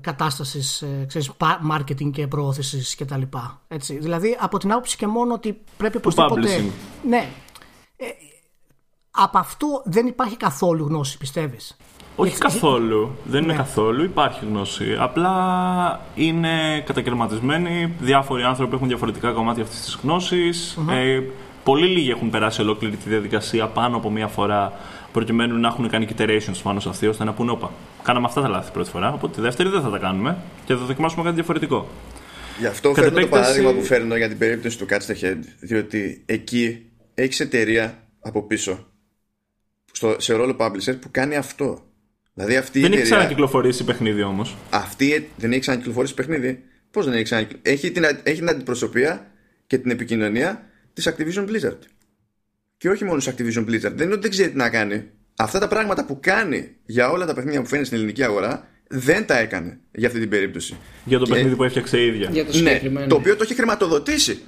κατάστασης 0.01 0.81
ε, 0.81 1.05
ξέρεις, 1.07 1.31
marketing 1.71 2.11
και 2.11 2.27
προώθησης 2.27 2.95
και 2.95 3.05
τα 3.05 3.17
λοιπά. 3.17 3.61
Έτσι. 3.67 3.97
Δηλαδή 3.97 4.37
από 4.39 4.57
την 4.57 4.71
άποψη 4.71 4.97
και 4.97 5.07
μόνο 5.07 5.33
ότι 5.33 5.61
πρέπει 5.77 5.97
οπωσδήποτε... 5.97 6.63
Ναι. 7.07 7.29
Ε, 7.97 8.05
από 9.15 9.37
αυτό 9.37 9.81
δεν 9.85 10.07
υπάρχει 10.07 10.37
καθόλου 10.37 10.85
γνώση 10.85 11.17
πιστεύεις; 11.17 11.77
Όχι 12.15 12.37
καθόλου. 12.37 13.15
Δεν 13.23 13.43
είναι 13.43 13.51
ναι. 13.51 13.57
καθόλου. 13.57 14.03
Υπάρχει 14.03 14.45
γνώση. 14.45 14.95
Απλά 14.99 15.31
είναι 16.15 16.83
κατακαιρματισμένοι. 16.85 17.93
Διάφοροι 17.99 18.43
άνθρωποι 18.43 18.75
έχουν 18.75 18.87
διαφορετικά 18.87 19.31
κομμάτια 19.31 19.63
αυτής 19.63 19.81
της 19.81 19.99
γνωση 20.03 20.49
Ε, 20.91 21.21
πολύ 21.63 21.87
λίγοι 21.87 22.09
έχουν 22.09 22.29
περάσει 22.29 22.61
ολόκληρη 22.61 22.95
τη 22.95 23.09
διαδικασία 23.09 23.67
πάνω 23.67 23.97
από 23.97 24.11
μία 24.11 24.27
φορά 24.27 24.73
προκειμένου 25.11 25.59
να 25.59 25.67
έχουν 25.67 25.89
κάνει 25.89 26.07
iterations 26.17 26.59
πάνω 26.63 26.79
σε 26.79 26.89
αυτή, 26.89 27.07
ώστε 27.07 27.23
να 27.23 27.33
πούνε: 27.33 27.51
Όπα, 27.51 27.71
κάναμε 28.03 28.25
αυτά 28.25 28.41
τα 28.41 28.47
λάθη 28.47 28.71
πρώτη 28.71 28.89
φορά. 28.89 29.13
Οπότε 29.13 29.33
τη 29.35 29.41
δεύτερη 29.41 29.69
δεν 29.69 29.81
θα 29.81 29.89
τα 29.89 29.97
κάνουμε 29.97 30.37
και 30.65 30.75
θα 30.75 30.85
δοκιμάσουμε 30.85 31.23
κάτι 31.23 31.35
διαφορετικό. 31.35 31.87
Γι' 32.59 32.65
αυτό 32.65 32.91
Κατ 32.91 33.03
φέρνω 33.03 33.19
επέκταση... 33.19 33.43
το 33.43 33.47
παράδειγμα 33.47 33.81
που 33.81 33.85
φέρνω 33.85 34.15
για 34.15 34.27
την 34.27 34.37
περίπτωση 34.37 34.77
του 34.77 34.85
Catch 34.89 35.11
the 35.11 35.25
Head. 35.25 35.39
Διότι 35.59 36.23
εκεί 36.25 36.85
έχεις 37.13 37.39
εταιρεία 37.39 37.97
από 38.21 38.43
πίσω 38.43 38.85
στο, 39.95 40.15
σε 40.17 40.33
ρόλο 40.33 40.55
publisher 40.59 40.95
που 41.01 41.07
κάνει 41.11 41.35
αυτό. 41.35 41.85
Δηλαδή 42.33 42.55
αυτή 42.55 42.79
δεν 42.79 42.91
η 42.91 42.95
έχει 42.95 43.03
ξανακυκλοφορήσει 43.03 43.83
παιχνίδι 43.83 44.23
όμως. 44.23 44.55
Αυτή 44.69 45.29
δεν 45.37 45.51
έχει 45.51 45.59
ξανακυκλοφορήσει 45.59 46.13
παιχνίδι. 46.13 46.63
Πώς 46.91 47.05
δεν 47.05 47.13
έχει 47.13 47.23
ξανακυκλοφορήσει. 47.23 47.73
Έχει 47.75 47.91
την, 47.91 48.03
έχει 48.23 48.39
την 48.39 48.49
αντιπροσωπεία 48.49 49.31
και 49.67 49.77
την 49.77 49.91
επικοινωνία 49.91 50.69
της 50.93 51.09
Activision 51.09 51.49
Blizzard. 51.49 51.79
Και 52.77 52.89
όχι 52.89 53.05
μόνο 53.05 53.17
της 53.17 53.29
Activision 53.29 53.61
Blizzard. 53.61 53.93
Δεν 53.95 54.05
είναι 54.05 54.13
ότι 54.13 54.21
δεν 54.21 54.29
ξέρει 54.29 54.49
τι 54.49 54.57
να 54.57 54.69
κάνει. 54.69 55.03
Αυτά 55.35 55.59
τα 55.59 55.67
πράγματα 55.67 56.05
που 56.05 56.19
κάνει 56.21 56.75
για 56.85 57.09
όλα 57.09 57.25
τα 57.25 57.33
παιχνίδια 57.33 57.61
που 57.61 57.67
φαίνει 57.67 57.85
στην 57.85 57.97
ελληνική 57.97 58.23
αγορά 58.23 58.67
δεν 58.87 59.25
τα 59.25 59.37
έκανε 59.37 59.79
για 59.91 60.07
αυτή 60.07 60.19
την 60.19 60.29
περίπτωση. 60.29 60.77
Για 61.05 61.19
το 61.19 61.25
παιχνίδι 61.25 61.55
που 61.55 61.63
έφτιαξε 61.63 61.97
η 61.97 62.07
ίδια. 62.07 62.29
Για 62.31 62.45
το 62.45 62.57
ναι, 62.57 62.81
το 63.07 63.15
οποίο 63.15 63.35
το 63.35 63.43
έχει 63.43 63.55
χρηματοδοτήσει. 63.55 64.41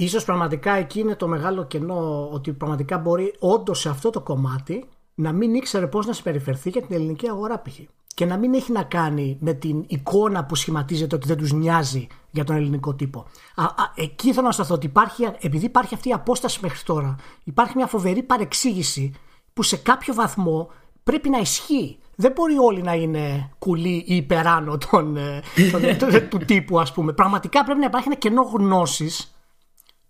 Ίσως 0.00 0.24
πραγματικά 0.24 0.72
εκεί 0.72 1.00
είναι 1.00 1.14
το 1.16 1.28
μεγάλο 1.28 1.64
κενό 1.64 2.28
ότι 2.32 2.52
πραγματικά 2.52 2.98
μπορεί 2.98 3.34
όντως 3.38 3.80
σε 3.80 3.88
αυτό 3.88 4.10
το 4.10 4.20
κομμάτι 4.20 4.84
να 5.14 5.32
μην 5.32 5.54
ήξερε 5.54 5.86
πώς 5.86 6.06
να 6.06 6.12
συμπεριφερθεί 6.12 6.70
για 6.70 6.82
την 6.82 6.96
ελληνική 6.96 7.28
αγορά 7.28 7.62
π.χ. 7.62 7.78
Και 8.14 8.24
να 8.24 8.36
μην 8.36 8.54
έχει 8.54 8.72
να 8.72 8.82
κάνει 8.82 9.36
με 9.40 9.52
την 9.52 9.84
εικόνα 9.86 10.44
που 10.44 10.54
σχηματίζεται 10.54 11.14
ότι 11.14 11.26
δεν 11.26 11.36
τους 11.36 11.52
νοιάζει 11.52 12.06
για 12.30 12.44
τον 12.44 12.56
ελληνικό 12.56 12.94
τύπο. 12.94 13.26
Α, 13.54 13.64
α, 13.64 13.92
εκεί 13.94 14.32
θέλω 14.32 14.46
να 14.46 14.52
σταθώ 14.52 14.74
ότι 14.74 14.86
υπάρχει, 14.86 15.28
επειδή 15.40 15.64
υπάρχει 15.64 15.94
αυτή 15.94 16.08
η 16.08 16.12
απόσταση 16.12 16.58
μέχρι 16.62 16.82
τώρα, 16.84 17.16
υπάρχει 17.44 17.72
μια 17.76 17.86
φοβερή 17.86 18.22
παρεξήγηση 18.22 19.12
που 19.52 19.62
σε 19.62 19.76
κάποιο 19.76 20.14
βαθμό 20.14 20.70
πρέπει 21.02 21.28
να 21.28 21.38
ισχύει. 21.38 21.98
Δεν 22.14 22.32
μπορεί 22.32 22.58
όλοι 22.58 22.82
να 22.82 22.92
είναι 22.92 23.50
κουλοί 23.58 24.04
ή 24.06 24.16
υπεράνω 24.16 24.78
τον, 24.90 25.16
ε, 25.16 25.42
τον, 25.98 26.28
του 26.28 26.38
τύπου, 26.38 26.80
ας 26.80 26.92
πούμε. 26.92 27.12
Πραγματικά 27.12 27.64
πρέπει 27.64 27.80
να 27.80 27.86
υπάρχει 27.86 28.06
ένα 28.08 28.16
κενό 28.16 28.42
γνώσης 28.42 29.32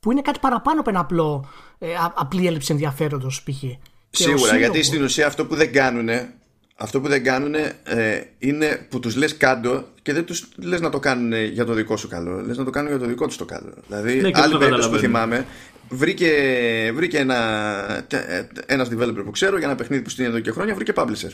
που 0.00 0.12
είναι 0.12 0.20
κάτι 0.20 0.38
παραπάνω 0.38 0.80
από 0.80 0.90
ένα 0.90 1.00
απλό, 1.00 1.48
ε, 1.78 1.86
απλή 2.14 2.46
έλλειψη 2.46 2.72
ενδιαφέροντος 2.72 3.42
π.χ. 3.42 3.64
Σίγουρα, 4.10 4.56
γιατί 4.56 4.82
στην 4.82 5.02
ουσία 5.02 5.26
αυτό 5.26 5.46
που 5.46 5.54
δεν 5.54 5.72
κάνουν 5.72 6.08
αυτό 6.80 7.00
που 7.00 7.08
δεν 7.08 7.24
κάνουν 7.24 7.54
ε, 7.54 8.22
είναι 8.38 8.86
που 8.90 9.00
τους 9.00 9.16
λες 9.16 9.36
κάντο 9.36 9.84
και 10.02 10.12
δεν 10.12 10.24
τους 10.24 10.48
λες 10.56 10.80
να 10.80 10.90
το 10.90 10.98
κάνουν 10.98 11.32
για 11.44 11.64
το 11.64 11.72
δικό 11.72 11.96
σου 11.96 12.08
καλό. 12.08 12.40
Λες 12.40 12.56
να 12.56 12.64
το 12.64 12.70
κάνουν 12.70 12.90
για 12.90 12.98
το 12.98 13.06
δικό 13.06 13.26
τους 13.26 13.36
το 13.36 13.44
καλό. 13.44 13.72
Δηλαδή, 13.86 14.20
ναι, 14.20 14.30
άλλη 14.32 14.58
περίπτωση 14.58 14.90
που 14.90 14.96
θυμάμαι, 14.96 15.46
βρήκε, 15.88 16.32
βρήκε 16.94 17.18
ένα, 17.18 18.06
ένας 18.66 18.88
developer 18.88 19.22
που 19.24 19.30
ξέρω 19.30 19.58
για 19.58 19.66
ένα 19.66 19.76
παιχνίδι 19.76 20.02
που 20.02 20.10
στείλει 20.10 20.28
εδώ 20.28 20.40
και 20.40 20.50
χρόνια, 20.50 20.74
βρήκε 20.74 20.92
publisher. 20.96 21.32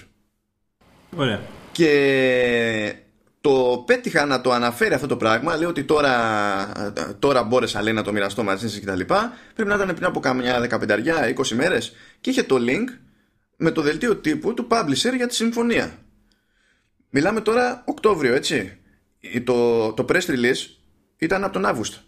Ωραία. 1.17 1.41
Και 1.73 2.95
το 3.45 3.83
πέτυχα 3.87 4.27
να 4.27 4.41
το 4.41 4.53
αναφέρει 4.53 4.95
αυτό 4.95 5.07
το 5.07 5.17
πράγμα. 5.17 5.57
Λέει 5.57 5.69
ότι 5.69 5.85
τώρα, 5.85 6.13
τώρα 7.19 7.43
μπόρεσα 7.43 7.83
λέει, 7.83 7.93
να 7.93 8.03
το 8.03 8.13
μοιραστώ 8.13 8.43
μαζί 8.43 8.71
σας 8.71 8.81
κτλ. 8.81 9.01
Πρέπει 9.55 9.69
να 9.69 9.75
ήταν 9.75 9.95
πριν 9.95 10.05
από 10.05 10.21
κάμια 10.21 10.67
15 10.71 11.35
20 11.37 11.49
μέρες. 11.49 11.93
Και 12.21 12.31
είχε 12.31 12.43
το 12.43 12.57
link 12.59 12.99
με 13.57 13.71
το 13.71 13.83
δελτίο 13.83 14.17
τύπου 14.17 14.55
του 14.55 14.67
publisher 14.71 15.17
για 15.17 15.27
τη 15.27 15.35
συμφωνία. 15.35 15.99
Μιλάμε 17.11 17.41
τώρα 17.41 17.83
Οκτώβριο, 17.87 18.35
έτσι. 18.35 18.79
Το, 19.45 19.93
το 19.93 20.05
press 20.09 20.27
release 20.27 20.77
ήταν 21.17 21.45
από 21.45 21.53
τον 21.53 21.65
Αύγουστο. 21.65 21.99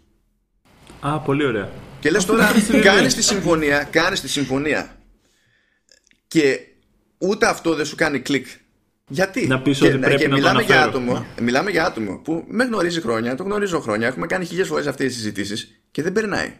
Α, 0.99 1.19
πολύ 1.19 1.45
ωραία. 1.45 1.69
Και 1.99 2.09
λες 2.09 2.25
τώρα, 2.25 2.51
κάνεις 2.83 3.15
τη 3.15 3.23
συμφωνία, 3.23 3.83
κάνεις 3.83 4.21
τη 4.21 4.29
συμφωνία 4.29 4.97
και 6.27 6.59
ούτε 7.17 7.47
αυτό 7.47 7.75
δεν 7.75 7.85
σου 7.85 7.95
κάνει 7.95 8.19
κλικ. 8.19 8.47
Γιατί; 9.07 9.47
Να 9.47 9.61
πεις 9.61 9.81
ότι 9.81 9.97
πρέπει 9.97 10.27
να 10.27 10.35
μιλάμε, 10.35 10.61
για 10.61 10.83
άτομο, 10.83 11.25
μιλάμε 11.41 11.71
για 11.71 11.85
άτομο 11.85 12.17
που 12.17 12.43
με 12.47 12.63
γνωρίζει 12.63 13.01
χρόνια, 13.01 13.35
το 13.35 13.43
γνωρίζω 13.43 13.79
χρόνια, 13.79 14.07
έχουμε 14.07 14.25
κάνει 14.25 14.45
χιλιάδε 14.45 14.69
φορές 14.69 14.87
αυτές 14.87 15.07
τις 15.07 15.15
συζητήσεις 15.15 15.81
και 15.91 16.01
δεν 16.03 16.11
περνάει 16.11 16.57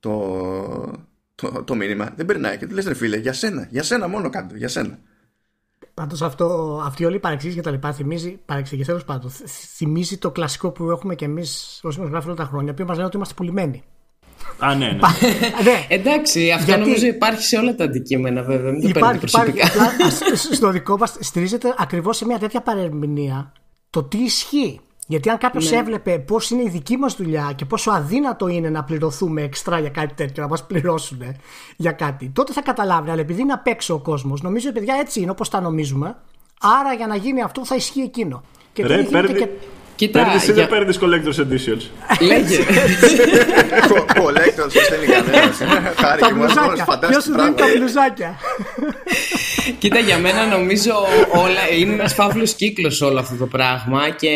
το, 0.00 1.06
το, 1.34 1.62
το 1.64 1.74
μήνυμα. 1.74 2.12
Δεν 2.16 2.26
περνάει. 2.26 2.58
Και 2.58 2.66
του 2.66 2.74
λες, 2.74 2.86
ρε 2.86 2.94
φίλε, 2.94 3.16
για 3.16 3.32
σένα, 3.32 3.68
για 3.70 3.82
σένα 3.82 4.08
μόνο 4.08 4.30
κάτω, 4.30 4.56
για 4.56 4.68
σένα. 4.68 4.98
Πάντως 5.94 6.22
αυτή 6.22 7.04
όλη 7.04 7.16
η 7.16 7.18
παρεξήγηση 7.18 7.58
και 7.58 7.64
τα 7.64 7.70
λοιπά 7.70 7.92
θυμίζει, 7.92 8.40
παρεξήγηση 8.44 8.88
τέλο 8.88 9.02
πάντων, 9.06 9.30
θυμίζει 9.76 10.18
το 10.18 10.30
κλασικό 10.30 10.70
που 10.70 10.90
έχουμε 10.90 11.14
κι 11.14 11.24
εμείς 11.24 11.80
όσοι 11.82 12.00
μα 12.00 12.06
γράφουν 12.06 12.30
όλα 12.30 12.38
τα 12.38 12.44
χρόνια, 12.44 12.74
που 12.74 12.84
μας 12.84 12.94
λένε 12.94 13.06
ότι 13.06 13.16
είμαστε 13.16 13.34
πουλημένοι. 13.34 13.84
Α, 14.58 14.74
ναι, 14.74 14.86
ναι. 14.86 14.92
ναι. 15.62 15.86
Εντάξει, 15.96 16.50
αυτό 16.50 16.64
Γιατί... 16.64 16.80
νομίζω 16.80 17.06
υπάρχει 17.06 17.42
σε 17.42 17.56
όλα 17.56 17.74
τα 17.74 17.84
αντικείμενα, 17.84 18.42
βέβαια. 18.42 18.72
Μην 18.72 18.82
το 18.82 18.88
υπάρχει, 18.88 19.18
προσωπικά. 19.18 19.66
Υπάρχει, 19.66 20.26
στο 20.56 20.70
δικό 20.70 20.96
μας 20.98 21.16
στηρίζεται 21.20 21.74
ακριβώς 21.78 22.16
σε 22.16 22.26
μια 22.26 22.38
τέτοια 22.38 22.60
παρερμηνία 22.60 23.52
το 23.90 24.02
τι 24.02 24.18
ισχύει. 24.18 24.80
Γιατί 25.08 25.30
αν 25.30 25.38
κάποιος 25.38 25.70
ναι. 25.70 25.76
έβλεπε 25.76 26.18
πώς 26.18 26.50
είναι 26.50 26.62
η 26.62 26.68
δική 26.68 26.96
μας 26.96 27.16
δουλειά 27.16 27.52
και 27.56 27.64
πόσο 27.64 27.90
αδύνατο 27.90 28.48
είναι 28.48 28.70
να 28.70 28.84
πληρωθούμε 28.84 29.42
εξτρά 29.42 29.78
για 29.78 29.90
κάτι 29.90 30.14
τέτοιο, 30.14 30.42
να 30.42 30.48
μας 30.48 30.66
πληρώσουν 30.66 31.22
για 31.76 31.92
κάτι, 31.92 32.30
τότε 32.34 32.52
θα 32.52 32.62
καταλάβει. 32.62 33.10
Αλλά 33.10 33.20
επειδή 33.20 33.40
είναι 33.40 33.52
απ' 33.52 33.66
έξω 33.66 33.94
ο 33.94 33.98
κόσμος, 33.98 34.42
νομίζω, 34.42 34.72
παιδιά, 34.72 34.94
έτσι 35.00 35.20
είναι 35.20 35.30
όπως 35.30 35.48
τα 35.48 35.60
νομίζουμε. 35.60 36.16
Άρα 36.60 36.92
για 36.92 37.06
να 37.06 37.16
γίνει 37.16 37.42
αυτό 37.42 37.64
θα 37.64 37.74
ισχύει 37.74 38.00
εκείνο. 38.00 38.42
Και 38.72 38.86
Ρε, 38.86 39.02
παίρνει, 39.02 39.34
και... 39.34 39.48
Κοίτα, 39.96 40.22
παίρνεις 40.22 40.48
ή 40.48 40.52
δεν 40.52 40.68
παίρνεις 40.68 40.98
Collector's 41.00 41.40
Editions; 41.40 41.82
Λέγε. 42.20 42.58
Collector's 44.22 44.72
δεν 44.90 45.02
είναι 45.02 45.12
κανένας. 45.12 45.58
Τα 46.20 46.30
μπλουζάκια. 46.34 46.98
Ποιος 47.08 47.24
σου 47.24 47.32
δίνει 47.32 47.54
τα 47.54 47.64
μπλουζάκια; 47.76 48.38
Κοίτα, 49.78 49.98
για 49.98 50.18
μένα 50.18 50.46
νομίζω 50.46 50.92
όλα, 51.32 51.70
είναι 51.78 51.92
ένας 51.92 52.14
φαύλος 52.14 52.54
κύκλος 52.54 53.00
όλο 53.00 53.18
αυτό 53.18 53.34
το 53.36 53.46
πράγμα 53.46 54.10
και 54.10 54.28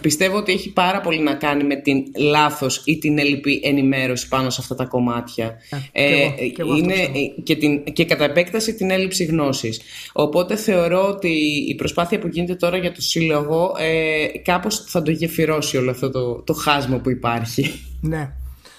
πιστεύω 0.00 0.36
ότι 0.36 0.52
έχει 0.52 0.72
πάρα 0.72 1.00
πολύ 1.00 1.18
να 1.18 1.34
κάνει 1.34 1.64
με 1.64 1.76
την 1.76 2.04
λάθος 2.16 2.82
ή 2.84 2.98
την 2.98 3.18
έλλειπη 3.18 3.60
ενημέρωση 3.64 4.28
πάνω 4.28 4.50
σε 4.50 4.58
αυτά 4.60 4.74
τα 4.74 4.84
κομμάτια. 4.84 5.56
Ε, 5.92 6.04
ε, 6.04 6.46
και 6.46 6.62
εγώ, 6.62 6.76
είναι, 6.76 6.94
και, 7.42 7.56
την, 7.56 7.84
και 7.84 8.04
κατά 8.04 8.24
επέκταση 8.24 8.74
την 8.74 8.90
έλλειψη 8.90 9.24
γνώσης. 9.24 9.80
Οπότε 10.12 10.56
θεωρώ 10.56 11.08
ότι 11.08 11.28
η 11.68 11.74
προσπάθεια 11.74 12.18
που 12.18 12.26
γίνεται 12.26 12.54
τώρα 12.54 12.76
για 12.76 12.92
το 12.92 13.00
σύλλογο 13.00 13.74
ε, 13.78 14.26
κάπως 14.38 14.84
θα 14.86 15.02
το 15.02 15.10
γεφυρώσει 15.10 15.76
όλο 15.76 15.90
αυτό 15.90 16.10
το, 16.10 16.42
το 16.42 16.52
χάσμα 16.52 16.98
που 16.98 17.10
υπάρχει. 17.10 17.84
Ναι. 18.00 18.32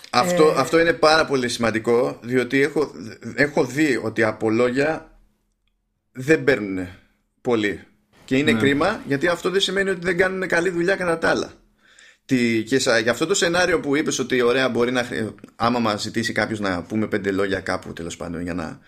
Αυτό, 0.10 0.44
ε... 0.44 0.54
αυτό 0.58 0.80
είναι 0.80 0.94
πάρα 0.94 1.26
πολύ 1.26 1.50
σημαντικό 1.50 2.20
διότι 2.22 2.62
έχω, 2.62 2.92
έχω 3.36 3.66
δει 3.66 4.00
ότι 4.04 4.24
από 4.24 4.50
λόγια 4.50 5.20
δεν 6.12 6.44
παίρνουν 6.44 6.88
πολύ 7.42 7.80
και 8.26 8.38
είναι 8.38 8.52
ναι. 8.52 8.60
κρίμα 8.60 9.02
γιατί 9.08 9.28
αυτό 9.28 9.50
δεν 9.50 9.62
σημαίνει 9.62 9.90
ότι 9.90 10.00
δεν 10.02 10.18
κάνουν 10.18 10.48
καλή 10.48 10.70
δουλειά 10.70 10.96
κατά 10.96 11.18
τα 11.18 11.30
άλλα. 11.30 11.54
Τι, 12.26 12.64
και 12.64 12.76
για 12.76 13.12
αυτό 13.12 13.26
το 13.26 13.34
σενάριο 13.34 13.80
που 13.80 13.96
είπες 13.96 14.20
ότι 14.20 14.42
ωραία 14.42 14.70
μπορεί 14.70 14.92
να 14.92 15.08
άμα 15.56 15.80
μας 15.80 16.02
ζητήσει 16.02 16.34
κάποιος 16.34 16.60
να 16.60 16.84
πούμε 16.84 17.08
πέντε 17.08 17.32
λόγια 17.32 17.60
κάπου 17.60 17.94
τέλος 17.94 18.18
πάντων 18.18 18.42
για 18.42 18.54
να 18.54 18.80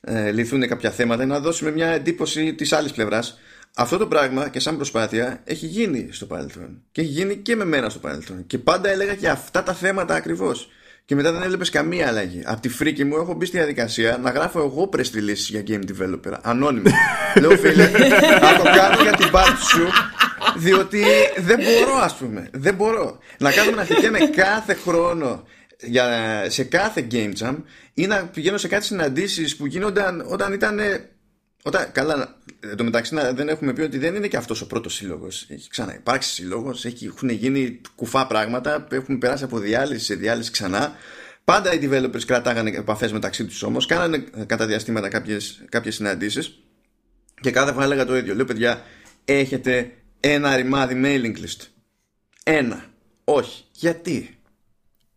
ε, 0.00 0.30
λυθούν 0.30 0.68
κάποια 0.68 0.90
θέματα 0.90 1.26
να 1.26 1.40
δώσουμε 1.40 1.70
μια 1.70 1.88
εντύπωση 1.88 2.54
της 2.54 2.72
άλλης 2.72 2.92
πλευράς 2.92 3.38
αυτό 3.74 3.96
το 3.96 4.06
πράγμα 4.06 4.48
και 4.48 4.60
σαν 4.60 4.76
προσπάθεια 4.76 5.40
έχει 5.44 5.66
γίνει 5.66 6.08
στο 6.12 6.26
παρελθόν 6.26 6.82
και 6.92 7.00
έχει 7.00 7.10
γίνει 7.10 7.36
και 7.36 7.56
με 7.56 7.64
μένα 7.64 7.88
στο 7.88 7.98
παρελθόν 7.98 8.46
και 8.46 8.58
πάντα 8.58 8.88
έλεγα 8.88 9.14
και 9.14 9.28
αυτά 9.28 9.62
τα 9.62 9.74
θέματα 9.74 10.14
ακριβώς 10.14 10.68
και 11.10 11.16
μετά 11.16 11.32
δεν 11.32 11.42
έβλεπες 11.42 11.70
καμία 11.70 12.08
αλλαγή. 12.08 12.42
Από 12.44 12.60
τη 12.60 12.68
φρίκη 12.68 13.04
μου 13.04 13.16
έχω 13.16 13.34
μπει 13.34 13.46
στη 13.46 13.56
διαδικασία 13.56 14.18
να 14.22 14.30
γράφω 14.30 14.58
εγώ 14.58 14.88
press 14.92 15.04
για 15.48 15.62
game 15.68 15.80
developer. 15.80 16.38
Ανώνυμο. 16.42 16.90
Λέω 17.40 17.50
φίλε, 17.50 17.90
να 18.40 18.56
το 18.56 18.62
κάνω 18.62 19.02
για 19.02 19.12
την 19.12 19.30
πάρτι 19.30 19.62
σου, 19.64 19.86
διότι 20.56 21.04
δεν 21.36 21.58
μπορώ, 21.58 21.96
ας 21.96 22.14
πούμε. 22.14 22.48
Δεν 22.52 22.74
μπορώ. 22.74 23.18
Να 23.38 23.52
κάνω 23.52 23.70
να 23.70 24.10
με 24.10 24.18
κάθε 24.18 24.74
χρόνο 24.74 25.44
για, 25.80 26.06
σε 26.48 26.64
κάθε 26.64 27.06
game 27.10 27.32
jam 27.42 27.56
ή 27.94 28.06
να 28.06 28.16
πηγαίνω 28.16 28.58
σε 28.58 28.68
κάτι 28.68 28.84
συναντήσεις 28.84 29.56
που 29.56 29.66
γίνονταν 29.66 30.24
όταν 30.28 30.52
ήταν 30.52 30.80
όταν, 31.62 31.92
καλά, 31.92 32.38
εν 32.60 32.76
τω 32.76 32.84
μεταξύ 32.84 33.16
δεν 33.34 33.48
έχουμε 33.48 33.72
πει 33.72 33.80
ότι 33.80 33.98
δεν 33.98 34.14
είναι 34.14 34.28
και 34.28 34.36
αυτός 34.36 34.60
ο 34.60 34.66
πρώτος 34.66 34.94
σύλλογος. 34.94 35.46
Έχει 35.48 35.68
ξαναυπάρξει 35.68 36.30
σύλλογος, 36.30 36.84
έχουν 36.84 37.28
γίνει 37.28 37.80
κουφά 37.94 38.26
πράγματα, 38.26 38.86
έχουν 38.90 39.18
περάσει 39.18 39.44
από 39.44 39.58
διάλυση 39.58 40.04
σε 40.04 40.14
διάλυση 40.14 40.50
ξανά. 40.50 40.96
Πάντα 41.44 41.74
οι 41.74 41.78
developers 41.82 42.24
κρατάγανε 42.26 42.70
επαφές 42.70 43.12
μεταξύ 43.12 43.44
τους 43.44 43.62
όμως, 43.62 43.86
κάνανε 43.86 44.18
κατά 44.46 44.66
διαστήματα 44.66 45.08
κάποιες 45.08 45.94
συναντήσεις 45.94 46.58
και 47.40 47.50
κάθε 47.50 47.72
φορά 47.72 47.84
έλεγα 47.84 48.04
το 48.04 48.16
ίδιο. 48.16 48.34
Λέω, 48.34 48.44
παιδιά, 48.44 48.84
έχετε 49.24 49.92
ένα 50.20 50.56
ρημάδι 50.56 51.00
mailing 51.04 51.36
list. 51.38 51.66
Ένα. 52.44 52.84
Όχι. 53.24 53.64
Γιατί; 53.72 54.38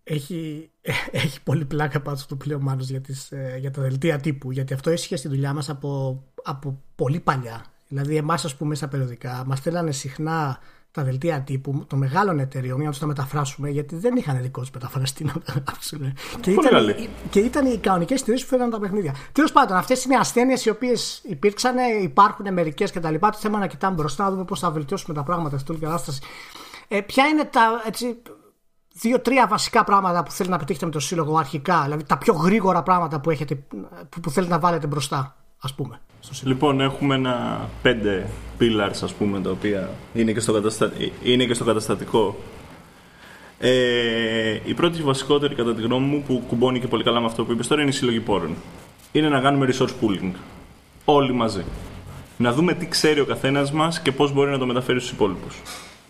Έχει, 0.03 0.69
έχει 1.11 1.41
πολύ 1.43 1.65
πλάκα 1.65 2.01
πάνω 2.01 2.17
στο 2.17 2.35
πλέον 2.35 2.77
για, 2.79 3.01
ε, 3.29 3.57
για 3.57 3.71
τα 3.71 3.81
δελτία 3.81 4.19
τύπου. 4.19 4.51
Γιατί 4.51 4.73
αυτό 4.73 4.89
έσχε 4.89 5.15
στη 5.15 5.27
δουλειά 5.27 5.53
μας 5.53 5.69
από 5.69 6.23
από 6.43 6.81
πολύ 6.95 7.19
παλιά. 7.19 7.65
Δηλαδή, 7.87 8.15
εμάς, 8.15 8.45
ας 8.45 8.55
πούμε, 8.55 8.75
στα 8.75 8.87
περιοδικά, 8.87 9.43
μας 9.47 9.57
στέλνανε 9.57 9.91
συχνά 9.91 10.59
τα 10.91 11.03
δελτία 11.03 11.41
τύπου 11.41 11.85
των 11.87 11.99
μεγάλων 11.99 12.39
εταιριών 12.39 12.75
για 12.75 12.85
να 12.85 12.91
τους 12.91 12.99
τα 12.99 13.05
μεταφράσουμε, 13.05 13.69
γιατί 13.69 13.95
δεν 13.95 14.15
είχαν 14.15 14.41
δικό 14.41 14.61
τους 14.61 14.71
μεταφραστή 14.71 15.23
να 15.23 15.33
τα 15.33 15.53
γράψουν. 15.65 16.13
Και 16.41 16.51
ήταν, 16.51 16.95
και 17.29 17.39
ήταν 17.39 17.65
οι 17.65 17.77
κανονικές 17.77 18.21
εταιρείε 18.21 18.41
που 18.41 18.47
φέρναν 18.47 18.69
τα 18.69 18.79
παιχνίδια. 18.79 19.15
Τέλος 19.31 19.51
πάντων, 19.51 19.77
αυτές 19.77 20.03
είναι 20.05 20.15
ασθένειες 20.15 20.65
οι 20.65 20.69
οποίες 20.69 21.21
υπήρξαν, 21.23 21.75
υπάρχουν 22.01 22.53
μερικές 22.53 22.91
κτλ. 22.91 23.15
Το 23.19 23.33
θέμα 23.33 23.59
να 23.59 23.67
κοιτάμε 23.67 23.95
μπροστά, 23.95 24.23
να 24.23 24.31
δούμε 24.31 24.45
πώς 24.45 24.59
θα 24.59 24.71
βελτιώσουμε 24.71 25.13
τα 25.13 25.23
πράγματα 25.23 25.57
στην 25.57 25.73
όλη 25.73 25.83
κατάσταση. 25.83 26.21
Ε, 26.87 27.01
ποια 27.01 27.27
είναι 27.27 27.43
τα 27.43 27.81
έτσι, 27.85 28.17
δύο-τρία 28.93 29.47
βασικά 29.47 29.83
πράγματα 29.83 30.23
που 30.23 30.31
θέλετε 30.31 30.53
να 30.53 30.59
πετύχετε 30.59 30.85
με 30.85 30.91
το 30.91 30.99
σύλλογο 30.99 31.37
αρχικά, 31.37 31.81
δηλαδή 31.83 32.03
τα 32.03 32.17
πιο 32.17 32.33
γρήγορα 32.33 32.83
πράγματα 32.83 33.19
που, 33.19 33.29
έχετε, 33.29 33.55
που, 34.09 34.19
που 34.19 34.29
θέλετε 34.29 34.53
να 34.53 34.59
βάλετε 34.59 34.87
μπροστά, 34.87 35.35
ας 35.61 35.73
πούμε. 35.73 35.99
Λοιπόν, 36.43 36.81
έχουμε 36.81 37.15
ένα 37.15 37.67
πέντε 37.81 38.29
pillars, 38.59 38.99
ας 39.03 39.13
πούμε, 39.13 39.41
τα 39.41 39.49
οποία 39.49 39.89
είναι 40.13 40.31
και 40.31 40.39
στο, 40.39 40.53
καταστα... 40.53 40.91
είναι 41.23 41.45
και 41.45 41.53
στο 41.53 41.63
καταστατικό. 41.63 42.35
Ε, 43.59 44.59
η 44.65 44.73
πρώτη 44.73 44.97
και 44.97 45.03
βασικότερη, 45.03 45.55
κατά 45.55 45.75
τη 45.75 45.81
γνώμη 45.81 46.05
μου, 46.05 46.23
που 46.27 46.43
κουμπώνει 46.47 46.79
και 46.79 46.87
πολύ 46.87 47.03
καλά 47.03 47.19
με 47.19 47.25
αυτό 47.25 47.45
που 47.45 47.51
είπες 47.51 47.67
τώρα, 47.67 47.81
είναι 47.81 47.89
η 47.89 47.93
συλλογή 47.93 48.19
πόρων. 48.19 48.55
Είναι 49.11 49.29
να 49.29 49.39
κάνουμε 49.39 49.69
resource 49.71 49.93
pooling. 50.01 50.31
Όλοι 51.05 51.33
μαζί. 51.33 51.63
Να 52.37 52.51
δούμε 52.53 52.73
τι 52.73 52.87
ξέρει 52.87 53.19
ο 53.19 53.25
καθένας 53.25 53.71
μας 53.71 54.01
και 54.01 54.11
πώς 54.11 54.33
μπορεί 54.33 54.51
να 54.51 54.57
το 54.57 54.65
μεταφέρει 54.65 54.99
στους 54.99 55.11
υπόλοιπους. 55.11 55.61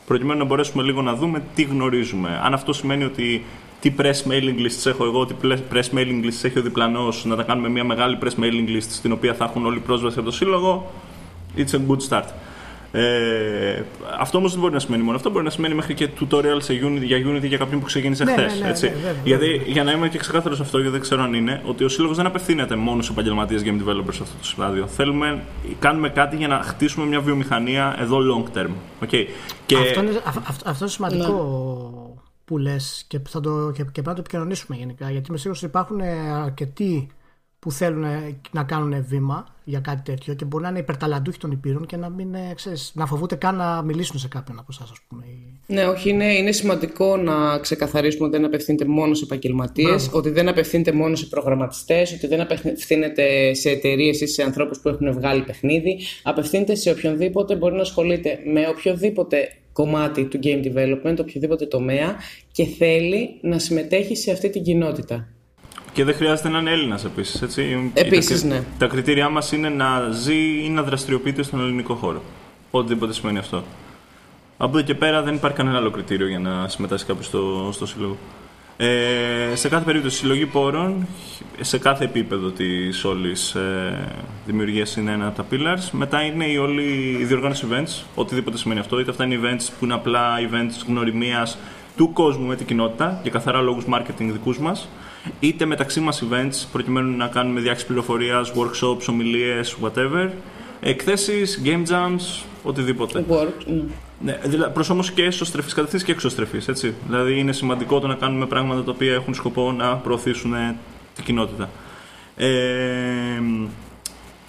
Προκειμένου 0.08 0.40
να 0.40 0.46
μπορέσουμε 0.46 0.84
λίγο 0.84 1.02
να 1.02 1.14
δούμε 1.14 1.44
τι 1.56 1.64
γνωρίζουμε. 1.64 2.40
Αν 2.44 2.54
αυτό 2.54 2.74
σημαίνει 2.74 3.04
ότι 3.04 3.44
τι 3.80 3.94
press 3.98 4.32
mailing 4.32 4.60
lists 4.60 4.86
έχω 4.86 5.06
εγώ, 5.06 5.26
τι 5.26 5.34
press 5.74 5.98
mailing 5.98 6.26
lists 6.26 6.44
έχει 6.44 6.60
ο 6.60 6.62
διπλανός, 6.62 7.26
να 7.26 7.36
τα 7.36 7.44
κάνουμε 7.44 7.70
μια 7.70 7.84
μεγάλη 7.84 8.18
press 8.22 8.44
mailing 8.44 8.70
list 8.70 8.88
στην 8.90 9.12
οποία 9.12 9.34
θα 9.34 9.44
έχουν 9.46 9.66
όλοι 9.66 9.80
πρόσβαση 9.80 10.20
από 10.20 10.30
το 10.30 10.36
σύλλογο. 10.36 10.92
It's 11.58 11.72
a 11.72 11.92
good 11.92 12.10
start. 12.10 12.28
Ε, 12.96 13.84
αυτό 14.20 14.38
όμως 14.38 14.52
δεν 14.52 14.60
μπορεί 14.62 14.74
να 14.74 14.80
σημαίνει 14.80 15.04
μόνο 15.04 15.16
αυτό, 15.16 15.30
μπορεί 15.30 15.44
να 15.44 15.50
σημαίνει 15.50 15.74
μέχρι 15.74 15.94
και 15.94 16.10
tutorial 16.20 16.58
σε 16.58 16.74
Unity, 16.84 17.02
για 17.02 17.18
Unity 17.18 17.48
για 17.48 17.58
κάποιον 17.58 17.80
που 17.80 17.86
ξεκίνησε 17.86 18.24
ναι, 18.24 18.32
χθες. 18.32 18.60
Ναι, 18.60 18.68
ναι, 18.68 18.74
ναι, 18.80 19.10
ναι, 19.10 19.16
γιατί 19.24 19.62
για 19.66 19.84
να 19.84 19.92
είμαι 19.92 20.10
και 20.10 20.18
ξεκάθαρος 20.18 20.60
αυτό, 20.60 20.78
γιατί 20.78 20.92
δεν 20.92 21.02
ξέρω 21.02 21.24
αν 21.24 21.34
είναι, 21.34 21.62
ότι 21.66 21.84
ο 21.84 21.90
σύλλογος 21.90 22.18
δεν 22.18 22.26
απευθύνεται 22.26 22.76
μόνο 22.76 23.02
σε 23.02 23.12
επαγγελματίες 23.12 23.62
game 23.66 23.82
developers 23.82 24.14
σε 24.14 24.24
αυτό 24.24 24.38
το 24.38 24.46
στάδιο. 24.46 24.88
Θέλουμε, 24.88 25.44
κάνουμε 25.80 26.10
κάτι 26.10 26.36
για 26.36 26.48
να 26.48 26.62
χτίσουμε 26.62 27.06
μια 27.06 27.22
βιομηχανία 27.22 27.96
εδώ 28.00 28.18
long 28.18 28.58
term. 28.58 28.70
Okay. 29.06 29.26
Και... 29.66 29.78
Αυτό, 29.78 30.02
είναι, 30.02 30.22
αυτό, 30.24 30.42
αυτό 30.46 30.78
είναι 30.80 30.90
σημαντικό 30.90 32.24
που 32.46 32.58
λες 32.58 33.06
και, 33.08 33.20
θα 33.30 33.40
το, 33.40 33.72
και, 33.72 33.84
και 33.84 33.92
πρέπει 33.92 34.08
να 34.08 34.14
το 34.14 34.20
επικοινωνήσουμε 34.20 34.78
γενικά. 34.78 35.12
Γιατί 35.12 35.26
είμαι 35.30 35.38
σίγουρος 35.38 35.64
ότι 35.64 35.72
υπάρχουν 35.72 36.02
αρκετοί 36.44 37.08
που 37.60 37.72
θέλουν 37.72 38.06
να 38.52 38.64
κάνουν 38.64 39.06
βήμα 39.08 39.46
για 39.64 39.80
κάτι 39.80 40.12
τέτοιο 40.12 40.34
και 40.34 40.46
μπορεί 40.46 40.64
να 40.64 40.70
είναι 40.70 40.80
υπερταλαντούχοι 40.80 41.38
των 41.38 41.52
υπήρων 41.52 41.86
και 41.86 41.98
να 41.98 42.10
μην 42.10 42.34
ε, 42.34 42.54
ξέρεις, 42.56 42.92
να 42.96 43.06
φοβούνται 43.06 43.36
καν 43.36 43.56
να 43.56 43.82
μιλήσουν 43.82 44.20
σε 44.20 44.28
κάποιον 44.28 44.60
από 44.60 44.68
εσάς, 44.70 44.92
ας 44.92 44.98
πούμε. 45.08 45.24
Ναι, 45.68 45.86
όχι, 45.86 46.10
είναι, 46.10 46.34
είναι 46.34 46.52
σημαντικό 46.52 47.18
να 47.18 47.58
ξεκαθαρίσουμε 47.58 48.28
ότι 48.28 48.38
δεν 48.38 48.46
απευθύνεται 48.46 48.86
μόνο 48.86 49.14
σε 49.14 49.24
επαγγελματίες, 49.24 50.10
ότι 50.14 50.30
δεν 50.30 50.48
απευθύνεται 50.48 50.92
μόνο 50.92 51.16
σε 51.16 51.26
προγραμματιστές, 51.26 52.14
ότι 52.14 52.28
δεν 52.28 52.42
απευθύνεται 52.42 53.54
σε 53.54 53.70
εταιρείες 53.70 54.22
ή 54.22 54.28
σε 54.28 54.44
ανθρώπους 54.44 54.80
που 54.80 54.90
έχουν 54.90 55.14
βγάλει 55.14 55.42
παιχνίδι. 55.42 56.00
Απευθύνεται 56.24 56.76
σε 56.76 56.92
οποιονδήποτε 56.92 57.56
μπορεί 57.56 57.76
να 57.76 57.82
ασχολείται 57.82 58.40
με 58.54 58.68
οποιοδήποτε 58.68 59.48
κομμάτι 59.74 60.26
του 60.26 60.40
game 60.44 60.66
development, 60.66 61.16
οποιοδήποτε 61.20 61.66
τομέα 61.66 62.16
και 62.52 62.66
θέλει 62.66 63.30
να 63.42 63.60
συμμετέχει 63.60 64.16
σε 64.16 64.32
αυτή 64.32 64.50
την 64.50 64.64
κοινότητα. 64.64 65.28
Και 65.94 66.04
δεν 66.04 66.16
χρειάζεται 66.16 66.50
να 66.50 66.60
είναι 66.60 66.72
Έλληνας 66.72 67.06
επίσης. 67.06 67.42
Επίσης, 67.94 68.44
ναι. 68.44 68.64
Τα 68.78 68.88
κριτήριά 68.88 69.30
μας 69.30 69.52
είναι 69.52 69.70
να 69.70 70.10
ζει 70.12 70.64
ή 70.64 70.70
να 70.70 70.84
δραστηριοποιείται 70.84 71.44
στον 71.44 71.60
ελληνικό 71.60 71.96
χώρο. 71.96 72.24
Οτιδήποτε 72.72 73.14
σημαίνει 73.14 73.38
αυτό. 73.38 73.64
Από 74.58 74.78
εδώ 74.78 74.88
και 74.88 74.96
πέρα 74.96 75.22
δεν 75.22 75.36
υπάρχει 75.36 75.58
κανένα 75.58 75.78
άλλο 75.78 75.92
κριτήριο 75.92 76.28
για 76.28 76.40
να 76.40 76.68
συμμετάσχει 76.68 77.08
κάποιος 77.08 77.26
στο, 77.26 77.70
στο 77.72 77.86
σύλλογο. 77.86 78.18
Ε, 78.78 79.56
σε 79.56 79.70
κάθε 79.70 79.86
περίπτωση, 79.86 80.18
συλλογή 80.18 80.46
πόρων 80.46 81.08
σε 81.62 81.78
κάθε 81.78 82.04
επίπεδο 82.04 82.50
της 82.50 83.04
όλης 83.04 83.56
ε, 83.56 84.10
δημιουργίας 84.46 84.96
είναι 84.96 85.12
ένα 85.12 85.28
από 85.28 85.36
τα 85.36 85.46
pillars. 85.52 85.90
Μετά 85.92 86.22
είναι 86.22 86.46
η 86.46 86.58
όλη 86.58 87.18
η 87.20 87.24
διοργάνωση 87.24 87.68
events, 87.70 88.04
οτιδήποτε 88.16 88.58
σημαίνει 88.58 88.80
αυτό. 88.80 89.00
Είτε 89.00 89.12
αυτά 89.12 89.26
είναι 89.26 89.40
events 89.42 89.68
που 89.80 89.86
είναι 89.86 89.94
απλά 89.94 90.36
events 90.50 90.86
γνωριμίας 90.88 91.58
του 91.98 92.14
κόσμου 92.14 92.46
με 92.46 92.56
την 92.56 92.66
κοινότητα 92.66 93.20
για 93.22 93.32
καθαρά 93.32 93.62
λόγους 93.62 93.86
marketing 93.94 94.30
δικούς 94.32 94.60
μας, 94.60 94.88
είτε 95.40 95.66
μεταξύ 95.66 96.00
μας 96.00 96.24
events 96.30 96.68
προκειμένου 96.72 97.18
να 97.18 97.28
κάνουμε 97.28 97.60
διάχυση 97.60 97.86
πληροφορίας, 97.86 98.52
workshops, 98.56 99.06
ομιλίες, 99.10 99.78
whatever. 99.84 100.30
Εκθέσεις, 100.80 101.62
game 101.66 101.84
jams, 101.92 102.44
οτιδήποτε. 102.64 103.26
Work, 103.30 103.66
ναι. 103.66 103.84
Ναι, 104.20 104.40
δηλαδή, 104.44 104.74
προς 104.74 104.90
όμως 104.90 105.12
και 105.12 105.24
εσωστρεφής 105.24 105.74
κατευθύνσεις 105.74 106.08
και 106.08 106.14
εξωστρεφής, 106.14 106.68
έτσι. 106.68 106.94
Δηλαδή 107.08 107.40
είναι 107.40 107.52
σημαντικό 107.52 108.00
το 108.00 108.08
να 108.08 108.16
κάνουμε 108.16 108.46
πράγματα 108.46 108.84
τα 108.84 108.92
οποία 108.92 109.14
έχουν 109.14 109.34
σκοπό 109.34 109.72
να 109.72 109.96
προωθήσουν 109.96 110.54
την 111.16 111.24
κοινότητα. 111.24 111.70
Ε, 112.36 112.48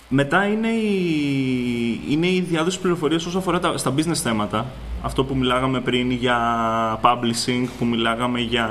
μετά 0.08 0.46
είναι 0.46 0.68
η, 0.68 2.00
είναι 2.08 2.26
η 2.26 2.40
διάδοση 2.40 2.80
πληροφορίας 2.80 3.26
όσο 3.26 3.38
αφορά 3.38 3.58
τα, 3.58 3.76
στα 3.76 3.94
business 3.96 4.14
θέματα. 4.14 4.66
Αυτό 5.02 5.24
που 5.24 5.36
μιλάγαμε 5.36 5.80
πριν 5.80 6.10
για 6.10 6.38
publishing, 7.02 7.66
που 7.78 7.84
μιλάγαμε 7.84 8.40
για. 8.40 8.66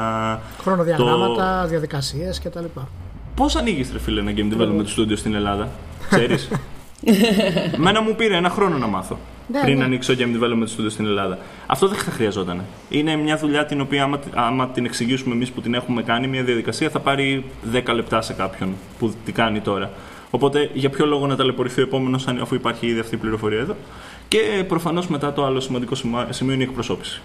Χρονοδιαγράμματα, 0.61 1.61
το... 1.61 1.67
διαδικασίες 1.67 2.39
κτλ. 2.39 2.65
Πώς 3.35 3.55
ανοίγεις, 3.55 3.91
ρε 3.91 3.99
φίλε, 3.99 4.19
ένα 4.19 4.31
game 4.35 4.53
development 4.53 4.99
studio 4.99 5.17
στην 5.17 5.33
Ελλάδα, 5.33 5.69
ξέρεις; 6.09 6.49
Μένα 7.77 8.01
μου 8.01 8.15
πήρε 8.15 8.35
ένα 8.35 8.49
χρόνο 8.49 8.77
να 8.77 8.87
μάθω. 8.87 9.17
Ναι, 9.47 9.59
πριν 9.61 9.77
ναι. 9.77 9.83
ανοίξω 9.83 10.13
game 10.17 10.41
development 10.41 10.67
studio 10.77 10.89
στην 10.89 11.05
Ελλάδα. 11.05 11.37
Αυτό 11.65 11.87
δεν 11.87 11.97
θα 11.97 12.11
χρειαζόταν. 12.11 12.63
Είναι 12.89 13.15
μια 13.15 13.37
δουλειά 13.37 13.65
την 13.65 13.81
οποία, 13.81 14.03
άμα, 14.03 14.19
άμα 14.33 14.67
την 14.67 14.85
εξηγήσουμε 14.85 15.33
εμείς 15.33 15.51
που 15.51 15.61
την 15.61 15.73
έχουμε 15.73 16.03
κάνει, 16.03 16.27
μια 16.27 16.43
διαδικασία 16.43 16.89
θα 16.89 16.99
πάρει 16.99 17.45
10 17.73 17.93
λεπτά 17.93 18.21
σε 18.21 18.33
κάποιον 18.33 18.73
που 18.99 19.13
την 19.25 19.33
κάνει 19.33 19.59
τώρα. 19.59 19.91
Οπότε, 20.35 20.69
για 20.73 20.89
ποιο 20.89 21.05
λόγο 21.05 21.27
να 21.27 21.35
ταλαιπωρηθεί 21.35 21.79
ο 21.79 21.83
επόμενος, 21.83 22.27
αφού 22.27 22.55
υπάρχει 22.55 22.87
ήδη 22.87 22.99
αυτή 22.99 23.15
η 23.15 23.17
πληροφορία 23.17 23.59
εδώ. 23.59 23.75
Και 24.27 24.63
προφανώς 24.67 25.07
μετά 25.07 25.33
το 25.33 25.45
άλλο 25.45 25.59
σημαντικό 25.59 25.95
σημείο 26.29 26.53
είναι 26.53 26.63
η 26.63 26.67
εκπροσώπηση 26.67 27.21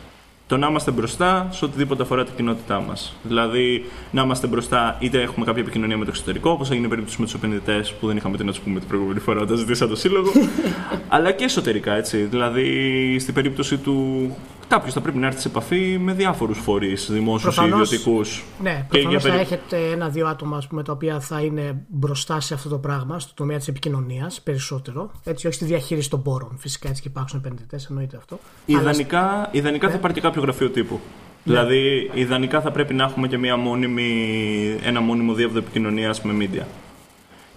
το 0.48 0.56
να 0.56 0.66
είμαστε 0.66 0.90
μπροστά 0.90 1.48
σε 1.50 1.64
οτιδήποτε 1.64 2.02
αφορά 2.02 2.24
την 2.24 2.34
κοινότητά 2.36 2.80
μας. 2.80 3.16
Δηλαδή, 3.22 3.84
να 4.10 4.22
είμαστε 4.22 4.46
μπροστά 4.46 4.96
είτε 4.98 5.20
έχουμε 5.20 5.46
κάποια 5.46 5.62
επικοινωνία 5.62 5.96
με 5.96 6.04
το 6.04 6.10
εξωτερικό, 6.10 6.50
όπως 6.50 6.70
έγινε 6.70 6.86
η 6.86 6.88
περίπτωση 6.88 7.16
με 7.18 7.24
τους 7.24 7.34
επενδυτές 7.34 7.92
που 7.92 8.06
δεν 8.06 8.16
είχαμε 8.16 8.36
τι 8.36 8.44
να 8.44 8.50
τους 8.50 8.60
πούμε 8.60 8.78
την 8.78 8.88
προηγούμενη 8.88 9.20
φορά 9.20 9.40
όταν 9.40 9.56
ζητήσα 9.56 9.88
το 9.88 9.96
σύλλογο, 9.96 10.30
αλλά 11.08 11.32
και 11.32 11.44
εσωτερικά 11.44 11.92
έτσι. 11.92 12.18
Δηλαδή, 12.18 13.16
στην 13.18 13.34
περίπτωση 13.34 13.76
του 13.76 14.36
κάποιος 14.68 14.94
θα 14.94 15.00
πρέπει 15.00 15.18
να 15.18 15.26
έρθει 15.26 15.40
σε 15.40 15.48
επαφή 15.48 15.98
με 15.98 16.12
διάφορους 16.12 16.58
φορείς, 16.58 17.10
δημόσιους 17.10 17.56
ή 17.56 17.64
ιδιωτικούς. 17.64 18.44
Ναι, 18.62 18.86
προφανώς 18.88 19.22
θα 19.22 19.34
έχετε 19.34 19.76
ένα-δύο 19.92 20.26
άτομα 20.26 20.62
πούμε, 20.68 20.82
τα 20.82 20.92
οποία 20.92 21.20
θα 21.20 21.40
είναι 21.40 21.84
μπροστά 21.88 22.40
σε 22.40 22.54
αυτό 22.54 22.68
το 22.68 22.78
πράγμα, 22.78 23.18
στο 23.18 23.32
τομέα 23.34 23.56
της 23.58 23.68
επικοινωνίας 23.68 24.40
περισσότερο. 24.40 25.10
Έτσι, 25.24 25.46
όχι 25.46 25.56
στη 25.56 25.64
διαχείριση 25.64 26.10
των 26.10 26.22
πόρων. 26.22 26.56
Φυσικά 26.58 26.88
έτσι 26.88 27.02
και 27.02 27.08
υπάρχουν 27.08 27.38
επενδυτές, 27.38 27.86
εννοείται 27.86 28.16
αυτό. 28.16 28.38
Ιδανικά, 28.66 29.20
Αλλά... 29.20 29.48
ιδανικά 29.52 29.86
ναι. 29.86 29.92
θα 29.92 29.98
υπάρχει 29.98 30.20
και 30.20 30.26
κάποιο 30.26 30.42
γραφείο 30.42 30.70
τύπου. 30.70 31.00
Ναι. 31.44 31.52
Δηλαδή, 31.52 32.10
ιδανικά 32.14 32.60
θα 32.60 32.70
πρέπει 32.70 32.94
να 32.94 33.04
έχουμε 33.04 33.28
και 33.28 33.38
μια 33.38 33.56
μόνιμη, 33.56 34.78
ένα 34.82 35.00
μόνιμο 35.00 35.32
διεύθυνο 35.32 35.60
επικοινωνίας 35.60 36.22
με 36.22 36.34
media 36.40 36.64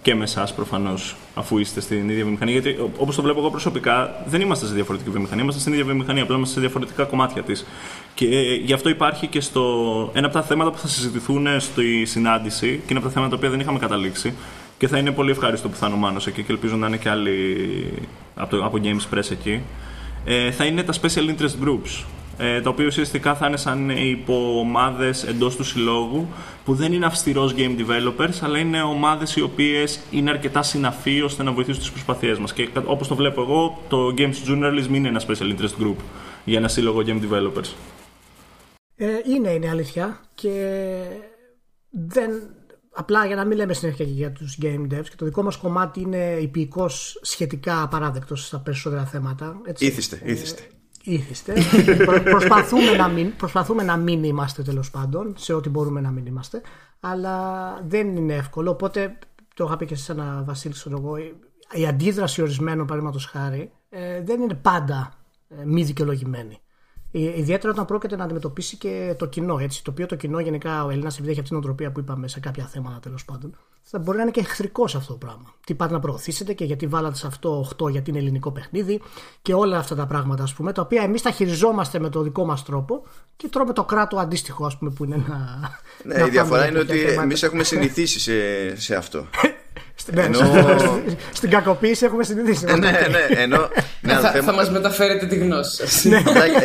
και 0.02 0.14
με 0.14 0.22
εσάς 0.24 0.54
προφανώς, 0.54 1.16
αφού 1.34 1.58
είστε 1.58 1.80
στην 1.80 2.08
ίδια 2.08 2.22
βιομηχανία. 2.22 2.52
Γιατί 2.52 2.90
όπως 2.98 3.16
το 3.16 3.22
βλέπω 3.22 3.38
εγώ 3.38 3.50
προσωπικά, 3.50 4.22
δεν 4.26 4.40
είμαστε 4.40 4.66
σε 4.66 4.74
διαφορετική 4.74 5.10
βιομηχανία. 5.10 5.42
Είμαστε 5.42 5.60
στην 5.60 5.72
ίδια 5.72 5.84
βιομηχανία, 5.84 6.22
απλά 6.22 6.36
είμαστε 6.36 6.54
σε 6.54 6.60
διαφορετικά 6.60 7.04
κομμάτια 7.04 7.42
της. 7.42 7.66
Και 8.14 8.26
ε, 8.26 8.54
γι' 8.54 8.72
αυτό 8.72 8.88
υπάρχει 8.88 9.26
και 9.26 9.40
στο. 9.40 9.62
Ένα 10.14 10.26
από 10.26 10.34
τα 10.34 10.42
θέματα 10.42 10.70
που 10.70 10.78
θα 10.78 10.88
συζητηθούν 10.88 11.60
στη 11.60 12.04
συνάντηση 12.04 12.66
και 12.66 12.86
είναι 12.88 12.98
από 12.98 13.06
τα 13.06 13.12
θέματα 13.12 13.30
τα 13.30 13.36
οποία 13.36 13.50
δεν 13.50 13.60
είχαμε 13.60 13.78
καταλήξει. 13.78 14.34
Και 14.78 14.88
θα 14.88 14.98
είναι 14.98 15.10
πολύ 15.10 15.30
ευχάριστο 15.30 15.68
που 15.68 15.76
θα 15.76 15.86
είναι 15.86 15.94
ο 15.94 15.98
Μάνος 15.98 16.26
εκεί 16.26 16.42
και 16.42 16.52
ελπίζω 16.52 16.76
να 16.76 16.86
είναι 16.86 16.96
και 16.96 17.08
άλλοι 17.08 17.56
από, 18.34 18.56
το, 18.56 18.64
από 18.64 18.78
Games 18.82 19.16
Press 19.16 19.30
εκεί. 19.30 19.60
Ε, 20.24 20.50
θα 20.50 20.64
είναι 20.64 20.82
τα 20.82 20.92
Special 20.92 21.34
Interest 21.34 21.66
Groups 21.66 22.04
ε, 22.38 22.60
τα 22.60 22.70
οποία 22.70 22.86
ουσιαστικά 22.86 23.34
θα 23.34 23.46
είναι 23.46 23.56
σαν 23.56 23.90
υποομάδε 23.90 25.14
εντός 25.28 25.56
του 25.56 25.64
συλλόγου 25.64 26.28
που 26.64 26.74
δεν 26.74 26.92
είναι 26.92 27.06
αυστηρός 27.06 27.54
game 27.56 27.76
developers, 27.78 28.38
αλλά 28.40 28.58
είναι 28.58 28.82
ομάδες 28.82 29.36
οι 29.36 29.40
οποίες 29.40 30.00
είναι 30.10 30.30
αρκετά 30.30 30.62
συναφεί 30.62 31.22
ώστε 31.22 31.42
να 31.42 31.52
βοηθήσουν 31.52 31.80
τις 31.80 31.90
προσπαθίες 31.90 32.38
μας. 32.38 32.52
Και 32.52 32.68
όπως 32.84 33.08
το 33.08 33.14
βλέπω 33.14 33.42
εγώ, 33.42 33.82
το 33.88 34.14
Games 34.16 34.48
Journalism 34.48 34.90
είναι 34.92 35.08
ένα 35.08 35.22
special 35.26 35.56
interest 35.56 35.82
group 35.82 35.96
για 36.44 36.58
ένα 36.58 36.68
σύλλογο 36.68 37.02
game 37.06 37.20
developers. 37.20 37.72
Ε, 38.96 39.06
είναι, 39.34 39.50
είναι 39.50 39.68
αλήθεια. 39.68 40.20
Και 40.34 40.84
δεν, 41.90 42.30
απλά 42.92 43.26
για 43.26 43.36
να 43.36 43.44
μην 43.44 43.56
λέμε 43.56 43.72
συνέχεια 43.72 44.04
και 44.04 44.10
για 44.10 44.32
τους 44.32 44.58
game 44.62 44.94
devs 44.94 45.08
και 45.08 45.16
το 45.16 45.24
δικό 45.24 45.42
μας 45.42 45.56
κομμάτι 45.56 46.00
είναι 46.00 46.38
υπηκός 46.40 47.18
σχετικά 47.22 47.82
απαράδεκτος 47.82 48.46
στα 48.46 48.58
περισσότερα 48.58 49.04
θέματα. 49.04 49.60
Έτσι. 49.64 49.86
Ήθιστε, 49.86 50.20
ήθιστε 50.24 50.62
ήθιστε. 51.02 51.54
προσπαθούμε, 52.24 52.92
να 52.96 53.08
μην, 53.08 53.36
προσπαθούμε 53.36 53.82
να 53.82 53.96
μην 53.96 54.24
είμαστε 54.24 54.62
τέλος 54.62 54.90
πάντων 54.90 55.34
σε 55.36 55.52
ό,τι 55.52 55.68
μπορούμε 55.68 56.00
να 56.00 56.10
μην 56.10 56.26
είμαστε. 56.26 56.62
Αλλά 57.00 57.74
δεν 57.86 58.16
είναι 58.16 58.34
εύκολο. 58.34 58.70
Οπότε 58.70 59.18
το 59.54 59.64
είχα 59.64 59.76
πει 59.76 59.86
και 59.86 59.94
σε 59.94 60.12
ένα 60.12 60.42
Βασίλης, 60.46 60.86
εγώ, 60.86 61.16
η 61.72 61.86
αντίδραση 61.86 62.42
ορισμένων 62.42 62.86
παραδείγματος 62.86 63.26
χάρη 63.26 63.72
ε, 63.88 64.22
δεν 64.22 64.40
είναι 64.40 64.54
πάντα 64.54 65.12
ε, 65.48 65.64
μη 65.64 65.82
δικαιολογημένη. 65.82 66.61
Ε, 67.12 67.38
ιδιαίτερα 67.38 67.72
όταν 67.72 67.84
πρόκειται 67.84 68.16
να 68.16 68.24
αντιμετωπίσει 68.24 68.76
και 68.76 69.14
το 69.18 69.26
κοινό. 69.26 69.58
Έτσι, 69.58 69.84
το 69.84 69.90
οποίο 69.90 70.06
το 70.06 70.16
κοινό 70.16 70.40
γενικά 70.40 70.84
ο 70.84 70.90
Έλληνας, 70.90 71.14
επειδή 71.14 71.30
έχει 71.30 71.40
αυτή 71.40 71.50
την 71.50 71.62
οτροπία 71.62 71.92
που 71.92 72.00
είπαμε 72.00 72.28
σε 72.28 72.40
κάποια 72.40 72.66
θέματα 72.66 73.00
τέλος 73.00 73.24
πάντων, 73.24 73.56
θα 73.82 73.98
μπορεί 73.98 74.16
να 74.16 74.22
είναι 74.22 74.32
και 74.32 74.40
εχθρικό 74.40 74.88
σε 74.88 74.96
αυτό 74.96 75.12
το 75.12 75.18
πράγμα. 75.18 75.54
Τι 75.66 75.74
πάτε 75.74 75.92
να 75.92 76.00
προωθήσετε 76.00 76.52
και 76.52 76.64
γιατί 76.64 76.86
βάλατε 76.86 77.16
σε 77.16 77.26
αυτό 77.26 77.68
8 77.82 77.90
γιατί 77.90 78.10
είναι 78.10 78.18
ελληνικό 78.18 78.50
παιχνίδι 78.50 79.00
και 79.42 79.54
όλα 79.54 79.78
αυτά 79.78 79.94
τα 79.94 80.06
πράγματα, 80.06 80.42
ας 80.42 80.54
πούμε, 80.54 80.72
τα 80.72 80.82
οποία 80.82 81.02
εμείς 81.02 81.22
τα 81.22 81.30
χειριζόμαστε 81.30 81.98
με 81.98 82.08
το 82.08 82.22
δικό 82.22 82.44
μας 82.44 82.64
τρόπο 82.64 83.02
και 83.36 83.48
τρώμε 83.48 83.72
το 83.72 83.84
κράτο 83.84 84.16
αντίστοιχο, 84.16 84.66
ας 84.66 84.78
πούμε, 84.78 84.90
που 84.90 85.04
είναι 85.04 85.14
ένα. 85.14 85.70
Ναι, 86.04 86.26
η 86.26 86.30
διαφορά 86.30 86.68
είναι 86.68 86.78
ότι 86.78 87.00
εμείς 87.00 87.42
έχουμε 87.42 87.62
συνηθίσει 87.62 88.20
σε, 88.20 88.76
σε 88.76 88.94
αυτό. 88.94 89.26
Ναι, 90.12 90.22
ενώ... 90.22 90.38
Στην 91.32 91.50
κακοποίηση 91.50 92.04
έχουμε 92.04 92.24
συνηθίσει. 92.24 92.64
ναι, 92.64 92.74
ναι, 92.74 93.40
ενώ... 93.40 93.68
ναι, 94.00 94.12
θα, 94.12 94.30
θέμα... 94.30 94.44
θα 94.44 94.52
μας 94.52 94.70
μεταφέρετε 94.70 95.26
τη 95.26 95.36
γνώση 95.36 95.76
σας. 95.76 96.04
Ναι. 96.04 96.22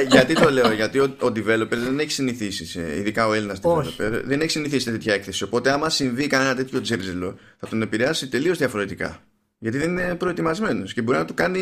γιατί 0.10 0.34
το 0.34 0.52
λέω, 0.52 0.72
Γιατί 0.72 1.00
ο, 1.00 1.16
ο 1.20 1.28
developer 1.28 1.68
δεν 1.70 2.00
έχει 2.00 2.12
συνηθίσει, 2.12 2.66
σε, 2.66 2.80
ειδικά 2.98 3.28
ο 3.28 3.34
Έλληνας 3.34 3.60
developer, 3.64 4.22
δεν 4.26 4.42
έχει 4.42 4.52
συνηθίσει 4.52 4.84
σε 4.84 4.92
τέτοια 4.92 5.14
έκθεση. 5.14 5.44
Οπότε, 5.44 5.72
άμα 5.72 5.90
συμβεί 5.90 6.28
κανένα 6.28 6.56
τέτοιο 6.56 6.82
τζέρζελο, 6.82 7.38
θα 7.60 7.68
τον 7.68 7.82
επηρεάσει 7.82 8.28
τελείως 8.28 8.58
διαφορετικά. 8.58 9.20
Γιατί 9.60 9.78
δεν 9.78 9.90
είναι 9.90 10.16
προετοιμασμένος 10.16 10.94
και 10.94 11.02
μπορεί 11.02 11.18
να 11.18 11.26
του 11.26 11.34
κάνει 11.34 11.60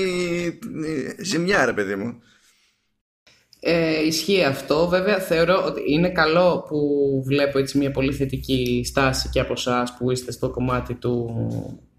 ε, 0.85 1.23
ζημιά, 1.23 1.65
ρε 1.65 1.73
παιδί 1.73 1.95
μου. 1.95 2.21
Ε, 3.67 4.05
ισχύει 4.05 4.43
αυτό. 4.43 4.87
Βέβαια, 4.87 5.19
θεωρώ 5.19 5.63
ότι 5.65 5.81
είναι 5.87 6.09
καλό 6.09 6.65
που 6.67 6.77
βλέπω 7.25 7.57
έτσι 7.59 7.77
μια 7.77 7.91
πολύ 7.91 8.13
θετική 8.13 8.81
στάση 8.85 9.29
και 9.29 9.39
από 9.39 9.53
εσάς 9.53 9.95
που 9.97 10.11
είστε 10.11 10.31
στο 10.31 10.49
κομμάτι 10.49 10.93
του, 10.93 11.29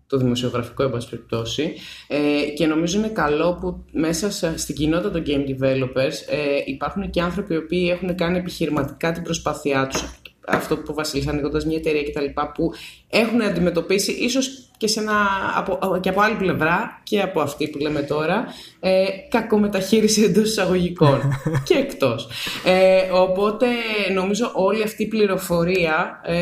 το 0.07 0.17
δημοσιογραφικό, 0.17 0.83
εν 0.83 0.91
πάση 0.91 1.09
περιπτώσει. 1.09 1.73
Ε, 2.09 2.51
και 2.55 2.67
νομίζω 2.67 2.99
είναι 2.99 3.09
καλό 3.09 3.55
που 3.61 3.85
μέσα 3.93 4.31
στην 4.59 4.75
κοινότητα 4.75 5.11
των 5.11 5.23
game 5.27 5.49
developers 5.49 6.15
ε, 6.29 6.63
υπάρχουν 6.65 7.11
και 7.11 7.21
άνθρωποι 7.23 7.55
οι 7.55 7.57
οποίοι 7.57 7.89
έχουν 7.93 8.15
κάνει 8.15 8.39
επιχειρηματικά 8.39 9.13
την 9.13 9.23
προσπάθειά 9.23 9.87
τους 9.87 10.21
αυτό 10.47 10.77
που 10.77 10.95
Βασίλης 10.95 11.27
ανοίγοντας 11.27 11.67
μια 11.67 11.77
εταιρεία 11.77 12.03
κτλ. 12.03 12.41
που 12.55 12.73
έχουν 13.09 13.43
αντιμετωπίσει 13.43 14.13
ίσως 14.13 14.66
και, 14.77 14.87
σε 14.87 15.01
ένα, 15.01 15.15
από, 15.57 15.99
και 16.01 16.09
από 16.09 16.21
άλλη 16.21 16.35
πλευρά 16.35 17.01
και 17.03 17.21
από 17.21 17.41
αυτή 17.41 17.69
που 17.69 17.79
λέμε 17.79 18.03
τώρα 18.03 18.45
ε, 18.81 19.05
κακομεταχείριση 19.29 20.23
εντός 20.23 20.51
εισαγωγικών 20.51 21.21
και 21.69 21.75
εκτός. 21.75 22.29
Ε, 22.65 23.11
οπότε 23.13 23.67
νομίζω 24.15 24.51
όλη 24.55 24.83
αυτή 24.83 25.03
η 25.03 25.09
πληροφορία 25.09 26.21
ε, 26.25 26.37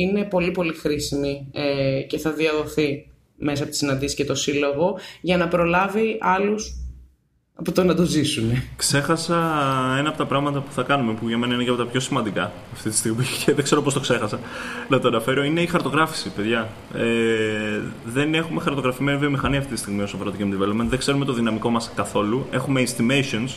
είναι 0.00 0.24
πολύ 0.24 0.50
πολύ 0.50 0.74
χρήσιμη 0.74 1.50
ε, 1.52 2.00
και 2.02 2.18
θα 2.18 2.30
διαδοθεί 2.30 3.10
μέσα 3.36 3.62
από 3.62 3.72
τη 3.72 3.78
συναντήση 3.78 4.14
και 4.14 4.24
το 4.24 4.34
σύλλογο 4.34 4.98
για 5.20 5.36
να 5.36 5.48
προλάβει 5.48 6.18
άλλους 6.20 6.85
από 7.58 7.72
το 7.72 7.84
να 7.84 7.94
το 7.94 8.04
ζήσουν. 8.04 8.62
Ξέχασα 8.76 9.34
ένα 9.98 10.08
από 10.08 10.18
τα 10.18 10.26
πράγματα 10.26 10.60
που 10.60 10.72
θα 10.72 10.82
κάνουμε 10.82 11.12
που 11.12 11.28
για 11.28 11.38
μένα 11.38 11.54
είναι 11.54 11.62
και 11.62 11.68
από 11.70 11.78
τα 11.78 11.86
πιο 11.86 12.00
σημαντικά 12.00 12.52
αυτή 12.72 12.90
τη 12.90 12.96
στιγμή 12.96 13.24
και 13.44 13.54
δεν 13.54 13.64
ξέρω 13.64 13.82
πώς 13.82 13.94
το 13.94 14.00
ξέχασα 14.00 14.38
να 14.88 14.98
το 14.98 15.08
αναφέρω. 15.08 15.44
Είναι 15.44 15.60
η 15.60 15.66
χαρτογράφηση, 15.66 16.30
παιδιά. 16.30 16.68
Ε, 16.94 17.80
δεν 18.04 18.34
έχουμε 18.34 18.60
χαρτογραφημένη 18.60 19.18
βιομηχανία 19.18 19.58
αυτή 19.58 19.72
τη 19.72 19.78
στιγμή 19.78 20.02
όσο 20.02 20.16
αφορά 20.16 20.30
το 20.30 20.36
game 20.40 20.54
development. 20.54 20.86
Δεν 20.88 20.98
ξέρουμε 20.98 21.24
το 21.24 21.32
δυναμικό 21.32 21.70
μας 21.70 21.90
καθόλου. 21.94 22.46
Έχουμε 22.50 22.82
estimations. 22.82 23.48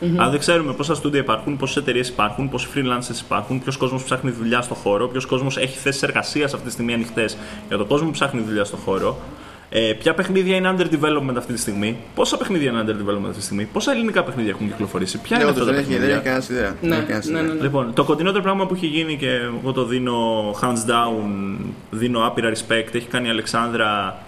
Mm-hmm. 0.00 0.16
Αλλά 0.16 0.30
δεν 0.30 0.38
ξέρουμε 0.38 0.72
πόσα 0.72 0.94
στούντια 0.94 1.20
υπάρχουν, 1.20 1.56
πόσες 1.56 1.76
εταιρείες 1.76 2.08
υπάρχουν, 2.08 2.48
πόσοι 2.48 2.68
freelancers 2.74 3.20
υπάρχουν, 3.24 3.62
ποιος 3.62 3.76
κόσμος 3.76 4.04
ψάχνει 4.04 4.30
δουλειά 4.30 4.60
στο 4.60 4.74
χώρο, 4.74 5.08
ποιος 5.08 5.26
κόσμος 5.26 5.56
έχει 5.56 5.78
θέσεις 5.78 6.02
εργασίας 6.02 6.54
αυτή 6.54 6.66
τη 6.66 6.72
στιγμή 6.72 6.92
ανοιχτές 6.92 7.36
για 7.68 7.76
τον 7.76 7.86
κόσμο 7.86 8.06
που 8.06 8.12
ψάχνει 8.12 8.40
δουλειά 8.40 8.64
στο 8.64 8.76
χώρο. 8.76 9.18
Ε, 9.68 9.92
ποια 9.98 10.14
παιχνίδια 10.14 10.56
είναι 10.56 10.74
under 10.76 10.94
development 10.94 11.36
αυτή 11.36 11.52
τη 11.52 11.58
στιγμή, 11.58 11.96
πόσα 12.14 12.36
παιχνίδια 12.36 12.70
είναι 12.70 12.84
under 12.86 12.90
development 12.90 13.26
αυτή 13.26 13.38
τη 13.38 13.42
στιγμή, 13.42 13.68
πόσα 13.72 13.92
ελληνικά 13.92 14.22
παιχνίδια 14.22 14.50
έχουν 14.50 14.68
κυκλοφορήσει, 14.68 15.18
ποια 15.18 15.36
ναι, 15.36 15.42
είναι 15.42 15.52
αυτά 15.52 15.64
τα 15.64 15.72
παιχνίδια. 15.72 15.98
Δεν 15.98 16.10
έχει 16.10 16.20
κανένας 16.20 16.48
ιδέα. 16.48 16.76
Ναι, 16.82 16.96
ναι, 16.96 17.40
ναι, 17.40 17.52
ναι, 17.52 17.62
Λοιπόν, 17.62 17.92
το 17.94 18.04
κοντινότερο 18.04 18.42
πράγμα 18.42 18.66
που 18.66 18.74
έχει 18.74 18.86
γίνει 18.86 19.16
και 19.16 19.30
εγώ 19.60 19.72
το 19.72 19.84
δίνω 19.84 20.50
hands 20.62 20.90
down, 20.90 21.56
δίνω 21.90 22.26
άπειρα 22.26 22.50
respect, 22.50 22.94
έχει 22.94 23.06
κάνει 23.08 23.26
η 23.26 23.30
Αλεξάνδρα 23.30 24.18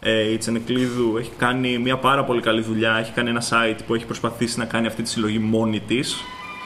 ε, 0.00 0.32
η 0.32 0.36
Τσενεκλίδου, 0.36 1.16
έχει 1.18 1.30
κάνει 1.38 1.78
μια 1.78 1.96
πάρα 1.96 2.24
πολύ 2.24 2.40
καλή 2.40 2.60
δουλειά, 2.60 2.96
έχει 2.96 3.12
κάνει 3.12 3.28
ένα 3.28 3.42
site 3.50 3.78
που 3.86 3.94
έχει 3.94 4.04
προσπαθήσει 4.04 4.58
να 4.58 4.64
κάνει 4.64 4.86
αυτή 4.86 5.02
τη 5.02 5.08
συλλογή 5.08 5.38
μόνη 5.38 5.80
της, 5.80 6.16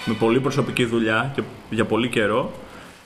με 0.05 0.15
πολύ 0.15 0.41
προσωπική 0.41 0.85
δουλειά 0.85 1.33
και 1.35 1.43
για 1.71 1.85
πολύ 1.85 2.09
καιρό. 2.09 2.53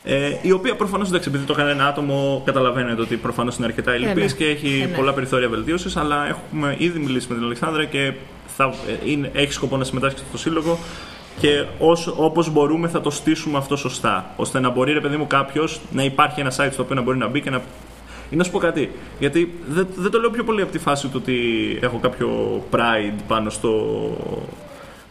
Ε, 0.08 0.36
η 0.42 0.50
οποία 0.50 0.76
προφανώς 0.76 1.08
εντάξει, 1.08 1.28
επειδή 1.28 1.44
το 1.44 1.52
έκανε 1.52 1.70
ένα 1.70 1.86
άτομο, 1.86 2.42
καταλαβαίνετε 2.44 3.00
ότι 3.00 3.16
προφανώς 3.16 3.56
είναι 3.56 3.66
αρκετά 3.66 3.92
ελληπή 3.92 4.20
ε, 4.20 4.24
ναι. 4.24 4.30
και 4.30 4.44
έχει 4.44 4.80
ε, 4.82 4.86
ναι. 4.86 4.96
πολλά 4.96 5.12
περιθώρια 5.12 5.48
βελτίωσης. 5.48 5.96
Αλλά 5.96 6.28
έχουμε 6.28 6.74
ήδη 6.78 6.98
μιλήσει 6.98 7.26
με 7.28 7.34
την 7.34 7.44
Αλεξάνδρα 7.44 7.84
και 7.84 8.12
θα, 8.56 8.64
ε, 8.64 9.10
είναι, 9.10 9.30
έχει 9.34 9.52
σκοπό 9.52 9.76
να 9.76 9.84
συμμετάσχει 9.84 10.18
στο 10.28 10.38
σύλλογο 10.38 10.78
και 11.40 11.64
όπως 12.16 12.50
μπορούμε 12.50 12.88
θα 12.88 13.00
το 13.00 13.10
στήσουμε 13.10 13.58
αυτό 13.58 13.76
σωστά. 13.76 14.30
ώστε 14.36 14.60
να 14.60 14.70
μπορεί, 14.70 14.92
ρε 14.92 15.00
παιδί 15.00 15.16
μου, 15.16 15.26
κάποιος 15.26 15.80
να 15.92 16.02
υπάρχει 16.02 16.40
ένα 16.40 16.50
site 16.56 16.70
στο 16.72 16.82
οποίο 16.82 16.94
να 16.94 17.02
μπορεί 17.02 17.18
να 17.18 17.28
μπει 17.28 17.40
και 17.40 17.50
να. 17.50 17.62
Ή 18.30 18.36
να 18.36 18.44
σου 18.44 18.50
πω 18.50 18.58
κάτι, 18.58 18.90
γιατί 19.18 19.54
δεν, 19.68 19.86
δεν 19.96 20.10
το 20.10 20.20
λέω 20.20 20.30
πιο 20.30 20.44
πολύ 20.44 20.62
από 20.62 20.72
τη 20.72 20.78
φάση 20.78 21.06
του 21.06 21.20
ότι 21.22 21.38
έχω 21.82 21.98
κάποιο 21.98 22.62
pride 22.70 23.20
πάνω 23.26 23.50
στο, 23.50 23.72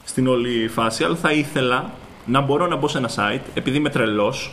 στην 0.03 0.27
όλη 0.27 0.67
φάση, 0.67 1.03
αλλά 1.03 1.15
θα 1.15 1.31
ήθελα 1.31 1.91
να 2.25 2.41
μπορώ 2.41 2.67
να 2.67 2.75
μπω 2.75 2.87
σε 2.87 2.97
ένα 2.97 3.09
site, 3.09 3.41
επειδή 3.53 3.77
είμαι 3.77 3.89
τρελός, 3.89 4.51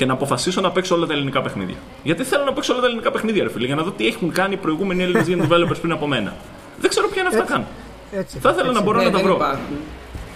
και 0.00 0.06
να 0.06 0.12
αποφασίσω 0.12 0.60
να 0.60 0.72
παίξω 0.72 0.94
όλα 0.94 1.06
τα 1.06 1.12
ελληνικά 1.12 1.42
παιχνίδια. 1.42 1.76
Γιατί 2.02 2.24
θέλω 2.24 2.44
να 2.44 2.52
παίξω 2.52 2.72
όλα 2.72 2.80
τα 2.80 2.86
ελληνικά 2.86 3.10
παιχνίδια, 3.10 3.42
ρε 3.42 3.50
φίλε, 3.50 3.66
για 3.66 3.74
να 3.74 3.82
δω 3.82 3.90
τι 3.90 4.06
έχουν 4.06 4.32
κάνει 4.32 4.54
οι 4.54 4.56
προηγούμενοι 4.56 5.02
Έλληνες 5.02 5.26
game 5.28 5.42
developers 5.48 5.80
πριν 5.80 5.92
από 5.92 6.06
μένα. 6.06 6.36
Δεν 6.80 6.90
ξέρω 6.90 7.08
ποια 7.08 7.22
είναι 7.22 7.36
αυτά 7.36 7.52
καν. 7.52 7.66
Θα 8.40 8.50
ήθελα 8.50 8.72
να 8.72 8.80
μπορώ 8.80 8.98
να 8.98 9.04
ναι, 9.04 9.10
τα 9.10 9.22
βρω. 9.22 9.36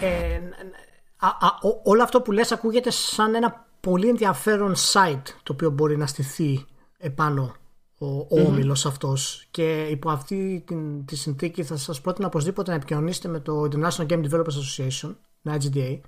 Ε, 0.01 0.41
α, 1.17 1.27
α, 1.27 1.49
όλο 1.83 2.03
αυτό 2.03 2.21
που 2.21 2.33
λες 2.33 2.53
ακούγεται 2.53 2.91
σαν 2.91 3.35
ένα 3.35 3.67
πολύ 3.81 4.09
ενδιαφέρον 4.09 4.75
site 4.93 5.23
το 5.43 5.53
οποίο 5.53 5.71
μπορεί 5.71 5.97
να 5.97 6.07
στηθεί 6.07 6.67
επάνω 6.99 7.55
ο, 7.99 8.07
ο 8.07 8.27
mm-hmm. 8.31 8.47
όμιλος 8.47 8.87
αυτός 8.87 9.47
και 9.51 9.83
υπό 9.91 10.11
αυτή 10.11 10.65
την, 10.67 11.05
τη 11.05 11.17
συνθήκη 11.17 11.63
θα 11.63 11.77
σας 11.77 12.01
πρότεινα 12.01 12.27
οπωσδήποτε 12.27 12.71
να 12.71 12.77
επικοινωνήσετε 12.77 13.29
με 13.29 13.41
το 13.41 13.69
International 13.73 14.07
Game 14.07 14.25
Developers 14.31 14.57
Association, 14.63 15.15
το 15.43 15.53
IGDA, 15.53 16.01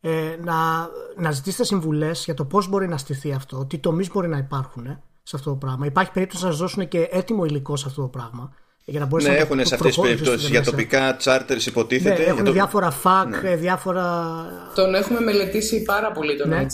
ε, 0.00 0.36
να, 0.42 0.88
να 1.16 1.30
ζητήσετε 1.30 1.64
συμβουλές 1.64 2.24
για 2.24 2.34
το 2.34 2.44
πώς 2.44 2.68
μπορεί 2.68 2.88
να 2.88 2.98
στηθεί 2.98 3.32
αυτό, 3.32 3.64
τι 3.64 3.78
τομείς 3.78 4.10
μπορεί 4.12 4.28
να 4.28 4.38
υπάρχουν 4.38 4.86
ε, 4.86 5.02
σε 5.22 5.36
αυτό 5.36 5.50
το 5.50 5.56
πράγμα. 5.56 5.86
Υπάρχει 5.86 6.12
περίπτωση 6.12 6.44
να 6.44 6.50
σας 6.50 6.58
δώσουν 6.58 6.88
και 6.88 7.08
έτοιμο 7.10 7.44
υλικό 7.44 7.76
σε 7.76 7.84
αυτό 7.88 8.02
το 8.02 8.08
πράγμα. 8.08 8.52
Για 8.88 9.00
να 9.00 9.22
ναι, 9.22 9.36
έχουν 9.36 9.66
σε 9.66 9.74
αυτές 9.74 9.94
τις 9.94 10.00
περιπτώσεις 10.00 10.48
για 10.48 10.62
τοπικά 10.62 11.16
charters 11.24 11.66
υποτίθεται. 11.66 12.18
Ναι, 12.18 12.24
έχουν 12.24 12.44
το... 12.44 12.52
διάφορα 12.52 13.00
FAQ, 13.02 13.42
ναι. 13.42 13.56
διάφορα. 13.56 14.24
Τον 14.74 14.94
έχουμε 14.94 15.20
μελετήσει 15.20 15.82
πάρα 15.82 16.12
πολύ 16.12 16.36
τον 16.36 16.48
ναι. 16.48 16.66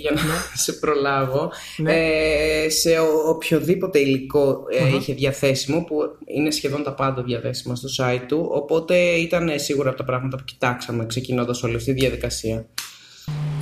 για 0.00 0.10
να 0.10 0.22
ναι. 0.22 0.32
σε 0.64 0.72
προλάβω. 0.72 1.52
Ναι. 1.76 1.92
Ε, 1.92 2.68
σε 2.70 2.90
οποιοδήποτε 3.28 3.98
υλικό 3.98 4.64
ε, 4.70 4.96
είχε 4.96 5.14
διαθέσιμο, 5.14 5.84
που 5.84 5.96
είναι 6.24 6.50
σχεδόν 6.50 6.82
τα 6.82 6.94
πάντα 6.94 7.22
διαθέσιμα 7.22 7.74
στο 7.74 7.88
site 7.98 8.24
του. 8.28 8.48
Οπότε 8.52 8.96
ήταν 8.96 9.50
σίγουρα 9.54 9.88
από 9.88 9.98
τα 9.98 10.04
πράγματα 10.04 10.36
που 10.36 10.44
κοιτάξαμε 10.44 11.06
ξεκινώντας 11.06 11.62
όλη 11.62 11.76
αυτή 11.76 11.94
τη 11.94 12.00
διαδικασία. 12.00 12.66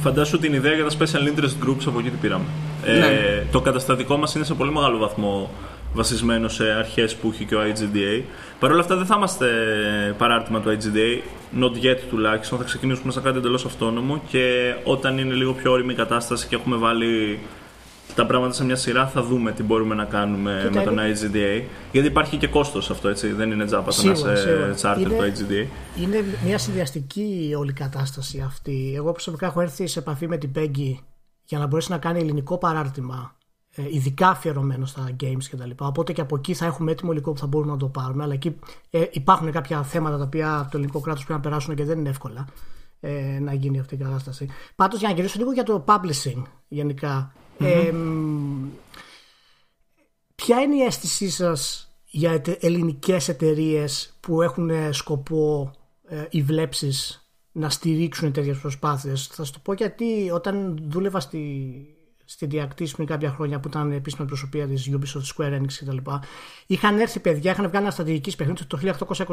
Φαντάσου 0.00 0.38
την 0.38 0.52
ιδέα 0.52 0.72
για 0.72 0.84
τα 0.84 0.90
special 0.98 1.38
interest 1.38 1.68
groups 1.68 1.84
από 1.86 1.98
εκεί 1.98 2.10
τι 2.10 2.16
πήραμε. 2.20 2.44
Ε, 2.84 2.98
ναι. 2.98 3.46
το 3.52 3.60
καταστατικό 3.60 4.16
μας 4.16 4.34
είναι 4.34 4.44
σε 4.44 4.54
πολύ 4.54 4.72
μεγάλο 4.72 4.98
βαθμό 4.98 5.50
βασισμένο 5.92 6.48
σε 6.48 6.64
αρχές 6.64 7.16
που 7.16 7.30
έχει 7.32 7.44
και 7.44 7.54
ο 7.54 7.60
IGDA. 7.60 8.22
Παρ' 8.58 8.70
όλα 8.70 8.80
αυτά 8.80 8.96
δεν 8.96 9.06
θα 9.06 9.14
είμαστε 9.16 9.46
παράρτημα 10.18 10.60
του 10.60 10.76
IGDA, 10.78 11.22
not 11.60 11.84
yet 11.84 11.98
τουλάχιστον. 12.08 12.58
Θα 12.58 12.64
ξεκινήσουμε 12.64 13.12
σαν 13.12 13.22
κάτι 13.22 13.38
εντελώς 13.38 13.64
αυτόνομο 13.64 14.22
και 14.28 14.74
όταν 14.84 15.18
είναι 15.18 15.34
λίγο 15.34 15.52
πιο 15.52 15.72
όρημη 15.72 15.92
η 15.92 15.96
κατάσταση 15.96 16.46
και 16.46 16.54
έχουμε 16.54 16.76
βάλει 16.76 17.38
τα 18.14 18.26
πράγματα 18.26 18.54
σε 18.54 18.64
μια 18.64 18.76
σειρά, 18.76 19.06
θα 19.06 19.22
δούμε 19.22 19.52
τι 19.52 19.62
μπορούμε 19.62 19.94
να 19.94 20.04
κάνουμε 20.04 20.70
με 20.72 20.82
τον 20.82 20.98
IGDA. 20.98 21.62
Γιατί 21.92 22.08
υπάρχει 22.08 22.36
και 22.36 22.46
κόστος 22.46 22.90
αυτό, 22.90 23.08
έτσι. 23.08 23.32
Δεν 23.32 23.50
είναι 23.50 23.64
τζάπα 23.64 23.92
το 23.92 24.02
να 24.06 24.14
σε 24.14 24.74
charter 24.82 25.06
το 25.08 25.24
IGDA. 25.24 25.66
Είναι 26.00 26.24
μια 26.44 26.58
συνδυαστική 26.58 27.54
όλη 27.58 27.72
κατάσταση 27.72 28.42
αυτή. 28.46 28.92
Εγώ 28.96 29.12
προσωπικά 29.12 29.46
έχω 29.46 29.60
έρθει 29.60 29.86
σε 29.86 29.98
επαφή 29.98 30.28
με 30.28 30.36
την 30.36 30.50
Peggy 30.56 30.94
για 31.44 31.58
να 31.58 31.66
μπορέσει 31.66 31.90
να 31.90 31.98
κάνει 31.98 32.20
ελληνικό 32.20 32.58
παράρτημα 32.58 33.34
ε, 33.38 33.39
ειδικά 33.74 34.28
αφιερωμένο 34.28 34.86
στα 34.86 35.16
games 35.20 35.44
κτλ. 35.50 35.70
Οπότε 35.78 36.12
και 36.12 36.20
από 36.20 36.36
εκεί 36.36 36.54
θα 36.54 36.66
έχουμε 36.66 36.90
έτοιμο 36.90 37.12
υλικό 37.12 37.32
που 37.32 37.38
θα 37.38 37.46
μπορούμε 37.46 37.72
να 37.72 37.78
το 37.78 37.86
πάρουμε. 37.88 38.22
Αλλά 38.22 38.32
εκεί 38.32 38.58
ε, 38.90 39.04
υπάρχουν 39.10 39.50
κάποια 39.50 39.82
θέματα 39.82 40.16
τα 40.16 40.24
οποία 40.24 40.68
το 40.70 40.76
ελληνικό 40.76 41.00
κράτος 41.00 41.24
πρέπει 41.24 41.40
να 41.40 41.48
περάσουν 41.48 41.74
και 41.74 41.84
δεν 41.84 41.98
είναι 41.98 42.08
εύκολα 42.08 42.48
ε, 43.00 43.38
να 43.40 43.54
γίνει 43.54 43.78
αυτή 43.78 43.94
η 43.94 43.98
κατάσταση. 43.98 44.48
Πάντως, 44.76 44.98
για 44.98 45.08
να 45.08 45.14
γυρίσω 45.14 45.38
λίγο 45.38 45.52
για 45.52 45.62
το 45.62 45.84
publishing 45.86 46.42
γενικά. 46.68 47.32
Ε, 47.58 47.92
ποια 50.34 50.60
είναι 50.60 50.76
η 50.76 50.82
αίσθησή 50.82 51.30
σας 51.30 51.90
για 52.04 52.42
ελληνικές 52.60 53.28
εταιρείες 53.28 54.16
που 54.20 54.42
έχουν 54.42 54.70
σκοπό 54.90 55.72
ε, 56.08 56.26
οι 56.30 56.42
βλέψεις 56.42 57.24
να 57.52 57.70
στηρίξουν 57.70 58.32
τέτοιες 58.32 58.58
προσπάθειες; 58.58 59.26
Θα 59.26 59.44
σου 59.44 59.52
το 59.52 59.58
πω 59.62 59.72
γιατί 59.72 60.30
όταν 60.30 60.78
δούλευα 60.88 61.20
στη 61.20 61.84
στη 62.30 62.46
διακτήση 62.46 62.94
πριν 62.94 63.06
κάποια 63.06 63.30
χρόνια 63.30 63.60
που 63.60 63.68
ήταν 63.68 63.92
επίσημη 63.92 64.26
προσωπία 64.26 64.66
της 64.66 64.90
Ubisoft 64.92 65.34
Square 65.34 65.60
Enix 65.60 65.72
κτλ. 65.80 65.96
Είχαν 66.66 66.98
έρθει 66.98 67.20
παιδιά, 67.20 67.50
είχαν 67.50 67.68
βγάλει 67.68 67.84
ένα 67.84 67.92
στρατηγικής 67.92 68.36
παιχνίδι 68.36 68.64
το 68.64 68.78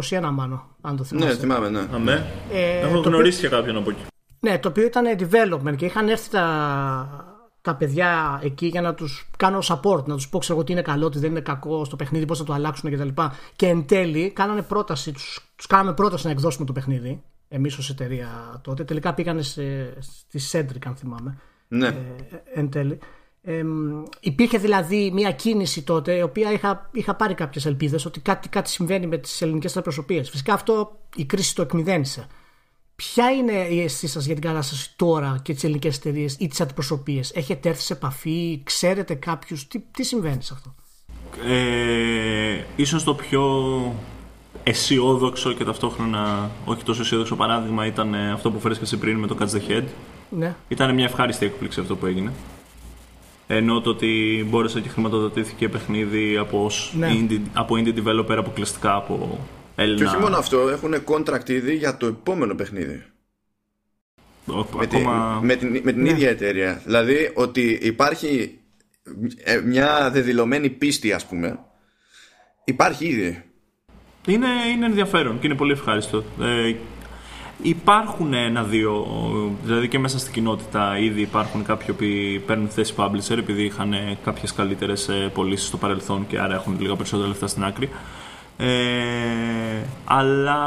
1821, 0.09 0.29
μάλλον. 0.33 0.63
Αν 0.81 0.97
το 0.97 1.03
θυμάστε. 1.03 1.33
Ναι, 1.33 1.39
θυμάμαι, 1.39 1.69
ναι. 1.69 1.87
Αμέ. 1.93 2.25
Ε, 2.51 2.79
Έχω 2.79 2.99
γνωρίσει 2.99 3.41
και 3.41 3.47
κάποιον 3.47 3.77
από 3.77 3.89
εκεί. 3.89 4.01
Ναι, 4.39 4.59
το 4.59 4.69
οποίο 4.69 4.85
ήταν 4.85 5.05
development 5.19 5.75
και 5.75 5.85
είχαν 5.85 6.09
έρθει 6.09 6.29
τα, 6.29 7.25
τα 7.61 7.75
παιδιά 7.75 8.39
εκεί 8.43 8.67
για 8.67 8.81
να 8.81 8.93
τους 8.93 9.29
κάνω 9.37 9.59
support, 9.63 10.05
να 10.05 10.15
τους 10.15 10.29
πω 10.29 10.39
ξέρω 10.39 10.59
ότι 10.59 10.71
είναι 10.71 10.81
καλό, 10.81 11.05
ότι 11.05 11.19
δεν 11.19 11.31
είναι 11.31 11.41
κακό 11.41 11.85
στο 11.85 11.95
παιχνίδι, 11.95 12.25
πώς 12.25 12.37
θα 12.37 12.43
το 12.43 12.53
αλλάξουν 12.53 12.91
κτλ. 12.91 13.07
Και, 13.07 13.29
και 13.55 13.67
εν 13.67 13.85
τέλει 13.85 14.31
κάνανε 14.31 14.61
πρόταση, 14.61 15.11
τους 15.55 15.67
κάναμε 15.67 15.93
πρόταση 15.93 16.25
να 16.25 16.31
εκδώσουμε 16.31 16.65
το 16.65 16.73
παιχνίδι, 16.73 17.23
εμείς 17.47 17.77
ως 17.77 17.89
εταιρεία 17.89 18.59
τότε. 18.63 18.83
Τελικά 18.83 19.13
πήγανε 19.13 19.41
στη 19.41 20.39
Cedric, 20.51 20.81
αν 20.85 20.95
θυμάμαι 20.95 21.37
ναι. 21.67 21.87
ε, 21.87 21.93
εν 22.53 22.69
τέλει. 22.69 22.99
Ε, 23.41 23.63
υπήρχε 24.19 24.57
δηλαδή 24.57 25.11
μια 25.13 25.31
κίνηση 25.31 25.83
τότε 25.83 26.13
η 26.13 26.21
οποία 26.21 26.51
είχα, 26.51 26.89
είχα 26.93 27.15
πάρει 27.15 27.33
κάποιες 27.33 27.65
ελπίδες 27.65 28.05
ότι 28.05 28.19
κάτι, 28.19 28.49
κάτι 28.49 28.69
συμβαίνει 28.69 29.07
με 29.07 29.17
τις 29.17 29.41
ελληνικές 29.41 29.71
αντιπροσωπείες. 29.71 30.29
Φυσικά 30.29 30.53
αυτό 30.53 30.99
η 31.15 31.25
κρίση 31.25 31.55
το 31.55 31.61
εκμυδένισε. 31.61 32.27
Ποια 32.95 33.31
είναι 33.31 33.51
η 33.51 33.81
αίσθηση 33.81 34.07
σας 34.07 34.25
για 34.25 34.33
την 34.33 34.43
κατάσταση 34.43 34.93
τώρα 34.95 35.39
και 35.41 35.53
τις 35.53 35.63
ελληνικές 35.63 35.97
εταιρείες 35.97 36.35
ή 36.39 36.47
τις 36.47 36.61
αντιπροσωπείες, 36.61 37.31
Έχετε 37.31 37.69
έρθει 37.69 37.81
σε 37.81 37.93
επαφή, 37.93 38.61
ξέρετε 38.63 39.13
κάποιους, 39.13 39.67
τι, 39.67 39.79
τι 39.79 40.03
συμβαίνει 40.03 40.41
σε 40.41 40.53
αυτό; 40.53 40.75
Ε, 41.45 42.63
ίσως 42.75 43.03
το 43.03 43.15
πιο 43.15 43.43
αισιόδοξο 44.63 45.53
και 45.53 45.63
ταυτόχρονα 45.63 46.51
όχι 46.65 46.83
τόσο 46.83 47.01
αισιόδοξο 47.01 47.35
παράδειγμα 47.35 47.85
ήταν 47.85 48.15
αυτό 48.15 48.51
που 48.51 48.59
φέρεις 48.59 48.77
και 48.77 48.83
εσύ 48.83 48.97
πριν 48.97 49.17
με 49.17 49.27
το 49.27 49.37
Catch 49.39 49.49
the 49.49 49.71
Head 49.71 49.85
ναι. 50.29 50.55
Ήταν 50.67 50.93
μια 50.93 51.05
ευχάριστη 51.05 51.45
έκπληξη 51.45 51.79
αυτό 51.79 51.95
που 51.95 52.05
έγινε. 52.05 52.31
Ενώ 53.47 53.81
το 53.81 53.89
ότι 53.89 54.45
μπόρεσε 54.49 54.81
και 54.81 54.89
χρηματοδοτήθηκε 54.89 55.69
παιχνίδι 55.69 56.37
από, 56.37 56.69
ναι. 56.91 57.09
indie, 57.11 57.41
από 57.53 57.75
indie 57.77 57.93
developer 58.03 58.35
αποκλειστικά 58.37 58.95
από 58.95 59.39
Έλληνα. 59.75 59.97
Και 59.97 60.05
όχι 60.05 60.17
μόνο 60.17 60.37
αυτό, 60.37 60.69
έχουν 60.69 60.93
contract 61.05 61.49
ήδη 61.49 61.75
για 61.75 61.97
το 61.97 62.05
επόμενο 62.05 62.55
παιχνίδι. 62.55 63.03
με, 64.45 64.65
ακόμα... 64.81 65.39
με, 65.43 65.55
την, 65.55 65.81
με 65.83 65.91
την 65.91 66.01
ναι. 66.01 66.09
ίδια 66.09 66.29
εταιρεία. 66.29 66.81
Δηλαδή 66.85 67.31
ότι 67.33 67.79
υπάρχει 67.81 68.59
ε, 69.43 69.61
μια 69.61 70.09
δεδηλωμένη 70.11 70.69
πίστη, 70.69 71.11
ας 71.11 71.25
πούμε. 71.25 71.59
Υπάρχει 72.63 73.05
ήδη. 73.05 73.43
Είναι, 74.27 74.47
είναι 74.71 74.85
ενδιαφέρον 74.85 75.39
και 75.39 75.47
είναι 75.47 75.55
πολύ 75.55 75.71
ευχάριστο. 75.71 76.23
Ε, 76.41 76.75
Υπάρχουν 77.61 78.33
ένα-δύο, 78.33 79.07
δηλαδή 79.63 79.87
και 79.87 79.99
μέσα 79.99 80.19
στην 80.19 80.33
κοινότητα 80.33 80.97
ήδη 80.97 81.21
υπάρχουν 81.21 81.63
κάποιοι 81.63 81.95
που 81.95 82.43
παίρνουν 82.45 82.67
θέση 82.67 82.93
publisher 82.97 83.37
επειδή 83.37 83.63
είχαν 83.63 83.93
κάποιες 84.23 84.53
καλύτερες 84.53 85.07
ε, 85.07 85.31
πωλήσεις 85.33 85.67
στο 85.67 85.77
παρελθόν 85.77 86.27
και 86.27 86.39
άρα 86.39 86.55
έχουν 86.55 86.77
λίγα 86.79 86.95
περισσότερα 86.95 87.27
λεφτά 87.27 87.47
στην 87.47 87.63
άκρη. 87.63 87.89
Ε, 88.57 88.67
αλλά 90.05 90.59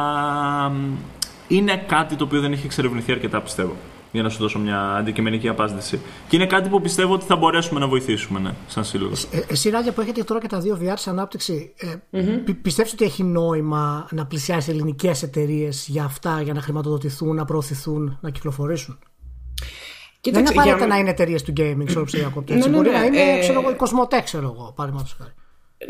είναι 1.49 1.85
κάτι 1.87 2.17
το 2.17 2.25
οποίο 2.25 2.41
δεν 2.41 2.53
έχει 2.53 2.67
εξερευνηθεί 2.67 3.13
αρκετά 3.13 3.41
πιστεύω 3.41 3.77
για 4.13 4.23
να 4.23 4.29
σου 4.29 4.39
δώσω 4.39 4.59
μια 4.59 4.95
αντικειμενική 4.95 5.49
απάντηση. 5.49 6.01
Και 6.29 6.37
είναι 6.37 6.47
κάτι 6.47 6.69
που 6.69 6.81
πιστεύω 6.81 7.15
ότι 7.15 7.25
θα 7.25 7.37
μπορέσουμε 7.37 7.81
να 7.81 7.87
βοηθήσουμε, 7.89 8.41
ναι, 8.41 8.51
σαν 8.67 8.85
σύλλογος. 8.85 9.25
Ε, 9.25 9.45
εσύ, 9.49 9.71
Ράγια, 9.71 9.93
που 9.93 10.01
έχετε 10.01 10.23
τώρα 10.23 10.41
και 10.41 10.47
τα 10.47 10.61
δύο 10.61 10.79
VR 10.83 10.93
σε 10.95 11.11
ανάπτυξη, 11.11 11.73
ε, 11.77 11.95
mm-hmm. 12.13 12.55
πιστεύεις 12.63 12.93
ότι 12.93 13.05
έχει 13.05 13.23
νόημα 13.23 14.09
να 14.11 14.27
πλησιάσει 14.27 14.71
ελληνικές 14.71 15.23
εταιρείες 15.23 15.87
για 15.89 16.05
αυτά, 16.05 16.41
για 16.43 16.53
να 16.53 16.61
χρηματοδοτηθούν, 16.61 17.35
να 17.35 17.45
προωθηθούν, 17.45 18.19
να 18.21 18.31
κυκλοφορήσουν; 18.31 18.99
Κοίταξε, 20.21 20.45
δεν 20.45 20.53
είναι 20.53 20.61
απαραίτητα 20.61 20.87
για... 20.87 20.95
να 20.95 21.01
είναι 21.01 21.11
εταιρείες 21.11 21.43
του 21.43 21.53
gaming, 21.57 21.85
ξέρω 21.87 22.05
ψηφιακό. 22.05 22.45
Ναι, 22.49 22.55
ναι, 22.55 22.67
ναι, 22.67 22.77
Μπορεί 22.77 22.91
να 22.91 23.05
είναι, 23.05 23.21
ε... 23.21 23.39
ξέρω 23.39 23.61
εγώ, 23.61 23.71
η 23.71 23.75
Κοσμοτέ, 23.75 24.21
ξέρω 24.21 24.55
εγώ, 24.57 24.73
παραδείγματος 24.77 25.17
χάρη. 25.19 25.33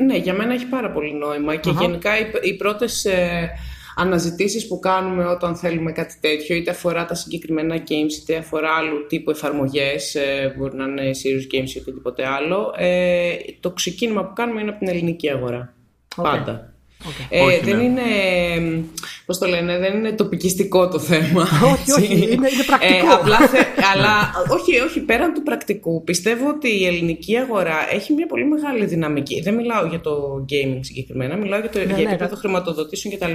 Ναι, 0.07 0.17
για 0.17 0.35
μένα 0.35 0.53
έχει 0.53 0.67
πάρα 0.67 0.91
πολύ 0.91 1.15
νόημα 1.15 1.57
και 1.57 1.71
uh-huh. 1.71 1.81
γενικά 1.81 2.19
οι, 2.19 2.31
οι 2.43 2.57
πρώτες. 2.57 3.05
Ε, 3.05 3.51
αναζητήσεις 3.97 4.69
που 4.69 4.79
κάνουμε 4.79 5.25
όταν 5.25 5.57
θέλουμε 5.57 5.93
κάτι 5.93 6.15
τέτοιο, 6.21 6.57
είτε 6.57 6.71
αφορά 6.71 7.05
τα 7.05 7.15
συγκεκριμένα 7.15 7.77
games, 7.77 8.13
είτε 8.23 8.37
αφορά 8.37 8.71
άλλου 8.75 9.07
τύπου 9.07 9.31
εφαρμογές, 9.31 10.15
ε, 10.15 10.55
μπορεί 10.59 10.77
να 10.77 10.85
είναι 10.85 11.03
serious 11.03 11.55
games 11.55 11.71
ή 11.75 11.79
οτιδήποτε 11.79 12.27
άλλο, 12.27 12.75
ε, 12.77 13.31
το 13.61 13.71
ξεκίνημα 13.71 14.25
που 14.25 14.33
κάνουμε 14.33 14.61
είναι 14.61 14.71
από 14.71 14.79
την 14.79 14.89
ελληνική 14.89 15.31
αγορά. 15.31 15.75
Πάντα. 16.17 16.73
Okay. 17.03 17.27
Ε, 17.29 17.61
δεν 17.61 17.77
ναι. 17.77 17.83
είναι, 17.83 18.03
πώς 19.31 19.39
το 19.39 19.47
λένε, 19.47 19.79
δεν 19.79 19.97
είναι 19.97 20.13
τοπικιστικό 20.13 20.89
το 20.89 20.99
θέμα. 20.99 21.43
όχι, 21.73 21.93
όχι, 21.93 22.13
είναι, 22.15 22.33
είναι 22.33 22.65
πρακτικό. 22.67 23.07
Ε, 23.07 23.13
απλά 23.13 23.39
αλλά 23.93 24.33
όχι, 24.49 24.81
όχι, 24.81 25.01
πέραν 25.01 25.35
του 25.35 25.43
πρακτικού. 25.43 26.05
Πιστεύω 26.05 26.49
ότι 26.49 26.81
η 26.81 26.87
ελληνική 26.87 27.37
αγορά 27.37 27.77
έχει 27.93 28.13
μια 28.13 28.27
πολύ 28.27 28.45
μεγάλη 28.45 28.85
δυναμική. 28.85 29.41
Δεν 29.41 29.55
μιλάω 29.55 29.87
για 29.87 30.01
το 30.01 30.45
gaming 30.51 30.79
συγκεκριμένα, 30.81 31.37
μιλάω 31.37 31.61
για 31.61 31.71
το 31.71 31.79
ναι, 31.79 31.85
για 31.85 31.97
ναι, 31.97 32.03
επίπεδο 32.03 32.37
χρηματοδοτήσεων 32.37 33.15
κτλ. 33.15 33.33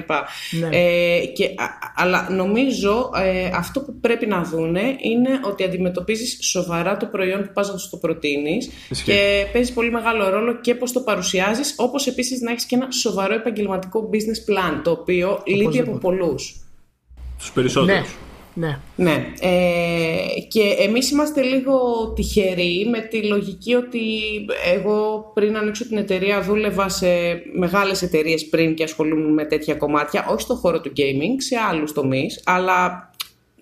Ναι. 0.60 0.78
Ε, 0.78 1.26
και, 1.26 1.50
αλλά 1.96 2.28
νομίζω 2.32 3.12
ε, 3.16 3.50
αυτό 3.54 3.80
που 3.80 4.00
πρέπει 4.00 4.26
να 4.26 4.44
δούνε 4.44 4.82
είναι 5.00 5.30
ότι 5.44 5.64
αντιμετωπίζεις 5.64 6.38
σοβαρά 6.42 6.98
το 6.98 7.06
προϊόν 7.06 7.42
που 7.42 7.52
πας 7.54 7.68
να 7.68 7.76
του 7.76 7.88
το 7.90 7.98
προτείνεις 7.98 8.70
και 9.06 9.46
παίζεις 9.54 9.74
πολύ 9.74 9.92
μεγάλο 9.92 10.30
ρόλο 10.30 10.60
και 10.62 10.76
πώς 10.76 10.92
το 10.92 11.00
παρουσιάζεις, 11.00 11.74
όπως 11.78 12.08
επίσης 12.08 12.42
να 12.42 12.52
έχεις 12.52 12.66
και 12.66 12.76
ένα 12.76 12.92
σοβαρό 12.92 13.34
επαγγελματικό 13.34 13.84
επαγγελματικό 13.86 14.10
business 14.12 14.50
plan, 14.50 14.82
το 14.84 14.92
οποίο 14.92 15.42
λείπει 15.46 15.78
από 15.88 15.98
πολλούς. 15.98 16.56
Τους 17.38 17.52
περισσότερους. 17.52 18.02
Ναι. 18.02 18.26
Ναι. 18.56 18.80
ναι. 18.96 19.26
Ε, 19.40 20.40
και 20.48 20.76
εμείς 20.80 21.12
είμαστε 21.12 21.42
λίγο 21.42 21.78
τυχεροί 22.16 22.88
με 22.90 23.00
τη 23.00 23.24
λογική 23.24 23.74
ότι 23.74 24.00
εγώ 24.76 25.32
πριν 25.34 25.58
ανοίξω 25.58 25.88
την 25.88 25.98
εταιρεία 25.98 26.42
δούλευα 26.42 26.90
σε 26.90 27.08
μεγάλες 27.58 28.02
εταιρείες 28.02 28.46
πριν 28.46 28.76
και 28.76 28.84
ασχολούμαι 28.84 29.30
με 29.30 29.46
τέτοια 29.46 29.76
κομμάτια, 29.76 30.26
όχι 30.30 30.42
στον 30.42 30.58
χώρο 30.58 30.82
του 30.82 30.92
gaming, 30.98 31.36
σε 31.38 31.56
άλλους 31.70 31.92
τομείς, 31.92 32.42
αλλά 32.46 33.10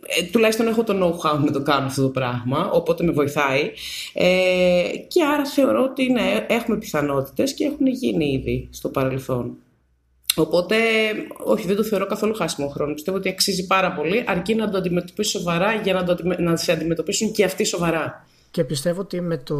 ε, 0.05 0.24
τουλάχιστον 0.24 0.67
έχω 0.67 0.84
το 0.84 0.93
know-how 0.93 1.39
να 1.45 1.51
το 1.51 1.61
κάνω 1.61 1.86
αυτό 1.86 2.01
το 2.01 2.09
πράγμα, 2.09 2.69
οπότε 2.71 3.03
με 3.03 3.11
βοηθάει. 3.11 3.71
Ε, 4.13 4.84
και 5.07 5.24
άρα 5.34 5.45
θεωρώ 5.45 5.84
ότι 5.84 6.11
ναι, 6.11 6.45
έχουμε 6.49 6.78
πιθανότητες 6.78 7.53
και 7.53 7.65
έχουν 7.65 7.88
γίνει 7.88 8.32
ήδη 8.32 8.67
στο 8.71 8.89
παρελθόν. 8.89 9.57
Οπότε, 10.36 10.75
όχι, 11.43 11.67
δεν 11.67 11.75
το 11.75 11.84
θεωρώ 11.84 12.05
καθόλου 12.05 12.34
χάσιμο 12.34 12.67
χρόνο. 12.67 12.93
Πιστεύω 12.93 13.17
ότι 13.17 13.29
αξίζει 13.29 13.67
πάρα 13.67 13.93
πολύ, 13.93 14.23
αρκεί 14.27 14.55
να 14.55 14.69
το 14.69 14.77
αντιμετωπίσει 14.77 15.29
σοβαρά 15.29 15.73
για 15.73 15.93
να, 15.93 16.03
το, 16.03 16.17
να 16.38 16.55
σε 16.55 16.71
αντιμετωπίσουν 16.71 17.31
και 17.31 17.43
αυτοί 17.43 17.63
σοβαρά. 17.63 18.25
Και 18.51 18.63
πιστεύω 18.63 19.01
ότι 19.01 19.21
με, 19.21 19.38
το, 19.38 19.55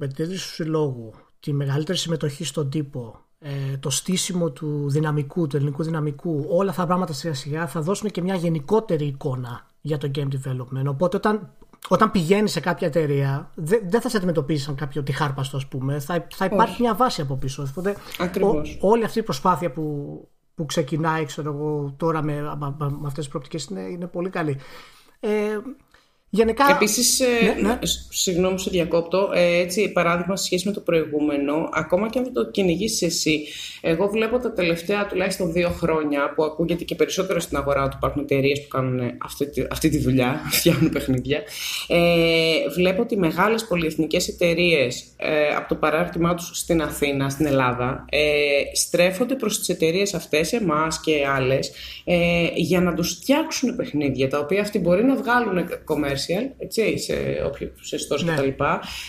με 0.00 0.06
τη 0.06 0.28
του 0.28 0.38
συλλόγου, 0.38 1.12
τη 1.40 1.52
μεγαλύτερη 1.52 1.98
συμμετοχή 1.98 2.44
στον 2.44 2.70
τύπο, 2.70 3.24
ε, 3.38 3.76
το 3.80 3.90
στήσιμο 3.90 4.50
του 4.50 4.90
δυναμικού, 4.90 5.46
του 5.46 5.56
ελληνικού 5.56 5.82
δυναμικού, 5.82 6.44
όλα 6.48 6.70
αυτά 6.70 6.82
τα 6.82 6.86
πράγματα 6.86 7.12
σιγά 7.12 7.34
σιγά 7.34 7.66
θα 7.66 7.80
δώσουν 7.80 8.10
και 8.10 8.22
μια 8.22 8.34
γενικότερη 8.34 9.06
εικόνα 9.06 9.70
για 9.80 9.98
το 9.98 10.10
game 10.14 10.28
development. 10.28 10.86
Οπότε 10.86 11.16
όταν 11.16 11.52
όταν 11.88 12.10
πηγαίνεις 12.10 12.52
σε 12.52 12.60
κάποια 12.60 12.86
εταιρεία, 12.86 13.50
δεν 13.86 14.00
θα 14.00 14.08
σε 14.08 14.16
αντιμετωπίσει 14.16 14.64
σαν 14.64 14.74
κάποιο 14.74 15.02
τυχάρπαστο, 15.02 15.56
ας 15.56 15.66
πούμε. 15.66 15.98
Θα, 15.98 16.26
θα 16.34 16.44
υπάρχει 16.44 16.82
μια 16.82 16.94
βάση 16.94 17.20
από 17.20 17.36
πίσω. 17.36 17.66
Οπότε, 17.70 17.96
όλη 18.80 19.04
αυτή 19.04 19.18
η 19.18 19.22
προσπάθεια 19.22 19.72
που, 19.72 20.28
που 20.54 20.66
ξεκινάει, 20.66 21.24
ξέρω 21.24 21.52
εγώ, 21.52 21.94
τώρα 21.96 22.22
με, 22.22 22.40
με, 22.58 22.74
με 22.78 23.06
αυτές 23.06 23.14
τις 23.14 23.28
προοπτικές 23.28 23.64
είναι, 23.64 23.80
είναι 23.80 24.06
πολύ 24.06 24.30
καλή. 24.30 24.58
Ε, 25.20 25.58
Γενικά... 26.34 26.64
Επίσης, 26.70 27.20
ε, 27.20 27.24
ναι, 27.60 27.68
ναι. 27.68 27.78
συγγνώμη 28.08 28.58
σε 28.58 28.70
διακόπτω, 28.70 29.30
ε, 29.34 29.58
έτσι 29.58 29.92
παράδειγμα 29.92 30.36
σε 30.36 30.44
σχέση 30.44 30.66
με 30.66 30.72
το 30.72 30.80
προηγούμενο, 30.80 31.68
ακόμα 31.72 32.08
και 32.08 32.18
αν 32.18 32.24
δεν 32.24 32.32
το 32.32 32.50
κυνηγήσει 32.50 33.06
εσύ, 33.06 33.46
εγώ 33.80 34.06
βλέπω 34.08 34.38
τα 34.38 34.52
τελευταία 34.52 35.06
τουλάχιστον 35.06 35.52
δύο 35.52 35.68
χρόνια 35.68 36.32
που 36.34 36.44
ακούγεται 36.44 36.84
και 36.84 36.94
περισσότερο 36.94 37.40
στην 37.40 37.56
αγορά 37.56 37.82
ότι 37.82 37.96
υπάρχουν 37.96 38.22
εταιρείες 38.22 38.62
που 38.62 38.68
κάνουν 38.68 39.00
αυτή, 39.24 39.66
αυτή 39.70 39.88
τη 39.88 39.98
δουλειά, 39.98 40.40
φτιάχνουν 40.58 40.90
παιχνίδια. 40.90 41.42
Ε, 41.88 42.68
βλέπω 42.74 43.02
ότι 43.02 43.16
μεγάλες 43.16 43.64
πολυεθνικές 43.64 44.28
εταιρείες 44.28 45.04
ε, 45.16 45.48
από 45.56 45.68
το 45.68 45.74
παράρτημά 45.74 46.34
τους 46.34 46.50
στην 46.58 46.82
Αθήνα, 46.82 47.28
στην 47.28 47.46
Ελλάδα, 47.46 48.04
ε, 48.08 48.18
στρέφονται 48.74 49.34
προς 49.34 49.58
τις 49.58 49.68
εταιρείες 49.68 50.14
αυτές, 50.14 50.52
εμάς 50.52 51.00
και 51.00 51.26
άλλες, 51.36 51.72
ε, 52.04 52.48
για 52.54 52.80
να 52.80 52.94
τους 52.94 53.10
φτιάξουν 53.12 53.76
παιχνίδια 53.76 54.28
τα 54.28 54.38
οποία 54.38 54.60
αυτοί 54.60 54.78
μπορεί 54.78 55.04
να 55.04 55.16
βγάλουν 55.16 55.68
commerce 56.28 56.54
έτσι, 56.58 56.98
σε, 56.98 57.14
σε 57.80 57.96
stores 57.96 58.24
ναι. 58.24 58.34
κτλ. 58.34 58.62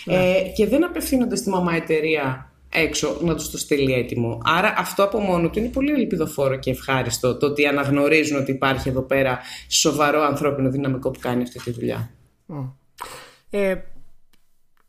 Ναι. 0.05 0.16
Ε, 0.16 0.41
και 0.55 0.68
δεν 0.68 0.86
απευθύνονται 0.86 1.36
στη 1.36 1.49
μαμά 1.49 1.76
εταιρεία 1.76 2.49
έξω 2.70 3.18
να 3.22 3.36
τους 3.36 3.49
το 3.49 3.57
στείλει 3.57 3.93
έτοιμο. 3.93 4.41
Άρα 4.43 4.74
αυτό 4.78 5.03
από 5.03 5.20
μόνο 5.20 5.49
του 5.49 5.59
είναι 5.59 5.68
πολύ 5.68 5.91
ελπιδοφόρο 5.91 6.55
και 6.55 6.72
ευχάριστο 6.72 7.38
το 7.38 7.45
ότι 7.45 7.66
αναγνωρίζουν 7.66 8.38
ότι 8.38 8.51
υπάρχει 8.51 8.89
εδώ 8.89 9.01
πέρα 9.01 9.39
σοβαρό 9.68 10.22
ανθρώπινο 10.22 10.70
δυναμικό 10.70 11.11
που 11.11 11.20
κάνει 11.20 11.43
αυτή 11.43 11.59
τη 11.59 11.72
δουλειά. 11.72 12.11
Ε, 13.49 13.76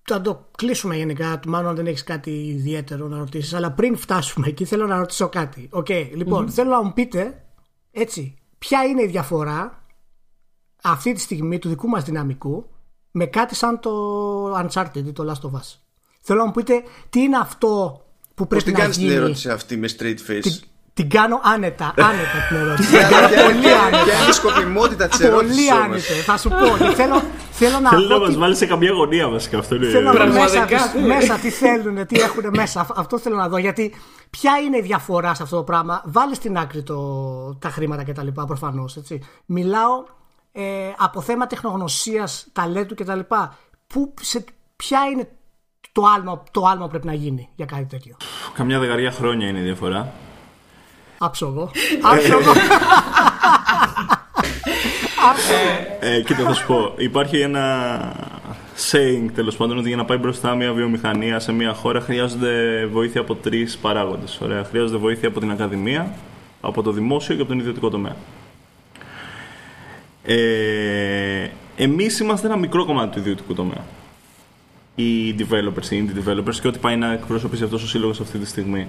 θα 0.02 0.20
το 0.20 0.48
κλείσουμε 0.56 0.96
γενικά, 0.96 1.40
μάλλον 1.46 1.74
δεν 1.74 1.86
έχεις 1.86 2.04
κάτι 2.04 2.30
ιδιαίτερο 2.30 3.06
να 3.08 3.18
ρωτήσεις. 3.18 3.54
Αλλά 3.54 3.72
πριν 3.72 3.96
φτάσουμε 3.96 4.46
εκεί, 4.48 4.64
θέλω 4.64 4.86
να 4.86 4.98
ρωτήσω 4.98 5.28
κάτι. 5.28 5.68
Okay, 5.72 6.10
λοιπόν, 6.14 6.50
θέλω 6.50 6.70
να 6.70 6.82
μου 6.82 6.92
πείτε 6.92 7.44
έτσι, 7.90 8.34
ποια 8.58 8.84
είναι 8.84 9.02
η 9.02 9.06
διαφορά 9.06 9.85
αυτή 10.86 11.12
τη 11.12 11.20
στιγμή 11.20 11.58
του 11.58 11.68
δικού 11.68 11.88
μας 11.88 12.04
δυναμικού 12.04 12.66
με 13.10 13.26
κάτι 13.26 13.54
σαν 13.54 13.80
το 13.80 13.90
Uncharted 14.56 15.04
ή 15.06 15.12
το 15.12 15.32
Last 15.32 15.48
of 15.48 15.52
Us. 15.52 15.78
Θέλω 16.20 16.38
να 16.38 16.46
μου 16.46 16.52
πείτε 16.52 16.82
τι 17.10 17.20
είναι 17.20 17.36
αυτό 17.36 18.00
που 18.34 18.46
πρέπει 18.46 18.70
να 18.70 18.78
γίνει. 18.78 18.86
Πώς 18.86 18.96
την 18.96 19.04
κάνεις 19.04 19.14
την 19.14 19.22
ερώτηση 19.22 19.50
αυτή 19.50 19.76
με 19.76 19.88
straight 19.98 20.30
face; 20.30 20.40
Την, 20.42 20.60
την 20.94 21.08
κάνω 21.08 21.40
άνετα, 21.42 21.94
άνετα 21.96 22.46
την 22.48 22.56
ερώτηση. 22.56 22.90
την 22.90 23.08
κάνω 23.08 23.28
πολύ 23.28 23.72
άνετα. 23.72 24.04
Ποια 24.04 24.20
είναι 24.20 24.30
η 24.30 24.32
σκοπιμότητα 24.32 25.08
της 25.08 25.20
ερώτησης 25.20 25.66
Πολύ 25.66 25.82
άνετα, 25.82 26.14
θα 26.24 26.36
σου 26.36 26.48
πω. 26.48 26.76
θέλω, 26.94 27.22
θέλω 27.50 27.80
να 27.80 27.90
Θέλω 27.90 28.08
να 28.08 28.18
μας 28.18 28.36
βάλει 28.36 28.56
σε 28.56 28.66
καμία 28.66 28.92
γωνία 28.92 29.28
βασικά 29.28 29.58
αυτό. 29.58 29.74
Είναι 29.74 29.86
θέλω 29.86 30.12
να 30.12 30.26
μέσα, 30.26 30.66
μέσα 31.06 31.34
τι 31.34 31.50
θέλουν, 31.50 32.06
τι 32.06 32.20
έχουν 32.20 32.44
μέσα. 32.54 32.86
Αυτό 32.96 33.18
θέλω 33.18 33.36
να 33.36 33.48
δω. 33.48 33.56
Γιατί 33.56 33.94
ποια 34.30 34.52
είναι 34.66 34.76
η 34.76 34.82
διαφορά 34.82 35.34
σε 35.34 35.42
αυτό 35.42 35.56
το 35.56 35.62
πράγμα; 35.62 36.02
Βάλει 36.04 36.34
στην 36.34 36.56
άκρη 36.58 36.82
το, 36.82 36.98
τα 37.54 37.68
χρήματα 37.70 38.04
κτλ. 38.04 38.28
Προφανώς. 38.46 38.98
Μιλάω 39.46 40.04
ε, 40.58 40.94
από 40.96 41.20
θέμα 41.20 41.46
τεχνογνωσίας, 41.46 42.46
ταλέντου 42.52 42.94
κτλ. 42.94 43.20
Πού, 43.86 44.14
σε, 44.20 44.44
ποια 44.76 45.00
είναι 45.12 45.28
το 45.92 46.02
άλμα, 46.04 46.42
το 46.50 46.64
άλμα 46.64 46.84
που 46.84 46.90
πρέπει 46.90 47.06
να 47.06 47.14
γίνει 47.14 47.48
για 47.54 47.66
κάτι 47.66 47.84
τέτοιο; 47.84 48.16
Καμιά 48.54 48.78
δεκαετία 48.78 49.10
χρόνια 49.10 49.48
είναι 49.48 49.58
η 49.58 49.62
διαφορά. 49.62 50.12
Άψογο. 51.18 51.70
Άψογο. 52.02 52.52
ε, 56.00 56.20
κοίτα, 56.20 56.42
θα 56.44 56.54
σου 56.54 56.66
πω. 56.66 56.94
Υπάρχει 56.96 57.40
ένα 57.40 57.98
saying 58.90 59.30
τέλος 59.34 59.56
πάντων 59.56 59.78
ότι 59.78 59.88
για 59.88 59.96
να 59.96 60.04
πάει 60.04 60.18
μπροστά 60.18 60.54
μια 60.54 60.72
βιομηχανία 60.72 61.38
σε 61.38 61.52
μια 61.52 61.74
χώρα 61.74 62.00
χρειάζονται 62.00 62.86
βοήθεια 62.86 63.20
από 63.20 63.34
τρεις 63.34 63.78
παράγοντες. 63.78 64.40
Χρειάζονται 64.68 64.98
βοήθεια 64.98 65.28
από 65.28 65.40
την 65.40 65.50
Ακαδημία, 65.50 66.14
από 66.60 66.82
το 66.82 66.92
δημόσιο 66.92 67.34
και 67.34 67.40
από 67.40 67.50
τον 67.50 67.58
ιδιωτικό 67.58 67.90
τομέα. 67.90 68.16
Ε, 70.26 71.48
εμείς 71.76 72.18
είμαστε 72.18 72.46
ένα 72.46 72.56
μικρό 72.56 72.84
κομμάτι 72.84 73.12
του 73.12 73.18
ιδιωτικού 73.18 73.54
τομέα. 73.54 73.84
Οι 74.94 75.34
developers, 75.38 75.90
οι 75.90 76.04
indie 76.04 76.28
developers 76.28 76.54
και 76.60 76.68
ό,τι 76.68 76.78
πάει 76.78 76.96
να 76.96 77.12
εκπροσωπήσει 77.12 77.64
αυτός 77.64 77.82
ο 77.82 77.86
σύλλογος 77.86 78.20
αυτή 78.20 78.38
τη 78.38 78.46
στιγμή. 78.46 78.86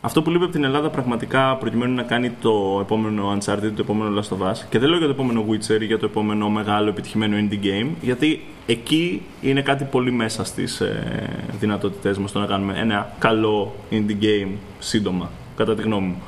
Αυτό 0.00 0.22
που 0.22 0.30
λείπει 0.30 0.44
από 0.44 0.52
την 0.52 0.64
Ελλάδα 0.64 0.90
πραγματικά 0.90 1.56
προκειμένου 1.56 1.94
να 1.94 2.02
κάνει 2.02 2.30
το 2.30 2.78
επόμενο 2.80 3.38
Uncharted, 3.38 3.72
το 3.76 3.80
επόμενο 3.80 4.20
Last 4.20 4.36
of 4.36 4.50
Us 4.50 4.56
και 4.68 4.78
δεν 4.78 4.88
λέω 4.88 4.98
για 4.98 5.06
το 5.06 5.12
επόμενο 5.12 5.46
Witcher 5.50 5.80
ή 5.80 5.84
για 5.84 5.98
το 5.98 6.06
επόμενο 6.06 6.50
μεγάλο 6.50 6.88
επιτυχημένο 6.88 7.36
indie 7.36 7.64
game, 7.64 7.88
γιατί 8.00 8.40
εκεί 8.66 9.22
είναι 9.40 9.62
κάτι 9.62 9.84
πολύ 9.84 10.12
μέσα 10.12 10.44
στις 10.44 10.80
ε, 10.80 11.28
δυνατότητές 11.60 12.18
μας 12.18 12.32
το 12.32 12.38
να 12.38 12.46
κάνουμε 12.46 12.74
ένα 12.78 13.12
καλό 13.18 13.74
indie 13.90 14.24
game 14.24 14.50
σύντομα, 14.78 15.30
κατά 15.56 15.74
τη 15.74 15.82
γνώμη 15.82 16.06
μου. 16.06 16.22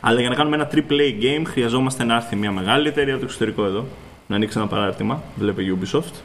Αλλά 0.00 0.20
για 0.20 0.28
να 0.28 0.34
κάνουμε 0.34 0.56
ένα 0.56 0.70
AAA 0.74 1.22
game 1.22 1.42
χρειαζόμαστε 1.46 2.04
να 2.04 2.14
έρθει 2.14 2.36
μια 2.36 2.52
μεγάλη 2.52 2.88
εταιρεία 2.88 3.12
από 3.12 3.20
το 3.20 3.26
εξωτερικό 3.26 3.64
εδώ, 3.64 3.86
να 4.26 4.36
ανοίξει 4.36 4.58
ένα 4.58 4.66
παράρτημα, 4.66 5.22
βλέπει 5.36 5.78
Ubisoft, 5.78 6.22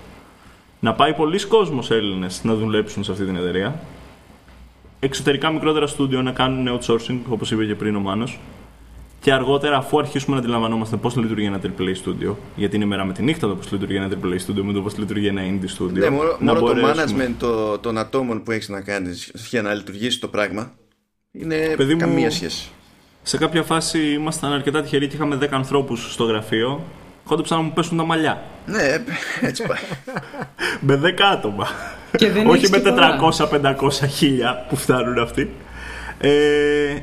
να 0.80 0.94
πάει 0.94 1.14
πολλοί 1.14 1.46
κόσμος 1.46 1.92
Έλληνες 1.92 2.44
να 2.44 2.56
δουλέψουν 2.56 3.04
σε 3.04 3.12
αυτή 3.12 3.26
την 3.26 3.36
εταιρεία, 3.36 3.80
εξωτερικά 5.00 5.52
μικρότερα 5.52 5.88
στούντιο 5.88 6.22
να 6.22 6.32
κάνουν 6.32 6.80
outsourcing, 6.80 7.20
όπως 7.30 7.52
είπε 7.52 7.66
και 7.66 7.76
πριν 7.76 7.96
ο 7.96 8.00
Μάνος, 8.00 8.40
και 9.20 9.34
αργότερα, 9.34 9.78
αφού 9.78 10.00
αρχίσουμε 10.00 10.36
να 10.36 10.42
αντιλαμβανόμαστε 10.42 10.96
πώς 10.96 11.16
λειτουργεί 11.16 11.46
ένα 11.46 11.62
AAA 11.64 11.94
studio, 12.06 12.36
γιατί 12.56 12.76
είναι 12.76 12.86
μέρα 12.86 13.06
με 13.06 13.14
τη 13.14 13.24
νύχτα 13.24 13.48
το 13.48 13.56
πώς 13.56 13.72
λειτουργεί 13.72 13.96
ένα 13.96 14.10
AAA 14.10 14.34
studio 14.48 14.62
με 14.62 14.74
το 14.74 14.82
πώς 14.82 14.98
λειτουργεί 14.98 15.28
ένα 15.28 15.42
indie 15.42 15.82
studio. 15.82 15.92
Ναι, 15.92 16.10
μόνο, 16.10 16.38
μόνο 16.40 16.60
μπορέσουμε... 16.60 16.86
το 16.90 17.02
management 17.02 17.34
το, 17.40 17.78
των 17.78 17.98
ατόμων 17.98 18.44
που 18.44 18.52
έχεις 18.52 18.70
να 18.70 18.82
κάνεις 18.82 19.32
για 19.50 19.62
να 19.62 19.74
λειτουργήσει 19.74 20.20
το 20.20 20.28
πράγμα 20.28 20.72
είναι 21.32 21.74
Παιδί 21.78 21.96
καμία 21.96 22.26
μου, 22.26 22.32
σχέση. 22.32 22.70
Σε 23.24 23.38
κάποια 23.38 23.64
φάση 23.64 24.12
ήμασταν 24.12 24.52
αρκετά 24.52 24.82
τυχεροί 24.82 25.08
και 25.08 25.16
είχαμε 25.16 25.38
10 25.42 25.48
ανθρώπους 25.52 26.14
στο 26.14 26.24
γραφείο. 26.24 26.82
Κόντεψαν 27.24 27.58
να 27.58 27.64
μου 27.64 27.72
πέσουν 27.74 27.98
τα 27.98 28.04
μαλλιά. 28.04 28.44
Ναι, 28.66 29.04
έτσι 29.42 29.64
πάει. 29.68 29.82
με 30.88 31.00
10 31.04 31.22
άτομα. 31.32 31.68
Όχι 32.48 32.70
με 32.70 32.82
400-500 33.80 33.90
χίλια 34.10 34.66
που 34.70 34.76
φτάνουν 34.76 35.20
αυτοί. 35.20 35.52
Ε, 36.18 36.98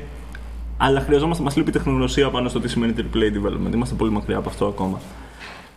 αλλά 0.77 1.01
χρειαζόμαστε, 1.01 1.43
μας 1.43 1.55
λείπει 1.55 1.71
τεχνογνωσία 1.71 2.29
πάνω 2.29 2.49
στο 2.49 2.59
τι 2.59 2.67
σημαίνει 2.67 2.93
AAA 2.97 3.17
development. 3.17 3.73
Είμαστε 3.73 3.95
πολύ 3.95 4.11
μακριά 4.11 4.37
από 4.37 4.49
αυτό 4.49 4.65
ακόμα. 4.65 5.01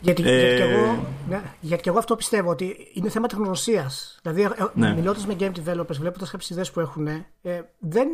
Γιατί, 0.01 0.23
ε... 0.23 0.39
γιατί, 0.39 0.57
και 0.57 0.63
εγώ, 0.63 1.07
ναι, 1.29 1.41
γιατί 1.61 1.83
και 1.83 1.89
εγώ 1.89 1.99
αυτό 1.99 2.17
πιστεύω 2.17 2.51
ότι 2.51 2.77
είναι 2.93 3.09
θέμα 3.09 3.27
τεχνογνωσίας. 3.27 4.19
Δηλαδή, 4.23 4.43
ε, 4.43 4.49
ναι. 4.75 4.95
μιλώντας 4.95 5.27
με 5.27 5.37
game 5.41 5.53
developers, 5.53 5.97
βλέποντας 6.01 6.31
κάποιες 6.31 6.51
ιδέες 6.51 6.71
που 6.71 6.81
έχουν, 6.81 7.07
ε, 7.07 7.25
δεν, 7.79 8.09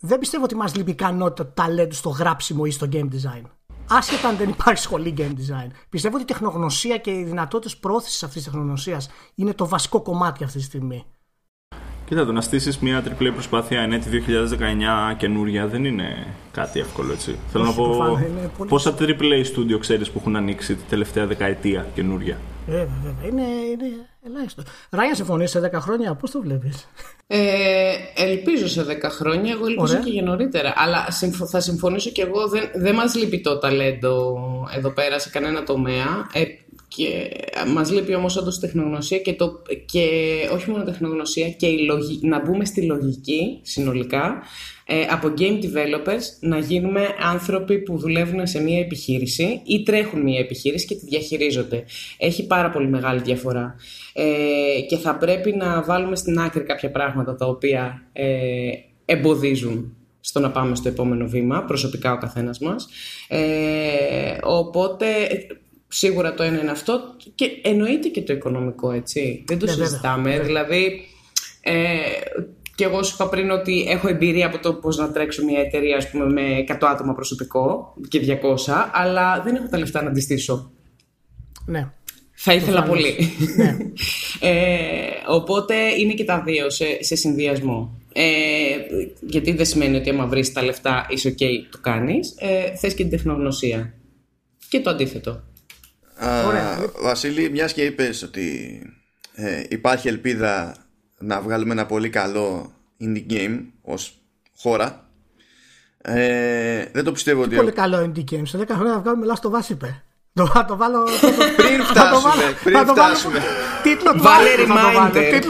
δεν 0.00 0.18
πιστεύω 0.18 0.44
ότι 0.44 0.54
μας 0.54 0.74
λείπει 0.74 0.90
ικανότητα 0.90 1.52
ταλέντου 1.52 1.94
στο 1.94 2.08
γράψιμο 2.08 2.62
ή 2.66 2.70
στο 2.70 2.88
game 2.92 3.08
design. 3.08 3.42
Άσχετα 3.88 4.28
αν 4.28 4.36
δεν 4.36 4.48
υπάρχει 4.48 4.82
σχολή 4.82 5.14
game 5.18 5.30
design. 5.30 5.70
Πιστεύω 5.88 6.14
ότι 6.14 6.22
η 6.22 6.26
τεχνογνωσία 6.26 6.96
και 6.96 7.10
οι 7.10 7.24
δυνατότητες 7.24 7.76
πρόθεση 7.76 8.24
αυτής 8.24 8.42
της 8.42 8.52
τεχνογνωσίας 8.52 9.10
είναι 9.34 9.54
το 9.54 9.68
βασικό 9.68 10.02
κομμάτι 10.02 10.44
αυτή 10.44 10.58
τη 10.58 10.64
στιγμή. 10.64 11.04
Κοίτα, 12.04 12.24
το 12.24 12.32
να 12.32 12.40
στήσεις 12.40 12.78
μια 12.78 13.02
τριπλή 13.02 13.32
προσπάθεια 13.32 13.80
εν 13.80 13.92
έτη 13.92 14.24
2019 15.12 15.16
καινούρια 15.16 15.66
δεν 15.66 15.84
είναι 15.84 16.26
κάτι 16.52 16.80
εύκολο 16.80 17.12
έτσι. 17.12 17.38
Θέλω 17.48 17.64
να 17.64 17.72
πω. 17.72 18.16
Πολύ... 18.56 18.68
Πόσα 18.68 18.94
AAA 18.98 19.44
studio 19.54 19.78
ξέρεις 19.80 20.10
που 20.10 20.18
έχουν 20.18 20.36
ανοίξει 20.36 20.74
τη 20.74 20.82
τελευταία 20.88 21.26
δεκαετία 21.26 21.86
καινούρια; 21.94 22.38
Ε, 22.66 22.86
βέβαια, 23.02 23.28
είναι, 23.28 23.42
είναι 23.42 24.09
ελάχιστο. 24.26 24.62
Ράια, 24.90 25.14
συμφωνεί 25.14 25.46
σε 25.46 25.70
10 25.72 25.80
χρόνια, 25.80 26.14
πώς 26.14 26.30
το 26.30 26.40
βλέπεις; 26.40 26.88
Ε, 27.26 27.92
ελπίζω 28.16 28.68
σε 28.68 28.82
10 28.82 29.10
χρόνια, 29.10 29.52
εγώ 29.52 29.66
ελπίζω 29.66 29.92
Ωραία. 29.92 30.04
και 30.04 30.10
για 30.10 30.22
νωρίτερα. 30.22 30.72
Αλλά 30.76 31.06
θα 31.50 31.60
συμφωνήσω 31.60 32.10
και 32.10 32.22
εγώ, 32.22 32.48
δεν, 32.48 32.70
δεν 32.74 32.94
μας 32.94 33.14
λείπει 33.14 33.40
το 33.40 33.58
ταλέντο 33.58 34.38
εδώ 34.76 34.90
πέρα 34.90 35.18
σε 35.18 35.30
κανένα 35.30 35.62
τομέα. 35.62 36.26
Ε, 36.32 36.42
και 37.00 37.30
μας 37.74 37.90
λείπει 37.90 38.14
όμως 38.14 38.36
όντως 38.36 38.58
τεχνογνωσία 38.58 39.18
και, 39.18 39.34
το, 39.34 39.62
και 39.84 40.08
όχι 40.52 40.70
μόνο 40.70 40.84
τεχνογνωσία 40.84 41.50
και 41.50 41.66
η 41.66 41.88
να 42.20 42.40
μπούμε 42.40 42.64
στη 42.64 42.82
λογική 42.82 43.60
συνολικά 43.62 44.42
ε, 44.86 45.06
από 45.10 45.32
game 45.38 45.64
developers 45.64 46.22
να 46.40 46.58
γίνουμε 46.58 47.06
άνθρωποι 47.32 47.78
που 47.78 47.98
δουλεύουν 47.98 48.46
σε 48.46 48.62
μια 48.62 48.78
επιχείρηση 48.78 49.60
ή 49.64 49.82
τρέχουν 49.82 50.20
μια 50.20 50.38
επιχείρηση 50.38 50.86
και 50.86 50.94
τη 50.94 51.04
διαχειρίζονται. 51.04 51.84
Έχει 52.18 52.46
πάρα 52.46 52.70
πολύ 52.70 52.88
μεγάλη 52.88 53.20
διαφορά. 53.20 53.74
Ε, 54.12 54.80
και 54.88 54.96
θα 54.96 55.16
πρέπει 55.16 55.52
να 55.52 55.82
βάλουμε 55.82 56.16
στην 56.16 56.38
άκρη 56.38 56.62
κάποια 56.62 56.90
πράγματα 56.90 57.34
τα 57.34 57.46
οποία 57.46 58.02
ε, 58.12 58.70
εμποδίζουν 59.04 59.94
στο 60.20 60.40
να 60.40 60.50
πάμε 60.50 60.74
στο 60.74 60.88
επόμενο 60.88 61.26
βήμα, 61.26 61.64
προσωπικά 61.64 62.12
ο 62.12 62.18
καθένας 62.18 62.58
μας. 62.58 62.88
Ε, 63.28 64.38
οπότε 64.42 65.06
Σίγουρα 65.92 66.34
το 66.34 66.42
ένα 66.42 66.60
είναι 66.60 66.70
αυτό 66.70 67.00
και 67.34 67.50
εννοείται 67.62 68.08
και 68.08 68.22
το 68.22 68.32
οικονομικό, 68.32 68.90
έτσι. 68.90 69.44
Δεν 69.46 69.58
το 69.58 69.66
ναι, 69.66 69.72
συζητάμε. 69.72 70.40
Δηλαδή, 70.40 71.00
ε, 71.60 71.74
και 72.74 72.84
εγώ 72.84 73.02
σου 73.02 73.14
είπα 73.14 73.28
πριν 73.28 73.50
ότι 73.50 73.86
έχω 73.88 74.08
εμπειρία 74.08 74.46
από 74.46 74.58
το 74.58 74.74
πώς 74.74 74.96
να 74.96 75.12
τρέξω 75.12 75.44
μια 75.44 75.60
εταιρεία 75.60 75.96
ας 75.96 76.10
πούμε, 76.10 76.24
με 76.24 76.64
100 76.68 76.76
άτομα 76.80 77.14
προσωπικό 77.14 77.94
και 78.08 78.38
200, 78.42 78.90
αλλά 78.92 79.42
δεν 79.44 79.54
έχω 79.54 79.66
τα 79.68 79.78
λεφτά 79.78 80.02
να 80.02 80.08
αντιστήσω. 80.08 80.70
Ναι. 81.66 81.90
Θα 82.32 82.54
ήθελα 82.54 82.82
πολύ. 82.82 83.14
Ναι. 83.56 83.76
ε, 84.50 84.80
οπότε 85.28 85.74
είναι 85.98 86.12
και 86.12 86.24
τα 86.24 86.42
δύο 86.46 86.70
σε, 86.70 86.84
σε 87.00 87.14
συνδυασμό. 87.16 88.00
Ε, 88.12 88.22
γιατί 89.20 89.52
δεν 89.52 89.66
σημαίνει 89.66 89.96
ότι 89.96 90.10
άμα 90.10 90.26
βρεις 90.26 90.52
τα 90.52 90.62
λεφτά 90.62 91.06
είσαι 91.08 91.34
ok, 91.38 91.44
το 91.70 91.78
κάνεις. 91.80 92.34
Ε, 92.38 92.76
θες 92.76 92.94
και 92.94 93.02
την 93.02 93.10
τεχνογνωσία. 93.10 93.94
Και 94.68 94.80
το 94.80 94.90
αντίθετο. 94.90 95.42
Βασίλη, 97.02 97.50
μιας 97.50 97.72
και 97.72 97.84
είπες 97.84 98.22
ότι 98.22 98.82
ε, 99.34 99.64
υπάρχει 99.68 100.08
ελπίδα 100.08 100.76
να 101.18 101.40
βγάλουμε 101.40 101.72
ένα 101.72 101.86
πολύ 101.86 102.08
καλό 102.08 102.72
indie 103.00 103.32
game 103.32 103.64
ως 103.82 104.20
χώρα. 104.56 105.08
Ε, 106.02 106.86
δεν 106.92 107.04
το 107.04 107.12
πιστεύω 107.12 107.42
ότι. 107.42 107.56
Πολύ 107.56 107.72
καλό 107.72 107.98
indie 107.98 108.24
game. 108.30 108.42
Σε 108.44 108.58
10 108.58 108.64
χρόνια 108.68 108.92
θα 108.92 109.00
βγάλουμε 109.00 109.26
Last 109.28 109.50
of 109.50 109.60
Us 109.60 109.70
είπε. 109.70 110.02
Το, 110.32 110.46
θα 110.46 110.64
το 110.64 110.76
βάλω. 110.76 111.02
πριν 111.56 111.82
φτάσουμε. 111.82 112.32
πριν 112.64 112.86
φτάσουμε. 112.86 113.38
Τίτλο 113.82 114.12
του 114.12 114.22
Βάλε 114.22 114.50
reminder. 114.58 115.42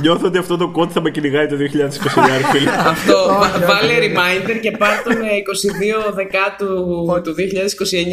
Νιώθω 0.00 0.26
ότι 0.26 0.38
αυτό 0.38 0.56
το 0.56 0.68
κόντ 0.68 0.90
θα 0.92 1.00
με 1.00 1.10
κυνηγάει 1.10 1.46
το 1.46 1.56
2029. 1.56 1.58
Αυτό. 2.86 3.28
Βάλε 3.66 3.94
reminder 3.98 4.58
και 4.60 4.70
πάρ' 4.70 5.02
τον 5.02 5.14
22 6.10 6.14
Δεκάτου 6.14 6.66
του 7.22 7.34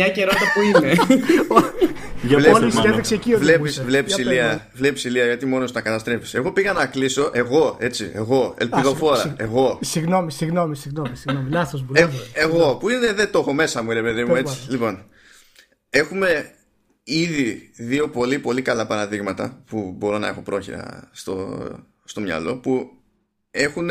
2029 0.07 0.11
και 0.13 0.23
ρώτα 0.23 0.45
που 0.53 0.61
είναι. 0.61 0.93
Βλέπεις 3.37 4.17
ηλία, 4.17 4.67
βλέπεις 4.73 5.03
ηλία 5.03 5.25
γιατί 5.25 5.45
μόνος 5.45 5.71
τα 5.71 5.81
καταστρέφεις. 5.81 6.33
Εγώ 6.33 6.51
πήγα 6.51 6.73
να 6.73 6.85
κλείσω, 6.85 7.29
εγώ, 7.33 7.75
έτσι, 7.79 8.11
εγώ, 8.13 8.53
ελπιδοφόρα, 8.57 9.33
εγώ. 9.37 9.79
Συγγνώμη, 9.81 10.31
συγγνώμη, 10.31 10.75
συγγνώμη, 10.75 11.49
λάθος 11.49 11.81
μου. 11.81 11.89
Ε, 11.93 12.07
εγώ, 12.33 12.75
που 12.75 12.89
είναι 12.89 13.13
δεν 13.13 13.31
το 13.31 13.39
έχω 13.39 13.53
μέσα 13.53 13.83
μου, 13.83 13.91
ρε 13.91 14.01
παιδί 14.01 14.23
μου, 14.23 14.35
έτσι. 14.35 14.57
Λοιπόν, 14.69 15.03
έχουμε 15.93 16.51
ήδη 17.03 17.71
δύο 17.75 18.09
πολύ 18.09 18.39
πολύ 18.39 18.61
καλά 18.61 18.87
παραδείγματα 18.87 19.63
που 19.65 19.95
μπορώ 19.97 20.17
να 20.17 20.27
έχω 20.27 20.41
πρόχειρα 20.41 21.09
στο, 21.11 21.67
στο 22.03 22.21
μυαλό 22.21 22.57
που 22.57 22.91
έχουν 23.51 23.89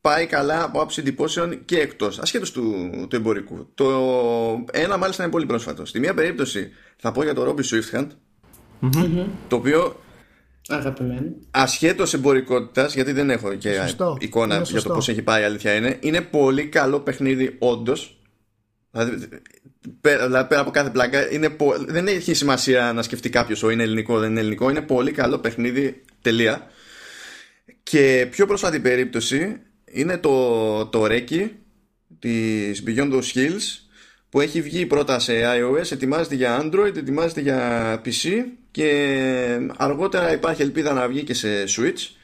πάει 0.00 0.26
καλά 0.26 0.62
από 0.64 0.80
άψη 0.80 1.00
εντυπώσεων 1.00 1.64
και 1.64 1.78
εκτός 1.78 2.18
ασχέτως 2.18 2.52
του, 2.52 2.90
του 3.08 3.16
εμπορικού. 3.16 3.70
Το 3.74 3.86
ένα 4.72 4.96
μάλιστα 4.96 5.22
είναι 5.22 5.32
πολύ 5.32 5.46
πρόσφατο. 5.46 5.84
Στη 5.84 5.98
μία 5.98 6.14
περίπτωση 6.14 6.70
θα 6.96 7.12
πω 7.12 7.22
για 7.22 7.34
το 7.34 7.48
Robbie 7.48 7.64
Swifthand 7.64 8.06
το 9.48 9.56
οποίο 9.56 9.96
Αγαπημένο. 10.68 11.34
Ασχέτως 11.50 12.14
εμπορικότητας, 12.14 12.94
γιατί 12.94 13.12
δεν 13.12 13.30
έχω 13.30 13.54
και 13.54 13.94
εικόνα 14.18 14.60
για 14.60 14.82
το 14.82 14.94
πώς 14.94 15.08
έχει 15.08 15.22
πάει 15.22 15.42
η 15.42 15.44
αλήθεια 15.44 15.74
είναι, 15.74 15.98
είναι 16.00 16.20
πολύ 16.20 16.66
καλό 16.66 17.00
παιχνίδι, 17.00 17.56
όντως. 17.58 18.20
Δηλαδή, 18.90 19.28
πέρα, 20.00 20.46
πέρα 20.46 20.60
από 20.60 20.70
κάθε 20.70 20.90
πλάκα, 20.90 21.32
είναι, 21.32 21.56
δεν 21.86 22.06
έχει 22.06 22.34
σημασία 22.34 22.92
να 22.92 23.02
σκεφτεί 23.02 23.30
κάποιος 23.30 23.62
είναι 23.62 23.82
ελληνικό, 23.82 24.18
δεν 24.18 24.30
είναι 24.30 24.40
ελληνικό. 24.40 24.70
Είναι 24.70 24.82
πολύ 24.82 25.12
καλό 25.12 25.38
παιχνίδι, 25.38 26.02
τελεία. 26.22 26.70
Και 27.82 28.28
πιο 28.30 28.46
πρόσφατη 28.46 28.80
περίπτωση 28.80 29.60
είναι 29.84 30.18
το, 30.18 30.86
το 30.86 31.04
Reiki 31.04 31.50
της 32.18 32.82
Beyond 32.86 33.12
Those 33.12 33.34
Hills 33.34 33.90
που 34.28 34.40
έχει 34.40 34.62
βγει 34.62 34.86
πρώτα 34.86 35.18
σε 35.18 35.32
iOS, 35.44 35.92
ετοιμάζεται 35.92 36.34
για 36.34 36.60
Android, 36.62 36.96
ετοιμάζεται 36.96 37.40
για 37.40 38.02
PC 38.04 38.28
και 38.70 39.58
αργότερα 39.76 40.32
υπάρχει 40.32 40.62
ελπίδα 40.62 40.92
να 40.92 41.08
βγει 41.08 41.22
και 41.22 41.34
σε 41.34 41.48
Switch 41.76 42.14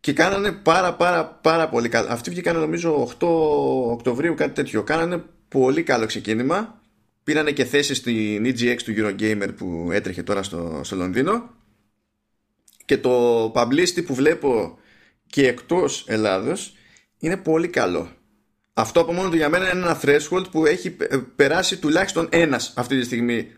και 0.00 0.12
κάνανε 0.12 0.52
πάρα 0.52 0.94
πάρα 0.94 1.26
πάρα 1.26 1.68
πολύ 1.68 1.88
καλά. 1.88 2.10
Αυτή 2.10 2.30
βγήκαν 2.30 2.56
νομίζω 2.56 3.10
8 3.20 3.26
Οκτωβρίου 3.90 4.34
κάτι 4.34 4.52
τέτοιο. 4.52 4.82
Κάνανε 4.82 5.22
πολύ 5.48 5.82
καλό 5.82 6.06
ξεκίνημα. 6.06 6.80
Πήρανε 7.24 7.50
και 7.50 7.64
θέση 7.64 7.94
στην 7.94 8.44
EGX 8.46 8.76
του 8.84 8.94
Eurogamer 8.96 9.48
που 9.56 9.88
έτρεχε 9.92 10.22
τώρα 10.22 10.42
στο, 10.42 10.80
στο 10.84 10.96
Λονδίνο. 10.96 11.50
Και 12.84 12.98
το 12.98 13.44
publicity 13.44 14.04
που 14.06 14.14
βλέπω 14.14 14.78
και 15.26 15.46
εκτός 15.46 16.04
Ελλάδος 16.08 16.74
είναι 17.18 17.36
πολύ 17.36 17.68
καλό. 17.68 18.10
Αυτό 18.72 19.00
από 19.00 19.12
μόνο 19.12 19.28
του 19.28 19.36
για 19.36 19.48
μένα 19.48 19.70
είναι 19.70 19.80
ένα 19.80 20.00
threshold 20.02 20.50
που 20.50 20.66
έχει 20.66 20.96
περάσει 21.36 21.78
τουλάχιστον 21.78 22.28
ένας 22.30 22.72
αυτή 22.76 22.98
τη 22.98 23.04
στιγμή 23.04 23.52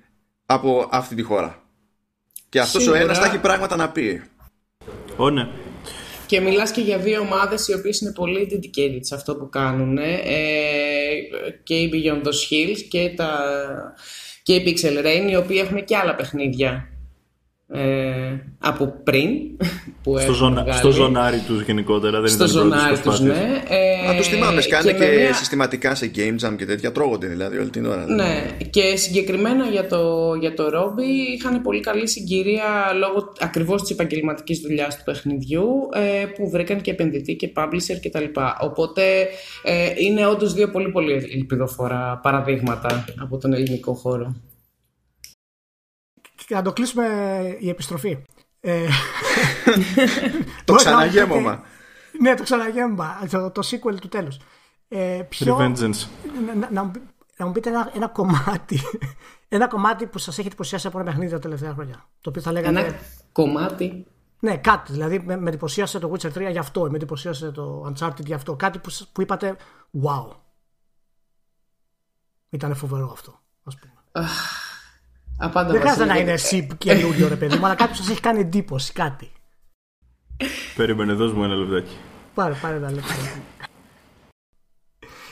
από 0.46 0.88
αυτή 0.90 1.14
τη 1.14 1.22
χώρα. 1.22 1.62
Και 2.48 2.60
αυτός 2.60 2.86
ο 2.86 2.94
ένας 2.94 3.18
θα 3.18 3.24
έχει 3.26 3.38
πράγματα 3.38 3.76
να 3.76 3.90
πει. 3.90 4.22
Ω, 5.16 5.30
ναι. 5.30 5.48
Και 6.28 6.40
μιλάς 6.40 6.70
και 6.70 6.80
για 6.80 6.98
δύο 6.98 7.20
ομάδες 7.20 7.68
οι 7.68 7.74
οποίες 7.74 8.00
είναι 8.00 8.12
πολύ 8.12 8.48
dedicated 8.52 9.00
σε 9.00 9.14
αυτό 9.14 9.36
που 9.36 9.48
κάνουν. 9.48 9.98
Ε, 9.98 10.12
και 11.62 11.74
η 11.74 11.90
Beyond 11.92 12.26
the 12.26 12.30
Hills 12.30 12.78
και, 12.88 13.12
τα, 13.16 13.30
και 14.42 14.54
η 14.54 14.62
Pixel 14.66 15.06
Rain, 15.06 15.30
οι 15.30 15.36
οποίοι 15.36 15.62
έχουν 15.64 15.84
και 15.84 15.96
άλλα 15.96 16.14
παιχνίδια 16.14 16.88
ε, 17.70 18.36
από 18.58 18.94
πριν. 19.04 19.28
Που 20.02 20.18
στο, 20.18 20.32
ζωνα, 20.32 20.66
στο 20.72 20.90
ζωνάρι 20.90 21.38
τους 21.46 21.62
γενικότερα, 21.62 22.20
δεν 22.20 22.28
στο 22.28 22.44
ήταν 22.44 22.56
ζωνάρι 22.56 22.98
τους, 22.98 23.20
ναι. 23.20 23.62
Ε, 23.68 24.06
Μα 24.06 24.14
τους 24.14 24.26
θυμάμαι, 24.26 24.60
σκάνε 24.60 24.92
και, 24.92 24.98
και 24.98 25.30
συστηματικά 25.32 25.94
σε 25.94 26.10
game 26.14 26.46
jam 26.46 26.54
και 26.56 26.66
τέτοια. 26.66 26.92
Τρώγονται 26.92 27.26
δηλαδή 27.26 27.58
όλη 27.58 27.70
την 27.70 27.86
ώρα. 27.86 28.04
Ναι, 28.08 28.50
και 28.70 28.96
συγκεκριμένα 28.96 29.64
για 29.64 29.86
το, 29.86 30.34
για 30.40 30.54
το 30.54 30.68
Ρόμπι 30.68 31.04
είχαν 31.34 31.62
πολύ 31.62 31.80
καλή 31.80 32.08
συγκυρία 32.08 32.64
λόγω 32.98 33.32
ακριβώς 33.40 33.80
της 33.80 33.90
επαγγελματικής 33.90 34.58
δουλειάς 34.58 34.96
του 34.96 35.02
παιχνιδιού 35.04 35.66
ε, 35.94 36.26
που 36.26 36.50
βρήκαν 36.50 36.80
και 36.80 36.90
επενδυτή 36.90 37.36
και 37.36 37.52
publisher 37.56 37.98
κτλ. 38.02 38.40
Οπότε 38.60 39.02
ε, 39.62 39.92
είναι 39.96 40.26
όντως 40.26 40.54
δύο 40.54 40.70
πολύ 40.70 40.90
πολύ 40.90 41.12
ελπιδοφόρα 41.12 42.20
παραδείγματα 42.22 43.04
από 43.22 43.38
τον 43.38 43.52
ελληνικό 43.52 43.94
χώρο 43.94 44.36
και 46.48 46.54
να 46.54 46.62
το 46.62 46.72
κλείσουμε 46.72 47.06
η 47.58 47.68
επιστροφή. 47.68 48.18
Ε, 48.60 48.88
το 50.64 50.74
ξαναγέμωμα. 50.74 51.62
Ναι, 52.20 52.34
το 52.34 52.42
ξαναγέμωμα. 52.42 53.26
Το, 53.30 53.50
το 53.50 53.68
sequel 53.70 54.00
του 54.00 54.08
τέλους. 54.08 54.36
Ε, 54.88 55.22
ποιο, 55.28 55.56
Revengeance. 55.56 56.06
Να, 56.46 56.70
να, 56.70 56.90
να, 57.36 57.46
μου 57.46 57.52
πείτε 57.52 57.68
ένα, 57.68 57.90
ένα 57.94 58.08
κομμάτι 58.08 58.80
ένα 59.48 59.68
κομμάτι 59.68 60.06
που 60.06 60.18
σας 60.18 60.38
έχει 60.38 60.46
εντυπωσιάσει 60.46 60.86
από 60.86 60.98
ένα 60.98 61.10
παιχνίδι 61.10 61.30
τα 61.30 61.38
τελευταία 61.38 61.72
χρόνια. 61.72 62.08
Το 62.20 62.30
οποίο 62.30 62.42
θα 62.42 62.52
λέγανε... 62.52 62.80
Ένα 62.80 62.98
κομμάτι. 63.32 64.06
Ναι, 64.40 64.56
κάτι. 64.56 64.92
Δηλαδή 64.92 65.18
με, 65.18 65.36
με 65.36 65.48
εντυπωσίασε 65.48 65.98
το 65.98 66.12
Witcher 66.12 66.32
3 66.32 66.50
γι' 66.50 66.58
αυτό, 66.58 66.80
με 66.90 66.96
εντυπωσίασε 66.96 67.50
το 67.50 67.92
Uncharted 67.92 68.24
γι' 68.24 68.34
αυτό. 68.34 68.56
Κάτι 68.56 68.78
που, 68.78 68.90
που 69.12 69.22
είπατε 69.22 69.56
wow. 70.02 70.36
Ήταν 72.50 72.74
φοβερό 72.74 73.10
αυτό, 73.12 73.40
ας 73.64 73.76
πούμε. 73.76 74.28
Απάντα 75.38 75.72
δεν 75.72 75.80
χρειάζεται 75.80 76.04
να 76.04 76.16
είναι 76.16 76.32
εσύ 76.32 76.66
καινούριο 76.78 77.28
ρε 77.28 77.36
παιδί 77.36 77.56
μου, 77.56 77.64
αλλά 77.64 77.74
κάποιος 77.74 77.96
σας 77.96 78.10
έχει 78.10 78.20
κάνει 78.20 78.40
εντύπωση, 78.40 78.92
κάτι. 78.92 79.30
Περίμενε, 80.76 81.12
δώσ' 81.12 81.32
μου 81.32 81.44
ένα 81.44 81.54
λεπτάκι. 81.54 81.96
Πάρε, 82.34 82.54
πάρε 82.62 82.76
ένα 82.76 82.90
λεπτάκι. 82.90 83.42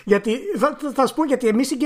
γιατί 0.05 0.39
θα, 0.59 0.79
θα, 0.95 1.07
σου 1.07 1.15
πω 1.15 1.25
γιατί 1.25 1.49
εμείς 1.49 1.71
οι 1.71 1.77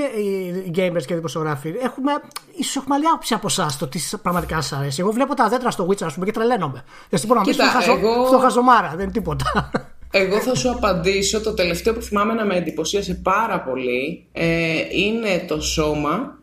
gamers 0.75 1.03
και 1.05 1.13
οι 1.13 1.15
δημοσιογράφοι 1.15 1.75
έχουμε, 1.81 2.11
ίσως 2.55 2.75
έχουμε 2.75 2.95
άλλη 2.95 3.05
άποψη 3.05 3.33
από 3.33 3.47
εσάς 3.47 3.77
το 3.77 3.87
τι 3.87 3.99
πραγματικά 4.21 4.61
σας 4.61 4.79
αρέσει. 4.79 5.01
Εγώ 5.01 5.11
βλέπω 5.11 5.33
τα 5.33 5.49
δέντρα 5.49 5.71
στο 5.71 5.87
Witcher, 5.87 6.03
ας 6.03 6.13
πούμε, 6.13 6.25
και 6.25 6.31
τρελαίνομαι. 6.31 6.83
Δεν 7.09 7.21
μπορώ 7.27 7.39
να 7.39 7.45
πει 7.45 7.55
χαζο, 7.55 7.91
εγώ... 7.91 8.39
χαζομάρα, 8.39 8.89
δεν 8.89 8.99
είναι 8.99 9.11
τίποτα. 9.11 9.71
Εγώ 10.13 10.39
θα 10.39 10.55
σου 10.55 10.71
απαντήσω. 10.71 11.41
Το 11.41 11.53
τελευταίο 11.53 11.93
που 11.93 12.01
θυμάμαι 12.01 12.33
να 12.33 12.45
με 12.45 12.55
εντυπωσίασε 12.55 13.13
πάρα 13.13 13.61
πολύ 13.61 14.27
ε, 14.31 14.73
είναι 14.91 15.45
το 15.47 15.61
σώμα 15.61 16.40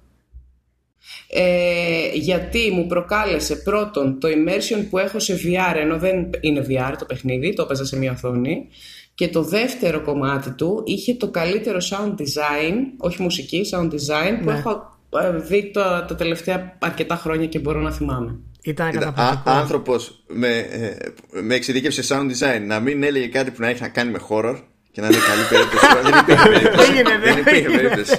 ε, 1.29 2.11
γιατί 2.13 2.71
μου 2.71 2.87
προκάλεσε 2.87 3.57
πρώτον 3.57 4.21
το 4.21 4.29
immersion 4.29 4.85
που 4.91 4.99
έχω 4.99 5.19
σε 5.19 5.41
VR 5.45 5.77
ενώ 5.77 5.99
δεν 5.99 6.31
είναι 6.41 6.67
VR 6.69 6.95
το 6.99 7.05
παιχνίδι, 7.05 7.55
το 7.55 7.63
έπαιζα 7.63 7.85
σε 7.85 7.99
μια 7.99 8.13
οθόνη 8.13 8.67
και 9.15 9.29
το 9.29 9.43
δεύτερο 9.43 10.03
κομμάτι 10.03 10.51
του 10.51 10.83
είχε 10.87 11.15
το 11.15 11.31
καλύτερο 11.31 11.79
sound 11.91 12.11
design, 12.11 12.75
όχι 12.99 13.23
μουσική, 13.23 13.67
sound 13.73 13.87
design 13.87 14.39
που 14.43 14.51
ναι. 14.51 14.59
έχω 14.59 14.99
ε, 15.23 15.39
δει 15.39 15.71
τα, 15.71 16.05
τα 16.09 16.15
τελευταία 16.15 16.77
αρκετά 16.79 17.17
χρόνια 17.17 17.47
και 17.47 17.59
μπορώ 17.59 17.81
να 17.81 17.93
θυμάμαι. 17.93 18.39
Ήταν 18.63 18.91
καταπληκτικό. 18.91 19.51
Άνθρωπος 19.51 20.25
με, 20.27 20.57
ε, 20.59 20.97
με 21.43 21.55
εξειδίκευση 21.55 22.03
sound 22.09 22.27
design 22.31 22.61
να 22.67 22.81
μην 22.81 23.03
έλεγε 23.03 23.27
κάτι 23.27 23.51
που 23.51 23.61
να 23.61 23.69
έχει 23.69 23.83
να 23.83 23.89
κάνει 23.89 24.11
με 24.11 24.21
horror 24.29 24.57
και 24.93 25.01
να 25.01 25.07
είναι 25.07 25.17
καλή 25.17 25.43
περίπτωση. 25.53 25.87
δεν 26.03 26.21
υπήρχε 26.21 26.49
περίπτωση. 26.49 26.93
Δεν 27.23 27.39
υπήρχε 27.39 27.69
περίπτωση. 27.77 28.19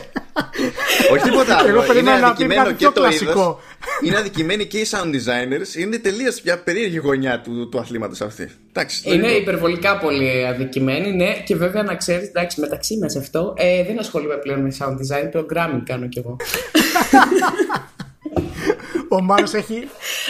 Όχι 1.12 1.24
τίποτα 1.24 1.58
άλλο. 1.58 1.84
Είναι 1.98 2.12
αδικημένο 2.12 2.72
και 2.72 2.90
το 2.94 3.08
είδο. 3.08 3.60
Είναι 4.04 4.18
αδικημένοι 4.18 4.66
και 4.66 4.78
οι 4.78 4.86
sound 4.92 5.16
designers. 5.16 5.80
Είναι 5.80 5.98
τελείως 5.98 6.42
μια 6.42 6.58
περίεργη 6.60 6.98
γωνιά 6.98 7.42
του, 7.42 7.70
του 7.70 7.80
αθλήματος 7.80 8.22
αυτή. 8.22 8.50
είναι 9.04 9.28
υπερβολικά 9.28 9.98
πολύ 9.98 10.48
αδικημένοι, 10.48 11.12
ναι. 11.12 11.34
Και 11.46 11.56
βέβαια 11.56 11.84
να 11.84 11.96
ξέρεις, 11.96 12.28
εντάξει, 12.28 12.60
μεταξύ 12.60 12.98
μας 12.98 13.16
αυτό 13.16 13.54
ε, 13.58 13.84
δεν 13.84 14.00
ασχολούμαι 14.00 14.36
πλέον 14.36 14.62
με 14.62 14.76
sound 14.80 14.94
design. 14.94 15.40
Programming 15.40 15.82
κάνω 15.86 16.08
κι 16.08 16.20
εγώ. 16.20 16.36
ο 19.10 19.22
Μάνος 19.22 19.54
έχει, 19.54 19.88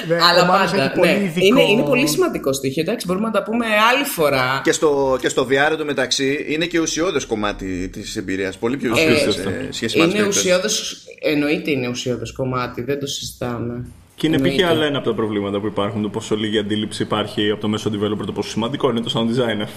ναι, 0.07 0.15
Αλλά 0.15 0.41
ο 0.41 0.45
Μάνος 0.45 0.71
πάντα, 0.71 0.83
έχει 0.83 0.93
πολύ 0.93 1.11
ναι. 1.11 1.23
ειδικό... 1.23 1.45
είναι, 1.45 1.61
είναι 1.61 1.83
πολύ 1.83 2.07
σημαντικό 2.07 2.53
στοιχείο, 2.53 2.81
εντάξει, 2.81 3.05
μπορούμε 3.07 3.25
να 3.25 3.31
τα 3.31 3.43
πούμε 3.43 3.65
άλλη 3.65 4.03
φορά. 4.03 4.61
Και 4.63 4.71
στο, 4.71 5.17
και 5.21 5.29
στο 5.29 5.47
VR 5.49 5.77
το 5.77 5.85
μεταξύ 5.85 6.45
είναι 6.47 6.65
και 6.65 6.79
ουσιώδες 6.79 7.25
κομμάτι 7.25 7.89
της 7.89 8.15
εμπειρίας, 8.15 8.57
πολύ 8.57 8.77
πιο 8.77 8.91
ουσιώδες 8.91 9.37
ε, 9.37 9.67
σχέση 9.71 9.97
με 9.97 10.03
Είναι 10.03 10.27
ουσιώδες, 10.27 10.97
εννοείται 11.21 11.71
είναι 11.71 11.87
ουσιώδες 11.87 12.31
κομμάτι, 12.31 12.81
δεν 12.81 12.99
το 12.99 13.07
συζητάμε. 13.07 13.85
Και 14.15 14.27
είναι 14.27 14.39
π.χ. 14.39 14.69
άλλα 14.69 14.85
ένα 14.85 14.97
από 14.97 15.09
τα 15.09 15.15
προβλήματα 15.15 15.59
που 15.59 15.67
υπάρχουν, 15.67 16.01
το 16.01 16.09
πόσο 16.09 16.35
λίγη 16.35 16.57
αντίληψη 16.57 17.03
υπάρχει 17.03 17.49
από 17.49 17.61
το 17.61 17.67
μέσο 17.67 17.91
developer, 17.93 18.25
το 18.25 18.31
πόσο 18.31 18.49
σημαντικό 18.49 18.89
είναι 18.89 19.01
το 19.01 19.11
sound 19.15 19.39
designer. 19.39 19.67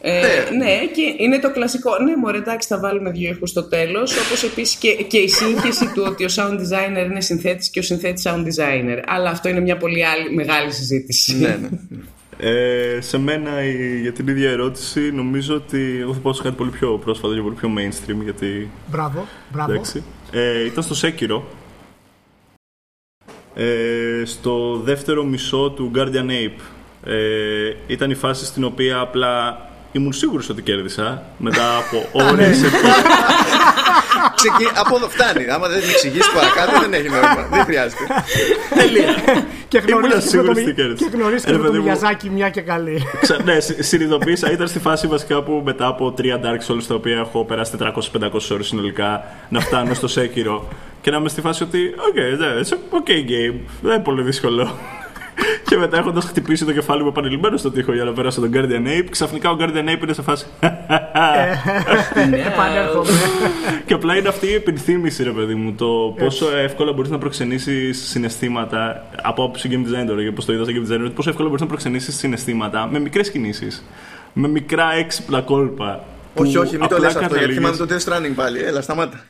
Ε, 0.00 0.20
ναι. 0.20 0.64
ναι, 0.64 0.86
και 0.86 1.14
είναι 1.18 1.38
το 1.38 1.50
κλασικό. 1.50 1.90
Ναι, 2.02 2.16
μωρέ, 2.16 2.38
εντάξει, 2.38 2.68
θα 2.68 2.78
βάλουμε 2.78 3.10
δύο 3.10 3.30
ήχους 3.30 3.50
στο 3.50 3.68
τέλος. 3.68 4.16
Όπως 4.16 4.42
επίσης 4.42 4.76
και, 4.76 4.92
και 4.92 5.18
η 5.18 5.28
σύγχυση 5.28 5.92
του 5.94 6.04
ότι 6.06 6.24
ο 6.24 6.28
sound 6.36 6.54
designer 6.54 7.10
είναι 7.10 7.20
συνθέτης 7.20 7.70
και 7.70 7.78
ο 7.78 7.82
συνθέτης 7.82 8.26
sound 8.26 8.44
designer. 8.44 9.02
Αλλά 9.06 9.30
αυτό 9.30 9.48
είναι 9.48 9.60
μια 9.60 9.76
πολύ 9.76 10.06
άλλη, 10.06 10.34
μεγάλη 10.34 10.72
συζήτηση. 10.72 11.36
ναι, 11.36 11.48
ναι. 11.48 11.68
Ε, 12.40 13.00
σε 13.00 13.18
μένα 13.18 13.50
για 14.00 14.12
την 14.12 14.28
ίδια 14.28 14.50
ερώτηση 14.50 15.00
νομίζω 15.00 15.54
ότι 15.54 15.98
εγώ 16.00 16.14
θα 16.14 16.20
πω 16.20 16.32
σε 16.32 16.42
κάτι 16.42 16.54
πολύ 16.54 16.70
πιο 16.70 16.98
πρόσφατο 16.98 17.34
και 17.34 17.40
πολύ 17.40 17.54
πιο 17.54 17.70
mainstream 17.78 18.22
γιατί... 18.22 18.70
Μπράβο, 18.86 19.26
μπράβο. 19.52 19.72
Εντάξει, 19.72 20.02
ε, 20.32 20.64
ήταν 20.64 20.82
στο 20.82 21.08
Sekiro 21.08 21.42
ε, 23.54 24.22
στο 24.24 24.80
δεύτερο 24.84 25.24
μισό 25.24 25.70
του 25.70 25.90
Guardian 25.94 26.30
Ape 26.30 26.60
ε, 27.04 27.72
ήταν 27.86 28.10
η 28.10 28.14
φάση 28.14 28.44
στην 28.44 28.64
οποία 28.64 28.98
απλά 28.98 29.67
ήμουν 29.92 30.12
σίγουρος 30.12 30.48
ότι 30.48 30.62
κέρδισα 30.62 31.22
μετά 31.38 31.76
από 31.76 32.08
ώρες. 32.30 32.60
Ξεκι... 34.34 34.68
από 34.74 34.96
εδώ 34.96 35.08
φτάνει. 35.08 35.50
Άμα 35.50 35.68
δεν 35.68 35.80
την 35.80 35.90
εξηγήσεις 35.90 36.30
παρακάτω, 36.32 36.80
δεν 36.80 36.92
έχει 36.92 37.08
νόημα. 37.08 37.48
δεν 37.50 37.64
χρειάζεται. 37.64 38.04
Τελεία. 38.74 39.14
και 39.68 39.78
γνωρίζετε 39.78 40.72
Και 40.94 41.10
γνωρίζετε 41.12 41.56
τον 41.56 41.76
Μιαζάκη 41.76 42.30
μια 42.30 42.50
και 42.50 42.60
καλή. 42.60 43.02
ναι, 43.44 43.60
συνειδητοποίησα. 43.60 44.50
Ήταν 44.50 44.68
στη 44.68 44.78
φάση 44.78 45.06
βασικά 45.06 45.42
που 45.42 45.62
μετά 45.64 45.86
από 45.86 46.12
τρία 46.12 46.40
Dark 46.42 46.72
Souls 46.72 46.82
τα 46.88 46.94
οποία 46.94 47.18
έχω 47.18 47.44
περάσει 47.44 47.72
400-500 47.78 47.92
ώρες 48.52 48.66
συνολικά 48.66 49.24
να 49.48 49.60
φτάνω 49.60 49.94
στο 49.94 50.08
Σέκυρο 50.08 50.68
και 51.00 51.10
να 51.10 51.16
είμαι 51.16 51.28
στη 51.28 51.40
φάση 51.40 51.62
ότι, 51.62 51.94
OK, 51.96 52.18
it's 52.62 52.72
OK 52.72 53.10
game. 53.10 53.56
Δεν 53.82 53.92
είναι 53.92 54.02
πολύ 54.02 54.22
δύσκολο 54.22 54.78
και 55.64 55.76
μετά 55.76 55.98
έχοντας 55.98 56.24
χτυπήσει 56.24 56.64
το 56.64 56.72
κεφάλι 56.72 57.02
μου 57.02 57.08
επανειλημμένο 57.08 57.56
στο 57.56 57.70
τοίχο 57.70 57.92
για 57.92 58.04
να 58.04 58.12
περάσω 58.12 58.40
τον 58.40 58.50
Guardian 58.54 58.86
Ape, 58.86 59.06
ξαφνικά 59.10 59.50
ο 59.50 59.56
Guardian 59.60 59.88
Ape 59.88 60.02
είναι 60.02 60.12
σε 60.12 60.22
φάση. 60.22 60.46
Επανέρχομαι. 62.46 63.10
και 63.86 63.94
απλά 63.94 64.16
είναι 64.16 64.28
αυτή 64.28 64.46
η 64.46 64.54
επιθύμηση, 64.54 65.22
ρε 65.22 65.30
παιδί 65.30 65.54
μου, 65.54 65.72
το 65.72 66.14
πόσο 66.18 66.56
εύκολα 66.56 66.92
μπορείς 66.92 67.10
να 67.10 67.18
προξενήσεις 67.18 68.08
συναισθήματα 68.08 69.06
από 69.22 69.42
άποψη 69.44 69.68
game 69.72 69.88
design 69.88 70.06
τώρα, 70.06 70.28
όπως 70.30 70.44
το 70.44 70.52
είδα 70.52 70.64
στο 70.64 70.72
game 70.72 70.92
design, 70.92 71.10
πόσο 71.14 71.30
εύκολα 71.30 71.48
μπορείς 71.48 71.62
να 71.62 71.68
προξενήσεις 71.68 72.16
συναισθήματα 72.16 72.88
με 72.90 72.98
μικρές 72.98 73.30
κινήσεις. 73.30 73.84
Με 74.32 74.48
μικρά 74.48 74.92
έξυπνα 74.92 75.40
κόλπα. 75.40 76.04
Όχι, 76.34 76.58
όχι, 76.58 76.78
μην 76.78 76.88
το 76.88 76.98
λες 76.98 77.16
αυτό, 77.16 77.36
γιατί 77.36 77.52
θυμάμαι 77.52 77.76
το 77.76 77.86
Death 77.88 78.12
Stranding 78.12 78.32
πάλι. 78.34 78.62
Έλα, 78.62 78.80
σταμάτα. 78.80 79.24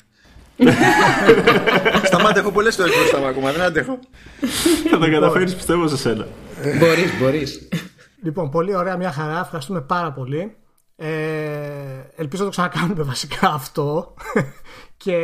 Σταμάτα, 2.04 2.38
έχω 2.38 2.50
πολλές 2.50 2.76
φορές 2.76 2.96
μπροστά 2.96 3.18
μου 3.18 3.26
ακόμα. 3.26 3.52
Δεν 3.52 3.60
αντέχω. 3.60 3.98
Θα 4.90 4.98
τα 4.98 5.08
καταφέρεις, 5.08 5.54
πιστεύω 5.54 5.88
σε 5.88 5.96
σένα. 5.96 6.26
Μπορείς, 6.78 7.18
μπορείς. 7.20 7.68
Λοιπόν, 8.22 8.50
πολύ 8.50 8.74
ωραία, 8.74 8.96
μια 8.96 9.12
χαρά. 9.12 9.40
Ευχαριστούμε 9.40 9.80
πάρα 9.80 10.12
πολύ. 10.12 10.56
Ε, 10.96 11.08
ελπίζω 12.16 12.44
να 12.44 12.50
το 12.50 12.50
ξανακάνουμε 12.50 13.02
βασικά 13.02 13.48
αυτό. 13.48 14.14
και 14.96 15.16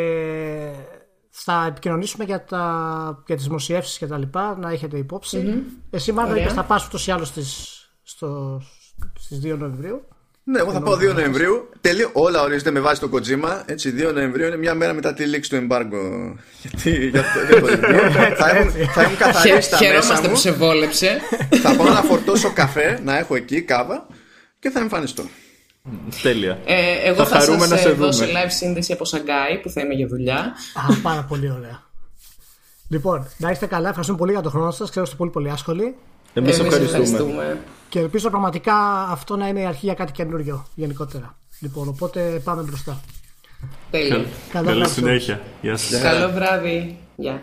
θα 1.30 1.66
επικοινωνήσουμε 1.68 2.24
για, 2.24 2.44
τα, 2.44 3.22
για 3.26 3.36
τις 3.36 3.44
δημοσιεύσεις 3.44 3.98
και 3.98 4.06
τα 4.06 4.18
λοιπά, 4.18 4.56
να 4.58 4.70
έχετε 4.70 4.98
υπόψη. 4.98 5.44
Mm-hmm. 5.46 5.82
Εσύ 5.90 6.12
μάλλον 6.12 6.36
είπες 6.36 6.52
θα 6.52 6.64
πας 6.64 6.86
ούτως 6.86 7.06
ή 7.06 7.10
άλλως 7.10 7.28
στις, 7.28 7.78
στο, 8.02 8.60
στις 9.18 9.40
2 9.44 9.56
Νοεμβρίου. 9.58 10.04
Ναι, 10.46 10.58
εγώ 10.58 10.72
θα 10.72 10.80
πάω 10.80 10.94
2 10.94 11.14
Νοεμβρίου. 11.14 11.68
Τελείω, 11.80 12.10
όλα 12.12 12.42
ορίζονται 12.42 12.70
με 12.70 12.80
βάση 12.80 13.00
το 13.00 13.10
Kojima. 13.12 13.62
Έτσι, 13.66 13.94
2 14.08 14.12
Νοεμβρίου 14.12 14.46
είναι 14.46 14.56
μια 14.56 14.74
μέρα 14.74 14.92
μετά 14.92 15.14
τη 15.14 15.24
λήξη 15.24 15.50
του 15.50 15.56
εμπάργκο. 15.56 15.98
Γιατί 16.62 17.08
για 17.08 17.22
το, 17.22 17.60
το 17.66 17.66
θα, 18.36 18.50
έχουν, 18.50 18.70
θα 18.92 19.02
έχουν 19.02 19.16
καθαρίσει 19.16 19.70
τα 19.70 19.78
μέσα 19.94 20.20
μου. 20.22 20.28
που 20.28 20.36
σε 20.36 20.52
βόλεψε. 20.52 21.20
θα 21.62 21.76
πάω 21.76 21.88
να 21.88 22.02
φορτώσω 22.02 22.52
καφέ, 22.52 23.00
να 23.04 23.18
έχω 23.18 23.34
εκεί 23.34 23.62
κάβα 23.62 24.06
και 24.58 24.70
θα 24.70 24.80
εμφανιστώ. 24.80 25.24
Τέλεια. 26.22 26.58
Ε, 26.64 27.08
εγώ 27.08 27.24
θα, 27.24 27.38
θα 27.38 27.40
σας 27.40 27.68
να 27.68 27.76
σε 27.76 27.90
δώσω 27.90 28.24
live 28.24 28.50
σύνδεση 28.50 28.92
από 28.92 29.04
Σαγκάη 29.04 29.58
που 29.62 29.70
θα 29.70 29.80
είμαι 29.80 29.94
για 29.94 30.06
δουλειά. 30.06 30.54
Α, 30.74 31.00
πάρα 31.02 31.24
πολύ 31.28 31.50
ωραία. 31.50 31.82
Λοιπόν, 32.88 33.28
να 33.36 33.50
είστε 33.50 33.66
καλά. 33.66 33.86
Ευχαριστούμε 33.88 34.18
πολύ 34.18 34.32
για 34.32 34.40
τον 34.40 34.50
χρόνο 34.50 34.70
σας. 34.70 34.90
Ξέρω 34.90 35.00
ότι 35.00 35.02
είστε 35.02 35.16
πολύ 35.16 35.30
πολύ 35.30 35.50
άσχολοι. 35.50 35.94
Εμείς 36.34 36.58
ευχαριστούμε. 36.58 37.02
ευχαριστούμε. 37.02 37.58
Και 37.94 38.00
ελπίζω 38.00 38.30
πραγματικά 38.30 38.74
αυτό 39.02 39.36
να 39.36 39.48
είναι 39.48 39.60
η 39.60 39.64
αρχή 39.64 39.84
για 39.84 39.94
κάτι 39.94 40.12
καινούριο 40.12 40.66
γενικότερα. 40.74 41.36
Λοιπόν, 41.60 41.88
οπότε 41.88 42.40
πάμε 42.44 42.62
μπροστά. 42.62 43.00
Τέλεια. 43.90 44.24
Καλή 44.52 44.88
συνέχεια. 44.88 45.40
Καλό 46.02 46.32
βράδυ. 46.32 46.98
Γεια. 47.16 47.42